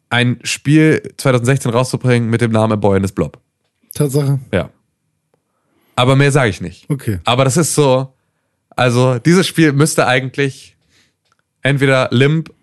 ein 0.09 0.39
Spiel 0.43 1.13
2016 1.17 1.71
rauszubringen 1.71 2.29
mit 2.29 2.41
dem 2.41 2.51
Namen 2.51 2.73
A 2.73 2.75
Boy 2.75 2.97
in 2.97 3.07
Blob. 3.15 3.39
Tatsache. 3.93 4.39
Ja. 4.51 4.69
Aber 5.95 6.15
mehr 6.15 6.31
sage 6.31 6.49
ich 6.49 6.61
nicht. 6.61 6.89
Okay. 6.89 7.19
Aber 7.25 7.45
das 7.45 7.57
ist 7.57 7.75
so, 7.75 8.13
also 8.69 9.19
dieses 9.19 9.47
Spiel 9.47 9.73
müsste 9.73 10.07
eigentlich 10.07 10.72
entweder 11.63 12.09
Limbo 12.11 12.53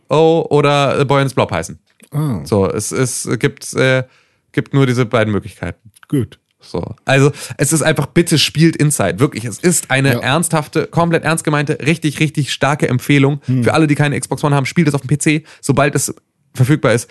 oder 0.50 0.98
A 1.00 1.04
Boy 1.04 1.22
in 1.22 1.28
Blob 1.30 1.50
heißen. 1.50 1.78
Ah, 2.12 2.40
So, 2.44 2.68
es, 2.70 2.92
es 2.92 3.28
gibt, 3.38 3.72
äh, 3.74 4.04
gibt 4.52 4.74
nur 4.74 4.86
diese 4.86 5.06
beiden 5.06 5.32
Möglichkeiten. 5.32 5.90
gut. 6.08 6.38
So. 6.62 6.94
Also, 7.06 7.32
es 7.56 7.72
ist 7.72 7.80
einfach, 7.80 8.04
bitte 8.04 8.38
spielt 8.38 8.76
Inside. 8.76 9.18
Wirklich. 9.18 9.46
Es 9.46 9.58
ist 9.60 9.90
eine 9.90 10.12
Ja. 10.12 10.18
ernsthafte, 10.20 10.86
komplett 10.88 11.24
ernst 11.24 11.42
gemeinte, 11.42 11.78
richtig, 11.86 12.20
richtig 12.20 12.52
starke 12.52 12.86
Empfehlung. 12.86 13.40
Für 13.62 13.72
alle, 13.72 13.86
die 13.86 13.94
keine 13.94 14.20
Xbox 14.20 14.44
One 14.44 14.54
haben, 14.54 14.66
spielt 14.66 14.86
es 14.86 14.92
auf 14.94 15.00
dem 15.00 15.08
PC, 15.08 15.46
sobald 15.62 15.94
es 15.94 16.14
verfügbar 16.52 16.92
ist. 16.92 17.08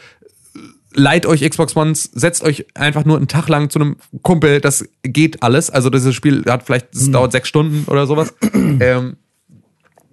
Leiht 0.93 1.25
euch 1.25 1.41
Xbox 1.49 1.75
Ones, 1.75 2.03
setzt 2.13 2.43
euch 2.43 2.67
einfach 2.75 3.05
nur 3.05 3.17
einen 3.17 3.27
Tag 3.27 3.47
lang 3.49 3.71
zu 3.71 3.79
einem 3.79 3.95
Kumpel, 4.21 4.61
das 4.61 4.85
geht 5.01 5.41
alles. 5.41 5.71
Also 5.71 5.89
dieses 5.89 6.13
Spiel 6.13 6.43
hat 6.47 6.61
vielleicht, 6.63 6.93
es 6.93 7.09
dauert 7.09 7.31
sechs 7.31 7.47
Stunden 7.49 7.85
oder 7.89 8.05
sowas. 8.05 8.33
ähm, 8.53 9.17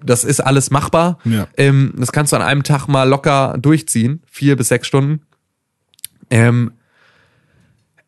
das 0.07 0.25
ist 0.25 0.41
alles 0.41 0.71
machbar. 0.71 1.19
Ja. 1.25 1.49
Ähm, 1.57 1.93
das 1.97 2.13
kannst 2.13 2.33
du 2.33 2.37
an 2.37 2.43
einem 2.43 2.63
Tag 2.63 2.87
mal 2.89 3.05
locker 3.09 3.57
durchziehen. 3.61 4.23
Vier 4.31 4.57
bis 4.57 4.69
sechs 4.69 4.87
Stunden. 4.87 5.21
Ähm, 6.31 6.73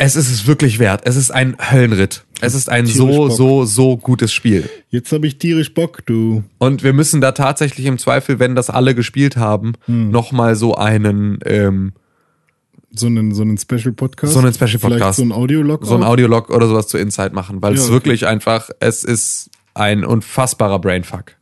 es 0.01 0.15
ist 0.15 0.31
es 0.31 0.47
wirklich 0.47 0.79
wert. 0.79 1.03
Es 1.05 1.17
ist 1.17 1.31
ein 1.33 1.57
Höllenritt. 1.59 2.25
Es 2.41 2.55
ist 2.55 2.69
ein 2.71 2.87
so, 2.87 3.07
Bock. 3.09 3.33
so, 3.33 3.65
so 3.65 3.97
gutes 3.97 4.33
Spiel. 4.33 4.69
Jetzt 4.91 5.11
habe 5.11 5.27
ich 5.27 5.39
tierisch 5.39 5.75
Bock, 5.75 6.07
du. 6.07 6.45
Und 6.59 6.85
wir 6.85 6.93
müssen 6.93 7.21
da 7.21 7.33
tatsächlich 7.33 7.85
im 7.87 7.99
Zweifel, 7.99 8.39
wenn 8.39 8.55
das 8.55 8.71
alle 8.71 8.95
gespielt 8.95 9.37
haben, 9.37 9.73
Hm. 9.87 10.11
noch 10.11 10.31
mal 10.31 10.55
so 10.55 10.77
einen, 10.77 11.41
ähm, 11.45 11.95
So 12.95 13.07
einen, 13.07 13.35
so 13.35 13.43
einen 13.43 13.59
Special 13.59 13.93
Podcast. 13.93 14.33
So 14.35 14.39
einen 14.39 14.55
Special 14.55 14.79
Vielleicht 14.79 15.01
Podcast. 15.01 15.19
so 15.19 15.25
ein 15.25 15.33
Audiolog. 15.33 15.85
so 15.85 15.97
ein? 15.97 16.05
Audiolog 16.05 16.51
oder 16.51 16.69
sowas 16.69 16.87
zu 16.87 16.97
Inside 16.97 17.35
machen, 17.35 17.61
weil 17.61 17.75
Ja, 17.75 17.79
es 17.81 17.87
okay. 17.87 17.93
wirklich 17.95 18.27
einfach, 18.29 18.71
es 18.79 19.03
ist 19.03 19.51
ein 19.79 20.05
unfassbarer 20.05 20.79
Brainfuck. 20.81 21.33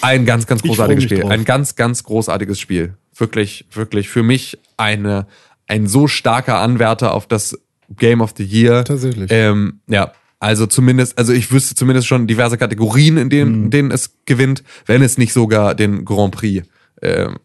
Ein 0.00 0.24
ganz, 0.26 0.46
ganz 0.46 0.62
großartiges 0.62 1.04
Spiel. 1.04 1.20
drauf. 1.20 1.30
Ein 1.30 1.44
ganz, 1.44 1.76
ganz 1.76 2.02
großartiges 2.04 2.58
Spiel. 2.58 2.94
Wirklich, 3.16 3.66
wirklich 3.72 4.08
für 4.08 4.22
mich 4.22 4.58
eine, 4.76 5.26
ein 5.68 5.86
so 5.86 6.08
starker 6.08 6.58
Anwärter 6.58 7.14
auf 7.14 7.26
das 7.26 7.58
Game 7.96 8.20
of 8.20 8.34
the 8.36 8.44
Year. 8.44 8.84
Tatsächlich. 8.84 9.30
Ähm, 9.30 9.80
ja, 9.86 10.12
also 10.40 10.66
zumindest, 10.66 11.18
also 11.18 11.32
ich 11.32 11.52
wüsste 11.52 11.74
zumindest 11.74 12.08
schon 12.08 12.26
diverse 12.26 12.58
Kategorien, 12.58 13.16
in 13.16 13.30
denen, 13.30 13.58
Mhm. 13.58 13.64
in 13.64 13.70
denen 13.70 13.90
es 13.90 14.16
gewinnt, 14.24 14.64
wenn 14.86 15.02
es 15.02 15.18
nicht 15.18 15.32
sogar 15.32 15.74
den 15.74 16.04
Grand 16.04 16.34
Prix 16.34 16.66
ähm, 17.02 17.36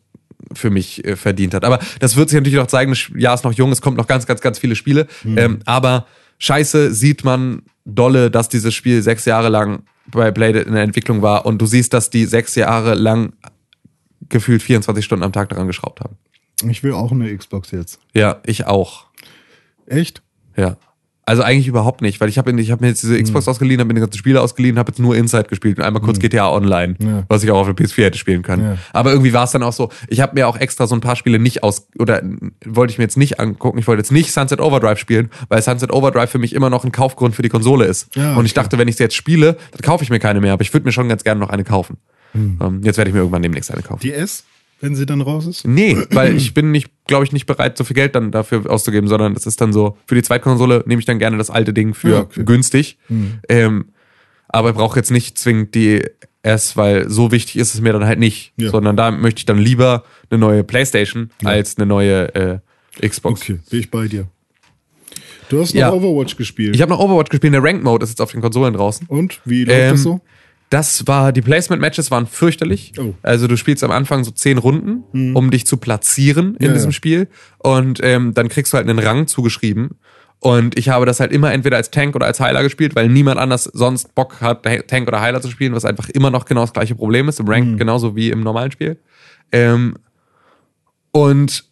für 0.53 0.69
mich 0.69 1.03
äh, 1.05 1.15
verdient 1.15 1.53
hat. 1.53 1.65
Aber 1.65 1.79
das 1.99 2.15
wird 2.15 2.29
sich 2.29 2.37
natürlich 2.37 2.57
noch 2.57 2.67
zeigen. 2.67 2.91
Das 2.91 3.11
Jahr 3.15 3.35
ist 3.35 3.43
noch 3.43 3.53
jung, 3.53 3.71
es 3.71 3.81
kommt 3.81 3.97
noch 3.97 4.07
ganz, 4.07 4.25
ganz, 4.25 4.41
ganz 4.41 4.57
viele 4.57 4.75
Spiele. 4.75 5.07
Mhm. 5.23 5.37
Ähm, 5.37 5.59
aber 5.65 6.07
scheiße 6.37 6.93
sieht 6.93 7.23
man 7.23 7.63
dolle, 7.85 8.29
dass 8.31 8.49
dieses 8.49 8.73
Spiel 8.73 9.01
sechs 9.01 9.25
Jahre 9.25 9.49
lang 9.49 9.83
bei 10.07 10.31
Blade 10.31 10.59
in 10.59 10.73
der 10.73 10.83
Entwicklung 10.83 11.21
war 11.21 11.45
und 11.45 11.61
du 11.61 11.65
siehst, 11.65 11.93
dass 11.93 12.09
die 12.09 12.25
sechs 12.25 12.55
Jahre 12.55 12.95
lang 12.95 13.33
gefühlt 14.29 14.61
24 14.61 15.03
Stunden 15.03 15.23
am 15.23 15.33
Tag 15.33 15.49
daran 15.49 15.67
geschraubt 15.67 16.01
haben. 16.01 16.17
Ich 16.69 16.83
will 16.83 16.93
auch 16.93 17.11
eine 17.11 17.35
Xbox 17.35 17.71
jetzt. 17.71 17.99
Ja, 18.13 18.41
ich 18.45 18.65
auch. 18.65 19.05
Echt? 19.85 20.21
Ja. 20.55 20.77
Also 21.27 21.43
eigentlich 21.43 21.67
überhaupt 21.67 22.01
nicht, 22.01 22.21
weil 22.21 22.29
ich 22.29 22.37
habe 22.37 22.57
ich 22.59 22.71
hab 22.71 22.79
mir 22.79 22.87
jetzt 22.87 23.03
diese 23.03 23.21
Xbox 23.21 23.49
ausgeliehen, 23.49 23.81
habe 23.81 23.89
mir 23.89 23.95
die 23.95 23.99
ganzen 23.99 24.17
Spiele 24.17 24.41
ausgeliehen, 24.41 24.79
habe 24.79 24.91
jetzt 24.93 24.99
nur 24.99 25.13
Inside 25.13 25.49
gespielt 25.49 25.77
und 25.77 25.83
einmal 25.83 26.01
kurz 26.01 26.19
GTA 26.19 26.49
Online, 26.49 26.95
Ja. 26.99 27.23
was 27.27 27.43
ich 27.43 27.51
auch 27.51 27.59
auf 27.59 27.67
der 27.67 27.75
PS4 27.75 28.05
hätte 28.05 28.17
spielen 28.17 28.43
können. 28.43 28.63
Ja. 28.63 28.77
Aber 28.93 29.11
irgendwie 29.11 29.33
war 29.33 29.43
es 29.43 29.51
dann 29.51 29.61
auch 29.61 29.73
so, 29.73 29.89
ich 30.07 30.21
habe 30.21 30.35
mir 30.35 30.47
auch 30.47 30.55
extra 30.57 30.87
so 30.87 30.95
ein 30.95 31.01
paar 31.01 31.17
Spiele 31.17 31.37
nicht 31.37 31.63
aus 31.63 31.89
oder 31.99 32.21
wollte 32.65 32.91
ich 32.91 32.97
mir 32.97 33.03
jetzt 33.03 33.17
nicht 33.17 33.41
angucken, 33.41 33.77
ich 33.77 33.87
wollte 33.87 33.99
jetzt 33.99 34.13
nicht 34.13 34.31
Sunset 34.31 34.61
Overdrive 34.61 34.99
spielen, 34.99 35.29
weil 35.49 35.61
Sunset 35.61 35.91
Overdrive 35.91 36.29
für 36.29 36.39
mich 36.39 36.55
immer 36.55 36.69
noch 36.69 36.85
ein 36.85 36.93
Kaufgrund 36.93 37.35
für 37.35 37.41
die 37.41 37.49
Konsole 37.49 37.83
ist. 37.83 38.15
Ja, 38.15 38.35
und 38.37 38.45
ich 38.45 38.53
okay. 38.53 38.61
dachte, 38.61 38.77
wenn 38.77 38.87
ich 38.87 38.95
sie 38.95 39.03
jetzt 39.03 39.15
spiele, 39.15 39.57
dann 39.71 39.81
kaufe 39.81 40.05
ich 40.05 40.09
mir 40.09 40.19
keine 40.19 40.39
mehr, 40.39 40.53
aber 40.53 40.61
ich 40.61 40.73
würde 40.73 40.85
mir 40.85 40.93
schon 40.93 41.09
ganz 41.09 41.25
gerne 41.25 41.41
noch 41.41 41.49
eine 41.49 41.65
kaufen. 41.65 41.97
Hm. 42.31 42.57
Ähm, 42.61 42.81
jetzt 42.83 42.95
werde 42.97 43.09
ich 43.09 43.13
mir 43.13 43.19
irgendwann 43.19 43.41
demnächst 43.41 43.69
eine 43.69 43.81
kaufen. 43.81 43.99
Die 44.01 44.13
S, 44.13 44.45
wenn 44.79 44.95
sie 44.95 45.05
dann 45.05 45.21
raus 45.21 45.45
ist? 45.47 45.67
Nee, 45.67 45.97
weil 46.11 46.35
ich 46.35 46.53
bin 46.53 46.71
nicht, 46.71 46.89
glaube 47.07 47.25
ich, 47.25 47.31
nicht 47.31 47.45
bereit, 47.45 47.77
so 47.77 47.83
viel 47.83 47.95
Geld 47.95 48.15
dann 48.15 48.31
dafür 48.31 48.69
auszugeben, 48.69 49.07
sondern 49.07 49.33
das 49.33 49.45
ist 49.45 49.59
dann 49.61 49.73
so, 49.73 49.97
für 50.05 50.15
die 50.15 50.23
Zweitkonsole 50.23 50.83
nehme 50.85 50.99
ich 50.99 51.05
dann 51.05 51.19
gerne 51.19 51.37
das 51.37 51.49
alte 51.49 51.73
Ding 51.73 51.93
für 51.93 52.09
Ja, 52.09 52.19
okay. 52.21 52.43
günstig. 52.45 52.97
Ähm, 53.49 53.85
aber 54.47 54.69
ich 54.69 54.75
brauche 54.75 54.97
jetzt 54.97 55.11
nicht 55.11 55.37
zwingend 55.37 55.75
die 55.75 56.05
S, 56.43 56.77
weil 56.77 57.09
so 57.09 57.31
wichtig 57.31 57.57
ist 57.57 57.73
es 57.73 57.81
mir 57.81 57.91
dann 57.91 58.05
halt 58.05 58.19
nicht. 58.19 58.53
Ja. 58.57 58.69
Sondern 58.69 58.95
da 58.95 59.11
möchte 59.11 59.39
ich 59.39 59.45
dann 59.45 59.57
lieber 59.57 60.03
eine 60.29 60.39
neue 60.39 60.63
Playstation 60.63 61.29
als 61.43 61.77
eine 61.77 61.85
neue 61.85 62.33
äh, 63.01 63.07
Xbox. 63.07 63.41
Okay, 63.41 63.59
bin 63.69 63.79
ich 63.79 63.91
bei 63.91 64.07
dir. 64.07 64.27
Du 65.49 65.59
hast 65.61 65.73
noch 65.73 65.79
Ja. 65.79 65.91
Overwatch 65.93 66.35
gespielt. 66.37 66.75
Ich 66.75 66.81
habe 66.81 66.91
noch 66.91 66.99
Overwatch 66.99 67.29
gespielt, 67.29 67.53
der 67.53 67.63
Rank 67.63 67.83
Mode 67.83 68.03
ist 68.03 68.09
jetzt 68.11 68.21
auf 68.21 68.31
den 68.31 68.41
Konsolen 68.41 68.73
draußen. 68.73 69.07
Und 69.07 69.39
wie 69.45 69.63
läuft 69.65 69.79
Ähm, 69.79 69.91
das 69.91 70.03
so? 70.03 70.21
Das 70.69 71.07
war, 71.07 71.31
die 71.31 71.41
Placement-Matches 71.41 72.11
waren 72.11 72.27
fürchterlich. 72.27 72.93
Oh. 72.99 73.13
Also 73.23 73.47
du 73.47 73.55
spielst 73.55 73.83
am 73.83 73.91
Anfang 73.91 74.25
so 74.25 74.31
zehn 74.31 74.57
Runden, 74.57 75.33
um 75.33 75.49
dich 75.49 75.65
zu 75.65 75.77
platzieren 75.77 76.55
in 76.55 76.67
Ja, 76.67 76.73
diesem 76.73 76.89
ja. 76.89 76.93
Spiel. 76.93 77.29
Und 77.59 77.99
ähm, 78.03 78.33
dann 78.33 78.49
kriegst 78.49 78.73
du 78.73 78.77
halt 78.77 78.89
einen 78.89 78.99
Rang 78.99 79.27
zugeschrieben. 79.27 79.91
Und 80.39 80.77
ich 80.77 80.89
habe 80.89 81.05
das 81.05 81.19
halt 81.19 81.31
immer 81.31 81.51
entweder 81.51 81.77
als 81.77 81.89
Tank 81.89 82.15
oder 82.15 82.25
als 82.25 82.39
Heiler 82.39 82.61
gespielt, 82.63 82.95
weil 82.95 83.07
niemand 83.07 83.39
anders 83.39 83.63
sonst 83.63 84.13
Bock 84.13 84.41
hat, 84.41 84.63
Tank 84.87 85.07
oder 85.07 85.21
Heiler 85.21 85.41
zu 85.41 85.49
spielen, 85.49 85.73
was 85.73 85.85
einfach 85.85 86.09
immer 86.09 86.29
noch 86.29 86.45
genau 86.45 86.61
das 86.61 86.73
gleiche 86.73 86.95
Problem 86.95 87.27
ist, 87.27 87.39
im 87.39 87.47
Rank 87.47 87.77
genauso 87.79 88.15
wie 88.15 88.29
im 88.29 88.41
normalen 88.41 88.71
Spiel. 88.71 88.99
Ähm, 89.51 89.95
und 91.11 91.63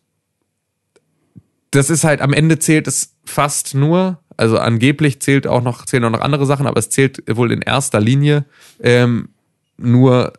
das 1.71 1.89
ist 1.89 2.03
halt, 2.03 2.21
am 2.21 2.33
Ende 2.33 2.57
zählt 2.57 2.87
es 2.87 3.15
fast 3.25 3.75
nur, 3.75 4.19
also 4.37 4.57
angeblich 4.59 5.19
zählt 5.21 5.47
auch 5.47 5.61
noch, 5.61 5.85
zählen 5.85 6.03
auch 6.05 6.09
noch 6.11 6.21
andere 6.21 6.45
Sachen, 6.45 6.67
aber 6.67 6.79
es 6.79 6.89
zählt 6.89 7.23
wohl 7.35 7.51
in 7.51 7.61
erster 7.61 7.99
Linie 7.99 8.45
ähm, 8.81 9.29
nur 9.77 10.33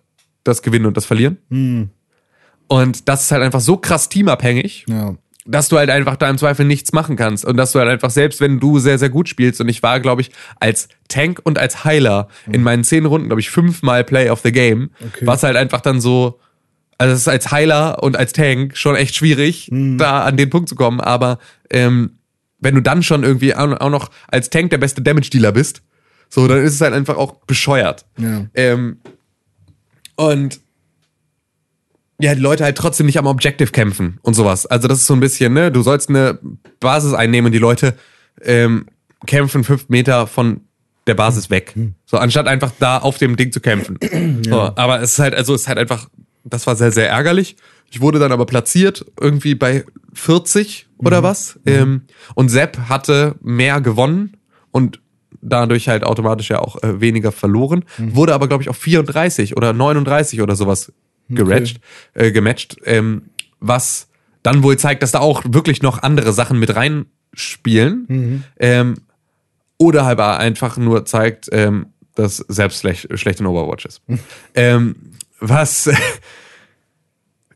das 0.45 0.63
Gewinnen 0.63 0.87
und 0.87 0.97
das 0.97 1.05
Verlieren. 1.07 1.91
Und 2.69 3.09
das 3.09 3.23
ist 3.25 3.33
halt 3.33 3.43
einfach 3.43 3.61
so 3.61 3.77
krass 3.77 4.09
teamabhängig, 4.09 4.85
Ja. 4.89 5.15
dass 5.45 5.69
du 5.69 5.77
halt 5.79 5.91
einfach 5.91 6.17
da 6.17 6.29
im 6.29 6.39
Zweifel 6.39 6.65
nichts 6.67 6.93
machen 6.93 7.15
kannst. 7.17 7.45
Und 7.45 7.57
dass 7.57 7.73
du 7.73 7.79
halt 7.79 7.89
einfach, 7.89 8.11
selbst 8.11 8.41
wenn 8.41 8.59
du 8.59 8.79
sehr, 8.81 8.99
sehr 8.99 9.09
gut 9.11 9.29
spielst, 9.29 9.61
und 9.61 9.69
ich 9.69 9.83
war, 9.83 10.01
glaube 10.01 10.21
ich, 10.23 10.31
als 10.59 10.89
Tank 11.09 11.41
und 11.45 11.59
als 11.59 11.85
Heiler 11.85 12.29
in 12.51 12.63
meinen 12.63 12.83
zehn 12.83 13.07
Runden, 13.07 13.29
glaube 13.29 13.41
ich, 13.41 13.51
fünfmal 13.51 14.03
Play 14.05 14.31
of 14.31 14.41
the 14.43 14.51
Game, 14.53 14.91
Okay. 15.07 15.27
was 15.27 15.43
halt 15.45 15.57
einfach 15.57 15.81
dann 15.81 16.01
so, 16.01 16.41
also 16.99 17.13
es 17.13 17.21
ist 17.21 17.29
als 17.29 17.51
Heiler 17.53 18.03
und 18.03 18.17
als 18.17 18.33
Tank 18.33 18.77
schon 18.77 18.97
echt 18.97 19.15
schwierig, 19.15 19.69
da 19.71 20.25
an 20.25 20.37
den 20.37 20.51
Punkt 20.51 20.69
zu 20.69 20.75
kommen. 20.75 21.01
Aber 21.01 21.39
ähm, 21.71 22.16
wenn 22.59 22.75
du 22.75 22.83
dann 22.83 23.03
schon 23.03 23.23
irgendwie 23.23 23.55
auch 23.55 23.91
noch 23.91 24.11
als 24.29 24.51
Tank 24.51 24.71
der 24.71 24.79
beste 24.79 25.03
Damage-Dealer 25.03 25.53
bist, 25.53 25.83
so, 26.29 26.49
dann 26.49 26.63
ist 26.65 26.75
es 26.75 26.81
halt 26.81 26.95
einfach 26.95 27.17
auch 27.17 27.37
bescheuert. 27.47 28.05
Ja. 28.19 28.47
Ähm, 28.55 28.99
und 30.17 30.61
ja, 32.19 32.35
die 32.35 32.41
Leute 32.41 32.65
halt 32.65 32.79
trotzdem 32.79 33.07
nicht 33.07 33.19
am 33.19 33.27
Objective 33.27 33.71
kämpfen 33.71 34.19
und 34.23 34.35
sowas. 34.35 34.67
Also 34.67 34.89
das 34.89 35.01
ist 35.01 35.07
so 35.07 35.15
ein 35.15 35.21
bisschen, 35.21 35.53
ne, 35.53 35.71
du 35.71 35.83
sollst 35.83 36.09
eine 36.09 36.39
Basis 36.81 37.13
einnehmen 37.13 37.47
und 37.47 37.53
die 37.53 37.59
Leute 37.59 37.95
ähm, 38.43 38.87
kämpfen 39.27 39.65
fünf 39.65 39.89
Meter 39.89 40.27
von 40.27 40.63
der 41.07 41.15
Basis 41.15 41.51
weg. 41.51 41.75
So, 42.07 42.17
anstatt 42.17 42.49
einfach 42.49 42.73
da 42.79 42.99
auf 42.99 43.19
dem 43.19 43.37
Ding 43.37 43.53
zu 43.53 43.61
kämpfen. 43.61 43.99
So, 44.49 44.61
aber 44.61 45.01
es 45.01 45.13
ist 45.13 45.19
halt, 45.19 45.35
also 45.35 45.55
es 45.55 45.63
ist 45.63 45.69
halt 45.69 45.79
einfach, 45.79 46.09
das 46.45 46.67
war 46.67 46.77
sehr, 46.77 46.93
sehr 46.93 47.09
ärgerlich. 47.09 47.57
Ich 47.91 48.01
wurde 48.01 48.19
dann 48.19 48.33
aber 48.33 48.47
platziert, 48.47 49.05
irgendwie 49.21 49.55
bei 49.55 49.85
40 50.17 50.89
oder 50.99 51.23
was. 51.23 51.61
Ähm, 51.67 52.03
und 52.35 52.49
Sepp 52.49 52.79
hatte 52.89 53.37
mehr 53.43 53.81
gewonnen 53.81 54.37
und 54.71 55.01
dadurch 55.41 55.89
halt 55.89 56.05
automatisch 56.05 56.51
ja 56.51 56.61
auch 56.61 56.83
äh, 56.83 57.01
weniger 57.01 57.33
verloren. 57.33 57.85
Wurde 58.15 58.35
aber, 58.35 58.49
glaube 58.49 58.63
ich, 58.63 58.69
auf 58.69 58.77
34 58.77 59.57
oder 59.57 59.73
39 59.73 60.41
oder 60.41 60.57
sowas 60.57 60.93
geratcht, 61.29 61.81
äh, 62.15 62.31
gematcht, 62.33 62.77
ähm, 62.85 63.31
was 63.61 64.09
dann 64.43 64.63
wohl 64.63 64.79
zeigt, 64.79 65.03
dass 65.03 65.13
da 65.13 65.21
auch 65.21 65.43
wirklich 65.47 65.83
noch 65.83 66.03
andere 66.03 66.33
Sachen 66.33 66.59
mit 66.59 66.75
reinspielen. 66.75 68.07
Ähm, 68.59 68.95
oder 69.79 70.07
halt 70.07 70.21
einfach 70.21 70.77
nur 70.79 71.05
zeigt, 71.05 71.49
ähm, 71.53 71.87
dass 72.15 72.37
selbst 72.37 72.81
schlecht, 72.81 73.09
schlecht 73.19 73.41
in 73.41 73.47
Overwatch 73.47 73.85
ist. 73.85 74.03
ähm, 74.55 74.97
was 75.41 75.91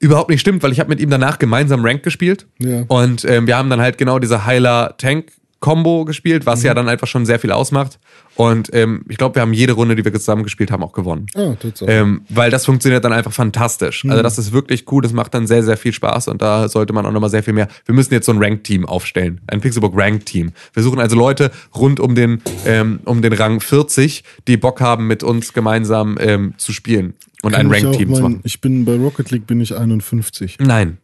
überhaupt 0.00 0.30
nicht 0.30 0.40
stimmt, 0.40 0.62
weil 0.62 0.72
ich 0.72 0.80
habe 0.80 0.88
mit 0.88 1.00
ihm 1.00 1.10
danach 1.10 1.38
gemeinsam 1.38 1.84
Rank 1.84 2.02
gespielt. 2.02 2.46
Ja. 2.58 2.84
Und 2.88 3.24
ähm, 3.24 3.46
wir 3.46 3.56
haben 3.56 3.70
dann 3.70 3.80
halt 3.80 3.98
genau 3.98 4.18
diese 4.18 4.46
Heiler-Tank-Kombo 4.46 6.06
gespielt, 6.06 6.46
was 6.46 6.62
ja 6.62 6.74
dann 6.74 6.88
einfach 6.88 7.06
schon 7.06 7.26
sehr 7.26 7.38
viel 7.38 7.52
ausmacht. 7.52 7.98
Und 8.34 8.70
ähm, 8.72 9.04
ich 9.10 9.18
glaube, 9.18 9.34
wir 9.34 9.42
haben 9.42 9.52
jede 9.52 9.74
Runde, 9.74 9.96
die 9.96 10.04
wir 10.04 10.12
zusammen 10.14 10.44
gespielt 10.44 10.70
haben, 10.70 10.82
auch 10.82 10.92
gewonnen. 10.92 11.26
Ah, 11.34 11.52
Tatsache. 11.60 11.90
Ähm, 11.90 12.22
weil 12.30 12.50
das 12.50 12.64
funktioniert 12.64 13.04
dann 13.04 13.12
einfach 13.12 13.32
fantastisch. 13.32 14.06
Also 14.08 14.22
das 14.22 14.38
ist 14.38 14.52
wirklich 14.52 14.90
cool, 14.90 15.02
das 15.02 15.12
macht 15.12 15.34
dann 15.34 15.46
sehr, 15.46 15.62
sehr 15.62 15.76
viel 15.76 15.92
Spaß 15.92 16.28
und 16.28 16.40
da 16.40 16.68
sollte 16.68 16.94
man 16.94 17.04
auch 17.04 17.12
nochmal 17.12 17.28
sehr 17.28 17.42
viel 17.42 17.52
mehr. 17.52 17.68
Wir 17.84 17.94
müssen 17.94 18.14
jetzt 18.14 18.24
so 18.24 18.32
ein 18.32 18.42
Rank-Team 18.42 18.86
aufstellen, 18.86 19.42
ein 19.48 19.60
Pixelbook 19.60 19.92
Rank-Team. 19.94 20.52
Wir 20.72 20.82
suchen 20.82 21.00
also 21.00 21.16
Leute 21.16 21.50
rund 21.76 22.00
um 22.00 22.14
den, 22.14 22.40
ähm, 22.64 23.00
um 23.04 23.20
den 23.20 23.34
Rang 23.34 23.60
40, 23.60 24.24
die 24.48 24.56
Bock 24.56 24.80
haben, 24.80 25.06
mit 25.06 25.22
uns 25.22 25.52
gemeinsam 25.52 26.16
ähm, 26.18 26.54
zu 26.56 26.72
spielen 26.72 27.14
und 27.42 27.54
ein 27.54 27.68
Kann 27.70 27.80
auch 27.80 27.84
Rank-Team 27.88 28.14
zu 28.14 28.22
machen. 28.22 28.40
Ich 28.44 28.60
bin 28.60 28.84
bei 28.84 28.96
Rocket 28.96 29.30
League 29.30 29.46
bin 29.46 29.60
ich 29.60 29.74
51. 29.76 30.58
Nein. 30.60 30.98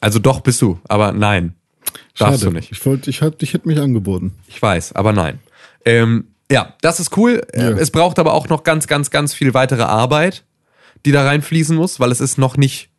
Also 0.00 0.18
doch 0.18 0.40
bist 0.40 0.62
du, 0.62 0.78
aber 0.88 1.12
nein. 1.12 1.54
Darfst 2.18 2.42
du 2.44 2.50
nicht. 2.50 2.70
Ich 2.72 2.84
wollte, 2.84 3.10
ich, 3.10 3.22
hab, 3.22 3.42
ich 3.42 3.54
hätte 3.54 3.66
mich 3.68 3.78
angeboten. 3.78 4.34
Ich 4.48 4.60
weiß, 4.60 4.92
aber 4.94 5.12
nein. 5.12 5.38
Ähm, 5.84 6.28
ja, 6.50 6.74
das 6.80 7.00
ist 7.00 7.16
cool. 7.16 7.42
Ja. 7.54 7.70
Äh, 7.70 7.80
Es 7.80 7.90
braucht 7.90 8.18
aber 8.18 8.34
auch 8.34 8.48
noch 8.48 8.62
ganz, 8.64 8.86
ganz, 8.86 9.10
ganz 9.10 9.34
viel 9.34 9.54
weitere 9.54 9.82
Arbeit, 9.82 10.44
die 11.06 11.12
da 11.12 11.24
reinfließen 11.24 11.76
muss, 11.76 11.98
weil 12.00 12.10
es 12.12 12.20
ist 12.20 12.38
noch 12.38 12.56
nicht, 12.56 12.90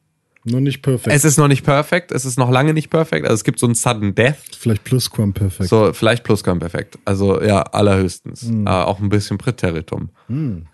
Noch 0.45 0.59
nicht 0.59 0.81
perfekt. 0.81 1.15
es 1.15 1.25
ist 1.25 1.37
noch 1.37 1.47
nicht 1.47 1.63
perfekt, 1.63 2.11
es 2.11 2.25
ist 2.25 2.37
noch 2.39 2.49
lange 2.49 2.73
nicht 2.73 2.89
perfekt. 2.89 3.25
Also 3.25 3.35
es 3.35 3.43
gibt 3.43 3.59
so 3.59 3.67
ein 3.67 3.75
Sudden 3.75 4.15
Death, 4.15 4.37
Vielleicht 4.57 4.83
Plusquam 4.83 5.33
perfekt. 5.33 5.69
so 5.69 5.93
vielleicht 5.93 6.23
Plusquam 6.23 6.59
perfekt. 6.59 6.97
Also 7.05 7.41
ja, 7.41 7.61
allerhöchstens. 7.61 8.43
Hm. 8.43 8.65
Äh, 8.67 8.69
auch 8.69 8.99
ein 8.99 9.09
bisschen 9.09 9.37
Präteritum. 9.37 10.09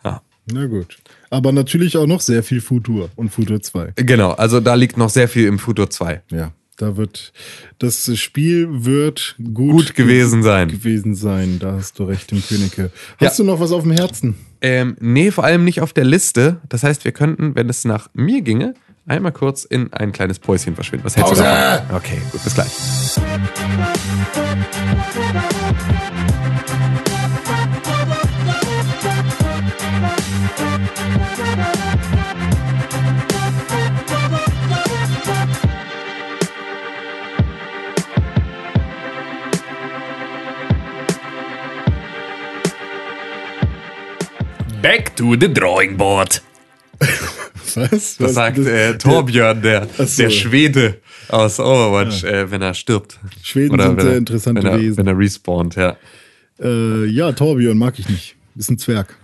Ja. 0.03 0.21
Na 0.51 0.65
gut. 0.67 0.97
Aber 1.29 1.51
natürlich 1.51 1.97
auch 1.97 2.05
noch 2.07 2.21
sehr 2.21 2.43
viel 2.43 2.61
Futur 2.61 3.09
und 3.15 3.29
Futur 3.29 3.61
2. 3.61 3.93
Genau, 3.95 4.31
also 4.31 4.59
da 4.59 4.75
liegt 4.75 4.97
noch 4.97 5.09
sehr 5.09 5.27
viel 5.27 5.47
im 5.47 5.59
Futur 5.59 5.89
2. 5.89 6.21
Ja. 6.31 6.51
Da 6.77 6.97
wird, 6.97 7.31
das 7.79 8.11
Spiel 8.19 8.67
wird 8.83 9.35
gut, 9.37 9.71
Gut 9.71 9.95
gewesen 9.95 10.43
sein. 10.43 10.67
gewesen 10.67 11.15
sein. 11.15 11.57
Da 11.59 11.71
hast 11.73 11.99
du 11.99 12.03
recht, 12.03 12.27
Tim 12.27 12.43
Königke. 12.45 12.91
Ja. 13.21 13.27
Hast 13.27 13.39
du 13.39 13.45
noch 13.45 13.61
was 13.61 13.71
auf 13.71 13.83
dem 13.83 13.93
Herzen? 13.93 14.35
Ähm, 14.59 14.97
nee, 14.99 15.31
vor 15.31 15.45
allem 15.45 15.63
nicht 15.63 15.79
auf 15.79 15.93
der 15.93 16.03
Liste. 16.03 16.57
Das 16.67 16.83
heißt, 16.83 17.05
wir 17.05 17.13
könnten, 17.13 17.55
wenn 17.55 17.69
es 17.69 17.85
nach 17.85 18.09
mir 18.13 18.41
ginge, 18.41 18.73
einmal 19.05 19.31
kurz 19.31 19.63
in 19.63 19.93
ein 19.93 20.11
kleines 20.11 20.39
Päuschen 20.39 20.75
verschwinden. 20.75 21.05
Was 21.05 21.15
hältst 21.15 21.31
du 21.31 21.37
davon? 21.37 21.95
Okay, 21.95 22.17
gut, 22.31 22.43
bis 22.43 22.53
gleich. 22.55 22.71
To 45.25 45.39
the 45.39 45.53
drawing 45.53 45.97
board. 45.97 46.41
Was? 47.75 48.17
Das 48.17 48.33
sagt 48.33 48.57
äh, 48.59 48.97
Torbjörn, 48.97 49.61
der, 49.61 49.87
so. 49.97 50.23
der 50.23 50.29
Schwede 50.29 51.01
aus 51.27 51.59
Overwatch, 51.59 52.23
äh, 52.23 52.49
wenn 52.49 52.61
er 52.61 52.73
stirbt. 52.73 53.19
Schweden 53.43 53.79
sind 53.79 53.97
wenn 53.97 53.99
sehr 53.99 54.11
er, 54.11 54.17
interessante 54.17 54.63
wenn 54.63 54.71
er, 54.71 54.79
Wesen. 54.79 54.97
Wenn 54.97 55.07
er 55.07 55.17
respawnt, 55.17 55.75
ja. 55.75 55.97
Äh, 56.61 57.05
ja, 57.05 57.31
Torbjörn 57.33 57.77
mag 57.77 57.99
ich 57.99 58.07
nicht. 58.07 58.35
Ist 58.55 58.69
ein 58.69 58.77
Zwerg. 58.77 59.17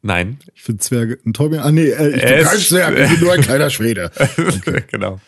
Nein. 0.00 0.38
Ich 0.54 0.62
finde 0.62 0.80
Zwerge. 0.80 1.18
Ein 1.26 1.34
Torbjörn. 1.34 1.64
Ah, 1.64 1.70
nee, 1.70 1.88
äh, 1.88 2.08
ich 2.08 2.22
bin 2.22 2.44
kein 2.44 2.58
Zwerg. 2.58 2.98
Ich 2.98 3.10
bin 3.10 3.20
nur 3.20 3.32
ein 3.34 3.40
kleiner 3.42 3.68
Schwede. 3.68 4.10
genau. 4.90 5.20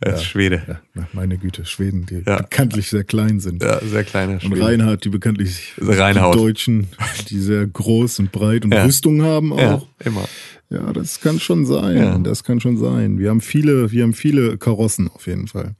Er 0.00 0.14
ist 0.14 0.24
Schwede. 0.24 0.80
Ja, 0.94 1.08
meine 1.12 1.38
Güte, 1.38 1.64
Schweden, 1.64 2.06
die 2.06 2.22
Ja. 2.24 2.36
bekanntlich 2.38 2.88
sehr 2.88 3.02
klein 3.04 3.40
sind. 3.40 3.62
Ja, 3.62 3.80
sehr 3.84 4.04
kleiner 4.04 4.34
Und 4.34 4.42
Schwede. 4.42 4.64
Reinhard, 4.64 5.04
die 5.04 5.08
bekanntlich 5.08 5.72
Reinhaut. 5.78 6.34
die 6.34 6.38
Deutschen, 6.38 6.86
die 7.28 7.40
sehr 7.40 7.66
groß 7.66 8.20
und 8.20 8.30
breit 8.32 8.64
und 8.64 8.72
Ja. 8.72 8.84
Rüstung 8.84 9.22
haben 9.22 9.52
Ja, 9.58 9.74
auch. 9.76 9.88
immer. 10.04 10.24
Ja, 10.70 10.92
das 10.92 11.20
kann 11.20 11.40
schon 11.40 11.66
sein. 11.66 11.96
Ja. 11.96 12.18
Das 12.18 12.44
kann 12.44 12.60
schon 12.60 12.76
sein. 12.76 13.18
Wir 13.18 13.30
haben 13.30 13.40
viele, 13.40 13.90
wir 13.90 14.02
haben 14.04 14.14
viele 14.14 14.56
Karossen 14.58 15.08
auf 15.08 15.26
jeden 15.26 15.48
Fall 15.48 15.74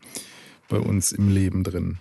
bei 0.69 0.79
uns 0.79 1.13
im 1.13 1.29
Leben 1.33 1.63
drin. 1.63 1.99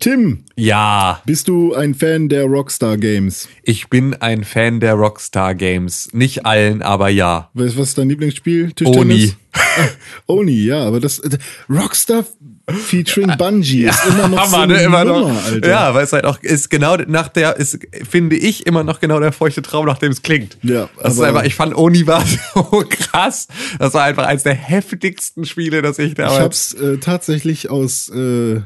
Tim, 0.00 0.44
Ja, 0.56 1.22
bist 1.26 1.48
du 1.48 1.74
ein 1.74 1.94
Fan 1.94 2.28
der 2.28 2.44
Rockstar 2.44 2.96
Games? 2.96 3.48
ich 3.62 3.88
bin 3.88 4.14
ein 4.14 4.44
Fan 4.44 4.80
der 4.80 4.94
Rockstar 4.94 5.54
Games. 5.54 6.08
Nicht 6.12 6.44
allen, 6.46 6.82
aber 6.82 7.08
ja. 7.08 7.50
Was 7.54 7.76
was 7.76 7.88
ist 7.90 7.98
dein 7.98 8.08
Lieblingsspiel? 8.08 8.72
Oni. 8.84 9.32
Ah, 9.52 9.88
Oni, 10.26 10.64
ja, 10.64 10.84
aber 10.86 11.00
das 11.00 11.18
äh, 11.20 11.36
Rockstar 11.68 12.24
featuring 12.72 13.36
Bungie 13.38 13.84
ist 13.84 14.00
immer 14.06 14.28
noch 14.28 14.46
so 14.48 14.52
Hammer, 14.56 14.62
eine 14.64 14.74
ne? 14.74 14.82
Immer 14.82 15.04
Nummer, 15.04 15.32
noch. 15.32 15.44
Alter. 15.44 15.68
Ja, 15.68 15.94
weil 15.94 16.04
es 16.04 16.12
halt 16.12 16.24
auch 16.24 16.38
ist 16.42 16.70
genau 16.70 16.96
nach 17.06 17.28
der, 17.28 17.56
ist, 17.56 17.78
finde 18.08 18.36
ich, 18.36 18.66
immer 18.66 18.84
noch 18.84 19.00
genau 19.00 19.20
der 19.20 19.32
feuchte 19.32 19.62
Traum, 19.62 19.86
nach 19.86 19.98
dem 19.98 20.12
es 20.12 20.22
klingt. 20.22 20.58
Ja, 20.62 20.88
das 21.02 21.14
ist 21.14 21.20
einfach, 21.20 21.44
ich 21.44 21.54
fand 21.54 21.74
Oni 21.76 22.06
war 22.06 22.24
so 22.54 22.84
krass. 22.88 23.48
Das 23.78 23.94
war 23.94 24.04
einfach 24.04 24.26
eines 24.26 24.42
der 24.42 24.54
heftigsten 24.54 25.44
Spiele, 25.46 25.82
das 25.82 25.98
ich 25.98 26.08
Ich 26.10 26.14
damals. 26.14 26.38
hab's 26.38 26.74
äh, 26.74 26.98
tatsächlich 26.98 27.70
aus 27.70 28.08
äh, 28.10 28.60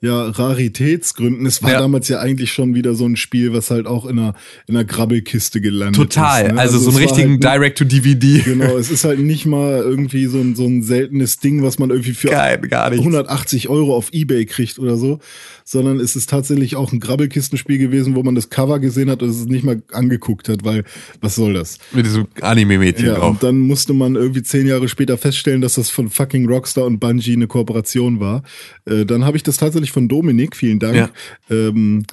ja, 0.00 0.28
Raritätsgründen. 0.28 1.46
Es 1.46 1.62
war 1.62 1.72
Ja. 1.72 1.80
damals 1.80 2.08
ja 2.08 2.18
eigentlich 2.20 2.52
schon 2.52 2.74
wieder 2.74 2.94
so 2.94 3.06
ein 3.06 3.16
Spiel, 3.16 3.52
was 3.52 3.70
halt 3.70 3.86
auch 3.86 4.06
in 4.06 4.18
einer, 4.18 4.34
in 4.66 4.76
einer 4.76 4.84
Grabbelkiste 4.84 5.60
gelandet 5.60 5.96
Total. 5.96 6.46
ist. 6.46 6.52
ne? 6.54 6.60
Also, 6.60 6.78
so 6.78 6.88
es 6.90 6.96
einen 6.96 7.04
war 7.04 7.10
richtigen 7.10 7.30
halt, 7.32 7.40
nicht- 7.40 7.52
Direct-to-DVD. 7.84 8.38
Genau, 8.44 8.76
es 8.76 8.90
ist 8.90 9.04
halt 9.04 9.18
nicht 9.20 9.46
mal 9.46 9.78
irgendwie 9.80 10.26
so 10.26 10.38
ein, 10.38 10.54
so 10.56 10.66
ein 10.66 10.82
seltenes 10.82 11.38
Ding, 11.38 11.62
was 11.62 11.78
man 11.78 11.90
irgendwie 11.90 12.14
für 12.14 12.28
Kein, 12.28 12.62
gar 12.68 12.90
nichts. 12.90 13.00
180 13.04 13.41
Euro 13.68 13.96
auf 13.96 14.12
Ebay 14.12 14.46
kriegt 14.46 14.78
oder 14.78 14.96
so, 14.96 15.18
sondern 15.64 16.00
es 16.00 16.16
ist 16.16 16.30
tatsächlich 16.30 16.76
auch 16.76 16.92
ein 16.92 17.00
Grabbelkistenspiel 17.00 17.78
gewesen, 17.78 18.14
wo 18.14 18.22
man 18.22 18.34
das 18.34 18.50
Cover 18.50 18.78
gesehen 18.78 19.10
hat 19.10 19.22
und 19.22 19.30
es 19.30 19.44
nicht 19.46 19.64
mal 19.64 19.82
angeguckt 19.92 20.48
hat, 20.48 20.64
weil 20.64 20.84
was 21.20 21.34
soll 21.34 21.54
das? 21.54 21.78
Mit 21.92 22.06
diesem 22.06 22.26
Anime-Mädchen 22.40 23.06
Ja, 23.06 23.14
drauf. 23.14 23.30
und 23.32 23.42
dann 23.42 23.58
musste 23.58 23.92
man 23.92 24.14
irgendwie 24.16 24.42
zehn 24.42 24.66
Jahre 24.66 24.88
später 24.88 25.18
feststellen, 25.18 25.60
dass 25.60 25.74
das 25.74 25.90
von 25.90 26.08
fucking 26.10 26.48
Rockstar 26.48 26.84
und 26.84 26.98
Bungie 26.98 27.34
eine 27.34 27.46
Kooperation 27.46 28.20
war. 28.20 28.42
Äh, 28.84 29.04
dann 29.04 29.24
habe 29.24 29.36
ich 29.36 29.42
das 29.42 29.56
tatsächlich 29.56 29.92
von 29.92 30.08
Dominik, 30.08 30.56
vielen 30.56 30.78
Dank. 30.78 30.96
Ja. 30.96 31.10
Ähm, 31.50 32.04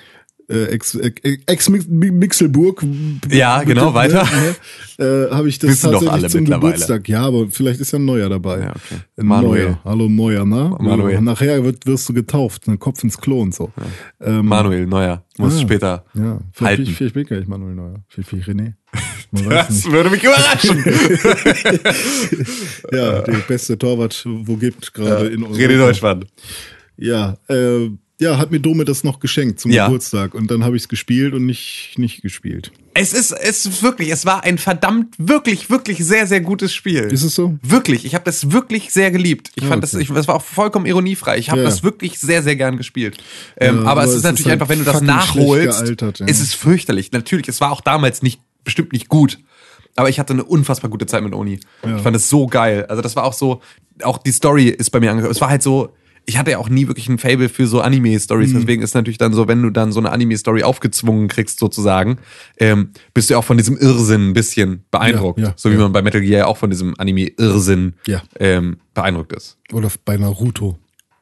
äh, 0.50 0.66
Ex, 0.66 0.96
äh, 0.96 1.12
Ex-Mixelburg. 1.46 2.84
Ja, 3.30 3.64
genau, 3.64 3.94
weiter. 3.94 4.28
Ne, 4.98 5.06
äh, 5.06 5.32
habe 5.32 5.48
ich 5.48 5.60
das 5.60 5.70
Wissen 5.70 5.92
doch 5.92 6.00
tatsächlich 6.02 6.24
alle 6.24 6.30
zum. 6.30 6.46
Geburtstag. 6.46 7.08
Ja, 7.08 7.22
aber 7.24 7.48
vielleicht 7.50 7.80
ist 7.80 7.92
ja 7.92 8.00
ein 8.00 8.06
neuer 8.06 8.30
dabei. 8.30 8.60
Ja, 8.62 8.70
okay. 8.72 9.02
Manuel. 9.18 9.64
Neuer. 9.66 9.80
Hallo 9.86 10.10
Neuer, 10.10 10.46
ne? 10.46 10.76
Manuel. 10.80 11.14
Ja, 11.14 11.22
nachher 11.22 11.64
wird, 11.64 11.86
wirst 11.86 12.10
du 12.10 12.14
getauft, 12.14 12.68
ein 12.68 12.80
Kopf 12.80 13.04
ins 13.04 13.18
Klo 13.18 13.42
und 13.42 13.54
so. 13.54 13.72
Ähm, 14.20 14.48
Manuel 14.48 14.88
Neuer. 14.88 15.24
Muss 15.38 15.58
ah, 15.58 15.62
später 15.62 16.06
Ja, 16.16 16.40
vielleicht, 16.52 16.80
halten. 16.80 16.84
ich- 16.84 16.96
vielleicht 16.98 17.14
bin 17.14 17.24
ich 17.24 17.30
gar 17.30 17.38
nicht 17.38 17.48
Manuel 17.48 17.76
Neuer. 17.76 18.04
Vielleicht 18.08 18.32
bin 18.32 18.40
ich 18.40 18.46
René. 18.48 18.74
Das 19.32 19.86
würde 19.86 20.10
mich 20.10 20.24
überraschen. 20.24 20.84
Ja, 22.92 23.22
der 23.22 23.34
beste 23.48 23.78
Torwart, 23.78 24.24
wo 24.26 24.56
gibt 24.56 24.94
gerade 24.94 25.28
in 25.28 25.44
Europa. 25.44 25.58
Rede 25.58 25.78
Deutschland. 25.78 26.26
Ja, 26.98 27.38
äh, 27.48 27.90
ja, 28.22 28.38
hat 28.38 28.52
mir 28.52 28.60
Dome 28.60 28.84
das 28.86 29.04
noch 29.04 29.20
geschenkt 29.20 29.60
zum 29.60 29.72
Ja. 29.72 29.86
Geburtstag 29.86 30.34
und 30.34 30.52
dann 30.52 30.64
habe 30.64 30.76
ich 30.76 30.84
es 30.84 30.90
gespielt 30.90 31.34
und 31.34 31.46
nicht 31.46 31.94
nicht 31.98 32.22
gespielt. 32.22 32.72
Es 32.94 33.14
ist, 33.14 33.32
es 33.32 33.66
ist 33.66 33.82
wirklich, 33.84 34.10
es 34.10 34.26
war 34.26 34.44
ein 34.44 34.58
verdammt, 34.58 35.16
wirklich, 35.18 35.70
wirklich 35.70 36.04
sehr, 36.04 36.28
sehr 36.28 36.42
gutes 36.42 36.74
Spiel. 36.74 37.04
Ist 37.04 37.24
es 37.24 37.36
so? 37.36 37.58
Wirklich, 37.62 38.04
ich 38.04 38.14
habe 38.16 38.26
das 38.26 38.52
wirklich 38.52 38.92
sehr 38.92 39.10
geliebt. 39.12 39.52
Ich 39.56 39.64
Ja, 39.64 39.70
fand 39.70 39.84
das, 39.84 39.94
okay. 39.94 40.04
ich, 40.04 40.10
das 40.10 40.28
war 40.28 40.36
auch 40.36 40.42
vollkommen 40.42 40.86
ironiefrei. 40.86 41.38
Ich 41.38 41.50
habe 41.50 41.62
Ja. 41.62 41.66
das 41.70 41.82
wirklich 41.84 42.20
sehr, 42.20 42.44
sehr 42.44 42.58
gern 42.58 42.76
gespielt. 42.76 43.18
Ähm, 43.58 43.76
Ja, 43.76 43.82
aber, 43.84 43.92
aber 43.92 44.02
es 44.04 44.10
es 44.10 44.16
ist 44.16 44.18
ist 44.20 44.24
natürlich 44.26 44.46
halt 44.48 44.54
einfach, 44.62 44.70
wenn 44.70 44.80
du 44.80 44.86
das 44.86 45.02
nachholst, 45.02 45.80
gealtert, 45.80 46.20
ist 46.22 46.42
es 46.42 46.54
fürchterlich. 46.54 47.12
Natürlich, 47.14 47.48
es 47.48 47.62
war 47.62 47.72
auch 47.72 47.82
damals 47.82 48.22
nicht, 48.22 48.42
bestimmt 48.66 48.92
nicht 48.92 49.08
gut. 49.08 49.40
Aber 49.96 50.10
ich 50.10 50.20
hatte 50.20 50.34
eine 50.34 50.44
unfassbar 50.44 50.90
gute 50.92 51.06
Zeit 51.06 51.24
mit 51.24 51.34
Oni. 51.34 51.60
Ich 51.84 52.02
fand 52.02 52.16
es 52.16 52.28
so 52.30 52.48
geil. 52.48 52.86
Also 52.90 53.02
das 53.02 53.16
war 53.16 53.24
auch 53.24 53.34
so, 53.34 53.62
auch 54.04 54.18
die 54.18 54.32
Story 54.32 54.68
ist 54.68 54.90
bei 54.92 55.00
mir 55.00 55.12
angekommen. 55.12 55.32
Es 55.32 55.42
war 55.42 55.50
halt 55.50 55.64
so, 55.64 55.94
ich 56.30 56.38
hatte 56.38 56.52
ja 56.52 56.58
auch 56.60 56.70
nie 56.70 56.88
wirklich 56.88 57.10
ein 57.10 57.18
Fable 57.18 57.50
für 57.50 57.68
so 57.68 57.82
Anime-Stories. 57.82 58.52
Mhm. 58.54 58.60
Deswegen 58.60 58.82
ist 58.84 58.94
natürlich 58.94 59.18
dann 59.18 59.34
so, 59.34 59.48
wenn 59.48 59.62
du 59.62 59.70
dann 59.72 59.92
so 59.92 60.00
eine 60.00 60.12
Anime-Story 60.12 60.64
aufgezwungen 60.64 61.28
kriegst, 61.28 61.60
sozusagen, 61.60 62.20
ähm, 62.60 62.92
bist 63.14 63.30
du 63.30 63.36
auch 63.38 63.44
von 63.44 63.58
diesem 63.58 63.76
Irrsinn 63.78 64.30
ein 64.30 64.34
bisschen 64.34 64.84
beeindruckt. 64.92 65.40
Ja, 65.40 65.48
ja, 65.48 65.54
so 65.56 65.70
wie 65.70 65.74
ja. 65.74 65.82
man 65.82 65.92
bei 65.92 66.02
Metal 66.02 66.22
Gear 66.22 66.48
auch 66.48 66.58
von 66.58 66.70
diesem 66.70 66.94
Anime-Irrsinn 66.98 67.96
ähm, 68.40 68.78
beeindruckt 68.94 69.34
ist. 69.34 69.58
Oder 69.74 69.92
bei 70.06 70.18
Naruto 70.18 70.78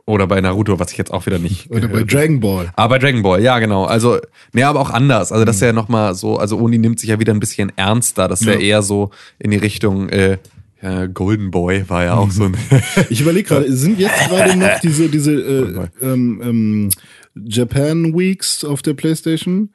Oder 0.05 0.27
bei 0.27 0.39
Naruto, 0.41 0.77
was 0.79 0.91
ich 0.91 0.97
jetzt 0.97 1.11
auch 1.11 1.25
wieder 1.25 1.39
nicht. 1.39 1.69
oder 1.71 1.87
bei 1.87 2.03
Dragon 2.03 2.39
Ball. 2.39 2.71
aber 2.75 2.95
bei 2.95 2.99
Dragon 2.99 3.21
Ball, 3.23 3.41
ja, 3.41 3.59
genau. 3.59 3.85
Also, 3.85 4.17
nee, 4.53 4.63
aber 4.63 4.79
auch 4.79 4.89
anders. 4.89 5.31
Also, 5.31 5.45
das 5.45 5.55
ist 5.57 5.61
ja 5.61 5.73
nochmal 5.73 6.15
so, 6.15 6.37
also 6.37 6.57
Oni 6.59 6.77
nimmt 6.77 6.99
sich 6.99 7.09
ja 7.09 7.19
wieder 7.19 7.33
ein 7.33 7.39
bisschen 7.39 7.71
ernster. 7.77 8.27
Das 8.27 8.41
ist 8.41 8.47
ja, 8.47 8.53
Ja. 8.53 8.59
eher 8.59 8.81
so 8.81 9.11
in 9.39 9.51
die 9.51 9.57
Richtung, 9.57 10.09
äh, 10.09 10.37
Äh, 10.81 11.07
Golden 11.09 11.49
Boy 11.51 11.89
war 11.89 12.03
ja 12.03 12.15
auch 12.15 12.31
so 12.31 12.45
ein. 12.45 12.57
Ich 13.09 13.21
überlege 13.21 13.47
gerade, 13.47 13.71
sind 13.71 13.99
jetzt 13.99 14.27
gerade 14.27 14.55
noch 14.55 14.79
diese, 14.81 15.09
diese 15.09 15.33
äh, 15.33 15.87
ähm, 16.05 16.41
ähm, 16.43 16.89
Japan 17.35 18.17
Weeks 18.17 18.63
auf 18.63 18.81
der 18.81 18.93
Playstation? 18.93 19.69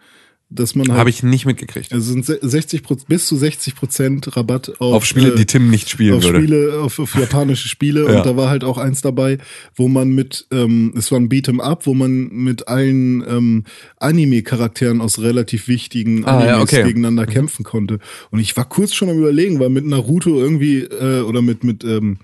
Dass 0.54 0.74
man 0.74 0.88
halt, 0.88 0.98
Habe 0.98 1.08
ich 1.10 1.22
nicht 1.22 1.46
mitgekriegt. 1.46 1.92
also 1.92 2.12
sind 2.12 2.26
se- 2.26 2.38
60 2.42 2.82
Prozent, 2.82 3.08
bis 3.08 3.26
zu 3.26 3.36
60 3.36 3.74
Prozent 3.74 4.36
Rabatt 4.36 4.68
auf, 4.80 4.94
Auf 4.96 5.04
Spiele, 5.06 5.32
äh, 5.32 5.36
die 5.36 5.46
Tim 5.46 5.70
nicht 5.70 5.88
spielen 5.88 6.16
auf 6.16 6.24
würde. 6.24 6.38
Spiele, 6.40 6.78
auf, 6.80 6.98
auf 6.98 7.14
japanische 7.14 7.68
Spiele 7.68 8.04
Ja. 8.12 8.18
und 8.18 8.26
da 8.26 8.36
war 8.36 8.50
halt 8.50 8.62
auch 8.62 8.76
eins 8.76 9.00
dabei, 9.00 9.38
wo 9.74 9.88
man 9.88 10.10
mit, 10.10 10.46
ähm, 10.50 10.92
es 10.96 11.10
war 11.10 11.18
ein 11.18 11.28
Beat'em 11.30 11.60
Up, 11.60 11.86
wo 11.86 11.94
man 11.94 12.28
mit 12.28 12.68
allen 12.68 13.22
ähm, 13.26 13.64
Anime-Charakteren 13.98 15.00
aus 15.00 15.18
relativ 15.20 15.68
wichtigen 15.68 16.24
Ah, 16.24 16.44
ja, 16.44 16.50
Animes 16.56 16.72
okay. 16.72 16.82
gegeneinander 16.84 17.26
kämpfen 17.26 17.64
konnte. 17.64 17.98
Und 18.30 18.40
ich 18.40 18.56
war 18.56 18.68
kurz 18.68 18.94
schon 18.94 19.08
am 19.08 19.18
überlegen, 19.18 19.58
weil 19.58 19.70
mit 19.70 19.86
Naruto 19.86 20.38
irgendwie 20.38 20.80
äh, 20.82 21.20
oder 21.22 21.40
mit 21.42 21.64
mit 21.64 21.82
ähm, 21.84 22.18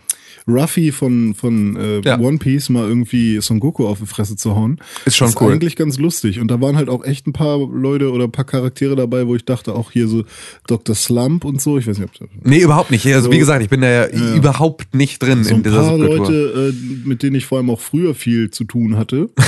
Ruffy 0.48 0.90
von 0.92 1.34
von 1.34 1.76
äh, 1.76 2.00
Ja. 2.04 2.18
One 2.18 2.38
Piece 2.38 2.70
mal 2.70 2.88
irgendwie 2.88 3.40
Son 3.40 3.60
Goku 3.60 3.86
auf 3.86 3.98
die 4.00 4.06
Fresse 4.06 4.34
zu 4.36 4.56
hauen. 4.56 4.78
Ist 5.04 5.16
schon 5.16 5.28
ist 5.28 5.40
cool. 5.40 5.52
eigentlich 5.52 5.76
ganz 5.76 5.98
lustig. 5.98 6.40
Und 6.40 6.50
da 6.50 6.60
waren 6.60 6.76
halt 6.76 6.88
auch 6.88 7.04
echt 7.04 7.26
ein 7.26 7.32
paar 7.32 7.58
Leute 7.58 8.10
oder 8.10 8.24
ein 8.24 8.32
paar 8.32 8.44
Charaktere 8.46 8.96
dabei, 8.96 9.26
wo 9.26 9.36
ich 9.36 9.44
dachte, 9.44 9.74
auch 9.74 9.90
hier 9.92 10.08
so 10.08 10.24
Dr. 10.66 10.94
Slump 10.94 11.44
und 11.44 11.60
so. 11.60 11.78
Ich 11.78 11.86
weiß 11.86 11.98
nicht, 11.98 12.08
ob 12.20 12.28
Nee, 12.44 12.60
überhaupt 12.62 12.90
nicht. 12.90 13.06
Also 13.06 13.26
So. 13.26 13.32
wie 13.32 13.38
gesagt, 13.38 13.62
ich 13.62 13.68
bin 13.68 13.82
da 13.82 13.88
ja, 13.90 14.34
überhaupt 14.34 14.94
nicht 14.94 15.22
drin 15.22 15.44
so 15.44 15.50
ein 15.50 15.56
in 15.58 15.62
dieser 15.62 15.82
paar 15.82 15.98
Subkultur. 15.98 16.26
Leute, 16.26 16.74
äh, 16.74 17.08
mit 17.08 17.22
denen 17.22 17.36
ich 17.36 17.46
vor 17.46 17.58
allem 17.58 17.70
auch 17.70 17.80
früher 17.80 18.14
viel 18.14 18.50
zu 18.50 18.64
tun 18.64 18.96
hatte. 18.96 19.28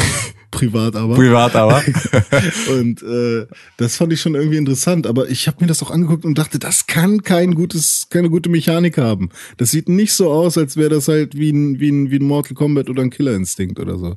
privat 0.51 0.97
aber. 0.97 1.15
Privat 1.15 1.55
aber. 1.57 1.83
Und 2.71 3.03
äh, 3.03 3.47
das 3.77 3.97
fand 3.97 4.13
ich 4.13 4.21
schon 4.21 4.35
irgendwie 4.35 4.57
interessant. 4.57 5.07
Aber 5.07 5.29
ich 5.29 5.47
habe 5.47 5.59
mir 5.61 5.67
das 5.67 5.83
auch 5.83 5.91
angeguckt 5.91 6.25
und 6.25 6.37
dachte, 6.39 6.59
das 6.59 6.87
kann 6.87 7.23
kein 7.23 7.55
gutes, 7.55 8.07
keine 8.11 8.31
gute 8.31 8.49
Mechanik 8.49 8.99
haben. 8.99 9.31
Das 9.57 9.71
sieht 9.71 9.89
nicht 9.89 10.13
so 10.13 10.31
aus, 10.31 10.59
als 10.59 10.77
wäre 10.77 10.91
das 10.91 11.09
halt 11.09 11.37
wie 11.37 11.51
ein, 11.51 11.81
wie, 11.81 11.91
ein, 11.91 12.11
wie 12.11 12.19
ein 12.19 12.27
Mortal 12.27 12.55
Kombat 12.55 12.91
oder 12.91 13.03
ein 13.03 13.11
Killer 13.11 13.35
Instinct 13.35 13.79
oder 13.79 13.99
so. 13.99 14.17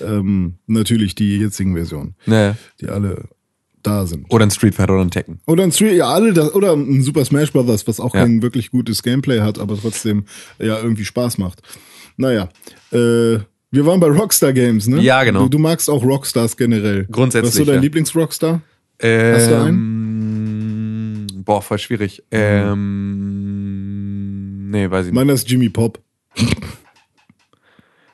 Ähm, 0.00 0.54
natürlich 0.66 1.14
die 1.14 1.38
jetzigen 1.38 1.74
Versionen, 1.74 2.14
nee. 2.26 2.52
die 2.80 2.88
alle 2.88 3.28
da 3.82 4.06
sind. 4.06 4.26
Oder 4.30 4.46
ein 4.46 4.50
Street 4.50 4.74
Fighter 4.74 4.94
oder 4.94 5.02
ein 5.02 5.10
Tekken. 5.10 5.40
Oder 5.46 5.64
ein 5.64 5.72
Street, 5.72 5.96
ja, 5.96 6.08
alle 6.08 6.32
das, 6.32 6.54
oder 6.54 6.72
ein 6.72 7.02
Super 7.02 7.24
Smash 7.24 7.52
Bros., 7.52 7.86
was 7.86 8.00
auch 8.00 8.14
Ja. 8.14 8.22
kein 8.22 8.42
wirklich 8.42 8.70
gutes 8.70 9.02
Gameplay 9.02 9.40
hat, 9.40 9.58
aber 9.58 9.76
trotzdem 9.76 10.24
ja 10.58 10.80
irgendwie 10.80 11.04
Spaß 11.04 11.38
macht. 11.38 11.62
Naja, 12.16 12.48
äh, 12.92 13.38
wir 13.72 13.84
waren 13.86 13.98
bei 14.00 14.08
Rockstar 14.08 14.52
Games, 14.52 14.86
ne? 14.86 15.00
Ja, 15.00 15.24
genau. 15.24 15.44
Du, 15.44 15.48
du 15.48 15.58
magst 15.58 15.88
auch 15.88 16.04
Rockstars 16.04 16.58
generell. 16.58 17.06
Grundsätzlich, 17.10 17.48
Was 17.48 17.54
ist 17.54 17.58
so 17.58 17.64
dein 17.64 17.76
ja. 17.76 17.80
Lieblings-Rockstar? 17.80 18.60
Ähm, 19.00 19.34
Hast 19.34 19.50
du 19.50 19.54
Boah, 21.42 21.62
voll 21.62 21.78
schwierig. 21.78 22.22
Ähm, 22.30 23.40
nee, 24.70 24.90
weiß 24.90 25.06
ich 25.06 25.12
nicht. 25.12 25.18
Meiner 25.18 25.32
ist 25.32 25.50
Jimmy 25.50 25.70
Pop. 25.70 25.98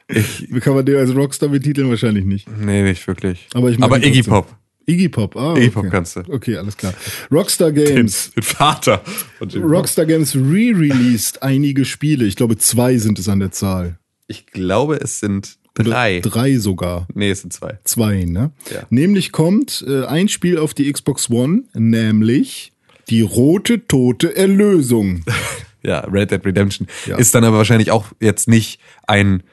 Ich, 0.07 0.47
Wie 0.55 0.61
kann 0.61 0.75
man 0.75 0.87
den 0.87 0.97
als 0.97 1.15
Rockstar 1.15 1.49
betiteln? 1.49 1.91
Wahrscheinlich 1.91 2.25
nicht. 2.25 2.49
nee, 2.59 2.83
nicht 2.85 3.07
wirklich. 3.09 3.49
Aber 3.53 3.69
ich 3.71 3.79
mag 3.79 3.91
Aber 3.91 4.03
Iggy. 4.03 4.23
Pop. 4.23 4.55
Iggy 4.87 5.09
Pop, 5.09 5.37
ah. 5.37 5.55
Iggy 5.57 5.67
okay. 5.67 5.71
Pop 5.71 5.91
kannst 5.91 6.17
du. 6.17 6.21
Okay, 6.29 6.57
alles 6.57 6.77
klar. 6.77 6.95
Rockstar 7.31 7.73
Games. 7.73 8.31
Den 8.31 8.43
Vater. 8.45 9.03
von 9.39 9.49
Jimmy 9.49 9.65
Pop. 9.65 9.73
Rockstar 9.73 10.07
Games 10.07 10.37
re-released 10.37 11.43
einige 11.43 11.85
Spiele. 11.85 12.25
Ich 12.27 12.37
glaube, 12.37 12.57
zwei 12.57 12.97
sind 12.97 13.19
es 13.19 13.29
an 13.29 13.41
der 13.41 13.51
Zahl. 13.51 13.99
Ich 14.29 14.47
glaube, 14.47 14.97
es 15.01 15.21
sind 15.21 15.57
Oder 15.79 15.91
drei. 15.91 16.21
Drei 16.21 16.57
sogar. 16.59 17.09
Nee, 17.15 17.31
es 17.31 17.41
sind 17.41 17.53
zwei. 17.53 17.79
Zwei, 17.85 18.25
ne? 18.25 18.53
Ja. 18.71 18.83
Nämlich 18.91 19.33
kommt 19.33 19.85
äh, 19.89 20.05
ein 20.05 20.29
Spiel 20.29 20.59
auf 20.59 20.75
die 20.75 20.93
Xbox 20.93 21.31
One, 21.31 21.65
nämlich 21.75 22.73
die 23.09 23.23
rote 23.23 23.87
tote 23.89 24.37
Erlösung. 24.37 25.25
Ja, 25.81 26.01
Red 26.01 26.33
Dead 26.33 26.45
Redemption. 26.45 26.89
Ja. 27.07 27.17
Ist 27.19 27.37
dann 27.37 27.45
aber 27.45 27.59
wahrscheinlich 27.59 27.93
auch 27.93 28.07
jetzt 28.21 28.49
nicht 28.49 28.81
ein, 29.07 29.45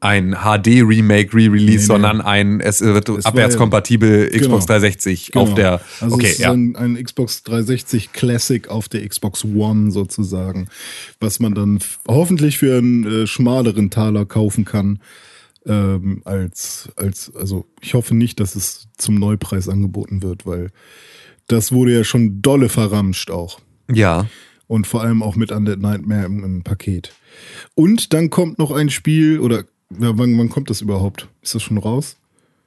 ein 0.00 0.32
HD-Remake, 0.34 1.32
Re-Release, 1.34 1.78
nee. 1.78 1.78
sondern 1.78 2.20
ein, 2.20 2.60
es 2.60 2.80
wird 2.80 3.08
war 3.08 3.24
abwärtskompatibel 3.24 4.30
ja- 4.32 4.38
Xbox 4.40 4.66
Genau. 4.66 4.78
360 4.78 5.32
Genau. 5.32 5.44
auf 5.44 5.54
der, 5.54 5.80
also 6.00 6.14
okay, 6.14 6.26
es 6.26 6.32
ist 6.32 6.38
ja. 6.40 6.52
ein, 6.52 6.76
ein 6.76 7.02
Xbox 7.02 7.42
360 7.44 8.12
Classic 8.12 8.68
auf 8.68 8.88
der 8.88 9.08
Xbox 9.08 9.44
One 9.44 9.90
sozusagen, 9.90 10.68
was 11.20 11.40
man 11.40 11.54
dann 11.54 11.78
hoffentlich 12.08 12.58
für 12.58 12.78
einen 12.78 13.22
äh, 13.22 13.26
schmaleren 13.26 13.90
Taler 13.90 14.26
kaufen 14.26 14.64
kann. 14.64 15.00
Ähm, 15.64 16.22
als, 16.24 16.90
als, 16.94 17.32
also 17.34 17.66
ich 17.80 17.94
hoffe 17.94 18.14
nicht, 18.14 18.38
dass 18.38 18.54
es 18.54 18.86
zum 18.96 19.16
Neupreis 19.16 19.68
angeboten 19.68 20.22
wird, 20.22 20.46
weil 20.46 20.70
das 21.48 21.72
wurde 21.72 21.92
ja 21.92 22.04
schon 22.04 22.40
dolle 22.42 22.68
verramscht 22.68 23.30
auch. 23.30 23.58
Ja. 23.92 24.26
Und 24.68 24.86
vor 24.86 25.02
allem 25.02 25.22
auch 25.22 25.36
mit 25.36 25.52
Undead 25.52 25.80
Nightmare 25.80 26.26
im, 26.26 26.44
im 26.44 26.62
Paket. 26.62 27.12
Und 27.74 28.12
dann 28.12 28.30
kommt 28.30 28.58
noch 28.58 28.70
ein 28.70 28.90
Spiel, 28.90 29.40
oder 29.40 29.64
ja, 29.90 30.18
wann, 30.18 30.38
wann 30.38 30.48
kommt 30.48 30.70
das 30.70 30.80
überhaupt? 30.80 31.28
Ist 31.42 31.54
das 31.54 31.62
schon 31.62 31.78
raus? 31.78 32.16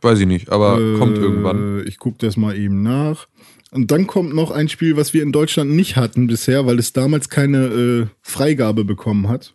Weiß 0.01 0.19
ich 0.19 0.27
nicht, 0.27 0.49
aber 0.49 0.75
kommt 0.97 1.17
Äh, 1.17 1.21
irgendwann. 1.21 1.83
Ich 1.85 1.99
gucke 1.99 2.17
das 2.19 2.37
mal 2.37 2.57
eben 2.57 2.81
nach. 2.83 3.27
Und 3.71 3.91
dann 3.91 4.07
kommt 4.07 4.33
noch 4.33 4.51
ein 4.51 4.69
Spiel, 4.69 4.97
was 4.97 5.13
wir 5.13 5.21
in 5.21 5.31
Deutschland 5.31 5.71
nicht 5.71 5.95
hatten 5.95 6.27
bisher, 6.27 6.65
weil 6.65 6.79
es 6.79 6.93
damals 6.93 7.29
keine 7.29 7.65
äh, 7.65 8.07
Freigabe 8.21 8.83
bekommen 8.83 9.27
hat. 9.27 9.53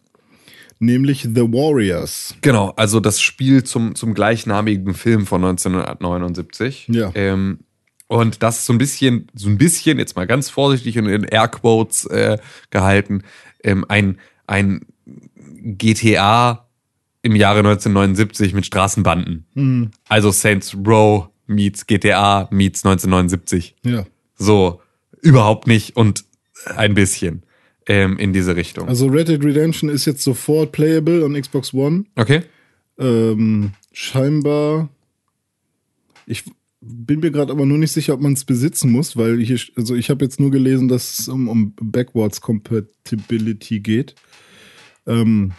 Nämlich 0.78 1.23
The 1.23 1.43
Warriors. 1.43 2.35
Genau, 2.43 2.74
also 2.77 3.01
das 3.01 3.20
Spiel 3.20 3.65
zum, 3.65 3.95
zum 3.95 4.12
gleichnamigen 4.12 4.95
Film 4.95 5.27
von 5.27 5.45
1979. 5.45 6.89
Ja. 6.93 7.11
Ähm, 7.15 7.61
und 8.07 8.43
das 8.43 8.59
ist 8.59 8.66
so 8.66 8.73
ein 8.73 8.78
bisschen, 8.78 9.28
so 9.35 9.49
ein 9.49 9.57
bisschen, 9.57 9.99
jetzt 9.99 10.15
mal 10.15 10.27
ganz 10.27 10.51
vorsichtig 10.51 10.99
und 10.99 11.07
in 11.07 11.24
Airquotes 11.24 12.05
äh, 12.07 12.39
gehalten, 12.70 13.23
ähm, 13.62 13.85
ein, 13.89 14.19
ein 14.47 14.86
GTA 15.62 16.64
im 17.24 17.34
Jahre 17.34 17.60
1979 17.60 18.52
mit 18.52 18.66
Straßenbanden. 18.66 19.46
Hm. 19.55 19.90
Also 20.09 20.30
Saints 20.30 20.76
Row 20.86 21.28
meets 21.46 21.86
GTA 21.86 22.48
meets 22.51 22.84
1979. 22.84 23.76
Ja. 23.82 24.06
So, 24.36 24.82
überhaupt 25.22 25.66
nicht 25.66 25.96
und 25.96 26.24
ein 26.76 26.92
bisschen 26.94 27.44
ähm, 27.86 28.18
in 28.18 28.34
diese 28.34 28.56
Richtung. 28.56 28.88
Also 28.88 29.06
Red 29.06 29.28
Dead 29.28 29.42
Redemption 29.42 29.88
ist 29.88 30.05
jetzt 30.05 30.22
sofort 30.22 30.72
playable 30.72 31.24
on 31.24 31.32
Xbox 31.40 31.72
One. 31.72 32.05
Okay. 32.14 32.42
Ähm, 32.98 33.72
scheinbar. 33.92 34.90
Ich 36.26 36.44
bin 36.82 37.20
mir 37.20 37.30
gerade 37.30 37.52
aber 37.52 37.64
nur 37.64 37.78
nicht 37.78 37.92
sicher, 37.92 38.12
ob 38.12 38.20
man 38.20 38.34
es 38.34 38.44
besitzen 38.44 38.92
muss, 38.92 39.16
weil 39.16 39.40
hier, 39.40 39.59
also 39.76 39.94
ich 39.94 40.10
habe 40.10 40.24
jetzt 40.24 40.38
nur 40.40 40.51
gelesen, 40.51 40.88
dass 40.88 41.20
es 41.20 41.28
um, 41.28 41.48
um 41.48 41.74
Backwards 41.80 42.42
Compatibility 42.42 43.80
geht. 43.80 44.14
Ähm, 45.06 45.52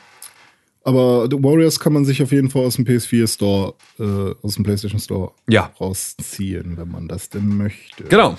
aber 0.86 1.28
The 1.30 1.38
Warriors 1.44 1.80
kann 1.80 1.92
man 1.94 2.06
sich 2.06 2.22
auf 2.24 2.32
jeden 2.32 2.50
Fall 2.50 2.64
aus 2.64 2.76
dem 2.78 2.86
PS4 2.86 3.28
Store, 3.28 3.74
äh, 4.00 4.34
aus 4.42 4.56
dem 4.56 4.64
PlayStation 4.64 5.00
Store 5.00 5.32
Ja. 5.50 5.74
rausziehen, 5.82 6.78
wenn 6.78 6.90
man 6.90 7.08
das 7.08 7.30
denn 7.30 7.58
möchte. 7.58 8.06
Genau. 8.06 8.38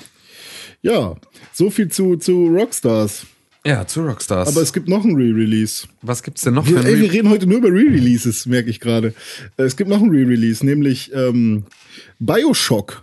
Ja, 0.83 1.17
so 1.53 1.69
viel 1.71 1.89
zu, 1.91 2.17
zu 2.17 2.47
Rockstars. 2.47 3.27
Ja, 3.65 3.85
zu 3.85 4.03
Rockstars. 4.05 4.49
Aber 4.49 4.63
es 4.63 4.73
gibt 4.73 4.87
noch 4.89 5.05
ein 5.05 5.17
Re-Release. 5.17 5.89
Was 6.03 6.23
gibt's 6.23 6.43
denn 6.43 6.55
noch 6.55 6.67
Wir, 6.69 6.77
ey, 6.85 7.01
wir 7.01 7.09
Re 7.09 7.13
reden 7.15 7.29
heute 7.31 7.47
nur 7.49 7.59
über 7.59 7.69
Re-Releases, 7.69 8.47
merke 8.47 8.71
ich 8.71 8.79
gerade. 8.79 9.13
Äh, 9.57 9.65
Es 9.65 9.77
gibt 9.77 9.91
noch 9.91 10.01
ein 10.01 10.09
Re-Release, 10.11 10.65
nämlich 10.65 11.13
ähm, 11.13 11.65
Bioshock. 12.21 13.01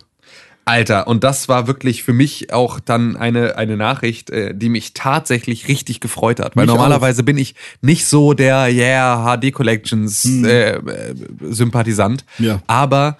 Alter, 0.66 1.06
und 1.06 1.24
das 1.24 1.48
war 1.48 1.66
wirklich 1.66 2.02
für 2.02 2.12
mich 2.14 2.52
auch 2.52 2.80
dann 2.80 3.16
eine, 3.16 3.56
eine 3.56 3.76
Nachricht, 3.76 4.30
äh, 4.30 4.54
die 4.54 4.68
mich 4.68 4.94
tatsächlich 4.94 5.68
richtig 5.68 6.00
gefreut 6.00 6.40
hat. 6.40 6.56
Weil 6.56 6.64
Mich 6.66 6.74
normalerweise 6.74 7.22
bin 7.22 7.36
ich 7.36 7.54
nicht 7.82 8.06
so 8.06 8.32
der 8.32 8.68
Yeah 8.72 9.36
HD 9.36 9.52
Collections 9.52 10.24
äh, 10.44 10.76
äh, 10.76 11.14
Sympathisant. 11.50 12.24
Hm. 12.36 12.46
Ja. 12.46 12.62
Aber 12.66 13.18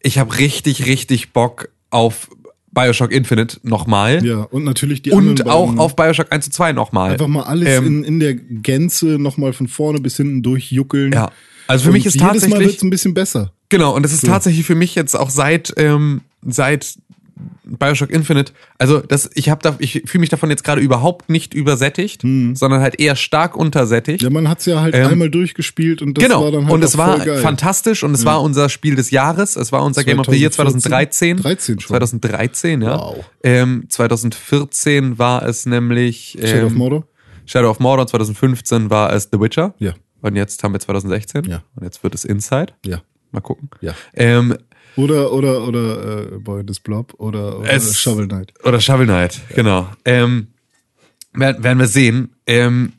ich 0.00 0.18
habe 0.18 0.38
richtig, 0.38 0.86
richtig 0.86 1.32
Bock 1.32 1.68
auf 1.90 2.28
Bioshock 2.70 3.12
Infinite 3.12 3.58
nochmal. 3.62 4.24
Ja, 4.24 4.42
und 4.42 4.64
natürlich 4.64 5.02
die 5.02 5.10
Und 5.10 5.40
anderen 5.40 5.50
auch 5.50 5.76
auf 5.78 5.96
Bioshock 5.96 6.32
1 6.32 6.46
zu 6.46 6.50
2 6.52 6.72
nochmal. 6.72 7.12
einfach 7.12 7.26
mal 7.26 7.42
alles 7.42 7.68
Ähm, 7.68 7.86
in, 7.86 8.04
in 8.04 8.20
der 8.20 8.34
Gänze 8.34 9.18
nochmal 9.18 9.52
von 9.52 9.68
vorne 9.68 10.00
bis 10.00 10.16
hinten 10.16 10.42
durchjuckeln. 10.42 11.12
Ja. 11.12 11.30
Also 11.66 11.84
für 11.84 11.88
Und 11.90 11.94
mich 11.94 12.06
ist 12.06 12.14
jedes 12.14 12.26
Mal 12.26 12.32
tatsächlich. 12.32 12.66
wird 12.66 12.76
es 12.76 12.82
ein 12.82 12.90
bisschen 12.90 13.14
besser. 13.14 13.52
Genau, 13.68 13.94
und 13.94 14.06
es 14.06 14.12
ist 14.12 14.24
tatsächlich 14.24 14.64
für 14.64 14.74
mich 14.74 14.94
jetzt 14.94 15.14
auch 15.14 15.28
seit, 15.28 15.74
ähm, 15.76 16.22
seit 16.42 16.98
Bioshock 17.64 18.10
Infinite, 18.10 18.52
also 18.78 19.00
das, 19.00 19.30
ich 19.34 19.48
habe 19.48 19.62
da, 19.62 19.76
ich 19.78 20.02
fühle 20.06 20.20
mich 20.20 20.30
davon 20.30 20.50
jetzt 20.50 20.64
gerade 20.64 20.80
überhaupt 20.80 21.28
nicht 21.28 21.54
übersättigt, 21.54 22.22
sondern 22.22 22.80
halt 22.80 22.98
eher 22.98 23.14
stark 23.14 23.56
untersättigt. 23.56 24.22
Hm. 24.22 24.26
Ja, 24.26 24.30
man 24.30 24.48
hat 24.48 24.60
es 24.60 24.66
ja 24.66 24.80
halt 24.80 24.94
Ähm, 24.94 25.06
einmal 25.06 25.30
durchgespielt 25.30 26.02
und 26.02 26.16
das 26.16 26.24
genau, 26.24 26.44
war 26.44 26.50
dann 26.50 26.64
halt 26.64 26.74
und 26.74 26.82
es 26.82 26.96
war 26.96 27.20
fantastisch 27.20 28.02
und 28.02 28.14
es 28.14 28.24
war 28.24 28.42
unser 28.42 28.68
Spiel 28.68 28.96
des 28.96 29.10
Jahres, 29.10 29.56
es 29.56 29.70
war 29.70 29.84
unser 29.84 30.04
Game 30.04 30.18
of 30.18 30.26
the 30.26 30.36
Year 30.36 30.50
2014? 30.50 31.38
2013. 31.38 31.76
13 31.76 31.80
schon. 31.80 31.88
2013, 31.88 32.82
ja. 32.82 32.98
Wow. 32.98 33.24
Ähm, 33.42 33.84
2014 33.88 35.18
war 35.18 35.42
es 35.42 35.66
nämlich 35.66 36.38
ähm, 36.40 36.46
Shadow 36.46 36.66
of 36.66 36.74
Mordor? 36.74 37.04
Shadow 37.46 37.70
of 37.70 37.80
Mordor, 37.80 38.06
2015 38.06 38.90
war 38.90 39.12
es 39.12 39.28
The 39.30 39.40
Witcher. 39.40 39.74
Ja. 39.78 39.94
Und 40.20 40.36
jetzt 40.36 40.62
haben 40.64 40.72
wir 40.72 40.80
2016. 40.80 41.44
Ja. 41.44 41.62
Und 41.76 41.84
jetzt 41.84 42.02
wird 42.02 42.14
es 42.14 42.24
Inside. 42.24 42.72
Ja. 42.84 43.02
Mal 43.30 43.40
gucken. 43.40 43.70
Ja. 43.80 43.94
Ähm, 44.14 44.56
oder, 44.98 45.32
oder, 45.32 45.62
oder 45.62 46.32
äh, 46.32 46.38
Boy 46.38 46.64
des 46.64 46.80
Blob 46.80 47.14
oder, 47.18 47.60
oder 47.60 47.70
es, 47.70 48.00
Shovel 48.00 48.26
Knight. 48.26 48.52
Oder 48.64 48.80
Shovel 48.80 49.06
Knight, 49.06 49.40
genau. 49.54 49.88
Ähm, 50.04 50.48
werden 51.32 51.78
wir 51.78 51.86
sehen. 51.86 52.34
Ähm, 52.48 52.94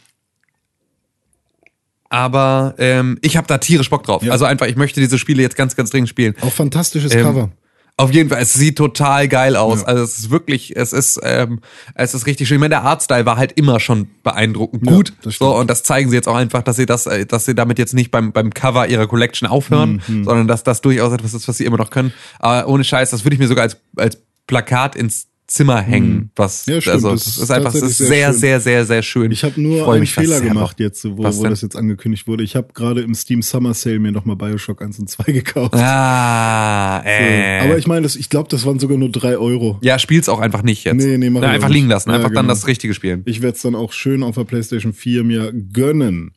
aber 2.07 2.75
ähm, 2.77 3.17
ich 3.21 3.35
habe 3.35 3.47
da 3.47 3.57
tierisch 3.57 3.89
Bock 3.89 4.03
drauf. 4.03 4.23
Ja. 4.23 4.31
Also 4.31 4.45
einfach, 4.45 4.67
ich 4.67 4.77
möchte 4.77 5.01
diese 5.01 5.17
Spiele 5.17 5.41
jetzt 5.41 5.57
ganz, 5.57 5.75
ganz 5.75 5.89
dringend 5.89 6.07
spielen. 6.07 6.35
Auch 6.39 6.53
fantastisches 6.53 7.13
ähm, 7.13 7.23
Cover. 7.23 7.51
Auf 7.99 8.13
jeden 8.13 8.29
Fall, 8.29 8.41
es 8.41 8.53
sieht 8.53 8.77
total 8.77 9.27
geil 9.27 9.55
aus. 9.57 9.81
Ja. 9.81 9.87
Also 9.87 10.03
es 10.03 10.17
ist 10.19 10.29
wirklich, 10.29 10.75
es 10.77 10.93
ist, 10.93 11.19
ähm, 11.23 11.59
es 11.95 12.13
ist 12.13 12.25
richtig 12.27 12.47
schön. 12.47 12.55
Ich 12.55 12.59
meine, 12.61 12.69
der 12.69 12.83
Artstyle 12.83 13.25
war 13.25 13.35
halt 13.37 13.51
immer 13.53 13.79
schon 13.79 14.07
beeindruckend 14.23 14.85
Ja, 14.87 14.95
gut. 14.95 15.13
stimmt. 15.19 15.35
so 15.35 15.55
und 15.55 15.69
das 15.69 15.83
zeigen 15.83 16.09
sie 16.09 16.15
jetzt 16.15 16.27
auch 16.27 16.35
einfach, 16.35 16.63
dass 16.63 16.77
sie 16.77 16.85
das, 16.85 17.07
äh, 17.07 17.25
dass 17.25 17.45
sie 17.45 17.55
damit 17.55 17.77
jetzt 17.77 17.93
nicht 17.93 18.09
beim 18.11 18.31
beim 18.31 18.53
Cover 18.53 18.87
ihrer 18.87 19.07
Collection 19.07 19.47
aufhören, 19.49 20.01
Mhm, 20.07 20.23
sondern 20.23 20.47
dass 20.47 20.63
das 20.63 20.81
durchaus 20.81 21.11
etwas 21.13 21.33
ist, 21.33 21.47
was 21.47 21.57
sie 21.57 21.65
immer 21.65 21.77
noch 21.77 21.89
können. 21.89 22.13
Aber 22.39 22.67
ohne 22.69 22.83
Scheiß, 22.83 23.09
das 23.11 23.25
würde 23.25 23.33
ich 23.35 23.39
mir 23.39 23.47
sogar 23.47 23.63
als 23.63 23.77
als 23.97 24.17
Plakat 24.47 24.95
ins 24.95 25.27
Zimmer 25.49 25.81
hängen. 25.81 26.29
Was 26.35 26.67
Mhm. 26.67 26.73
Ja, 26.73 26.81
stimmt. 26.81 26.93
also 26.93 27.11
Das 27.11 27.27
ist 27.27 27.37
ist 27.37 27.51
einfach, 27.51 27.73
ist 27.73 27.97
sehr 27.97 28.07
sehr, 28.07 28.33
sehr, 28.33 28.59
sehr, 28.61 28.85
sehr 28.85 29.01
schön. 29.01 29.31
Ich 29.31 29.43
habe 29.43 29.59
nur 29.59 29.91
einen 29.91 30.05
Fehler 30.05 30.41
gemacht 30.41 30.79
jetzt, 30.79 31.03
wo, 31.05 31.23
Was 31.23 31.37
wo 31.37 31.43
das 31.45 31.61
jetzt 31.61 31.75
angekündigt 31.75 32.27
wurde. 32.27 32.43
Ich 32.43 32.55
habe 32.55 32.69
gerade 32.73 33.01
im 33.01 33.15
Steam 33.15 33.41
Summer 33.41 33.73
Sale 33.73 33.99
mir 33.99 34.11
nochmal 34.11 34.35
Bioshock 34.35 34.81
1 34.81 34.99
und 34.99 35.09
2 35.09 35.23
gekauft. 35.31 35.73
Ah, 35.75 37.01
äh. 37.03 37.59
Aber 37.61 37.77
ich 37.77 37.87
meine, 37.87 38.05
ich 38.07 38.29
glaube, 38.29 38.47
das 38.49 38.65
waren 38.65 38.79
sogar 38.79 38.97
nur 38.97 39.09
drei 39.09 39.37
Euro. 39.37 39.79
ja, 39.81 39.97
spiel's 39.99 40.29
auch 40.29 40.39
einfach 40.39 40.61
nicht 40.63 40.83
jetzt. 40.83 41.03
Nee, 41.03 41.17
nee, 41.17 41.29
mach 41.29 41.41
Na, 41.41 41.49
einfach 41.49 41.67
nicht. 41.69 41.75
liegen 41.77 41.87
lassen, 41.89 42.09
Ja, 42.09 42.15
einfach 42.17 42.29
dann 42.29 42.45
genau. 42.45 42.53
das 42.53 42.67
Richtige 42.67 42.93
spielen. 42.93 43.23
Ich 43.25 43.41
werde 43.41 43.55
es 43.55 43.61
dann 43.61 43.75
auch 43.75 43.91
schön 43.91 44.23
auf 44.23 44.35
der 44.35 44.43
PlayStation 44.43 44.93
4 44.93 45.23
mir 45.23 45.51
gönnen. 45.73 46.31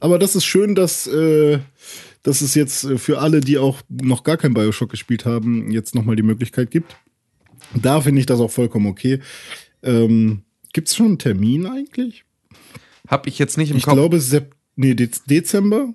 Aber 0.00 0.18
das 0.18 0.34
ist 0.36 0.44
schön, 0.44 0.74
dass, 0.74 1.06
äh, 1.06 1.58
dass 2.22 2.40
es 2.40 2.54
jetzt 2.54 2.84
äh, 2.84 2.98
für 2.98 3.18
alle, 3.20 3.40
die 3.40 3.58
auch 3.58 3.80
noch 3.88 4.22
gar 4.24 4.36
kein 4.36 4.54
Bioshock 4.54 4.90
gespielt 4.90 5.24
haben, 5.24 5.70
jetzt 5.70 5.94
nochmal 5.94 6.16
die 6.16 6.22
Möglichkeit 6.22 6.70
gibt. 6.70 6.96
Da 7.74 8.00
finde 8.00 8.20
ich 8.20 8.26
das 8.26 8.40
auch 8.40 8.50
vollkommen 8.50 8.86
okay. 8.86 9.20
Ähm, 9.82 10.42
Gibt 10.72 10.88
es 10.88 10.96
schon 10.96 11.06
einen 11.06 11.18
Termin 11.18 11.66
eigentlich? 11.66 12.24
Hab 13.06 13.26
ich 13.26 13.38
jetzt 13.38 13.58
nicht 13.58 13.70
im 13.70 13.76
Ich 13.78 13.84
Kopf. 13.84 13.94
glaube, 13.94 14.20
Sep 14.20 14.54
nee, 14.76 14.94
Dez 14.94 15.24
Dezember. 15.24 15.94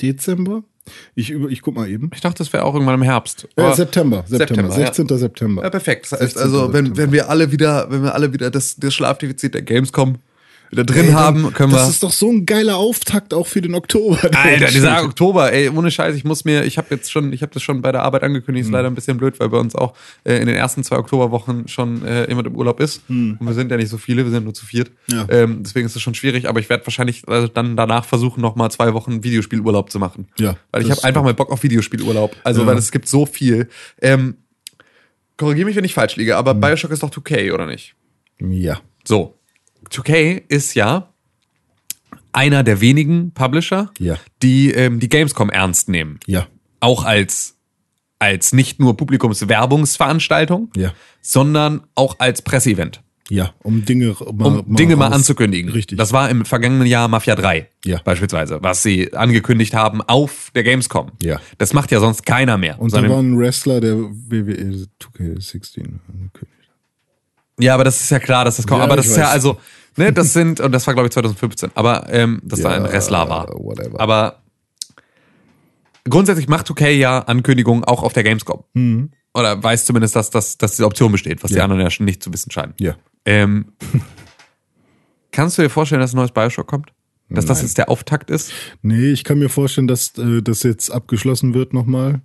Dezember? 0.00 0.64
Ich, 1.14 1.30
ich 1.32 1.62
guck 1.62 1.74
mal 1.74 1.88
eben. 1.88 2.10
Ich 2.14 2.20
dachte, 2.20 2.38
das 2.38 2.52
wäre 2.52 2.64
auch 2.64 2.74
irgendwann 2.74 2.94
im 2.94 3.02
Herbst. 3.02 3.48
Äh, 3.56 3.74
September, 3.74 4.24
September, 4.26 4.28
September, 4.28 4.68
ja. 4.68 4.86
16. 4.94 5.18
September. 5.18 5.62
Ja, 5.64 5.70
perfekt. 5.70 6.04
Das 6.04 6.12
heißt 6.20 6.34
16. 6.34 6.42
also, 6.42 6.72
wenn, 6.72 6.86
September. 6.86 6.96
wenn 6.98 7.12
wir 7.12 7.28
alle 7.28 7.50
wieder, 7.50 7.90
wenn 7.90 8.02
wir 8.04 8.14
alle 8.14 8.32
wieder 8.32 8.50
das, 8.50 8.76
das 8.76 8.94
Schlafdefizit 8.94 9.54
der 9.54 9.62
Gamescom 9.62 10.18
wieder 10.70 10.84
drin 10.84 11.06
Ey, 11.06 11.12
haben, 11.12 11.52
können 11.52 11.72
das 11.72 11.82
wir. 11.84 11.90
ist 11.90 12.02
doch 12.02 12.12
so 12.12 12.30
ein 12.30 12.46
geiler 12.46 12.76
Auftakt 12.76 13.32
auch 13.34 13.46
für 13.46 13.60
den 13.60 13.74
Oktober. 13.74 14.18
Alter, 14.34 14.66
dieser 14.66 15.02
Oktober, 15.04 15.52
ey, 15.52 15.68
ohne 15.68 15.90
Scheiß, 15.90 16.14
ich 16.16 16.24
muss 16.24 16.44
mir, 16.44 16.64
ich 16.64 16.78
habe 16.78 16.88
jetzt 16.90 17.10
schon, 17.12 17.32
ich 17.32 17.42
habe 17.42 17.52
das 17.52 17.62
schon 17.62 17.82
bei 17.82 17.92
der 17.92 18.02
Arbeit 18.02 18.22
angekündigt, 18.22 18.64
Hm. 18.66 18.70
ist 18.70 18.76
leider 18.76 18.88
ein 18.88 18.94
bisschen 18.94 19.16
blöd, 19.18 19.38
weil 19.40 19.48
bei 19.48 19.58
uns 19.58 19.74
auch 19.74 19.94
äh, 20.24 20.36
in 20.38 20.46
den 20.46 20.56
ersten 20.56 20.82
zwei 20.84 20.96
Oktoberwochen 20.98 21.68
schon 21.68 22.04
äh, 22.04 22.28
jemand 22.28 22.46
im 22.48 22.54
Urlaub 22.56 22.80
ist. 22.80 23.02
Und 23.08 23.38
wir 23.40 23.54
sind 23.54 23.70
ja 23.70 23.76
nicht 23.76 23.88
so 23.88 23.98
viele, 23.98 24.24
wir 24.24 24.30
sind 24.30 24.44
nur 24.44 24.54
zu 24.54 24.66
viert. 24.66 24.90
Hm. 25.10 25.16
Ja. 25.18 25.26
Ähm, 25.30 25.62
deswegen 25.62 25.86
ist 25.86 25.94
es 25.96 26.02
schon 26.02 26.14
schwierig, 26.14 26.48
aber 26.48 26.60
ich 26.60 26.68
werde 26.68 26.86
wahrscheinlich 26.86 27.26
also 27.28 27.48
dann 27.48 27.76
danach 27.76 28.04
versuchen, 28.04 28.40
nochmal 28.40 28.70
zwei 28.70 28.92
Wochen 28.94 29.22
Videospielurlaub 29.24 29.90
zu 29.90 29.98
machen. 29.98 30.28
Ja, 30.38 30.56
Weil 30.72 30.82
ich 30.82 30.88
das 30.88 30.98
habe 30.98 31.08
einfach 31.08 31.22
mal 31.22 31.34
Bock 31.34 31.50
auf 31.52 31.62
Videospielurlaub. 31.62 32.34
Also, 32.44 32.62
Ja. 32.62 32.66
weil 32.66 32.76
es 32.78 32.90
gibt 32.90 33.08
so 33.08 33.26
viel. 33.26 33.68
Ähm, 34.00 34.36
Korrigiere 35.36 35.66
mich, 35.66 35.76
wenn 35.76 35.84
ich 35.84 35.94
falsch 35.94 36.16
liege, 36.16 36.32
Hm. 36.32 36.38
aber 36.38 36.54
Bioshock 36.54 36.90
ist 36.90 37.02
doch 37.02 37.10
2K, 37.10 37.52
oder 37.52 37.66
nicht? 37.66 37.94
Ja. 38.40 38.80
So. 39.04 39.35
2K 39.90 40.42
ist 40.48 40.74
ja 40.74 41.08
einer 42.32 42.62
der 42.62 42.80
wenigen 42.80 43.30
Publisher, 43.32 43.90
Ja. 43.98 44.18
die 44.42 44.70
ähm, 44.72 45.00
die 45.00 45.08
Gamescom 45.08 45.50
ernst 45.50 45.88
nehmen. 45.88 46.18
Ja. 46.26 46.46
Auch 46.80 47.04
als, 47.04 47.56
als 48.18 48.52
nicht 48.52 48.78
nur 48.80 48.96
Publikumswerbungsveranstaltung, 48.96 50.70
Ja. 50.76 50.92
sondern 51.22 51.82
auch 51.94 52.16
als 52.18 52.42
Presseevent. 52.42 53.02
Ja, 53.28 53.52
um 53.64 53.84
Dinge 53.84 54.14
mal, 54.34 54.58
Um 54.60 54.76
Dinge 54.76 54.94
mal 54.94 55.12
anzukündigen. 55.12 55.72
Richtig. 55.72 55.98
Das 55.98 56.12
war 56.12 56.30
im 56.30 56.44
vergangenen 56.44 56.86
Jahr 56.86 57.08
Mafia 57.08 57.34
3 57.34 57.68
Ja. 57.84 58.00
beispielsweise, 58.04 58.58
was 58.62 58.84
sie 58.84 59.12
angekündigt 59.14 59.74
haben 59.74 60.00
auf 60.02 60.52
der 60.54 60.62
Gamescom. 60.62 61.10
Ja. 61.20 61.40
Das 61.58 61.72
macht 61.72 61.90
ja 61.90 61.98
sonst 61.98 62.24
keiner 62.24 62.56
mehr. 62.56 62.78
und 62.80 62.94
da 62.94 63.08
war 63.08 63.18
ein 63.18 63.36
Wrestler, 63.36 63.80
der 63.80 63.96
WWE 63.96 64.86
2K16 65.00 65.98
angekündigt. 66.12 66.55
Ja, 67.58 67.74
aber 67.74 67.84
das 67.84 68.00
ist 68.00 68.10
ja 68.10 68.18
klar, 68.18 68.44
dass 68.44 68.56
das 68.56 68.66
kommt. 68.66 68.78
Ja, 68.80 68.84
aber 68.84 68.96
das 68.96 69.06
ist 69.06 69.16
ja 69.16 69.24
weiß. 69.24 69.32
also, 69.32 69.56
ne, 69.96 70.12
das 70.14 70.32
sind, 70.32 70.60
und 70.60 70.72
das 70.72 70.86
war 70.86 70.94
glaube 70.94 71.06
ich 71.08 71.12
2015, 71.12 71.70
aber 71.74 72.06
ähm, 72.10 72.40
dass 72.44 72.60
da 72.60 72.70
Ja, 72.70 72.76
ein 72.76 72.84
Wrestler 72.92 73.28
war. 73.28 73.48
whatever. 73.48 73.98
Aber 74.00 74.42
grundsätzlich 76.08 76.48
macht 76.48 76.66
2K 76.68 76.88
ja 76.90 77.20
Ankündigungen 77.20 77.84
auch 77.84 78.02
auf 78.02 78.12
der 78.12 78.22
Gamescom. 78.22 78.64
Oder 79.34 79.62
weiß 79.62 79.84
zumindest, 79.84 80.16
dass, 80.16 80.30
dass, 80.30 80.56
dass 80.58 80.72
diese 80.72 80.86
Option 80.86 81.12
besteht, 81.12 81.42
was 81.42 81.48
die 81.48 81.54
Mhm. 81.54 81.58
Ja. 81.58 81.64
anderen 81.64 81.82
ja 81.82 81.90
schon 81.90 82.06
nicht 82.06 82.22
zu 82.22 82.32
wissen 82.32 82.50
scheinen. 82.50 82.74
Ja. 82.78 82.96
Ähm, 83.24 83.72
kannst 85.32 85.58
du 85.58 85.62
dir 85.62 85.70
vorstellen, 85.70 86.00
dass 86.00 86.12
ein 86.14 86.16
neues 86.16 86.32
Bioshock 86.32 86.66
kommt? 86.66 86.92
Dass 87.28 87.44
das 87.44 87.58
Nein. 87.58 87.66
jetzt 87.66 87.78
der 87.78 87.88
Auftakt 87.88 88.30
ist? 88.30 88.52
Nee, 88.82 89.10
ich 89.10 89.24
kann 89.24 89.38
mir 89.40 89.48
vorstellen, 89.48 89.88
dass 89.88 90.16
äh, 90.16 90.42
das 90.42 90.62
jetzt 90.62 90.90
abgeschlossen 90.90 91.54
wird 91.54 91.72
nochmal. 91.74 92.20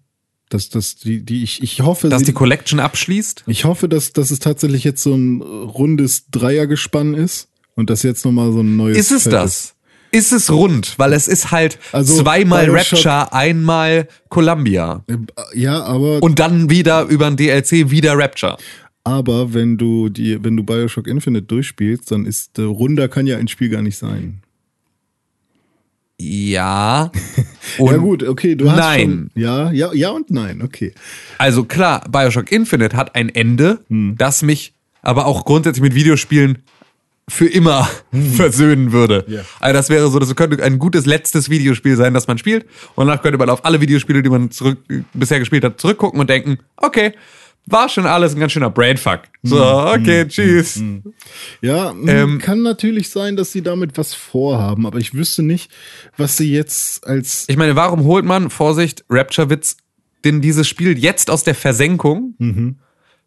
Dass 0.52 0.69
das 0.69 0.95
die, 0.95 1.22
die, 1.23 1.44
ich, 1.44 1.64
ich 1.64 1.82
hoffe, 1.82 2.10
Dass 2.10 2.19
sie, 2.19 2.26
die 2.26 2.34
Collection 2.34 2.80
abschließt? 2.80 3.44
ich 3.48 3.65
hoffe, 3.65 3.88
dass, 3.90 4.14
dass 4.14 4.32
es 4.32 4.40
tatsächlich 4.40 4.84
jetzt 4.84 5.02
so 5.02 5.14
ein 5.15 5.41
rundes 5.41 6.26
Dreiergespann 6.30 7.14
ist 7.14 7.48
und 7.76 7.90
dass 7.90 8.03
jetzt 8.03 8.26
nochmal 8.26 8.52
so 8.52 8.60
ein 8.60 8.76
neues. 8.76 8.98
Ist 8.98 9.11
es 9.11 9.23
Feld 9.23 9.34
das? 9.34 9.76
Ist 10.14 10.34
es 10.34 10.52
rund? 10.52 10.95
Weil 10.98 11.14
es 11.14 11.30
ist 11.30 11.52
halt 11.52 11.80
Also, 11.94 12.22
zweimal 12.22 12.65
Bioshock- 12.69 13.06
Rapture, 13.06 13.32
einmal 13.34 14.07
Columbia. 14.28 15.06
Äh, 15.07 15.15
Ja, 15.57 15.84
aber 15.84 16.22
Und 16.22 16.40
dann 16.40 16.69
wieder 16.69 17.03
über 17.06 17.28
ein 17.28 17.38
DLC 17.38 17.90
wieder 17.91 18.18
Rapture. 18.18 18.57
Aber 19.06 19.53
wenn 19.53 19.78
du 19.78 20.10
die, 20.10 20.44
wenn 20.44 20.57
du 20.57 20.64
Bioshock 20.64 21.07
Infinite 21.07 21.45
durchspielst, 21.45 22.11
dann 22.11 22.26
ist 22.26 22.60
äh, 22.60 22.64
runder 22.64 23.07
kann 23.07 23.26
ja 23.26 23.38
ein 23.38 23.48
Spiel 23.48 23.69
gar 23.69 23.82
nicht 23.82 23.98
sein. 23.98 24.41
Ja. 26.22 27.11
Ja 27.80 27.98
gut, 27.98 28.23
okay, 28.23 28.56
du 28.56 28.69
hast 28.69 28.80
Nein. 28.80 29.30
schon, 29.34 29.41
ja, 29.41 29.72
ja, 29.72 29.93
ja 29.93 30.10
und 30.10 30.30
nein, 30.30 30.61
okay. 30.61 30.93
Also 31.38 31.64
klar, 31.64 32.03
Bioshock 32.10 32.52
Infinite 32.52 32.98
hat 32.98 33.15
ein 33.15 33.30
Ende, 33.30 33.80
Hm. 33.88 34.15
das 34.18 34.41
mich 34.41 34.73
aber 35.02 35.26
auch 35.26 35.45
grundsätzlich 35.45 35.81
mit 35.81 35.95
Videospielen 35.95 36.57
für 37.30 37.45
immer 37.48 37.88
versöhnen 38.35 38.91
würde. 38.91 39.23
Hm. 39.26 39.34
Ja. 39.35 39.41
Also 39.61 39.73
das 39.73 39.89
wäre 39.89 40.10
so, 40.10 40.19
das 40.19 40.35
könnte 40.35 40.61
ein 40.61 40.80
gutes 40.80 41.06
letztes 41.06 41.49
Videospiel 41.49 41.95
sein, 41.95 42.14
das 42.14 42.27
man 42.27 42.38
spielt. 42.38 42.65
Und 42.95 43.07
danach 43.07 43.22
könnte 43.22 43.38
man 43.38 43.49
auf 43.49 43.64
alle 43.64 43.80
Videospiele, 43.80 44.22
die 44.22 44.30
man 44.30 44.52
zurück, 44.52 44.80
bisher 45.14 45.39
gespielt 45.39 45.64
hat, 45.64 45.80
zurückgucken 45.80 46.19
und 46.19 46.30
denken, 46.30 46.57
okay, 46.77 47.14
war 47.67 47.88
schon 47.89 48.05
alles 48.05 48.33
ein 48.33 48.39
ganz 48.39 48.51
schöner 48.51 48.69
Brainfuck. 48.69 49.21
So, 49.43 49.57
Hm. 49.93 50.01
okay, 50.01 50.27
tschüss. 50.27 50.81
Ja, 51.61 51.91
m, 51.91 52.07
Ähm, 52.07 52.38
kann 52.39 52.61
natürlich 52.63 53.09
sein, 53.09 53.35
dass 53.35 53.51
sie 53.51 53.61
damit 53.61 53.97
was 53.97 54.13
vorhaben, 54.13 54.85
aber 54.85 54.97
ich 54.99 55.13
wüsste 55.13 55.43
nicht, 55.43 55.71
was 56.17 56.38
sie 56.38 56.51
jetzt 56.51 57.05
als 57.07 57.45
Ich 57.47 57.57
meine, 57.57 57.75
warum 57.75 58.03
holt 58.03 58.25
man, 58.25 58.49
Vorsicht, 58.49 59.05
Rapture-Witz, 59.09 59.77
denn 60.25 60.41
dieses 60.41 60.67
Spiel 60.67 60.97
jetzt 60.97 61.29
aus 61.29 61.43
der 61.43 61.55
Versenkung, 61.55 62.35
Mhm. 62.39 62.79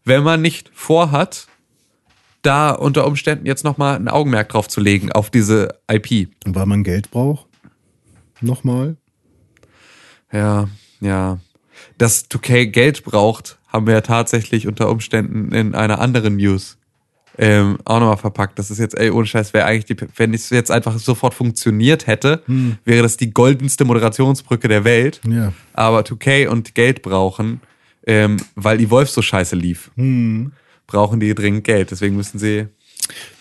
wenn 0.05 0.23
man 0.23 0.43
nicht 0.43 0.71
vorhat, 0.75 1.47
da 2.43 2.73
unter 2.73 3.07
Umständen 3.07 3.47
jetzt 3.47 3.65
nochmal 3.65 3.97
ein 3.97 4.09
Augenmerk 4.09 4.51
drauf 4.51 4.69
zu 4.69 4.81
legen, 4.83 5.11
auf 5.11 5.31
diese 5.31 5.79
IP. 5.91 6.29
weil 6.45 6.67
man 6.67 6.85
Geld 6.85 7.11
braucht. 7.11 7.47
Nochmal. 8.43 8.97
Ja, 10.33 10.69
ja. 11.01 11.39
Dass 11.99 12.29
2K 12.29 12.67
Geld 12.67 13.05
braucht, 13.05 13.59
haben 13.75 13.87
wir 13.89 13.95
ja 13.95 14.01
tatsächlich 14.01 14.67
unter 14.69 14.89
Umständen 14.89 15.53
in 15.53 15.75
einer 15.75 16.01
anderen 16.01 16.37
News 16.37 16.79
ähm, 17.37 17.79
auch 17.85 17.99
nochmal 17.99 18.17
verpackt. 18.17 18.59
Das 18.61 18.71
ist 18.71 18.79
jetzt, 18.79 18.97
ey, 18.97 19.11
ohne 19.11 19.27
Scheiß, 19.27 19.53
wäre 19.53 19.65
eigentlich 19.67 19.87
die, 19.87 19.97
wenn 20.17 20.33
es 20.33 20.51
jetzt 20.51 20.71
einfach 20.71 20.97
sofort 20.99 21.35
funktioniert 21.35 22.07
hätte, 22.07 22.43
Hm. 22.47 22.77
wäre 22.85 23.03
das 23.03 23.17
die 23.17 23.33
goldenste 23.33 23.85
Moderationsbrücke 23.85 24.69
der 24.69 24.85
Welt. 24.85 25.21
Ja. 25.29 25.53
Aber 25.73 26.05
2K 26.05 26.47
und 26.49 26.77
Geld 26.77 27.03
brauchen, 27.03 27.61
ähm, 28.07 28.37
weil 28.55 28.79
die 28.79 28.89
Wolf 28.91 29.11
so 29.11 29.21
scheiße 29.21 29.57
lief, 29.57 29.91
Hm. 29.97 30.53
brauchen 30.87 31.19
die 31.19 31.35
dringend 31.35 31.65
Geld. 31.65 31.91
Deswegen 31.91 32.15
müssen 32.15 32.39
sie 32.39 32.69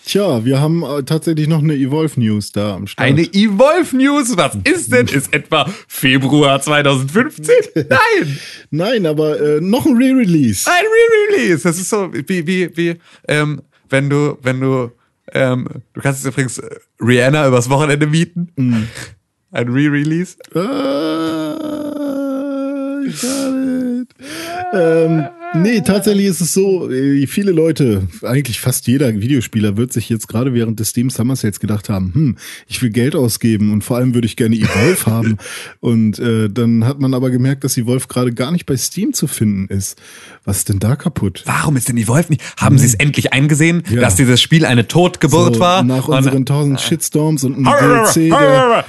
Tja, 0.06 0.44
wir 0.44 0.60
haben 0.60 0.82
äh, 0.82 1.02
tatsächlich 1.02 1.48
noch 1.48 1.62
eine 1.62 1.74
Evolve 1.74 2.20
News 2.20 2.52
da 2.52 2.74
am 2.74 2.86
Start. 2.86 3.08
eine 3.08 3.22
Evolve 3.22 3.96
News. 3.96 4.36
Was 4.36 4.54
ist 4.64 4.92
denn? 4.92 5.06
Ist 5.06 5.32
etwa 5.32 5.66
Februar 5.88 6.60
2015? 6.60 7.54
Nein! 7.88 8.38
Nein, 8.70 9.06
aber 9.06 9.40
äh, 9.40 9.60
noch 9.62 9.86
ein 9.86 9.96
Re-Release. 9.96 10.70
Ein 10.70 10.84
Re-Release. 10.84 11.62
Das 11.62 11.78
ist 11.78 11.88
so 11.88 12.12
wie, 12.12 12.46
wie, 12.46 12.76
wie, 12.76 12.96
ähm, 13.28 13.62
wenn 13.88 14.10
du, 14.10 14.36
wenn 14.42 14.60
du, 14.60 14.90
ähm, 15.32 15.68
du 15.94 16.00
kannst 16.02 16.22
jetzt 16.22 16.32
übrigens 16.34 16.58
äh, 16.58 16.68
Rihanna 17.00 17.48
übers 17.48 17.70
Wochenende 17.70 18.06
mieten. 18.06 18.50
Ein 19.52 19.68
Re-Release. 19.68 20.36
Ah, 20.54 21.54
got 23.04 24.02
it. 24.02 24.08
ähm, 24.74 25.28
Nee, 25.56 25.82
tatsächlich 25.82 26.26
ist 26.26 26.40
es 26.40 26.52
so, 26.52 26.90
äh, 26.90 27.26
viele 27.28 27.52
Leute, 27.52 28.08
eigentlich 28.22 28.60
fast 28.60 28.88
jeder 28.88 29.12
Videospieler 29.20 29.76
wird 29.76 29.92
sich 29.92 30.08
jetzt 30.08 30.26
gerade 30.26 30.52
während 30.52 30.80
des 30.80 30.88
Steam 30.88 31.10
Summer 31.10 31.36
Sales 31.36 31.60
gedacht 31.60 31.88
haben, 31.88 32.12
hm, 32.12 32.36
ich 32.66 32.82
will 32.82 32.90
Geld 32.90 33.14
ausgeben 33.14 33.72
und 33.72 33.82
vor 33.84 33.96
allem 33.96 34.14
würde 34.14 34.26
ich 34.26 34.34
gerne 34.36 34.56
Evolve 34.56 35.06
haben. 35.06 35.36
Und 35.80 36.18
äh, 36.18 36.48
dann 36.50 36.84
hat 36.84 36.98
man 36.98 37.14
aber 37.14 37.30
gemerkt, 37.30 37.62
dass 37.62 37.76
Evolve 37.76 38.08
gerade 38.08 38.32
gar 38.34 38.50
nicht 38.50 38.66
bei 38.66 38.76
Steam 38.76 39.12
zu 39.12 39.28
finden 39.28 39.66
ist. 39.72 39.96
Was 40.44 40.58
ist 40.58 40.68
denn 40.70 40.80
da 40.80 40.96
kaputt? 40.96 41.42
Warum 41.46 41.76
ist 41.76 41.88
denn 41.88 41.96
Evolve 41.98 42.30
nicht? 42.30 42.42
Haben 42.58 42.76
sie 42.76 42.86
es 42.86 42.94
endlich 42.94 43.32
eingesehen, 43.32 43.84
Ja. 43.88 44.00
dass 44.00 44.16
dieses 44.16 44.42
Spiel 44.42 44.66
eine 44.66 44.88
Totgeburt 44.88 45.54
So, 45.54 45.60
war? 45.60 45.84
Nach 45.84 46.08
Und- 46.08 46.16
unseren 46.16 46.46
tausend 46.46 46.80
Shitstorms 46.80 47.44
und 47.44 47.54
einem 47.54 47.64
DLC, 47.64 48.30
der 48.30 48.84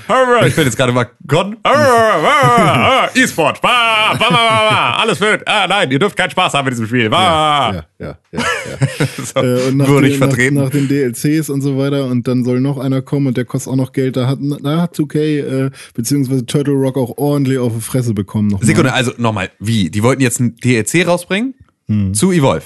Ich 0.48 0.56
bin 0.56 0.66
jetzt 0.66 0.78
gerade 0.78 0.92
mal 0.94 1.08
Con. 1.28 1.58
E-Sport. 3.16 3.60
Alles 3.64 5.22
wird. 5.22 5.48
Ah, 5.48 5.68
nein, 5.68 5.92
ihr 5.92 6.00
dürft 6.00 6.18
keinen 6.18 6.32
Spaß 6.32 6.55
haben 6.56 6.66
mit 6.66 6.74
diesem 6.74 6.88
Spiel. 6.88 7.10
Bah. 7.10 7.74
ja, 7.74 7.86
ja, 8.00 8.18
ja, 8.32 8.40
ja. 8.40 9.08
So, 9.26 9.40
Äh, 9.42 9.68
und 9.68 9.78
nach, 9.78 9.88
würde 9.88 10.08
ich 10.08 10.20
nach, 10.20 10.28
vertreten. 10.28 10.56
nach 10.56 10.70
den 10.70 10.88
DLCs 10.88 11.50
und 11.50 11.62
so 11.62 11.78
weiter 11.78 12.06
und 12.08 12.28
dann 12.28 12.44
soll 12.44 12.60
noch 12.62 12.78
einer 12.78 13.02
kommen 13.02 13.28
und 13.28 13.38
der 13.38 13.46
kostet 13.46 13.72
auch 13.72 13.78
noch 13.78 13.92
Geld. 13.94 14.18
Da 14.18 14.28
hat, 14.28 14.40
da 14.64 14.82
hat 14.82 14.96
2K 14.96 15.18
äh, 15.66 15.72
beziehungsweise 15.94 16.46
Turtle 16.46 16.74
Rock 16.74 16.98
auch 16.98 17.18
ordentlich 17.18 17.58
auf 17.60 17.74
die 17.74 17.82
Fresse 17.82 18.14
bekommen. 18.14 18.48
Noch 18.50 18.62
mal. 18.62 18.66
Sekunde, 18.66 18.94
also 18.94 19.12
nochmal, 19.18 19.50
wie? 19.60 19.90
Die 19.90 20.04
wollten 20.04 20.22
jetzt 20.22 20.40
ein 20.40 20.56
DLC 20.58 21.08
rausbringen 21.08 21.56
Hm. 21.88 22.14
zu 22.14 22.32
Evolve. 22.32 22.66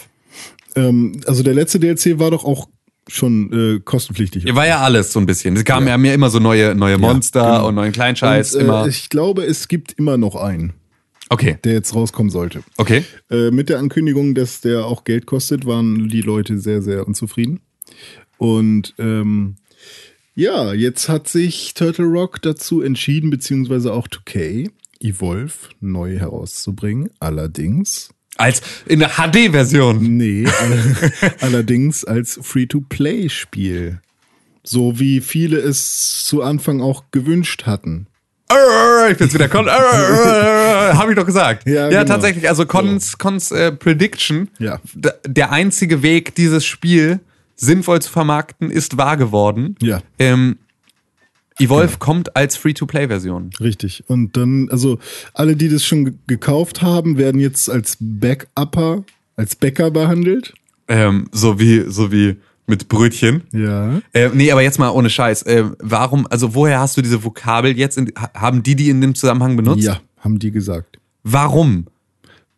Ähm, 0.75 1.19
also 1.25 1.43
der 1.43 1.53
letzte 1.53 1.79
DLC 1.79 2.19
war 2.19 2.31
doch 2.31 2.45
auch 2.45 2.69
schon 3.07 3.51
äh, 3.77 3.79
kostenpflichtig. 3.79 4.45
War 4.55 4.67
ja 4.67 4.79
alles 4.79 5.11
so 5.11 5.19
ein 5.19 5.25
bisschen. 5.25 5.55
Es 5.57 5.65
kamen 5.65 5.87
ja. 5.87 5.97
mir 5.97 6.13
immer 6.13 6.29
so 6.29 6.39
neue, 6.39 6.75
neue 6.75 6.97
Monster 6.97 7.41
genau. 7.41 7.67
und 7.67 7.75
neuen 7.75 7.91
Kleinscheiß. 7.91 8.53
und, 8.55 8.61
äh, 8.61 8.63
immer. 8.63 8.87
Ich 8.87 9.09
glaube, 9.09 9.43
es 9.43 9.67
gibt 9.67 9.93
immer 9.93 10.17
noch 10.17 10.35
einen, 10.35 10.73
Okay, 11.29 11.57
der 11.63 11.73
jetzt 11.73 11.93
rauskommen 11.93 12.31
sollte. 12.31 12.63
okay. 12.77 13.03
Äh, 13.29 13.51
mit 13.51 13.69
der 13.69 13.77
Ankündigung, 13.79 14.33
dass 14.35 14.61
der 14.61 14.85
auch 14.85 15.03
Geld 15.03 15.25
kostet, 15.27 15.65
waren 15.65 16.09
die 16.09 16.21
Leute 16.21 16.57
sehr, 16.57 16.81
sehr 16.81 17.07
unzufrieden. 17.07 17.61
Und 18.37 18.95
ähm, 18.97 19.55
ja, 20.35 20.73
jetzt 20.73 21.09
hat 21.09 21.27
sich 21.27 21.73
Turtle 21.73 22.05
Rock 22.05 22.41
dazu 22.41 22.81
entschieden, 22.81 23.29
beziehungsweise 23.29 23.93
auch 23.93 24.07
2K, 24.07 24.71
Evolve 25.01 25.53
neu 25.81 26.17
herauszubringen. 26.17 27.09
Allerdings, 27.19 28.09
Als 28.37 28.61
in 28.85 28.99
der 28.99 29.09
HD-Version. 29.09 30.17
nee, 30.17 30.45
all, 30.59 31.33
allerdings 31.41 32.05
als 32.05 32.39
Free-to-Play-Spiel. 32.41 34.01
So 34.63 34.99
wie 34.99 35.21
viele 35.21 35.57
es 35.57 36.23
zu 36.25 36.41
Anfang 36.41 36.81
auch 36.81 37.05
gewünscht 37.11 37.65
hatten. 37.65 38.07
Ich 39.11 39.17
bin's 39.17 39.33
wieder. 39.33 39.47
Con 39.47 39.67
Habe 39.69 41.11
ich 41.11 41.15
doch 41.17 41.25
gesagt. 41.25 41.67
Ja, 41.67 41.89
Ja, 41.89 42.03
genau. 42.03 42.05
tatsächlich. 42.05 42.47
Also 42.49 42.65
Cons, 42.65 43.17
Cons 43.17 43.51
äh, 43.51 43.71
Prediction. 43.71 44.49
Ja. 44.59 44.79
Der 45.25 45.51
einzige 45.51 46.01
Weg, 46.01 46.35
dieses 46.35 46.65
Spiel 46.65 47.19
sinnvoll 47.55 48.01
zu 48.01 48.11
vermarkten, 48.11 48.71
ist 48.71 48.97
wahr 48.97 49.17
geworden. 49.17 49.75
Ja. 49.81 50.01
Ähm, 50.17 50.57
Evolve 51.59 51.97
kommt 51.99 52.35
als 52.37 52.55
Free-to-Play-Version. 52.55 53.49
Richtig. 53.59 54.03
Und 54.07 54.37
dann, 54.37 54.69
also 54.71 54.97
alle, 55.33 55.55
die 55.57 55.67
das 55.67 55.83
schon 55.85 56.05
ge- 56.05 56.13
gekauft 56.25 56.81
haben, 56.81 57.17
werden 57.17 57.41
jetzt 57.41 57.69
als 57.69 57.97
Backupper, 57.99 59.03
als 59.35 59.55
Bäcker 59.57 59.91
behandelt. 59.91 60.53
Ähm, 60.87 61.27
so 61.33 61.59
wie, 61.59 61.83
so 61.89 62.13
wie 62.13 62.37
mit 62.69 62.87
Brötchen. 62.87 63.43
Ja. 63.51 63.99
Äh, 64.13 64.29
nee, 64.33 64.51
aber 64.51 64.61
jetzt 64.61 64.79
mal 64.79 64.89
ohne 64.89 65.09
Scheiß. 65.09 65.43
Äh, 65.43 65.65
warum, 65.79 66.27
also 66.29 66.53
woher 66.55 66.79
hast 66.79 66.95
du 66.97 67.01
diese 67.01 67.23
Vokabel 67.23 67.77
jetzt? 67.77 67.97
In, 67.97 68.11
ha- 68.17 68.31
haben 68.33 68.63
die 68.63 68.75
die 68.75 68.89
in 68.89 69.01
dem 69.01 69.15
Zusammenhang 69.15 69.55
benutzt? 69.57 69.83
Ja, 69.83 69.99
haben 70.19 70.39
die 70.39 70.51
gesagt. 70.51 70.99
Warum? 71.23 71.85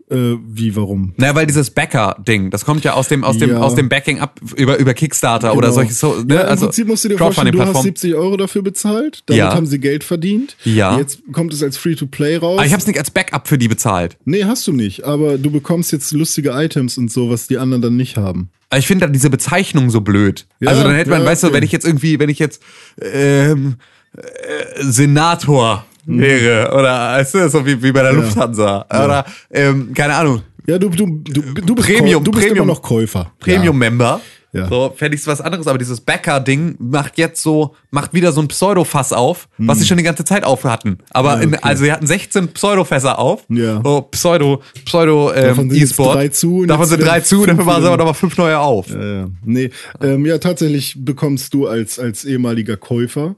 Äh, 0.09 0.35
wie, 0.45 0.75
warum? 0.75 1.13
Naja, 1.15 1.35
weil 1.35 1.47
dieses 1.47 1.69
Bäcker-Ding, 1.69 2.49
das 2.51 2.65
kommt 2.65 2.83
ja 2.83 2.93
aus 2.95 3.07
dem, 3.07 3.23
aus 3.23 3.37
dem, 3.37 3.51
Ja. 3.51 3.59
aus 3.59 3.75
dem 3.75 3.87
Backing 3.87 4.19
up 4.19 4.41
über, 4.57 4.77
über 4.77 4.93
Kickstarter 4.93 5.51
oder 5.53 5.69
Genau. 5.69 5.73
solche 5.75 5.93
so, 5.93 6.15
ne? 6.21 6.35
ja, 6.35 6.41
Im 6.41 6.47
also 6.49 6.65
Prinzip 6.65 6.87
musst 6.87 7.05
du 7.05 7.09
dir 7.09 7.17
vorstellen, 7.17 7.45
du 7.53 7.59
hast 7.59 7.67
Crowdfunding-Plattform. 7.67 7.83
70 7.83 8.15
Euro 8.15 8.35
dafür 8.35 8.61
bezahlt, 8.61 9.23
damit 9.27 9.37
Ja. 9.39 9.53
haben 9.55 9.65
sie 9.67 9.79
Geld 9.79 10.03
verdient. 10.03 10.57
Ja. 10.65 10.97
Jetzt 10.97 11.21
kommt 11.31 11.53
es 11.53 11.63
als 11.63 11.77
Free-to-Play 11.77 12.35
raus. 12.37 12.57
Aber 12.57 12.65
ich 12.65 12.73
habe 12.73 12.81
es 12.81 12.87
nicht 12.87 12.99
als 12.99 13.09
Backup 13.09 13.47
für 13.47 13.57
die 13.57 13.69
bezahlt. 13.69 14.17
nee, 14.25 14.43
hast 14.43 14.67
du 14.67 14.73
nicht, 14.73 15.05
aber 15.05 15.37
du 15.37 15.49
bekommst 15.49 15.93
jetzt 15.93 16.11
lustige 16.11 16.49
Items 16.49 16.97
und 16.97 17.09
so, 17.09 17.29
was 17.29 17.47
die 17.47 17.57
anderen 17.57 17.81
dann 17.81 17.95
nicht 17.95 18.17
haben. 18.17 18.49
Aber 18.71 18.79
ich 18.79 18.87
finde 18.87 19.05
dann 19.05 19.13
diese 19.13 19.29
Bezeichnung 19.29 19.89
so 19.89 19.99
blöd. 20.01 20.47
Ja, 20.61 20.69
also 20.69 20.83
dann 20.83 20.95
hätte 20.95 21.09
man, 21.09 21.21
ja, 21.21 21.27
weißt 21.27 21.43
du, 21.43 21.53
wenn 21.53 21.61
ich 21.61 21.71
jetzt 21.73 21.85
irgendwie, 21.85 22.17
wenn 22.19 22.29
ich 22.29 22.39
jetzt 22.39 22.63
ähm, 23.01 23.75
äh, 24.17 24.81
Senator 24.81 25.85
wäre 26.05 26.73
oder 26.73 27.11
weißt 27.17 27.33
du, 27.35 27.49
so 27.49 27.65
wie, 27.65 27.83
wie 27.83 27.91
bei 27.91 28.01
der 28.01 28.13
Lufthansa 28.13 28.85
oder 28.89 29.25
ähm, 29.51 29.93
keine 29.93 30.15
Ahnung, 30.15 30.41
Ja, 30.65 30.79
du, 30.79 30.89
du, 30.89 31.05
du, 31.05 31.41
du 31.61 31.75
bist, 31.75 31.87
Premium, 31.87 32.23
du 32.23 32.31
bist 32.31 32.47
Premium. 32.47 32.63
immer 32.63 32.73
noch 32.73 32.81
Käufer. 32.81 33.31
Premium-Member. 33.39 34.21
Ja. 34.53 34.67
So 34.67 34.93
fände 34.95 35.15
ich 35.15 35.25
was 35.27 35.39
anderes, 35.39 35.67
aber 35.67 35.77
dieses 35.77 36.01
Bäcker-Ding 36.01 36.75
macht 36.79 37.17
jetzt 37.17 37.41
so, 37.41 37.75
macht 37.89 38.13
wieder 38.13 38.31
so 38.31 38.41
ein 38.41 38.49
Pseudo-Fass 38.49 39.13
auf, 39.13 39.47
was 39.57 39.79
sie 39.79 39.85
schon 39.85 39.97
die 39.97 40.03
ganze 40.03 40.25
Zeit 40.25 40.43
auf 40.43 40.65
hatten. 40.65 40.97
Aber 41.11 41.33
Hm. 41.33 41.37
Ja, 41.37 41.43
in, 41.43 41.53
okay. 41.55 41.63
also 41.63 41.83
sie 41.83 41.91
hatten 41.91 42.07
16 42.07 42.49
Pseudo-Fässer 42.49 43.17
auf. 43.17 43.45
Ja. 43.49 43.81
So 43.83 44.01
Pseudo, 44.11 44.61
Pseudo 44.85 45.31
ähm, 45.33 45.47
Davon 45.47 45.69
sind 45.69 45.81
E-Sport. 45.81 46.15
drei 46.15 46.27
zu 46.27 46.65
Davon 46.65 46.85
sind 46.85 47.01
drei 47.01 47.13
werden 47.13 47.23
zu, 47.25 47.45
dafür 47.45 47.65
waren 47.65 47.81
sie 47.81 47.87
aber 47.87 47.97
nochmal 47.97 48.13
fünf 48.13 48.37
neue 48.37 48.59
auf. 48.59 48.89
Ja, 48.89 49.03
ja. 49.21 49.27
Nee, 49.45 49.69
ähm, 50.01 50.25
ja, 50.25 50.37
tatsächlich 50.37 50.95
bekommst 50.97 51.53
du 51.53 51.67
als, 51.67 51.99
als 51.99 52.25
ehemaliger 52.25 52.77
Käufer 52.77 53.35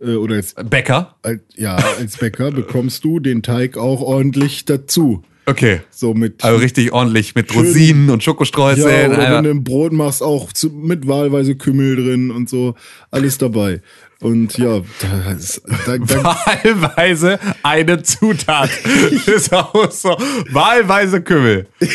äh, 0.00 0.14
oder 0.14 0.36
als, 0.36 0.54
Bäcker. 0.54 1.16
als, 1.22 1.40
ja, 1.54 1.76
als 1.76 2.16
Bäcker 2.16 2.50
bekommst 2.50 3.04
du 3.04 3.20
den 3.20 3.42
Teig 3.42 3.76
auch 3.76 4.00
ordentlich 4.00 4.64
dazu. 4.64 5.22
Okay. 5.48 5.80
So 5.90 6.12
mit. 6.12 6.42
Also 6.42 6.58
richtig 6.58 6.92
ordentlich 6.92 7.36
mit 7.36 7.52
Schön. 7.52 7.66
Rosinen 7.66 8.10
und 8.10 8.20
ja, 8.20 8.24
Schokostreuseln. 8.24 9.12
oder 9.12 9.20
Alter. 9.20 9.36
wenn 9.36 9.44
du 9.44 9.50
ein 9.50 9.64
Brot 9.64 9.92
machst, 9.92 10.22
auch 10.22 10.52
zu, 10.52 10.70
mit 10.70 11.06
wahlweise 11.06 11.54
Kümmel 11.54 11.96
drin 11.96 12.32
und 12.32 12.50
so. 12.50 12.74
Alles 13.12 13.38
dabei. 13.38 13.80
Und 14.20 14.56
ja, 14.56 14.80
da, 15.00 15.32
ist, 15.32 15.60
da, 15.84 15.98
da, 15.98 16.24
Wahlweise 16.46 17.38
eine 17.62 18.02
Zutat. 18.02 18.70
ist 19.26 19.52
auch 19.52 19.90
so. 19.90 20.16
Wahlweise 20.50 21.20
Kümmel. 21.20 21.66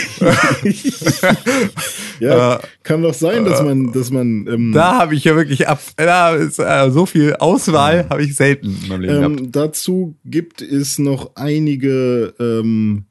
ja, 2.19 2.59
kann 2.83 3.01
doch 3.01 3.15
sein, 3.15 3.43
dass 3.43 3.63
man, 3.63 3.91
dass 3.91 4.11
man, 4.11 4.47
ähm, 4.47 4.71
Da 4.71 4.99
habe 4.99 5.15
ich 5.15 5.23
ja 5.23 5.35
wirklich 5.35 5.67
ab. 5.67 5.81
Da 5.97 6.35
ist 6.35 6.59
äh, 6.59 6.91
so 6.91 7.07
viel 7.07 7.35
Auswahl 7.37 8.05
habe 8.09 8.23
ich 8.23 8.35
selten 8.35 8.77
in 8.83 8.87
meinem 8.87 9.01
Leben. 9.01 9.23
Ähm, 9.23 9.51
dazu 9.51 10.15
gibt 10.23 10.61
es 10.61 10.99
noch 10.99 11.31
einige 11.35 12.35
ähm, 12.39 13.05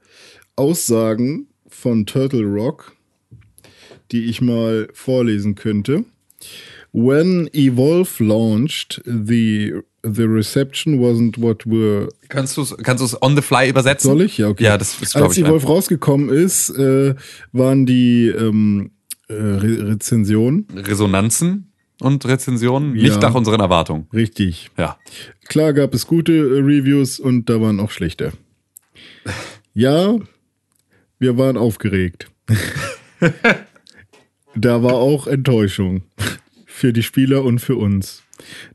Aussagen 0.60 1.46
von 1.68 2.04
Turtle 2.04 2.44
Rock, 2.44 2.92
die 4.12 4.24
ich 4.26 4.42
mal 4.42 4.88
vorlesen 4.92 5.54
könnte. 5.54 6.04
When 6.92 7.48
Evolve 7.54 8.22
launched, 8.22 9.00
the 9.06 9.74
the 10.02 10.24
reception 10.24 10.98
wasn't 11.00 11.40
what 11.40 11.64
we're. 11.66 12.08
Kannst 12.28 12.56
du 12.58 12.62
es 12.62 12.76
kannst 12.82 13.02
du's 13.02 13.16
on 13.22 13.36
the 13.36 13.42
fly 13.42 13.68
übersetzen? 13.70 14.10
Soll 14.10 14.22
ich? 14.22 14.36
Ja, 14.38 14.48
okay. 14.48 14.64
Ja, 14.64 14.76
das 14.76 15.00
ist 15.00 15.16
Als. 15.16 15.38
Evolve 15.38 15.66
rausgekommen 15.66 16.28
ist, 16.28 16.68
äh, 16.70 17.14
waren 17.52 17.86
die 17.86 18.26
ähm, 18.28 18.90
äh, 19.28 19.34
Re 19.34 19.88
Rezensionen 19.92 20.66
Resonanzen 20.74 21.72
und 22.00 22.26
Rezensionen 22.26 22.96
Ja. 22.96 23.02
nicht 23.04 23.22
nach 23.22 23.34
unseren 23.34 23.60
Erwartungen. 23.60 24.08
richtig. 24.12 24.70
Ja. 24.76 24.98
Klar 25.48 25.72
gab 25.72 25.94
es 25.94 26.06
gute 26.06 26.32
äh, 26.32 26.60
Reviews 26.60 27.18
und 27.20 27.48
da 27.48 27.60
waren 27.62 27.80
auch 27.80 27.90
schlechte. 27.92 28.32
Ja, 29.72 30.18
wir 31.20 31.38
waren 31.38 31.56
aufgeregt. 31.56 32.28
da 34.56 34.82
war 34.82 34.94
auch 34.94 35.26
Enttäuschung. 35.26 36.02
Für 36.66 36.92
die 36.92 37.02
Spieler 37.02 37.44
und 37.44 37.58
für 37.60 37.76
uns. 37.76 38.22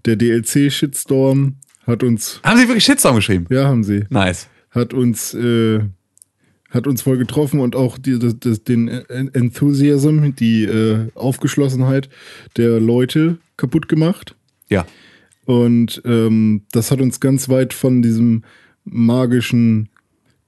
Der 0.05 0.15
DLC-Shitstorm 0.15 1.55
hat 1.87 2.03
uns, 2.03 2.39
Haben 2.43 2.59
sie 2.59 2.67
wirklich 2.67 2.83
Shitstorm 2.85 3.15
geschrieben? 3.15 3.47
ja, 3.49 3.65
haben 3.65 3.83
sie, 3.83 4.03
Nice. 4.09 4.47
hat 4.69 4.93
uns, 4.93 5.33
äh, 5.33 5.79
hat 6.69 6.85
uns 6.87 7.01
voll 7.01 7.17
getroffen 7.17 7.59
und 7.61 7.75
auch 7.75 7.97
die, 7.97 8.19
das, 8.19 8.37
das, 8.39 8.63
den 8.63 8.87
En- 8.87 9.33
Enthusiasm, 9.33 10.35
die 10.35 10.65
äh, 10.65 11.07
Aufgeschlossenheit 11.15 12.09
der 12.57 12.79
Leute 12.79 13.39
kaputt 13.57 13.87
gemacht. 13.87 14.35
Ja. 14.69 14.85
Und 15.45 16.01
ähm, 16.05 16.63
das 16.71 16.91
hat 16.91 17.01
uns 17.01 17.19
ganz 17.19 17.49
weit 17.49 17.73
von 17.73 18.01
diesem 18.03 18.43
magischen 18.83 19.89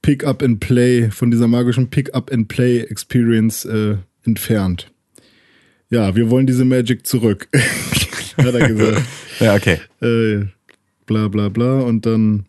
Pick-up 0.02 0.42
and 0.42 0.60
Play, 0.60 1.10
von 1.10 1.30
dieser 1.30 1.48
magischen 1.48 1.90
Pick-up 1.90 2.32
and 2.32 2.48
Play 2.48 2.80
Experience 2.80 3.64
äh, 3.64 3.96
entfernt. 4.24 4.90
Ja, 5.90 6.14
wir 6.14 6.30
wollen 6.30 6.46
diese 6.46 6.64
Magic 6.64 7.06
zurück, 7.06 7.48
hat 8.36 8.54
er 8.54 8.68
gesagt. 8.68 9.02
Ja, 9.40 9.54
okay. 9.54 9.78
äh, 10.00 10.46
bla 11.06 11.28
bla 11.28 11.48
bla. 11.48 11.78
Und 11.80 12.06
dann, 12.06 12.46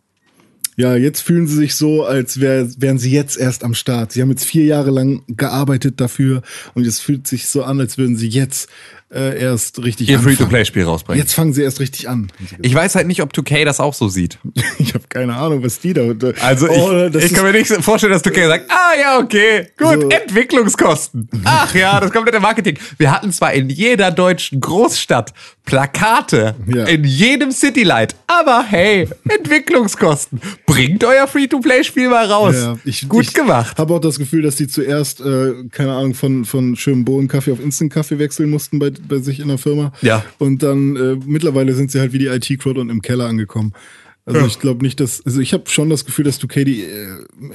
ja, 0.80 0.96
jetzt 0.96 1.20
fühlen 1.22 1.46
sie 1.46 1.56
sich 1.58 1.76
so, 1.76 2.06
als 2.06 2.40
wär, 2.40 2.68
wären 2.80 2.98
sie 2.98 3.12
jetzt 3.12 3.38
erst 3.38 3.64
am 3.66 3.74
Start. 3.74 4.14
Sie 4.14 4.22
haben 4.22 4.30
jetzt 4.30 4.46
vier 4.46 4.64
Jahre 4.64 4.92
lang 4.92 5.24
gearbeitet 5.28 6.00
dafür 6.00 6.42
und 6.74 6.88
es 6.88 7.00
fühlt 7.02 7.28
sich 7.28 7.48
so 7.50 7.64
an, 7.64 7.80
als 7.82 7.98
würden 7.98 8.16
sie 8.16 8.30
jetzt 8.30 8.70
äh, 9.12 9.40
erst 9.42 9.84
richtig 9.84 10.08
Ihr. 10.08 10.20
Free-to-Play-Spiel 10.20 10.84
rausbringen. 10.84 11.20
Jetzt 11.20 11.34
fangen 11.34 11.52
sie 11.52 11.64
erst 11.64 11.80
richtig 11.80 12.08
an. 12.08 12.28
Ich 12.62 12.76
weiß 12.76 12.94
halt 12.94 13.08
nicht, 13.08 13.24
ob 13.24 13.34
2K 13.34 13.66
das 13.66 13.80
auch 13.80 13.94
so 13.96 14.08
sieht. 14.08 14.38
Ich 14.82 14.94
habe 14.96 15.04
keine 15.10 15.36
Ahnung, 15.36 15.62
was 15.64 15.80
die 15.80 15.94
da. 15.94 16.02
Also 16.42 16.68
Oh, 16.70 17.10
ich, 17.14 17.26
ich 17.26 17.34
kann 17.34 17.44
mir 17.46 17.52
nicht 17.52 17.68
vorstellen, 17.84 18.14
dass 18.14 18.24
2K 18.24 18.48
sagt, 18.48 18.72
ah 18.72 18.92
ja, 19.00 19.20
okay, 19.20 19.68
gut, 19.78 20.02
So. 20.04 20.10
Entwicklungskosten. 20.10 21.28
Ach 21.44 21.74
ja, 21.76 22.00
das 22.00 22.12
komplette 22.12 22.40
Marketing. 22.40 22.78
Wir 22.98 23.12
hatten 23.12 23.32
zwar 23.32 23.54
in 23.54 23.70
jeder 23.70 24.10
deutschen 24.12 24.62
Großstadt 24.62 25.34
Plakate, 25.66 26.56
Ja. 26.68 26.86
in 26.86 27.04
jedem 27.04 27.52
Citylight, 27.52 28.16
aber 28.28 28.64
hey, 28.68 29.08
Entwicklungskosten. 29.28 30.40
Bringt 30.70 31.04
euer 31.04 31.28
Free-to-Play-Spiel 31.28 32.10
mal 32.10 32.26
raus. 32.26 32.56
Ja, 32.56 32.78
ich, 32.86 33.10
gut 33.10 33.26
ich 33.26 33.34
gemacht. 33.34 33.78
habe 33.78 33.94
auch 33.94 34.00
das 34.00 34.20
Gefühl, 34.20 34.44
dass 34.44 34.56
die 34.56 34.68
zuerst, 34.68 35.22
äh, 35.22 35.54
keine 35.72 35.94
Ahnung, 35.94 36.14
von, 36.14 36.46
von 36.46 36.76
schönem 36.76 37.06
Bohnenkaffee 37.06 37.52
auf 37.52 37.60
Instant-Kaffee 37.60 38.20
wechseln 38.20 38.50
mussten 38.50 38.80
bei, 38.80 38.92
bei 38.92 39.18
sich 39.18 39.40
in 39.40 39.48
der 39.48 39.58
Firma. 39.58 39.92
Ja. 40.02 40.24
Und 40.38 40.64
dann 40.64 40.96
äh, 40.96 41.18
mittlerweile 41.26 41.74
sind 41.74 41.92
sie 41.92 42.00
halt 42.00 42.14
wie 42.14 42.20
die 42.20 42.28
IT-Crowd 42.28 42.80
und 42.80 42.90
im 42.90 43.02
Keller 43.02 43.26
angekommen. 43.26 43.74
Also 44.30 44.46
ich 44.46 44.60
glaube 44.60 44.84
nicht, 44.84 45.00
dass, 45.00 45.26
also 45.26 45.42
ich 45.42 45.54
habe 45.54 45.70
schon 45.70 45.90
das 45.90 46.06
Gefühl, 46.06 46.26
dass 46.26 46.40
2K 46.40 46.64
die 46.64 46.84
äh, 46.84 47.08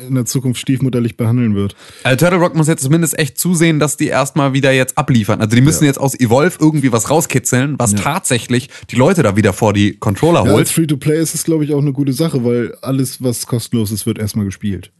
in 0.09 0.15
der 0.15 0.25
Zukunft 0.25 0.61
stiefmutterlich 0.61 1.17
behandeln 1.17 1.55
wird. 1.55 1.77
Also 2.03 2.17
Turtle 2.17 2.41
Rock 2.41 2.55
muss 2.57 2.69
jetzt 2.69 2.83
zumindest 2.83 3.19
echt 3.19 3.39
zusehen, 3.39 3.79
dass 3.79 3.97
die 3.97 4.09
erstmal 4.09 4.53
wieder 4.53 4.73
jetzt 4.73 4.99
abliefern. 4.99 5.41
Also 5.41 5.55
die 5.55 5.63
müssen 5.63 5.85
jetzt 5.85 5.99
aus 5.99 6.19
Evolve 6.19 6.57
irgendwie 6.61 6.93
was 6.93 7.11
rauskitzeln, 7.11 7.77
was 7.79 7.95
tatsächlich 7.95 8.69
die 8.91 8.97
Leute 8.97 9.23
da 9.23 9.37
wieder 9.37 9.53
vor 9.53 9.73
die 9.73 9.97
Controller 9.97 10.45
Ja, 10.45 10.51
als 10.51 10.53
holt. 10.53 10.69
Free-to-Play 10.69 11.21
ist 11.21 11.35
es, 11.35 11.45
glaube 11.45 11.65
ich, 11.65 11.73
auch 11.73 11.81
eine 11.81 11.93
gute 11.93 12.13
Sache, 12.13 12.45
weil 12.45 12.75
alles, 12.83 13.23
was 13.23 13.47
kostenlos 13.47 13.91
ist, 13.91 14.07
wird 14.07 14.19
erstmal 14.19 14.45
gespielt. 14.45 14.91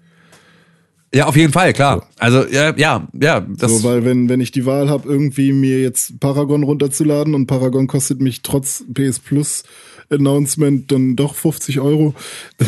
Ja, 1.15 1.27
auf 1.27 1.37
jeden 1.37 1.53
Fall, 1.53 1.73
klar. 1.73 2.09
Also 2.19 2.45
ja, 2.45 2.75
ja, 2.77 3.07
ja, 3.21 3.41
das 3.41 3.71
So, 3.71 3.89
weil 3.89 4.05
wenn, 4.05 4.29
wenn 4.29 4.41
ich 4.41 4.51
die 4.51 4.67
Wahl 4.67 4.91
habe, 4.91 5.09
irgendwie 5.09 5.53
mir 5.53 5.81
jetzt 5.81 6.19
Paragon 6.19 6.65
runterzuladen 6.65 7.35
und 7.35 7.47
Paragon 7.47 7.87
kostet 7.87 8.21
mich 8.21 8.43
trotz 8.43 8.85
PS 8.93 9.21
Plus 9.21 9.63
Announcement 10.11 10.91
dann 10.91 11.17
doch 11.17 11.35
50 11.35 11.81
Euro, 11.81 12.15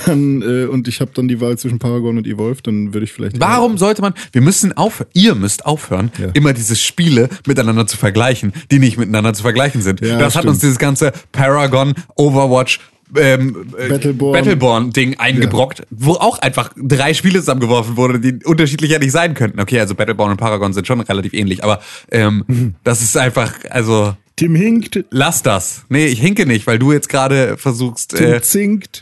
dann 0.06 0.42
äh, 0.42 0.66
und 0.66 0.88
ich 0.88 1.00
habe 1.00 1.10
dann 1.14 1.28
die 1.28 1.40
Wahl 1.40 1.56
zwischen 1.58 1.78
Paragon 1.78 2.18
und 2.18 2.26
Evolve, 2.26 2.62
dann 2.62 2.94
würde 2.94 3.04
ich 3.04 3.12
vielleicht. 3.12 3.38
Warum 3.40 3.78
sollte 3.78 4.02
man, 4.02 4.14
wir 4.32 4.40
müssen 4.42 4.72
auf, 4.76 5.04
ihr 5.12 5.34
müsst 5.34 5.66
aufhören, 5.66 6.10
Ja. 6.18 6.28
immer 6.34 6.52
diese 6.52 6.76
Spiele 6.76 7.28
miteinander 7.46 7.86
zu 7.86 7.96
vergleichen, 7.96 8.52
die 8.70 8.78
nicht 8.78 8.96
miteinander 8.98 9.32
zu 9.34 9.42
vergleichen 9.42 9.82
sind. 9.82 10.00
Ja, 10.00 10.18
das 10.18 10.34
hat 10.34 10.42
stimmt. 10.42 10.50
uns 10.54 10.58
dieses 10.60 10.78
ganze 10.78 11.12
Paragon, 11.32 11.94
Overwatch, 12.16 12.80
ähm, 13.16 13.66
äh, 13.78 13.88
Battleborn. 13.88 14.32
Battleborn-Ding 14.32 15.18
eingebrockt, 15.18 15.82
wo 15.90 16.12
auch 16.12 16.38
einfach 16.40 16.70
drei 16.76 17.14
Spiele 17.14 17.38
zusammengeworfen 17.40 17.96
wurden, 17.96 18.20
die 18.22 18.44
unterschiedlicher 18.44 18.98
nicht 18.98 19.12
sein 19.12 19.34
könnten. 19.34 19.60
Okay, 19.60 19.78
also 19.80 19.94
Battleborn 19.94 20.32
und 20.32 20.36
Paragon 20.38 20.72
sind 20.72 20.86
schon 20.86 21.00
relativ 21.00 21.32
ähnlich, 21.34 21.62
aber 21.64 21.80
ähm, 22.10 22.44
Mhm. 22.46 22.74
das 22.84 23.02
ist 23.02 23.16
einfach, 23.16 23.52
also 23.70 24.14
Tim 24.36 24.54
hinkt, 24.54 25.04
lass 25.10 25.42
das. 25.42 25.84
Nee, 25.88 26.06
ich 26.06 26.20
hinke 26.20 26.44
nicht, 26.46 26.66
weil 26.66 26.78
du 26.78 26.92
jetzt 26.92 27.08
gerade 27.08 27.56
versuchst, 27.56 28.16
Tim 28.16 28.34
äh, 28.34 28.42
zinkt. 28.42 29.00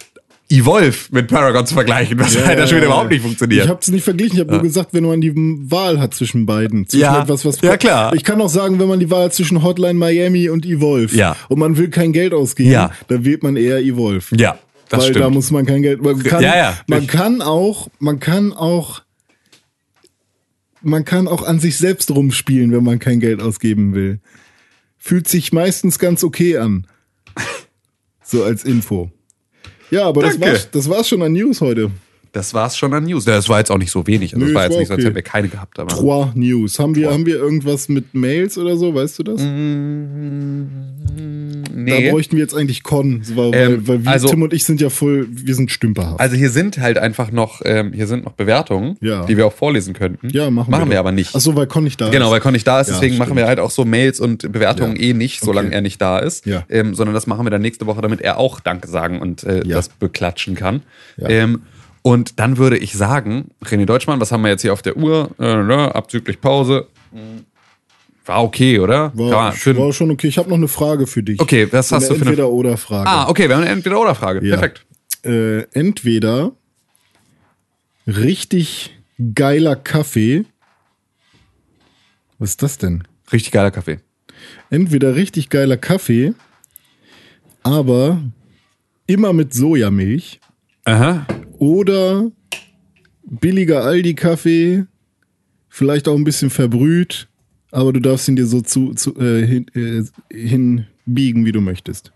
Evolve 0.50 0.96
mit 1.10 1.28
Paragon 1.28 1.66
zu 1.66 1.72
vergleichen, 1.74 2.18
was 2.18 2.36
halt 2.44 2.58
da 2.58 2.66
schon 2.66 2.76
wieder 2.76 2.86
überhaupt 2.88 3.10
nicht 3.10 3.22
funktioniert. 3.22 3.64
Ich 3.64 3.70
habe 3.70 3.80
es 3.80 3.88
nicht 3.88 4.04
verglichen, 4.04 4.34
ich 4.36 4.40
habe 4.40 4.52
nur 4.52 4.62
gesagt, 4.62 4.90
wenn 4.92 5.04
man 5.04 5.20
die 5.22 5.32
Wahl 5.34 5.98
hat 6.00 6.14
zwischen 6.14 6.44
beiden. 6.44 6.86
Zwischen 6.86 7.00
Ja. 7.02 7.22
etwas, 7.22 7.44
was 7.46 7.60
Ja, 7.62 7.76
klar. 7.78 8.14
Ich 8.14 8.24
kann 8.24 8.40
auch 8.42 8.48
sagen, 8.50 8.78
wenn 8.78 8.86
man 8.88 9.00
die 9.00 9.10
Wahl 9.10 9.24
hat 9.24 9.34
zwischen 9.34 9.62
Hotline 9.62 9.94
Miami 9.98 10.50
und 10.50 10.66
Evolve 10.66 11.16
Ja. 11.16 11.34
und 11.48 11.58
man 11.58 11.76
will 11.78 11.88
kein 11.88 12.12
Geld 12.12 12.34
ausgeben, 12.34 12.70
Ja. 12.70 12.90
dann 13.08 13.24
wählt 13.24 13.42
man 13.42 13.56
eher 13.56 13.78
Evolve. 13.78 14.36
ja, 14.36 14.58
das 14.90 15.00
weil 15.00 15.10
stimmt. 15.10 15.24
da 15.24 15.30
muss 15.30 15.50
man 15.50 15.64
kein 15.64 15.80
Geld. 15.82 16.02
Man 16.02 16.22
kann, 16.22 16.42
Ja, 16.42 16.56
ja. 16.56 16.78
man 16.88 17.06
kann 17.06 17.40
auch, 17.40 17.88
man 17.98 18.20
kann 18.20 18.52
auch, 18.52 19.00
man 20.82 21.06
kann 21.06 21.26
auch 21.26 21.42
an 21.42 21.58
sich 21.58 21.78
selbst 21.78 22.10
rumspielen, 22.10 22.70
wenn 22.70 22.84
man 22.84 22.98
kein 22.98 23.18
Geld 23.18 23.40
ausgeben 23.40 23.94
will. 23.94 24.20
Fühlt 24.98 25.26
sich 25.26 25.52
meistens 25.54 25.98
ganz 25.98 26.22
okay 26.22 26.58
an. 26.58 26.86
So 28.22 28.44
als 28.44 28.64
Info. 28.64 29.10
Ja, 29.94 30.06
aber 30.06 30.22
das 30.22 30.32
Danke. 30.32 30.46
war's, 30.48 30.70
das 30.72 30.90
war's 30.90 31.08
schon 31.08 31.22
an 31.22 31.32
News 31.32 31.60
heute. 31.60 31.88
Das 32.34 32.52
war's 32.52 32.76
schon 32.76 32.92
an 32.92 33.04
News. 33.04 33.24
Das 33.24 33.48
war 33.48 33.58
jetzt 33.60 33.70
auch 33.70 33.78
nicht 33.78 33.90
so 33.92 34.06
wenig. 34.06 34.34
Also 34.34 34.44
Nö, 34.44 34.52
das 34.52 34.54
war 34.56 34.62
jetzt 34.64 34.72
war 34.72 34.78
nicht 34.80 34.88
so, 34.88 34.94
als 34.94 34.98
okay. 34.98 35.06
hätten 35.06 35.14
wir 35.14 35.22
keine 35.22 35.48
gehabt. 35.48 35.78
Aber 35.78 35.88
Trois 35.88 36.32
News. 36.34 36.78
Haben 36.80 36.94
wir, 36.96 37.10
haben 37.12 37.24
wir 37.26 37.36
irgendwas 37.36 37.88
mit 37.88 38.12
Mails 38.12 38.58
oder 38.58 38.76
so? 38.76 38.92
Weißt 38.94 39.18
du 39.20 39.22
das? 39.22 39.40
Da 41.86 42.10
bräuchten 42.10 42.36
wir 42.36 42.42
jetzt 42.42 42.54
eigentlich 42.54 42.82
Con, 42.82 43.22
weil, 43.34 43.54
Ähm, 43.54 43.86
weil, 43.88 44.04
wir, 44.04 44.10
also- 44.10 44.28
Tim 44.28 44.42
und 44.42 44.52
ich 44.52 44.64
sind 44.64 44.80
ja 44.80 44.90
voll, 44.90 45.26
wir 45.30 45.54
sind 45.54 45.70
stümperhaft. 45.70 46.20
Also 46.20 46.36
hier 46.36 46.50
sind 46.50 46.78
halt 46.78 46.98
einfach 46.98 47.30
noch, 47.30 47.60
ähm, 47.64 47.92
hier 47.92 48.06
sind 48.06 48.24
noch 48.24 48.32
Bewertungen, 48.32 48.96
Ja. 49.00 49.24
die 49.26 49.36
wir 49.36 49.46
auch 49.46 49.52
vorlesen 49.52 49.94
könnten. 49.94 50.28
ja, 50.30 50.50
machen, 50.50 50.70
machen 50.70 50.88
wir 50.88 50.94
doch. 50.94 51.00
aber 51.00 51.12
nicht. 51.12 51.30
Ach 51.34 51.40
so, 51.40 51.54
weil 51.56 51.66
Con 51.66 51.84
nicht 51.84 52.00
da 52.00 52.08
Genau, 52.10 52.26
ist. 52.26 52.32
weil 52.32 52.40
Con 52.40 52.52
nicht 52.52 52.66
da 52.66 52.80
ist, 52.80 52.88
Ja, 52.88 52.94
deswegen 52.94 53.16
machen 53.16 53.28
stimmt. 53.28 53.40
wir 53.40 53.46
halt 53.46 53.60
auch 53.60 53.70
so 53.70 53.84
Mails 53.84 54.18
und 54.20 54.50
Bewertungen 54.50 54.96
Ja. 54.96 55.02
eh 55.02 55.14
nicht, 55.14 55.40
solange 55.40 55.68
Okay. 55.68 55.76
er 55.76 55.80
nicht 55.82 56.00
da 56.00 56.18
ist. 56.18 56.46
Ja. 56.46 56.64
Ähm, 56.68 56.94
sondern 56.94 57.14
das 57.14 57.26
machen 57.26 57.44
wir 57.46 57.50
dann 57.50 57.62
nächste 57.62 57.86
Woche, 57.86 58.00
damit 58.02 58.20
er 58.20 58.38
auch 58.38 58.60
Danke 58.60 58.88
sagen 58.88 59.20
und 59.20 59.44
äh, 59.44 59.60
das 59.64 59.88
beklatschen 59.88 60.54
kann. 60.54 60.82
Ja. 61.16 61.28
Und 62.06 62.38
dann 62.38 62.58
würde 62.58 62.76
ich 62.76 62.92
sagen, 62.92 63.48
René 63.64 63.86
Deutschmann, 63.86 64.20
was 64.20 64.30
haben 64.30 64.42
wir 64.42 64.50
jetzt 64.50 64.60
hier 64.60 64.74
auf 64.74 64.82
der 64.82 64.96
Uhr? 64.98 65.30
Äh, 65.38 65.56
ne, 65.56 65.94
abzüglich 65.94 66.38
Pause. 66.38 66.86
War 68.26 68.42
okay, 68.44 68.78
oder? 68.78 69.10
War, 69.16 69.30
man 69.44 69.52
für- 69.54 69.74
war 69.78 69.90
schon 69.92 70.10
okay. 70.10 70.28
Ich 70.28 70.36
habe 70.36 70.50
noch 70.50 70.56
eine 70.58 70.68
Frage 70.68 71.06
für 71.06 71.22
dich. 71.22 71.40
Okay, 71.40 71.66
was 71.72 71.90
hast 71.92 72.10
du 72.10 72.14
für 72.14 72.20
eine- 72.20 72.30
Entweder-Oder-Frage. 72.30 73.08
Ah, 73.08 73.28
okay, 73.28 73.48
wir 73.48 73.56
haben 73.56 73.62
eine 73.62 73.72
Entweder-Oder-Frage. 73.72 74.46
Ja. 74.46 74.56
Perfekt. 74.58 74.84
Äh, 75.24 75.62
entweder 75.72 76.52
richtig 78.06 78.94
geiler 79.34 79.74
Kaffee. 79.76 80.44
Was 82.38 82.50
ist 82.50 82.62
das 82.62 82.76
denn? 82.76 83.04
Richtig 83.32 83.50
geiler 83.52 83.70
Kaffee. 83.70 84.00
Entweder 84.68 85.14
richtig 85.14 85.48
geiler 85.48 85.78
Kaffee, 85.78 86.34
aber 87.62 88.20
immer 89.06 89.32
mit 89.32 89.54
Sojamilch. 89.54 90.40
Aha. 90.84 91.26
Oder 91.58 92.30
billiger 93.24 93.84
Aldi-Kaffee, 93.84 94.84
vielleicht 95.68 96.08
auch 96.08 96.14
ein 96.16 96.24
bisschen 96.24 96.50
verbrüht, 96.50 97.28
aber 97.70 97.92
du 97.92 98.00
darfst 98.00 98.28
ihn 98.28 98.36
dir 98.36 98.46
so 98.46 98.60
zu, 98.60 98.94
zu 98.94 99.16
äh, 99.18 99.46
hin, 99.46 99.66
äh, 99.74 100.02
hinbiegen, 100.36 101.44
wie 101.44 101.52
du 101.52 101.60
möchtest. 101.60 102.12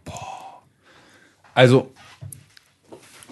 Also, 1.55 1.93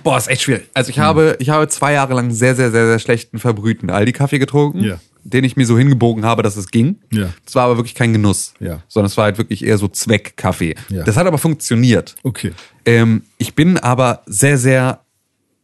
boah, 0.03 0.19
ist 0.19 0.29
echt 0.29 0.43
schwierig. 0.43 0.69
Also 0.75 0.89
Hm. 0.89 0.93
ich 0.93 0.99
habe, 0.99 1.37
ich 1.39 1.49
habe 1.51 1.69
zwei 1.69 1.93
Jahre 1.93 2.15
lang 2.15 2.31
sehr, 2.31 2.55
sehr, 2.55 2.71
sehr, 2.71 2.87
sehr 2.87 2.99
schlechten 2.99 3.39
verbrühten 3.39 3.91
Aldi-Kaffee 3.91 4.39
getrunken, 4.39 4.83
Ja. 4.83 4.99
den 5.23 5.45
ich 5.45 5.57
mir 5.57 5.67
so 5.67 5.79
hingebogen 5.79 6.25
habe, 6.25 6.43
dass 6.43 6.57
es 6.57 6.71
ging. 6.71 6.97
Ja. 7.13 7.33
Es 7.47 7.55
war 7.55 7.65
aber 7.67 7.77
wirklich 7.77 7.95
kein 7.95 8.13
Genuss, 8.13 8.55
Ja. 8.59 8.83
sondern 8.89 9.07
es 9.07 9.17
war 9.17 9.25
halt 9.25 9.39
wirklich 9.39 9.65
eher 9.65 9.79
so 9.79 9.87
Zweckkaffee. 9.89 10.75
Ja. 10.89 11.05
Das 11.05 11.17
hat 11.17 11.27
aber 11.27 11.39
funktioniert. 11.39 12.17
Okay. 12.25 12.53
Ähm, 12.85 13.23
ich 13.39 13.55
bin 13.55 13.77
aber 13.79 14.23
sehr, 14.27 14.59
sehr, 14.59 15.01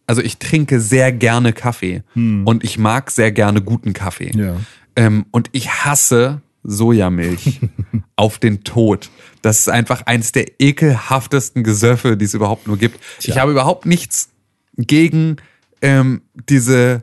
also 0.06 0.22
ich 0.22 0.38
trinke 0.38 0.80
sehr 0.80 1.12
gerne 1.12 1.52
Kaffee 1.52 2.02
und 2.44 2.64
ich 2.64 2.78
mag 2.78 3.10
sehr 3.10 3.32
gerne 3.32 3.62
guten 3.62 3.92
Kaffee. 3.92 4.32
Hm. 4.32 4.40
Ja. 4.40 4.56
Ähm, 4.96 5.26
und 5.30 5.48
ich 5.52 5.70
hasse 5.70 6.42
Sojamilch 6.64 7.60
auf 8.16 8.38
den 8.38 8.64
Tod. 8.64 9.10
Das 9.42 9.60
ist 9.60 9.68
einfach 9.68 10.02
eins 10.06 10.32
der 10.32 10.60
ekelhaftesten 10.60 11.64
Gesöffe, 11.64 12.16
die 12.16 12.24
es 12.24 12.34
überhaupt 12.34 12.66
nur 12.66 12.76
gibt. 12.76 13.00
Ich 13.20 13.38
habe 13.38 13.50
überhaupt 13.50 13.86
nichts 13.86 14.30
gegen 14.76 15.36
ähm, 15.80 16.22
diese, 16.48 17.02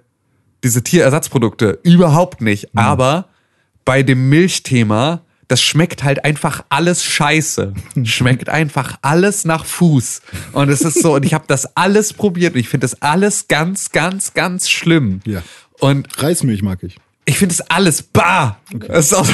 diese 0.63 0.83
Tierersatzprodukte. 0.83 1.79
Überhaupt 1.83 2.41
nicht. 2.41 2.75
Aber 2.75 3.27
bei 3.85 4.03
dem 4.03 4.29
Milchthema, 4.29 5.21
das 5.49 5.61
schmeckt 5.61 6.03
halt 6.03 6.23
einfach 6.23 6.63
alles 6.69 7.03
scheiße. 7.03 7.73
Schmeckt 8.03 8.47
einfach 8.49 8.97
alles 9.01 9.43
nach 9.43 9.65
Fuß. 9.65 10.21
Und 10.53 10.69
es 10.69 10.81
ist 10.81 11.01
so, 11.01 11.15
und 11.15 11.25
ich 11.25 11.33
habe 11.33 11.45
das 11.47 11.75
alles 11.75 12.13
probiert 12.13 12.53
und 12.53 12.59
ich 12.59 12.69
finde 12.69 12.85
das 12.85 13.01
alles 13.01 13.47
ganz, 13.47 13.91
ganz, 13.91 14.33
ganz 14.33 14.69
schlimm. 14.69 15.19
Ja. 15.25 15.41
Und 15.79 16.07
Reismilch 16.21 16.61
mag 16.61 16.83
ich. 16.83 16.97
ich 17.25 17.37
finde 17.37 17.53
es 17.53 17.61
alles 17.61 18.01
bar. 18.01 18.59
Das 18.87 19.07
ist 19.07 19.13
auch 19.13 19.25
so, 19.25 19.33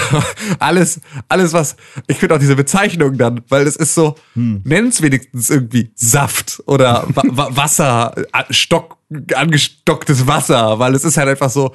alles, 0.60 1.00
alles 1.30 1.54
was, 1.54 1.76
ich 2.08 2.18
finde 2.18 2.36
auch 2.36 2.40
diese 2.40 2.56
Bezeichnung 2.56 3.18
dann, 3.18 3.42
weil 3.48 3.66
es 3.68 3.76
ist 3.76 3.96
so, 3.96 4.16
nenn 4.36 4.88
es 4.88 5.02
wenigstens 5.02 5.50
irgendwie 5.50 5.92
Saft 5.96 6.62
oder 6.66 7.06
wa 7.14 7.24
wa 7.26 7.50
Wasser, 7.56 8.14
äh, 8.34 8.54
Stock, 8.54 8.98
angestocktes 9.34 10.28
Wasser, 10.28 10.80
weil 10.80 10.94
es 10.96 11.06
ist 11.06 11.18
halt 11.18 11.30
einfach 11.30 11.50
so, 11.50 11.74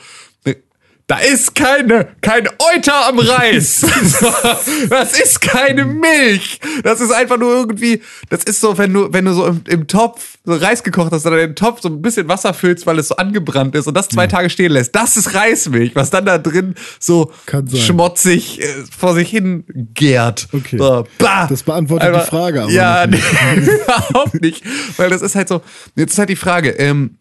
da 1.11 1.19
ist 1.19 1.57
keine, 1.57 2.07
kein 2.21 2.47
Euter 2.47 3.09
am 3.09 3.19
Reis. 3.19 3.81
das 4.89 5.19
ist 5.19 5.41
keine 5.41 5.85
Milch. 5.85 6.61
Das 6.85 7.01
ist 7.01 7.11
einfach 7.11 7.37
nur 7.37 7.53
irgendwie, 7.53 8.01
das 8.29 8.45
ist 8.45 8.61
so, 8.61 8.79
wenn 8.79 8.93
du, 8.93 9.13
wenn 9.13 9.25
du 9.25 9.33
so 9.33 9.45
im, 9.47 9.63
im 9.67 9.89
Topf 9.89 10.39
so 10.45 10.55
Reis 10.55 10.85
gekocht 10.85 11.11
hast, 11.11 11.25
dann 11.25 11.33
den 11.33 11.57
Topf 11.57 11.81
so 11.81 11.89
ein 11.89 12.01
bisschen 12.01 12.29
Wasser 12.29 12.55
füllst, 12.55 12.87
weil 12.87 12.97
es 13.01 13.09
so 13.09 13.17
angebrannt 13.17 13.75
ist 13.75 13.89
und 13.89 13.95
das 13.95 14.09
zwei 14.09 14.29
Tage 14.29 14.51
stehen 14.51 14.71
lässt. 14.71 14.95
Das 14.95 15.17
ist 15.17 15.35
Reismilch, 15.35 15.97
was 15.97 16.11
dann 16.11 16.27
da 16.27 16.39
drin 16.39 16.77
so 17.01 17.33
schmotzig 17.75 18.61
äh, 18.63 18.67
vor 18.97 19.15
sich 19.15 19.29
hin 19.29 19.65
gärt. 19.95 20.47
Okay. 20.53 20.79
So. 20.79 21.09
Das 21.19 21.65
beantwortet 21.65 22.15
die 22.15 22.31
Frage 22.31 22.63
aber 22.63 22.71
Ja, 22.71 23.09
nee, 23.09 23.19
überhaupt 23.57 24.41
nicht. 24.41 24.63
Weil 24.97 25.11
das 25.11 25.23
ist 25.23 25.35
halt 25.35 25.49
so, 25.49 25.61
jetzt 25.97 26.13
ist 26.13 26.19
halt 26.21 26.29
die 26.29 26.37
Frage, 26.37 26.71
ähm, 26.71 27.19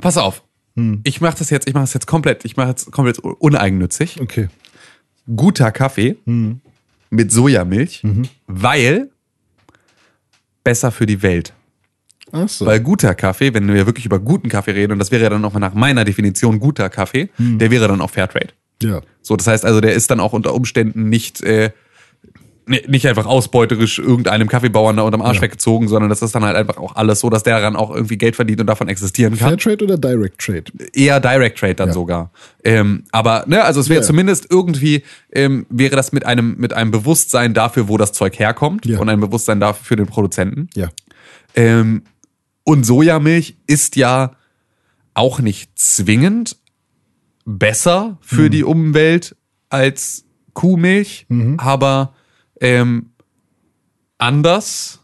pass 0.00 0.16
auf. 0.16 0.44
Hm. 0.78 1.00
Ich 1.02 1.20
mache 1.20 1.36
das 1.38 1.50
jetzt, 1.50 1.66
ich 1.66 1.74
mache 1.74 1.82
das 1.82 1.94
jetzt 1.94 2.06
komplett, 2.06 2.44
ich 2.44 2.56
mache 2.56 2.68
jetzt 2.68 2.92
komplett 2.92 3.18
uneigennützig. 3.18 4.20
Okay. 4.20 4.48
guter 5.34 5.72
Kaffee 5.72 6.16
mit 7.10 7.32
Sojamilch, 7.32 8.02
weil 8.46 9.10
besser 10.62 10.92
für 10.92 11.06
die 11.06 11.20
Welt. 11.22 11.52
Ach 12.30 12.48
so. 12.48 12.66
Weil 12.66 12.80
guter 12.80 13.14
Kaffee, 13.14 13.52
wenn 13.54 13.66
wir 13.72 13.86
wirklich 13.86 14.06
über 14.06 14.18
guten 14.18 14.48
Kaffee 14.48 14.72
reden, 14.72 14.92
und 14.92 14.98
das 14.98 15.10
wäre 15.10 15.22
ja 15.24 15.30
dann 15.30 15.44
auch 15.44 15.54
nach 15.54 15.74
meiner 15.74 16.04
Definition 16.04 16.60
guter 16.60 16.90
Kaffee, 16.90 17.30
der 17.38 17.70
wäre 17.70 17.88
dann 17.88 18.00
auch 18.00 18.10
Fairtrade. 18.10 18.52
ja. 18.82 19.00
So, 19.22 19.36
das 19.36 19.46
heißt 19.46 19.64
also, 19.64 19.80
der 19.80 19.94
ist 19.94 20.10
dann 20.10 20.20
auch 20.20 20.32
unter 20.32 20.54
Umständen 20.54 21.08
nicht, 21.08 21.42
äh, 21.42 21.70
nicht 22.68 23.06
einfach 23.08 23.26
ausbeuterisch 23.26 23.98
irgendeinem 23.98 24.48
Kaffeebauern 24.48 24.96
da 24.96 25.02
unterm 25.02 25.22
Arsch 25.22 25.36
Ja. 25.38 25.42
weggezogen, 25.42 25.88
sondern 25.88 26.08
das 26.10 26.22
ist 26.22 26.34
dann 26.34 26.44
halt 26.44 26.56
einfach 26.56 26.76
auch 26.78 26.94
alles 26.96 27.20
so, 27.20 27.30
dass 27.30 27.42
der 27.42 27.58
daran 27.58 27.76
auch 27.76 27.94
irgendwie 27.94 28.18
Geld 28.18 28.36
verdient 28.36 28.60
und 28.60 28.66
davon 28.66 28.88
existieren 28.88 29.36
kann. 29.36 29.48
Fairtrade 29.58 29.84
oder 29.84 29.96
Direct 29.98 30.38
Trade? 30.38 30.64
Eher 30.92 31.18
Direct 31.20 31.58
Trade 31.58 31.74
dann 31.74 31.88
Ja. 31.88 31.94
sogar. 31.94 32.30
Ähm, 32.64 33.04
aber, 33.12 33.44
ne, 33.46 33.64
also 33.64 33.80
es 33.80 33.88
wäre 33.88 34.00
Ja. 34.00 34.06
zumindest 34.06 34.46
irgendwie, 34.50 35.02
ähm, 35.32 35.66
wäre 35.70 35.96
das 35.96 36.12
mit 36.12 36.24
einem, 36.26 36.56
mit 36.58 36.72
einem 36.72 36.90
Bewusstsein 36.90 37.54
dafür, 37.54 37.88
wo 37.88 37.96
das 37.96 38.12
Zeug 38.12 38.38
herkommt 38.38 38.86
und 38.86 39.08
ein 39.08 39.20
Bewusstsein 39.20 39.60
dafür 39.60 39.84
für 39.84 39.96
den 39.96 40.06
Produzenten. 40.06 40.68
Ja. 40.74 40.88
Ähm, 41.56 42.02
und 42.64 42.84
Sojamilch 42.84 43.56
ist 43.66 43.96
ja 43.96 44.32
auch 45.14 45.40
nicht 45.40 45.70
zwingend 45.78 46.56
besser 47.44 48.18
für 48.20 48.42
Mhm. 48.42 48.50
die 48.50 48.64
Umwelt 48.64 49.36
als 49.70 50.24
Kuhmilch, 50.52 51.26
aber 51.56 52.12
ähm, 52.60 53.10
anders 54.18 55.00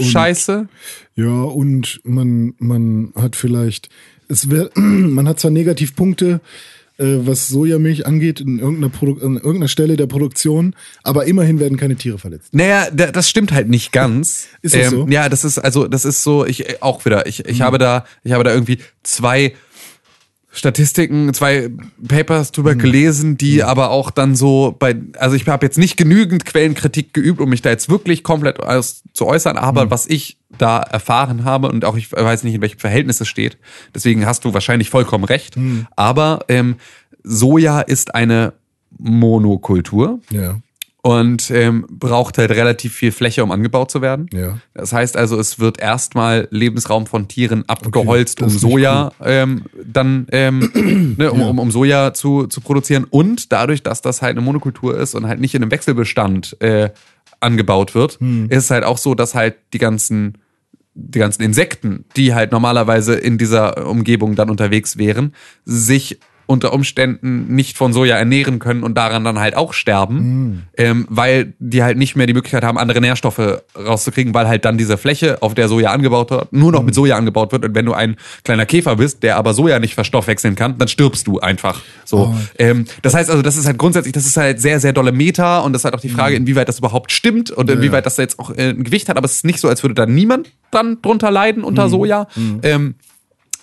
scheiße. 0.00 0.68
Ja, 1.16 1.42
und 1.42 2.00
man, 2.04 2.54
man 2.58 3.12
hat 3.16 3.34
vielleicht, 3.36 3.88
es 4.28 4.50
wär, 4.50 4.70
man 4.74 5.26
hat 5.26 5.40
zwar 5.40 5.50
Negativpunkte, 5.50 6.40
äh, 6.98 7.04
was 7.26 7.48
Sojamilch 7.48 8.06
angeht, 8.06 8.40
in 8.40 8.58
irgendeiner, 8.60 8.90
Produ 8.90 9.14
an 9.24 9.34
irgendeiner 9.36 9.68
Stelle 9.68 9.96
der 9.96 10.06
Produktion, 10.06 10.74
aber 11.02 11.26
immerhin 11.26 11.58
werden 11.58 11.76
keine 11.76 11.96
Tiere 11.96 12.18
verletzt. 12.18 12.54
Naja, 12.54 12.88
da- 12.92 13.10
das 13.10 13.28
stimmt 13.28 13.50
halt 13.52 13.68
nicht 13.68 13.90
ganz. 13.92 14.46
Ist 14.62 14.74
das 14.76 14.90
so? 14.90 15.06
Ja, 15.08 15.28
das 15.28 15.44
ist 15.44 15.58
also, 15.58 15.88
das 15.88 16.04
ist 16.04 16.22
so. 16.22 16.46
Ich 16.46 16.68
äh, 16.68 16.76
auch 16.80 17.04
wieder. 17.04 17.26
Ich, 17.26 17.44
ich 17.46 17.60
habe 17.60 17.78
da, 17.78 18.04
ich 18.22 18.32
habe 18.32 18.44
da 18.44 18.52
irgendwie 18.52 18.78
zwei 19.02 19.54
Statistiken, 20.50 21.32
zwei 21.34 21.70
Papers 22.08 22.52
drüber 22.52 22.74
Mhm. 22.74 22.78
gelesen, 22.78 23.36
die 23.36 23.62
aber 23.62 23.90
auch 23.90 24.10
dann 24.10 24.34
so 24.34 24.74
bei, 24.78 24.96
also 25.18 25.36
ich 25.36 25.46
habe 25.46 25.66
jetzt 25.66 25.76
nicht 25.78 25.96
genügend 25.96 26.46
Quellenkritik 26.46 27.12
geübt, 27.12 27.40
um 27.40 27.50
mich 27.50 27.60
da 27.62 27.70
jetzt 27.70 27.90
wirklich 27.90 28.24
komplett 28.24 28.58
aus, 28.58 29.02
zu 29.12 29.26
äußern, 29.26 29.58
aber 29.58 29.84
Mhm. 29.86 29.90
was 29.90 30.06
ich 30.06 30.38
da 30.56 30.78
erfahren 30.78 31.44
habe 31.44 31.68
und 31.68 31.84
auch 31.84 31.96
ich 31.96 32.10
weiß 32.10 32.44
nicht, 32.44 32.54
in 32.54 32.62
welchem 32.62 32.78
Verhältnis 32.78 33.20
es 33.20 33.28
steht, 33.28 33.58
deswegen 33.94 34.24
hast 34.24 34.44
du 34.46 34.54
wahrscheinlich 34.54 34.88
vollkommen 34.88 35.24
recht, 35.24 35.56
Mhm. 35.56 35.86
aber 35.96 36.40
ähm, 36.48 36.76
Soja 37.22 37.80
ist 37.82 38.14
eine 38.14 38.54
Monokultur 38.98 40.20
Ja, 40.30 40.58
und 41.08 41.50
ähm, 41.50 41.86
braucht 41.88 42.38
halt 42.38 42.50
relativ 42.50 42.94
viel 42.94 43.12
Fläche, 43.12 43.42
um 43.42 43.50
angebaut 43.50 43.90
zu 43.90 44.02
werden. 44.02 44.28
ja. 44.32 44.58
Das 44.74 44.92
heißt 44.92 45.16
also, 45.16 45.38
es 45.38 45.58
wird 45.58 45.80
erstmal 45.80 46.48
Lebensraum 46.50 47.06
von 47.06 47.28
Tieren 47.28 47.64
abgeholzt, 47.68 48.40
das 48.42 48.52
um 48.52 48.58
Soja 48.58 49.12
ähm, 49.24 49.64
dann 49.84 50.26
ähm, 50.32 51.14
ne, 51.18 51.30
um, 51.32 51.40
Ja. 51.40 51.46
um, 51.46 51.58
um 51.58 51.70
Soja 51.70 52.14
zu, 52.14 52.46
zu 52.46 52.60
produzieren. 52.60 53.04
Und 53.08 53.52
dadurch, 53.52 53.82
dass 53.82 54.02
das 54.02 54.22
halt 54.22 54.32
eine 54.36 54.40
Monokultur 54.44 54.96
ist 54.98 55.14
und 55.14 55.26
halt 55.26 55.40
nicht 55.40 55.54
in 55.54 55.62
einem 55.62 55.70
Wechselbestand 55.70 56.56
äh, 56.60 56.90
angebaut 57.40 57.94
wird, 57.94 58.18
Hm. 58.20 58.46
ist 58.50 58.64
es 58.64 58.70
halt 58.70 58.84
auch 58.84 58.98
so, 58.98 59.14
dass 59.14 59.34
halt 59.34 59.56
die 59.72 59.78
ganzen 59.78 60.38
die 61.00 61.20
ganzen 61.20 61.42
Insekten, 61.42 62.06
die 62.16 62.34
halt 62.34 62.50
normalerweise 62.50 63.14
in 63.14 63.38
dieser 63.38 63.86
Umgebung 63.86 64.34
dann 64.34 64.50
unterwegs 64.50 64.98
wären, 64.98 65.32
sich 65.64 66.18
unter 66.48 66.72
Umständen 66.72 67.54
nicht 67.54 67.76
von 67.76 67.92
Soja 67.92 68.16
ernähren 68.16 68.58
können 68.58 68.82
und 68.82 68.96
daran 68.96 69.22
dann 69.22 69.38
halt 69.38 69.54
auch 69.54 69.74
sterben, 69.74 70.66
ähm, 70.78 71.06
weil 71.10 71.52
die 71.58 71.82
halt 71.82 71.98
nicht 71.98 72.16
mehr 72.16 72.26
die 72.26 72.32
Möglichkeit 72.32 72.64
haben, 72.64 72.78
andere 72.78 73.02
Nährstoffe 73.02 73.60
rauszukriegen, 73.76 74.32
weil 74.32 74.48
halt 74.48 74.64
dann 74.64 74.78
diese 74.78 74.96
Fläche, 74.96 75.42
auf 75.42 75.52
der 75.52 75.68
Soja 75.68 75.90
angebaut 75.92 76.30
wird, 76.30 76.50
nur 76.54 76.72
noch 76.72 76.82
mit 76.82 76.94
Soja 76.94 77.16
angebaut 77.16 77.52
wird. 77.52 77.66
Und 77.66 77.74
wenn 77.74 77.84
du 77.84 77.92
ein 77.92 78.16
kleiner 78.44 78.64
Käfer 78.64 78.96
bist, 78.96 79.22
der 79.22 79.36
aber 79.36 79.52
Soja 79.52 79.78
nicht 79.78 79.94
verstoffwechseln 79.94 80.54
kann, 80.54 80.78
dann 80.78 80.88
stirbst 80.88 81.26
du 81.26 81.38
einfach. 81.38 81.82
So. 82.06 82.34
Ähm, 82.58 82.86
das 83.02 83.12
heißt 83.12 83.28
also, 83.28 83.42
das 83.42 83.58
ist 83.58 83.66
halt 83.66 83.76
grundsätzlich, 83.76 84.14
das 84.14 84.24
ist 84.24 84.38
halt 84.38 84.58
sehr, 84.58 84.80
sehr 84.80 84.94
dolle 84.94 85.12
Meta 85.12 85.58
und 85.60 85.74
das 85.74 85.82
ist 85.82 85.84
halt 85.84 85.94
auch 85.94 86.00
die 86.00 86.08
Frage, 86.08 86.34
inwieweit 86.34 86.66
das 86.70 86.78
überhaupt 86.78 87.12
stimmt 87.12 87.50
und 87.50 87.68
inwieweit 87.68 88.06
das 88.06 88.16
jetzt 88.16 88.38
auch 88.38 88.50
äh, 88.56 88.70
ein 88.70 88.84
Gewicht 88.84 89.10
hat. 89.10 89.18
Aber 89.18 89.26
es 89.26 89.34
ist 89.34 89.44
nicht 89.44 89.60
so, 89.60 89.68
als 89.68 89.82
würde 89.82 89.94
da 89.94 90.06
niemand 90.06 90.50
dann 90.70 91.02
drunter 91.02 91.30
leiden 91.30 91.62
unter 91.62 91.90
Soja. 91.90 92.26
Ähm, 92.62 92.94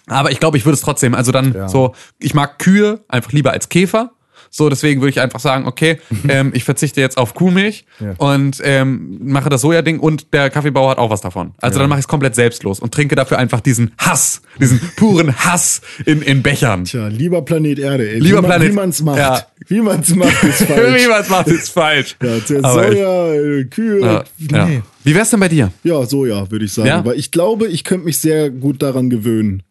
aber 0.08 0.32
ich 0.32 0.40
glaube, 0.40 0.58
ich 0.58 0.66
würde 0.66 0.76
es 0.76 0.82
trotzdem, 0.82 1.14
also 1.16 1.32
dann 1.32 1.54
Ja. 1.54 1.70
so, 1.70 1.94
ich 2.20 2.34
mag 2.34 2.60
Kühe 2.60 3.00
einfach 3.08 3.32
lieber 3.32 3.52
als 3.52 3.70
Käfer. 3.70 4.12
So, 4.52 4.70
deswegen 4.70 5.02
würde 5.02 5.10
ich 5.10 5.20
einfach 5.20 5.42
sagen, 5.42 5.66
okay, 5.68 5.98
ähm, 6.30 6.52
ich 6.54 6.64
verzichte 6.64 7.02
jetzt 7.02 7.18
auf 7.18 7.34
Kuhmilch 7.34 7.86
Ja. 8.00 8.14
und 8.20 8.62
ähm, 8.64 9.20
mache 9.22 9.50
das 9.50 9.60
Sojading 9.62 10.00
und 10.00 10.34
der 10.34 10.50
Kaffeebauer 10.50 10.92
hat 10.92 10.98
auch 10.98 11.10
was 11.10 11.20
davon. 11.20 11.54
Also 11.60 11.78
dann 11.80 11.90
mache 11.90 12.00
ich 12.00 12.04
es 12.04 12.08
komplett 12.08 12.36
selbstlos 12.36 12.80
und 12.80 12.94
trinke 12.94 13.16
dafür 13.16 13.38
einfach 13.38 13.60
diesen 13.60 13.92
Hass, 13.98 14.42
diesen 14.62 14.80
puren 14.96 15.36
Hass 15.36 15.82
in, 16.06 16.22
in 16.22 16.42
Bechern. 16.42 16.86
Tja, 16.86 17.08
lieber 17.08 17.42
Planet 17.42 17.80
Erde, 17.80 18.08
ey. 18.10 18.20
Lieber 18.20 18.38
wie 18.38 18.42
man, 18.44 18.46
Planet- 18.46 18.70
Wie 18.72 18.76
man's 18.76 19.02
macht. 19.02 19.18
Ja. 19.18 19.42
Wie 19.68 19.82
man's 19.82 20.16
macht, 20.16 20.44
ist 20.44 20.64
falsch. 20.68 21.04
Wie 21.04 21.08
man 21.10 21.22
es 21.22 21.30
macht, 21.30 21.48
ist 21.48 21.70
falsch. 21.72 22.16
ja, 22.24 22.46
zuerst 22.46 22.66
Aber 22.66 22.88
ich- 22.90 22.98
Soja, 22.98 23.34
äh, 23.34 23.64
Kühe. 23.66 24.00
Ja, 24.02 24.24
ja. 24.52 24.66
nee. 24.68 24.82
Wie 25.04 25.16
wär's 25.16 25.32
denn 25.32 25.40
bei 25.42 25.50
dir? 25.50 25.72
Ja, 25.84 26.06
Soja, 26.06 26.50
würde 26.50 26.64
ich 26.64 26.72
sagen. 26.74 26.88
Ja? 26.88 27.04
Weil 27.04 27.18
ich 27.20 27.32
glaube, 27.32 27.68
ich 27.68 27.84
könnte 27.84 28.06
mich 28.06 28.20
sehr 28.20 28.50
gut 28.52 28.82
daran 28.82 29.10
gewöhnen. 29.10 29.64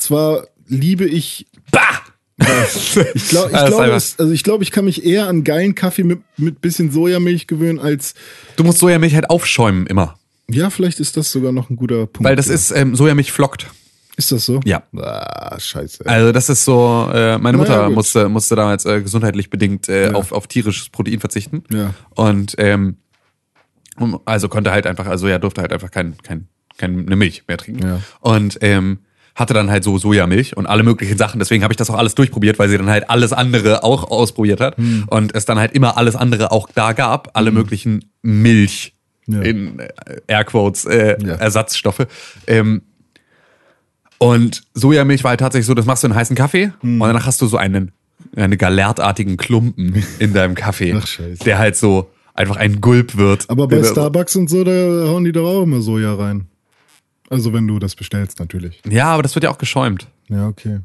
Zwar 0.00 0.46
liebe 0.66 1.04
ich 1.04 1.46
Bah! 1.70 1.80
Ich 2.74 2.94
glaube, 2.94 3.10
ich, 3.14 3.28
glaub, 3.28 3.52
es, 3.88 4.18
also 4.18 4.32
ich, 4.32 4.42
glaub, 4.42 4.62
ich 4.62 4.70
kann 4.70 4.86
mich 4.86 5.04
eher 5.04 5.28
an 5.28 5.44
geilen 5.44 5.74
Kaffee 5.74 6.04
mit, 6.04 6.20
mit 6.38 6.60
bisschen 6.60 6.90
Sojamilch 6.90 7.46
gewöhnen 7.46 7.78
als. 7.78 8.14
Du 8.56 8.64
musst 8.64 8.78
Sojamilch 8.78 9.14
halt 9.14 9.28
aufschäumen 9.28 9.86
immer. 9.86 10.18
Ja, 10.48 10.70
vielleicht 10.70 11.00
ist 11.00 11.16
das 11.16 11.30
sogar 11.30 11.52
noch 11.52 11.70
ein 11.70 11.76
guter 11.76 12.06
Punkt. 12.06 12.24
Weil 12.24 12.36
das 12.36 12.48
ja. 12.48 12.54
ist, 12.54 12.70
ähm, 12.72 12.96
Sojamilch 12.96 13.30
flockt. 13.30 13.66
Ist 14.16 14.32
das 14.32 14.44
so? 14.44 14.60
Ja. 14.64 14.82
Ah, 14.96 15.58
scheiße. 15.58 16.04
Also 16.06 16.32
das 16.32 16.48
ist 16.48 16.64
so, 16.64 17.08
äh, 17.12 17.38
meine 17.38 17.56
Mutter 17.56 17.72
ja, 17.72 17.86
gut. 17.86 17.94
musste, 17.94 18.28
musste 18.28 18.56
damals 18.56 18.84
äh, 18.84 19.00
gesundheitlich 19.00 19.50
bedingt 19.50 19.88
äh, 19.88 20.10
auf, 20.12 20.32
auf 20.32 20.46
tierisches 20.46 20.88
Protein 20.88 21.20
verzichten. 21.20 21.62
Ja. 21.70 21.94
Und 22.10 22.54
ähm, 22.58 22.96
also 24.24 24.48
konnte 24.48 24.72
halt 24.72 24.86
einfach, 24.86 25.06
also 25.06 25.28
ja, 25.28 25.38
durfte 25.38 25.60
halt 25.60 25.72
einfach 25.72 25.90
kein, 25.90 26.16
kein, 26.22 26.48
keine 26.76 27.16
Milch 27.16 27.44
mehr 27.46 27.58
trinken. 27.58 27.86
Ja. 27.86 28.00
Und 28.20 28.58
ähm, 28.62 29.00
hatte 29.34 29.54
dann 29.54 29.70
halt 29.70 29.84
so 29.84 29.96
Sojamilch 29.98 30.56
und 30.56 30.66
alle 30.66 30.82
möglichen 30.82 31.16
Sachen. 31.16 31.38
Deswegen 31.38 31.62
habe 31.62 31.72
ich 31.72 31.76
das 31.76 31.88
auch 31.90 31.96
alles 31.96 32.14
durchprobiert, 32.14 32.58
weil 32.58 32.68
sie 32.68 32.76
dann 32.78 32.90
halt 32.90 33.08
alles 33.10 33.32
andere 33.32 33.82
auch 33.84 34.10
ausprobiert 34.10 34.60
hat. 34.60 34.76
Hm. 34.76 35.04
Und 35.08 35.34
es 35.34 35.44
dann 35.44 35.58
halt 35.58 35.72
immer 35.72 35.96
alles 35.96 36.16
andere 36.16 36.50
auch 36.52 36.68
da 36.74 36.92
gab, 36.92 37.30
alle 37.34 37.50
möglichen 37.50 38.04
Milch 38.22 38.94
Ja. 39.26 39.40
in 39.42 39.78
äh, 39.78 39.88
Airquotes 40.26 40.84
äh, 40.84 41.16
Ja. 41.24 41.34
Ersatzstoffe. 41.36 42.06
Ähm, 42.46 42.82
und 44.18 44.62
Sojamilch 44.74 45.24
war 45.24 45.30
halt 45.30 45.40
tatsächlich 45.40 45.66
so, 45.66 45.74
das 45.74 45.86
machst 45.86 46.02
du 46.02 46.08
in 46.08 46.14
heißen 46.14 46.36
Kaffee 46.36 46.72
Hm. 46.80 47.00
und 47.00 47.08
danach 47.08 47.26
hast 47.26 47.40
du 47.40 47.46
so 47.46 47.56
einen, 47.56 47.92
einen 48.36 48.58
galertartigen 48.58 49.36
Klumpen 49.36 50.04
in 50.18 50.34
deinem 50.34 50.54
Kaffee, 50.54 51.00
der 51.46 51.58
halt 51.58 51.76
so 51.76 52.10
einfach 52.34 52.56
ein 52.56 52.80
Gulp 52.80 53.16
wird. 53.16 53.48
Aber 53.48 53.66
bei 53.68 53.82
Starbucks 53.82 54.36
und 54.36 54.50
so, 54.50 54.64
da 54.64 54.72
hauen 55.08 55.24
die 55.24 55.32
doch 55.32 55.46
auch 55.48 55.62
immer 55.62 55.80
Soja 55.80 56.14
rein. 56.14 56.46
Also 57.30 57.52
wenn 57.54 57.66
du 57.66 57.78
das 57.78 57.94
bestellst, 57.94 58.38
natürlich. 58.38 58.80
Ja, 58.88 59.06
aber 59.06 59.22
das 59.22 59.34
wird 59.34 59.44
ja 59.44 59.50
auch 59.50 59.58
geschäumt. 59.58 60.06
Ja, 60.28 60.46
okay. 60.48 60.80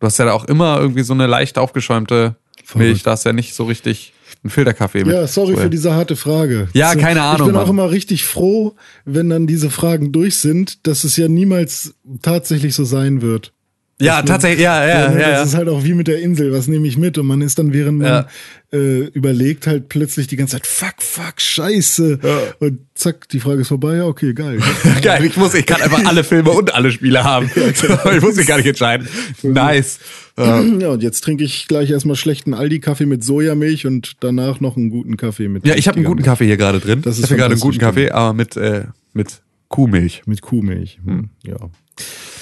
Du 0.00 0.06
hast 0.06 0.18
ja 0.18 0.24
da 0.24 0.32
auch 0.32 0.46
immer 0.46 0.80
irgendwie 0.80 1.02
so 1.02 1.12
eine 1.12 1.26
leicht 1.26 1.58
aufgeschäumte 1.58 2.34
Verrückt. 2.64 2.88
Milch. 2.88 3.02
Da 3.02 3.12
ist 3.12 3.24
ja 3.24 3.32
nicht 3.32 3.54
so 3.54 3.64
richtig 3.64 4.12
ein 4.42 4.48
Filterkaffee 4.50 5.04
mit. 5.04 5.12
Ja, 5.14 5.26
sorry 5.26 5.56
für 5.56 5.68
diese 5.68 5.92
harte 5.94 6.16
Frage. 6.16 6.68
Ja, 6.72 6.92
So, 6.92 6.98
keine 6.98 7.22
Ahnung, 7.22 7.48
Ich 7.48 7.52
bin 7.52 7.56
auch 7.60 7.66
Mann. 7.66 7.76
immer 7.76 7.90
richtig 7.90 8.24
froh, 8.24 8.74
wenn 9.04 9.28
dann 9.28 9.46
diese 9.46 9.68
Fragen 9.70 10.12
durch 10.12 10.36
sind, 10.36 10.86
dass 10.86 11.04
es 11.04 11.16
ja 11.18 11.28
niemals 11.28 11.94
tatsächlich 12.22 12.74
so 12.74 12.84
sein 12.84 13.20
wird. 13.20 13.52
Ja, 14.00 14.22
tatsächlich, 14.22 14.62
ja, 14.62 14.86
ja, 14.86 15.00
ja. 15.00 15.08
das 15.08 15.20
ja. 15.20 15.42
ist 15.42 15.54
halt 15.54 15.68
auch 15.68 15.84
wie 15.84 15.94
mit 15.94 16.08
der 16.08 16.20
Insel, 16.20 16.52
was 16.52 16.66
nehme 16.68 16.86
ich 16.86 16.96
mit? 16.96 17.18
Und 17.18 17.26
man 17.26 17.40
ist 17.42 17.58
dann, 17.58 17.72
während 17.72 17.98
man 17.98 18.06
Ja. 18.06 18.26
äh, 18.72 19.04
überlegt, 19.08 19.66
halt 19.66 19.88
plötzlich 19.88 20.26
die 20.26 20.36
ganze 20.36 20.56
Zeit, 20.56 20.66
fuck, 20.66 20.94
fuck, 20.98 21.40
scheiße. 21.40 22.18
Und 22.60 22.80
zack, 22.94 23.28
die 23.28 23.40
Frage 23.40 23.60
ist 23.60 23.68
vorbei, 23.68 23.96
ja, 23.96 24.06
okay, 24.06 24.32
geil. 24.32 24.58
Geil, 25.02 25.24
ich 25.24 25.36
muss, 25.36 25.54
ich 25.54 25.66
kann 25.66 25.80
einfach 25.82 26.04
alle 26.06 26.24
Filme 26.24 26.50
und 26.50 26.74
alle 26.74 26.90
Spiele 26.90 27.24
haben. 27.24 27.50
ich 27.56 28.22
muss 28.22 28.36
mich 28.36 28.46
gar 28.46 28.56
nicht 28.56 28.66
entscheiden. 28.66 29.08
Nice. 29.42 29.98
Ja, 30.38 30.58
und 30.88 31.02
jetzt 31.02 31.22
trinke 31.22 31.44
ich 31.44 31.68
gleich 31.68 31.90
erstmal 31.90 32.16
schlechten 32.16 32.54
Aldi-Kaffee 32.54 33.04
mit 33.04 33.22
Sojamilch 33.22 33.86
und 33.86 34.12
danach 34.20 34.60
noch 34.60 34.76
einen 34.76 34.88
guten 34.88 35.18
Kaffee 35.18 35.48
mit. 35.48 35.66
Ja, 35.66 35.74
ich 35.74 35.86
habe 35.86 35.96
einen 35.96 36.06
guten 36.06 36.22
Kaffee 36.22 36.46
hier 36.46 36.56
gerade 36.56 36.80
drin. 36.80 37.02
Das 37.02 37.18
ist 37.18 37.24
ich 37.24 37.30
habe 37.30 37.38
gerade 37.38 37.52
einen 37.52 37.60
guten 37.60 37.78
Kaffee, 37.78 38.10
aber 38.10 38.32
mit, 38.32 38.56
äh, 38.56 38.84
mit 39.12 39.42
Kuhmilch. 39.68 40.22
Mit 40.24 40.40
Kuhmilch. 40.40 40.98
Hm. 41.04 41.28
Ja. 41.46 41.56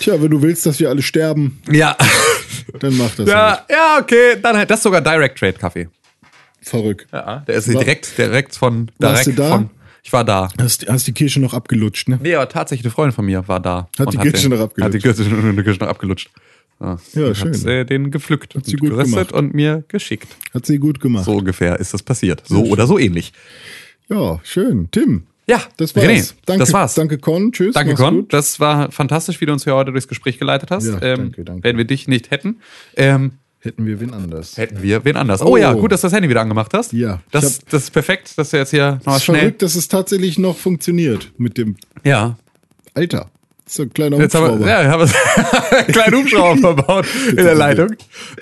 Tja, 0.01 0.21
wenn 0.23 0.31
du 0.31 0.41
willst, 0.43 0.65
dass 0.67 0.79
wir 0.81 0.89
alle 0.91 1.03
sterben, 1.03 1.61
Ja. 1.71 1.97
dann 2.81 2.97
mach 2.97 3.09
das. 3.17 3.19
Halt. 3.19 3.29
ja, 3.29 3.65
ja, 3.71 3.99
okay. 4.01 4.37
Dann 4.43 4.57
halt, 4.57 4.71
das 4.71 4.79
ist 4.81 4.83
sogar 4.85 5.01
Direct 5.01 5.39
Trade 5.39 5.55
Kaffee. 5.55 5.89
Verrückt. 6.63 7.07
Ja, 7.13 7.45
der 7.47 7.55
ist 7.57 7.73
War- 7.73 7.81
direkt, 7.83 8.17
direkt 8.19 8.55
von, 8.55 8.91
Warst 8.99 9.27
direkt 9.27 9.39
du 9.39 9.43
da? 9.43 9.49
von, 9.51 9.71
ich 10.03 10.13
war 10.13 10.25
da. 10.25 10.49
Hast, 10.61 10.87
hast 10.89 11.07
die 11.07 11.13
Kirsche 11.13 11.41
noch 11.41 11.55
abgelutscht, 11.55 12.09
ne? 12.09 12.19
Nee, 12.23 12.35
aber 12.35 12.49
tatsächlich 12.49 12.85
eine 12.87 12.93
Freundin 12.93 13.15
von 13.15 13.25
mir 13.27 13.47
war 13.49 13.61
da. 13.61 13.89
Hat 13.99 14.13
die 14.13 14.19
Kirsche 14.19 14.49
noch 14.49 14.61
abgelutscht? 14.61 14.87
Hat 14.87 14.95
die 14.95 15.63
Kirsche, 15.65 15.79
noch 15.81 15.89
abgelutscht. 15.89 16.31
Ja, 16.81 16.99
Ja, 17.15 17.29
hat 17.31 17.37
schön. 17.37 17.67
äh, 17.67 17.85
den 17.85 18.11
gepflückt, 18.11 18.55
Hat 18.55 18.65
sie 18.67 18.77
gut 18.77 18.91
geröstet 18.91 19.15
gemacht. 19.15 19.33
und 19.33 19.53
mir 19.55 19.83
geschickt. 19.89 20.29
Hat 20.55 20.65
sie 20.67 20.79
gut 20.79 21.01
gemacht. 21.01 21.25
So 21.25 21.33
ungefähr 21.37 21.79
ist 21.81 21.93
das 21.95 22.03
passiert. 22.03 22.43
So 22.47 22.65
oder 22.67 22.87
so 22.87 22.99
ähnlich. 22.99 23.33
Ja, 24.09 24.39
schön. 24.45 24.89
Tim. 24.93 25.27
Ja, 25.49 25.63
Das 25.79 25.97
war's. 25.97 26.05
René, 26.05 26.33
danke, 26.47 26.61
das 26.61 26.73
war's. 26.73 26.95
Danke, 26.95 27.19
Con. 27.19 27.53
Tschüss. 27.53 27.75
Danke, 27.75 27.95
Con. 27.95 28.17
gut. 28.17 28.33
Das 28.33 28.61
war 28.61 28.91
fantastisch, 28.93 29.41
wie 29.41 29.47
du 29.47 29.53
uns 29.53 29.65
hier 29.65 29.75
heute 29.75 29.93
durchs 29.93 30.07
Gespräch 30.09 30.39
geleitet 30.39 30.71
hast. 30.71 30.87
Ja, 30.87 31.01
ähm, 31.01 31.17
danke, 31.17 31.45
danke. 31.45 31.65
Wenn 31.65 31.77
wir 31.79 31.85
dich 31.85 32.07
nicht 32.09 32.31
hätten, 32.31 32.61
ähm, 32.97 33.33
Hätten 33.61 33.87
wir 33.87 33.99
wen 33.99 34.13
anders. 34.15 34.57
hätten 34.57 34.83
wir 34.83 35.05
wen 35.05 35.17
anders. 35.17 35.43
Oh, 35.43 35.47
Oh. 35.53 35.57
ja, 35.57 35.73
gut, 35.73 35.91
dass 35.91 36.03
du 36.03 36.07
das 36.07 36.13
Handy 36.15 36.29
wieder 36.29 36.43
angemacht 36.43 36.73
hast. 36.75 36.93
Ja, 36.93 37.21
Das, 37.33 37.59
ich 37.59 37.65
das 37.65 37.85
ist 37.85 37.91
perfekt, 37.93 38.37
dass 38.39 38.51
du 38.51 38.57
jetzt 38.59 38.71
hier 38.71 38.93
noch 38.93 38.99
Es 39.01 39.07
mal 39.07 39.17
ist 39.17 39.25
schnell. 39.25 39.39
verrückt, 39.41 39.63
dass 39.63 39.75
es 39.75 39.89
tatsächlich 39.89 40.39
noch 40.39 40.57
funktioniert 40.57 41.33
mit 41.39 41.59
dem 41.59 41.77
Ja. 42.05 42.37
Alter. 42.95 43.31
Ist 43.67 43.81
ein 43.81 43.93
kleiner 43.93 44.17
Jetzt 44.19 44.35
haben 44.35 44.43
Hubschrauber. 44.45 44.65
wir, 44.65 44.83
ja, 44.83 44.91
haben 44.91 45.09
wir 45.11 45.73
einen 45.79 45.87
kleinen 45.89 46.17
Hubschrauber 46.23 46.57
verbaut 46.77 47.07
in 47.31 47.37
der 47.37 47.55
Leitung. 47.55 47.89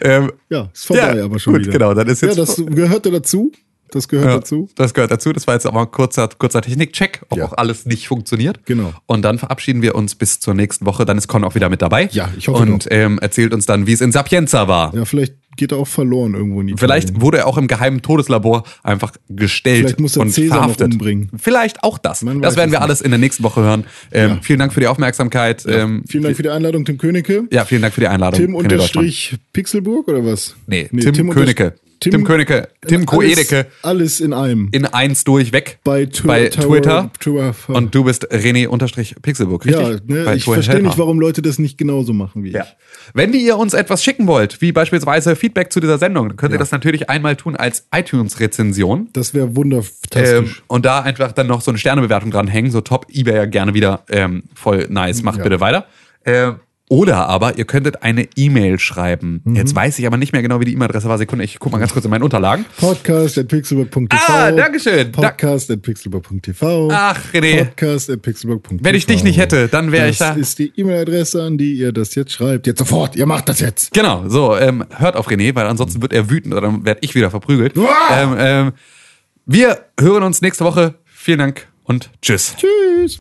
Ähm, 0.00 0.32
Ja, 0.50 0.68
ist 0.72 0.86
vorbei 0.86 1.16
Ja, 1.16 1.24
aber 1.24 1.38
schon 1.38 1.54
gut, 1.54 1.62
wieder. 1.62 1.72
genau, 1.72 1.94
dann 1.94 2.06
ist 2.08 2.20
jetzt- 2.22 2.36
Ja, 2.36 2.44
das 2.44 2.56
gehörte 2.66 3.10
dazu. 3.10 3.50
Das 3.90 4.08
gehört 4.08 4.26
Ja, 4.28 4.34
dazu. 4.36 4.68
Das 4.76 4.94
gehört 4.94 5.10
dazu. 5.10 5.32
Das 5.32 5.46
war 5.46 5.54
jetzt 5.54 5.66
aber 5.66 5.80
ein 5.82 5.90
kurzer, 5.90 6.28
kurzer 6.38 6.60
Technikcheck, 6.62 7.22
ob 7.28 7.38
Ja. 7.38 7.44
auch 7.46 7.52
alles 7.52 7.86
nicht 7.86 8.08
funktioniert. 8.08 8.66
Genau. 8.66 8.92
Und 9.06 9.22
dann 9.22 9.38
verabschieden 9.38 9.82
wir 9.82 9.94
uns 9.94 10.14
bis 10.14 10.40
zur 10.40 10.54
nächsten 10.54 10.86
Woche. 10.86 11.04
Dann 11.04 11.18
ist 11.18 11.28
Con 11.28 11.44
auch 11.44 11.54
wieder 11.54 11.68
mit 11.68 11.82
dabei. 11.82 12.08
Ja, 12.12 12.28
ich 12.36 12.48
hoffe 12.48 12.62
Und 12.62 12.86
ähm, 12.90 13.18
erzählt 13.20 13.52
uns 13.54 13.66
dann, 13.66 13.86
wie 13.86 13.92
es 13.92 14.00
in 14.00 14.12
Sapienza 14.12 14.68
war. 14.68 14.94
Ja, 14.94 15.04
vielleicht 15.04 15.34
geht 15.56 15.72
er 15.72 15.78
auch 15.78 15.86
verloren 15.88 16.34
irgendwo 16.34 16.60
in 16.60 16.68
Italien. 16.68 16.78
Vielleicht 16.78 17.20
wurde 17.22 17.38
er 17.38 17.46
auch 17.46 17.56
im 17.56 17.66
geheimen 17.66 18.02
Todeslabor 18.02 18.64
einfach 18.82 19.12
gestellt 19.30 19.78
Vielleicht 19.86 20.00
muss 20.00 20.16
er 20.16 20.22
und 20.22 20.30
Cäsar 20.30 20.56
noch 20.58 20.62
verhaftet. 20.64 20.92
umbringen. 20.92 21.30
Vielleicht 21.38 21.82
auch 21.82 21.96
das. 21.96 22.20
Man 22.22 22.42
das 22.42 22.56
werden 22.56 22.72
wir 22.72 22.78
nicht. 22.80 22.82
alles 22.84 23.00
in 23.00 23.10
der 23.10 23.18
nächsten 23.18 23.42
Woche 23.42 23.62
hören. 23.62 23.84
Ähm, 24.12 24.30
Ja. 24.32 24.38
Vielen 24.42 24.58
Dank 24.58 24.74
für 24.74 24.80
die 24.80 24.86
Aufmerksamkeit. 24.86 25.64
Ähm, 25.66 26.04
Vielen 26.08 26.24
Dank 26.24 26.36
für 26.36 26.42
die 26.42 26.50
Einladung, 26.50 26.84
Tim 26.84 26.98
Königke. 26.98 27.44
ja, 27.50 27.64
vielen 27.64 27.80
Dank 27.80 27.94
für 27.94 28.00
die 28.02 28.08
Einladung. 28.08 28.38
Tim 28.38 28.50
René 28.54 28.58
unterstrich 28.58 29.36
Pixelburg 29.54 30.08
oder 30.08 30.24
was? 30.26 30.56
Nee, 30.66 30.88
Tim, 30.90 31.28
unter- 31.30 31.40
Königke. 31.40 31.74
Tim, 32.00 32.24
Königke. 32.24 32.68
Tim 32.86 33.06
Koedeke. 33.06 33.66
Alles, 33.82 33.82
alles 33.82 34.20
in 34.20 34.32
einem. 34.32 34.68
In 34.72 34.84
eins 34.86 35.24
durchweg. 35.24 35.78
Bei, 35.84 36.06
Tw 36.06 36.26
bei 36.26 36.48
Tower- 36.48 36.66
Twitter. 36.66 37.10
Twitter. 37.18 37.54
Und 37.68 37.94
du 37.94 38.04
bist 38.04 38.30
René-Pixelburg, 38.30 39.64
richtig? 39.64 39.82
ja, 39.82 39.96
ne, 40.06 40.34
ich 40.34 40.44
verstehe 40.44 40.82
nicht, 40.82 40.98
warum 40.98 41.20
Leute 41.20 41.42
das 41.42 41.58
nicht 41.58 41.78
genauso 41.78 42.12
machen 42.12 42.44
wie 42.44 42.50
Ja. 42.52 42.62
ich. 42.64 42.76
Wenn 43.14 43.32
ihr 43.32 43.56
uns 43.56 43.72
etwas 43.74 44.02
schicken 44.02 44.26
wollt, 44.26 44.60
wie 44.60 44.72
beispielsweise 44.72 45.36
Feedback 45.36 45.72
zu 45.72 45.80
dieser 45.80 45.98
Sendung, 45.98 46.28
dann 46.28 46.36
könnt 46.36 46.52
ihr 46.52 46.56
Ja. 46.56 46.60
das 46.60 46.72
natürlich 46.72 47.08
einmal 47.08 47.36
tun 47.36 47.56
als 47.56 47.86
iTunes-Rezension. 47.94 49.08
Das 49.12 49.34
wäre 49.34 49.46
Ähm, 49.46 49.56
wunderfantastisch. 49.56 50.62
und 50.66 50.84
da 50.84 51.00
einfach 51.00 51.32
dann 51.32 51.46
noch 51.46 51.60
so 51.60 51.70
eine 51.70 51.78
Sternebewertung 51.78 52.30
dranhängen, 52.30 52.70
so 52.70 52.80
top, 52.80 53.06
eBay 53.12 53.34
ja 53.36 53.44
gerne 53.46 53.74
wieder, 53.74 54.04
ähm, 54.10 54.44
voll 54.54 54.86
nice, 54.90 55.22
macht 55.22 55.38
Ja. 55.38 55.44
bitte 55.44 55.60
weiter. 55.60 55.86
Ähm, 56.24 56.56
oder 56.88 57.28
aber 57.28 57.58
ihr 57.58 57.64
könntet 57.64 58.02
eine 58.04 58.28
E-Mail 58.36 58.78
schreiben. 58.78 59.40
Mhm. 59.44 59.56
Jetzt 59.56 59.74
weiß 59.74 59.98
ich 59.98 60.06
aber 60.06 60.16
nicht 60.16 60.32
mehr 60.32 60.42
genau, 60.42 60.60
wie 60.60 60.64
die 60.66 60.72
E-Mail-Adresse 60.74 61.08
war. 61.08 61.18
Sekunde, 61.18 61.44
ich 61.44 61.58
guck 61.58 61.72
mal 61.72 61.78
ganz 61.78 61.92
kurz 61.92 62.04
in 62.04 62.10
meinen 62.12 62.22
Unterlagen. 62.22 62.64
Podcast 62.78 63.38
at 63.38 63.48
pixelburg.tv. 63.48 64.16
Ah, 64.28 64.52
Dankeschön. 64.52 65.10
Da- 65.12 65.20
Podcast 65.30 65.70
at 65.70 65.82
pixelburg.tv. 65.82 66.88
Ach, 66.92 67.20
René. 67.32 67.64
Podcast 67.64 68.08
at 68.10 68.22
pixelburg.tv. 68.22 68.84
Wenn 68.84 68.94
ich 68.94 69.06
dich 69.06 69.24
nicht 69.24 69.38
hätte, 69.38 69.66
dann 69.68 69.90
wäre 69.90 70.08
ich 70.10 70.18
Das 70.18 70.34
da. 70.34 70.40
ist 70.40 70.58
die 70.60 70.72
E-Mail-Adresse, 70.76 71.42
an 71.42 71.58
die 71.58 71.72
ihr 71.74 71.92
das 71.92 72.14
jetzt 72.14 72.32
schreibt. 72.32 72.66
Jetzt 72.66 72.78
sofort, 72.78 73.16
ihr 73.16 73.26
macht 73.26 73.48
das 73.48 73.58
jetzt. 73.60 73.92
Genau, 73.92 74.28
so, 74.28 74.56
ähm, 74.56 74.84
hört 74.96 75.16
auf 75.16 75.28
René, 75.28 75.54
weil 75.54 75.66
ansonsten 75.66 76.02
wird 76.02 76.12
er 76.12 76.30
wütend 76.30 76.54
oder 76.54 76.62
dann 76.62 76.84
werde 76.84 77.00
ich 77.02 77.14
wieder 77.14 77.30
verprügelt. 77.30 77.74
Ähm, 77.76 78.36
ähm, 78.38 78.72
wir 79.44 79.80
hören 79.98 80.22
uns 80.22 80.40
nächste 80.42 80.64
Woche. 80.64 80.94
Vielen 81.04 81.38
Dank 81.40 81.66
und 81.84 82.10
tschüss. 82.22 82.54
Tschüss. 82.56 83.14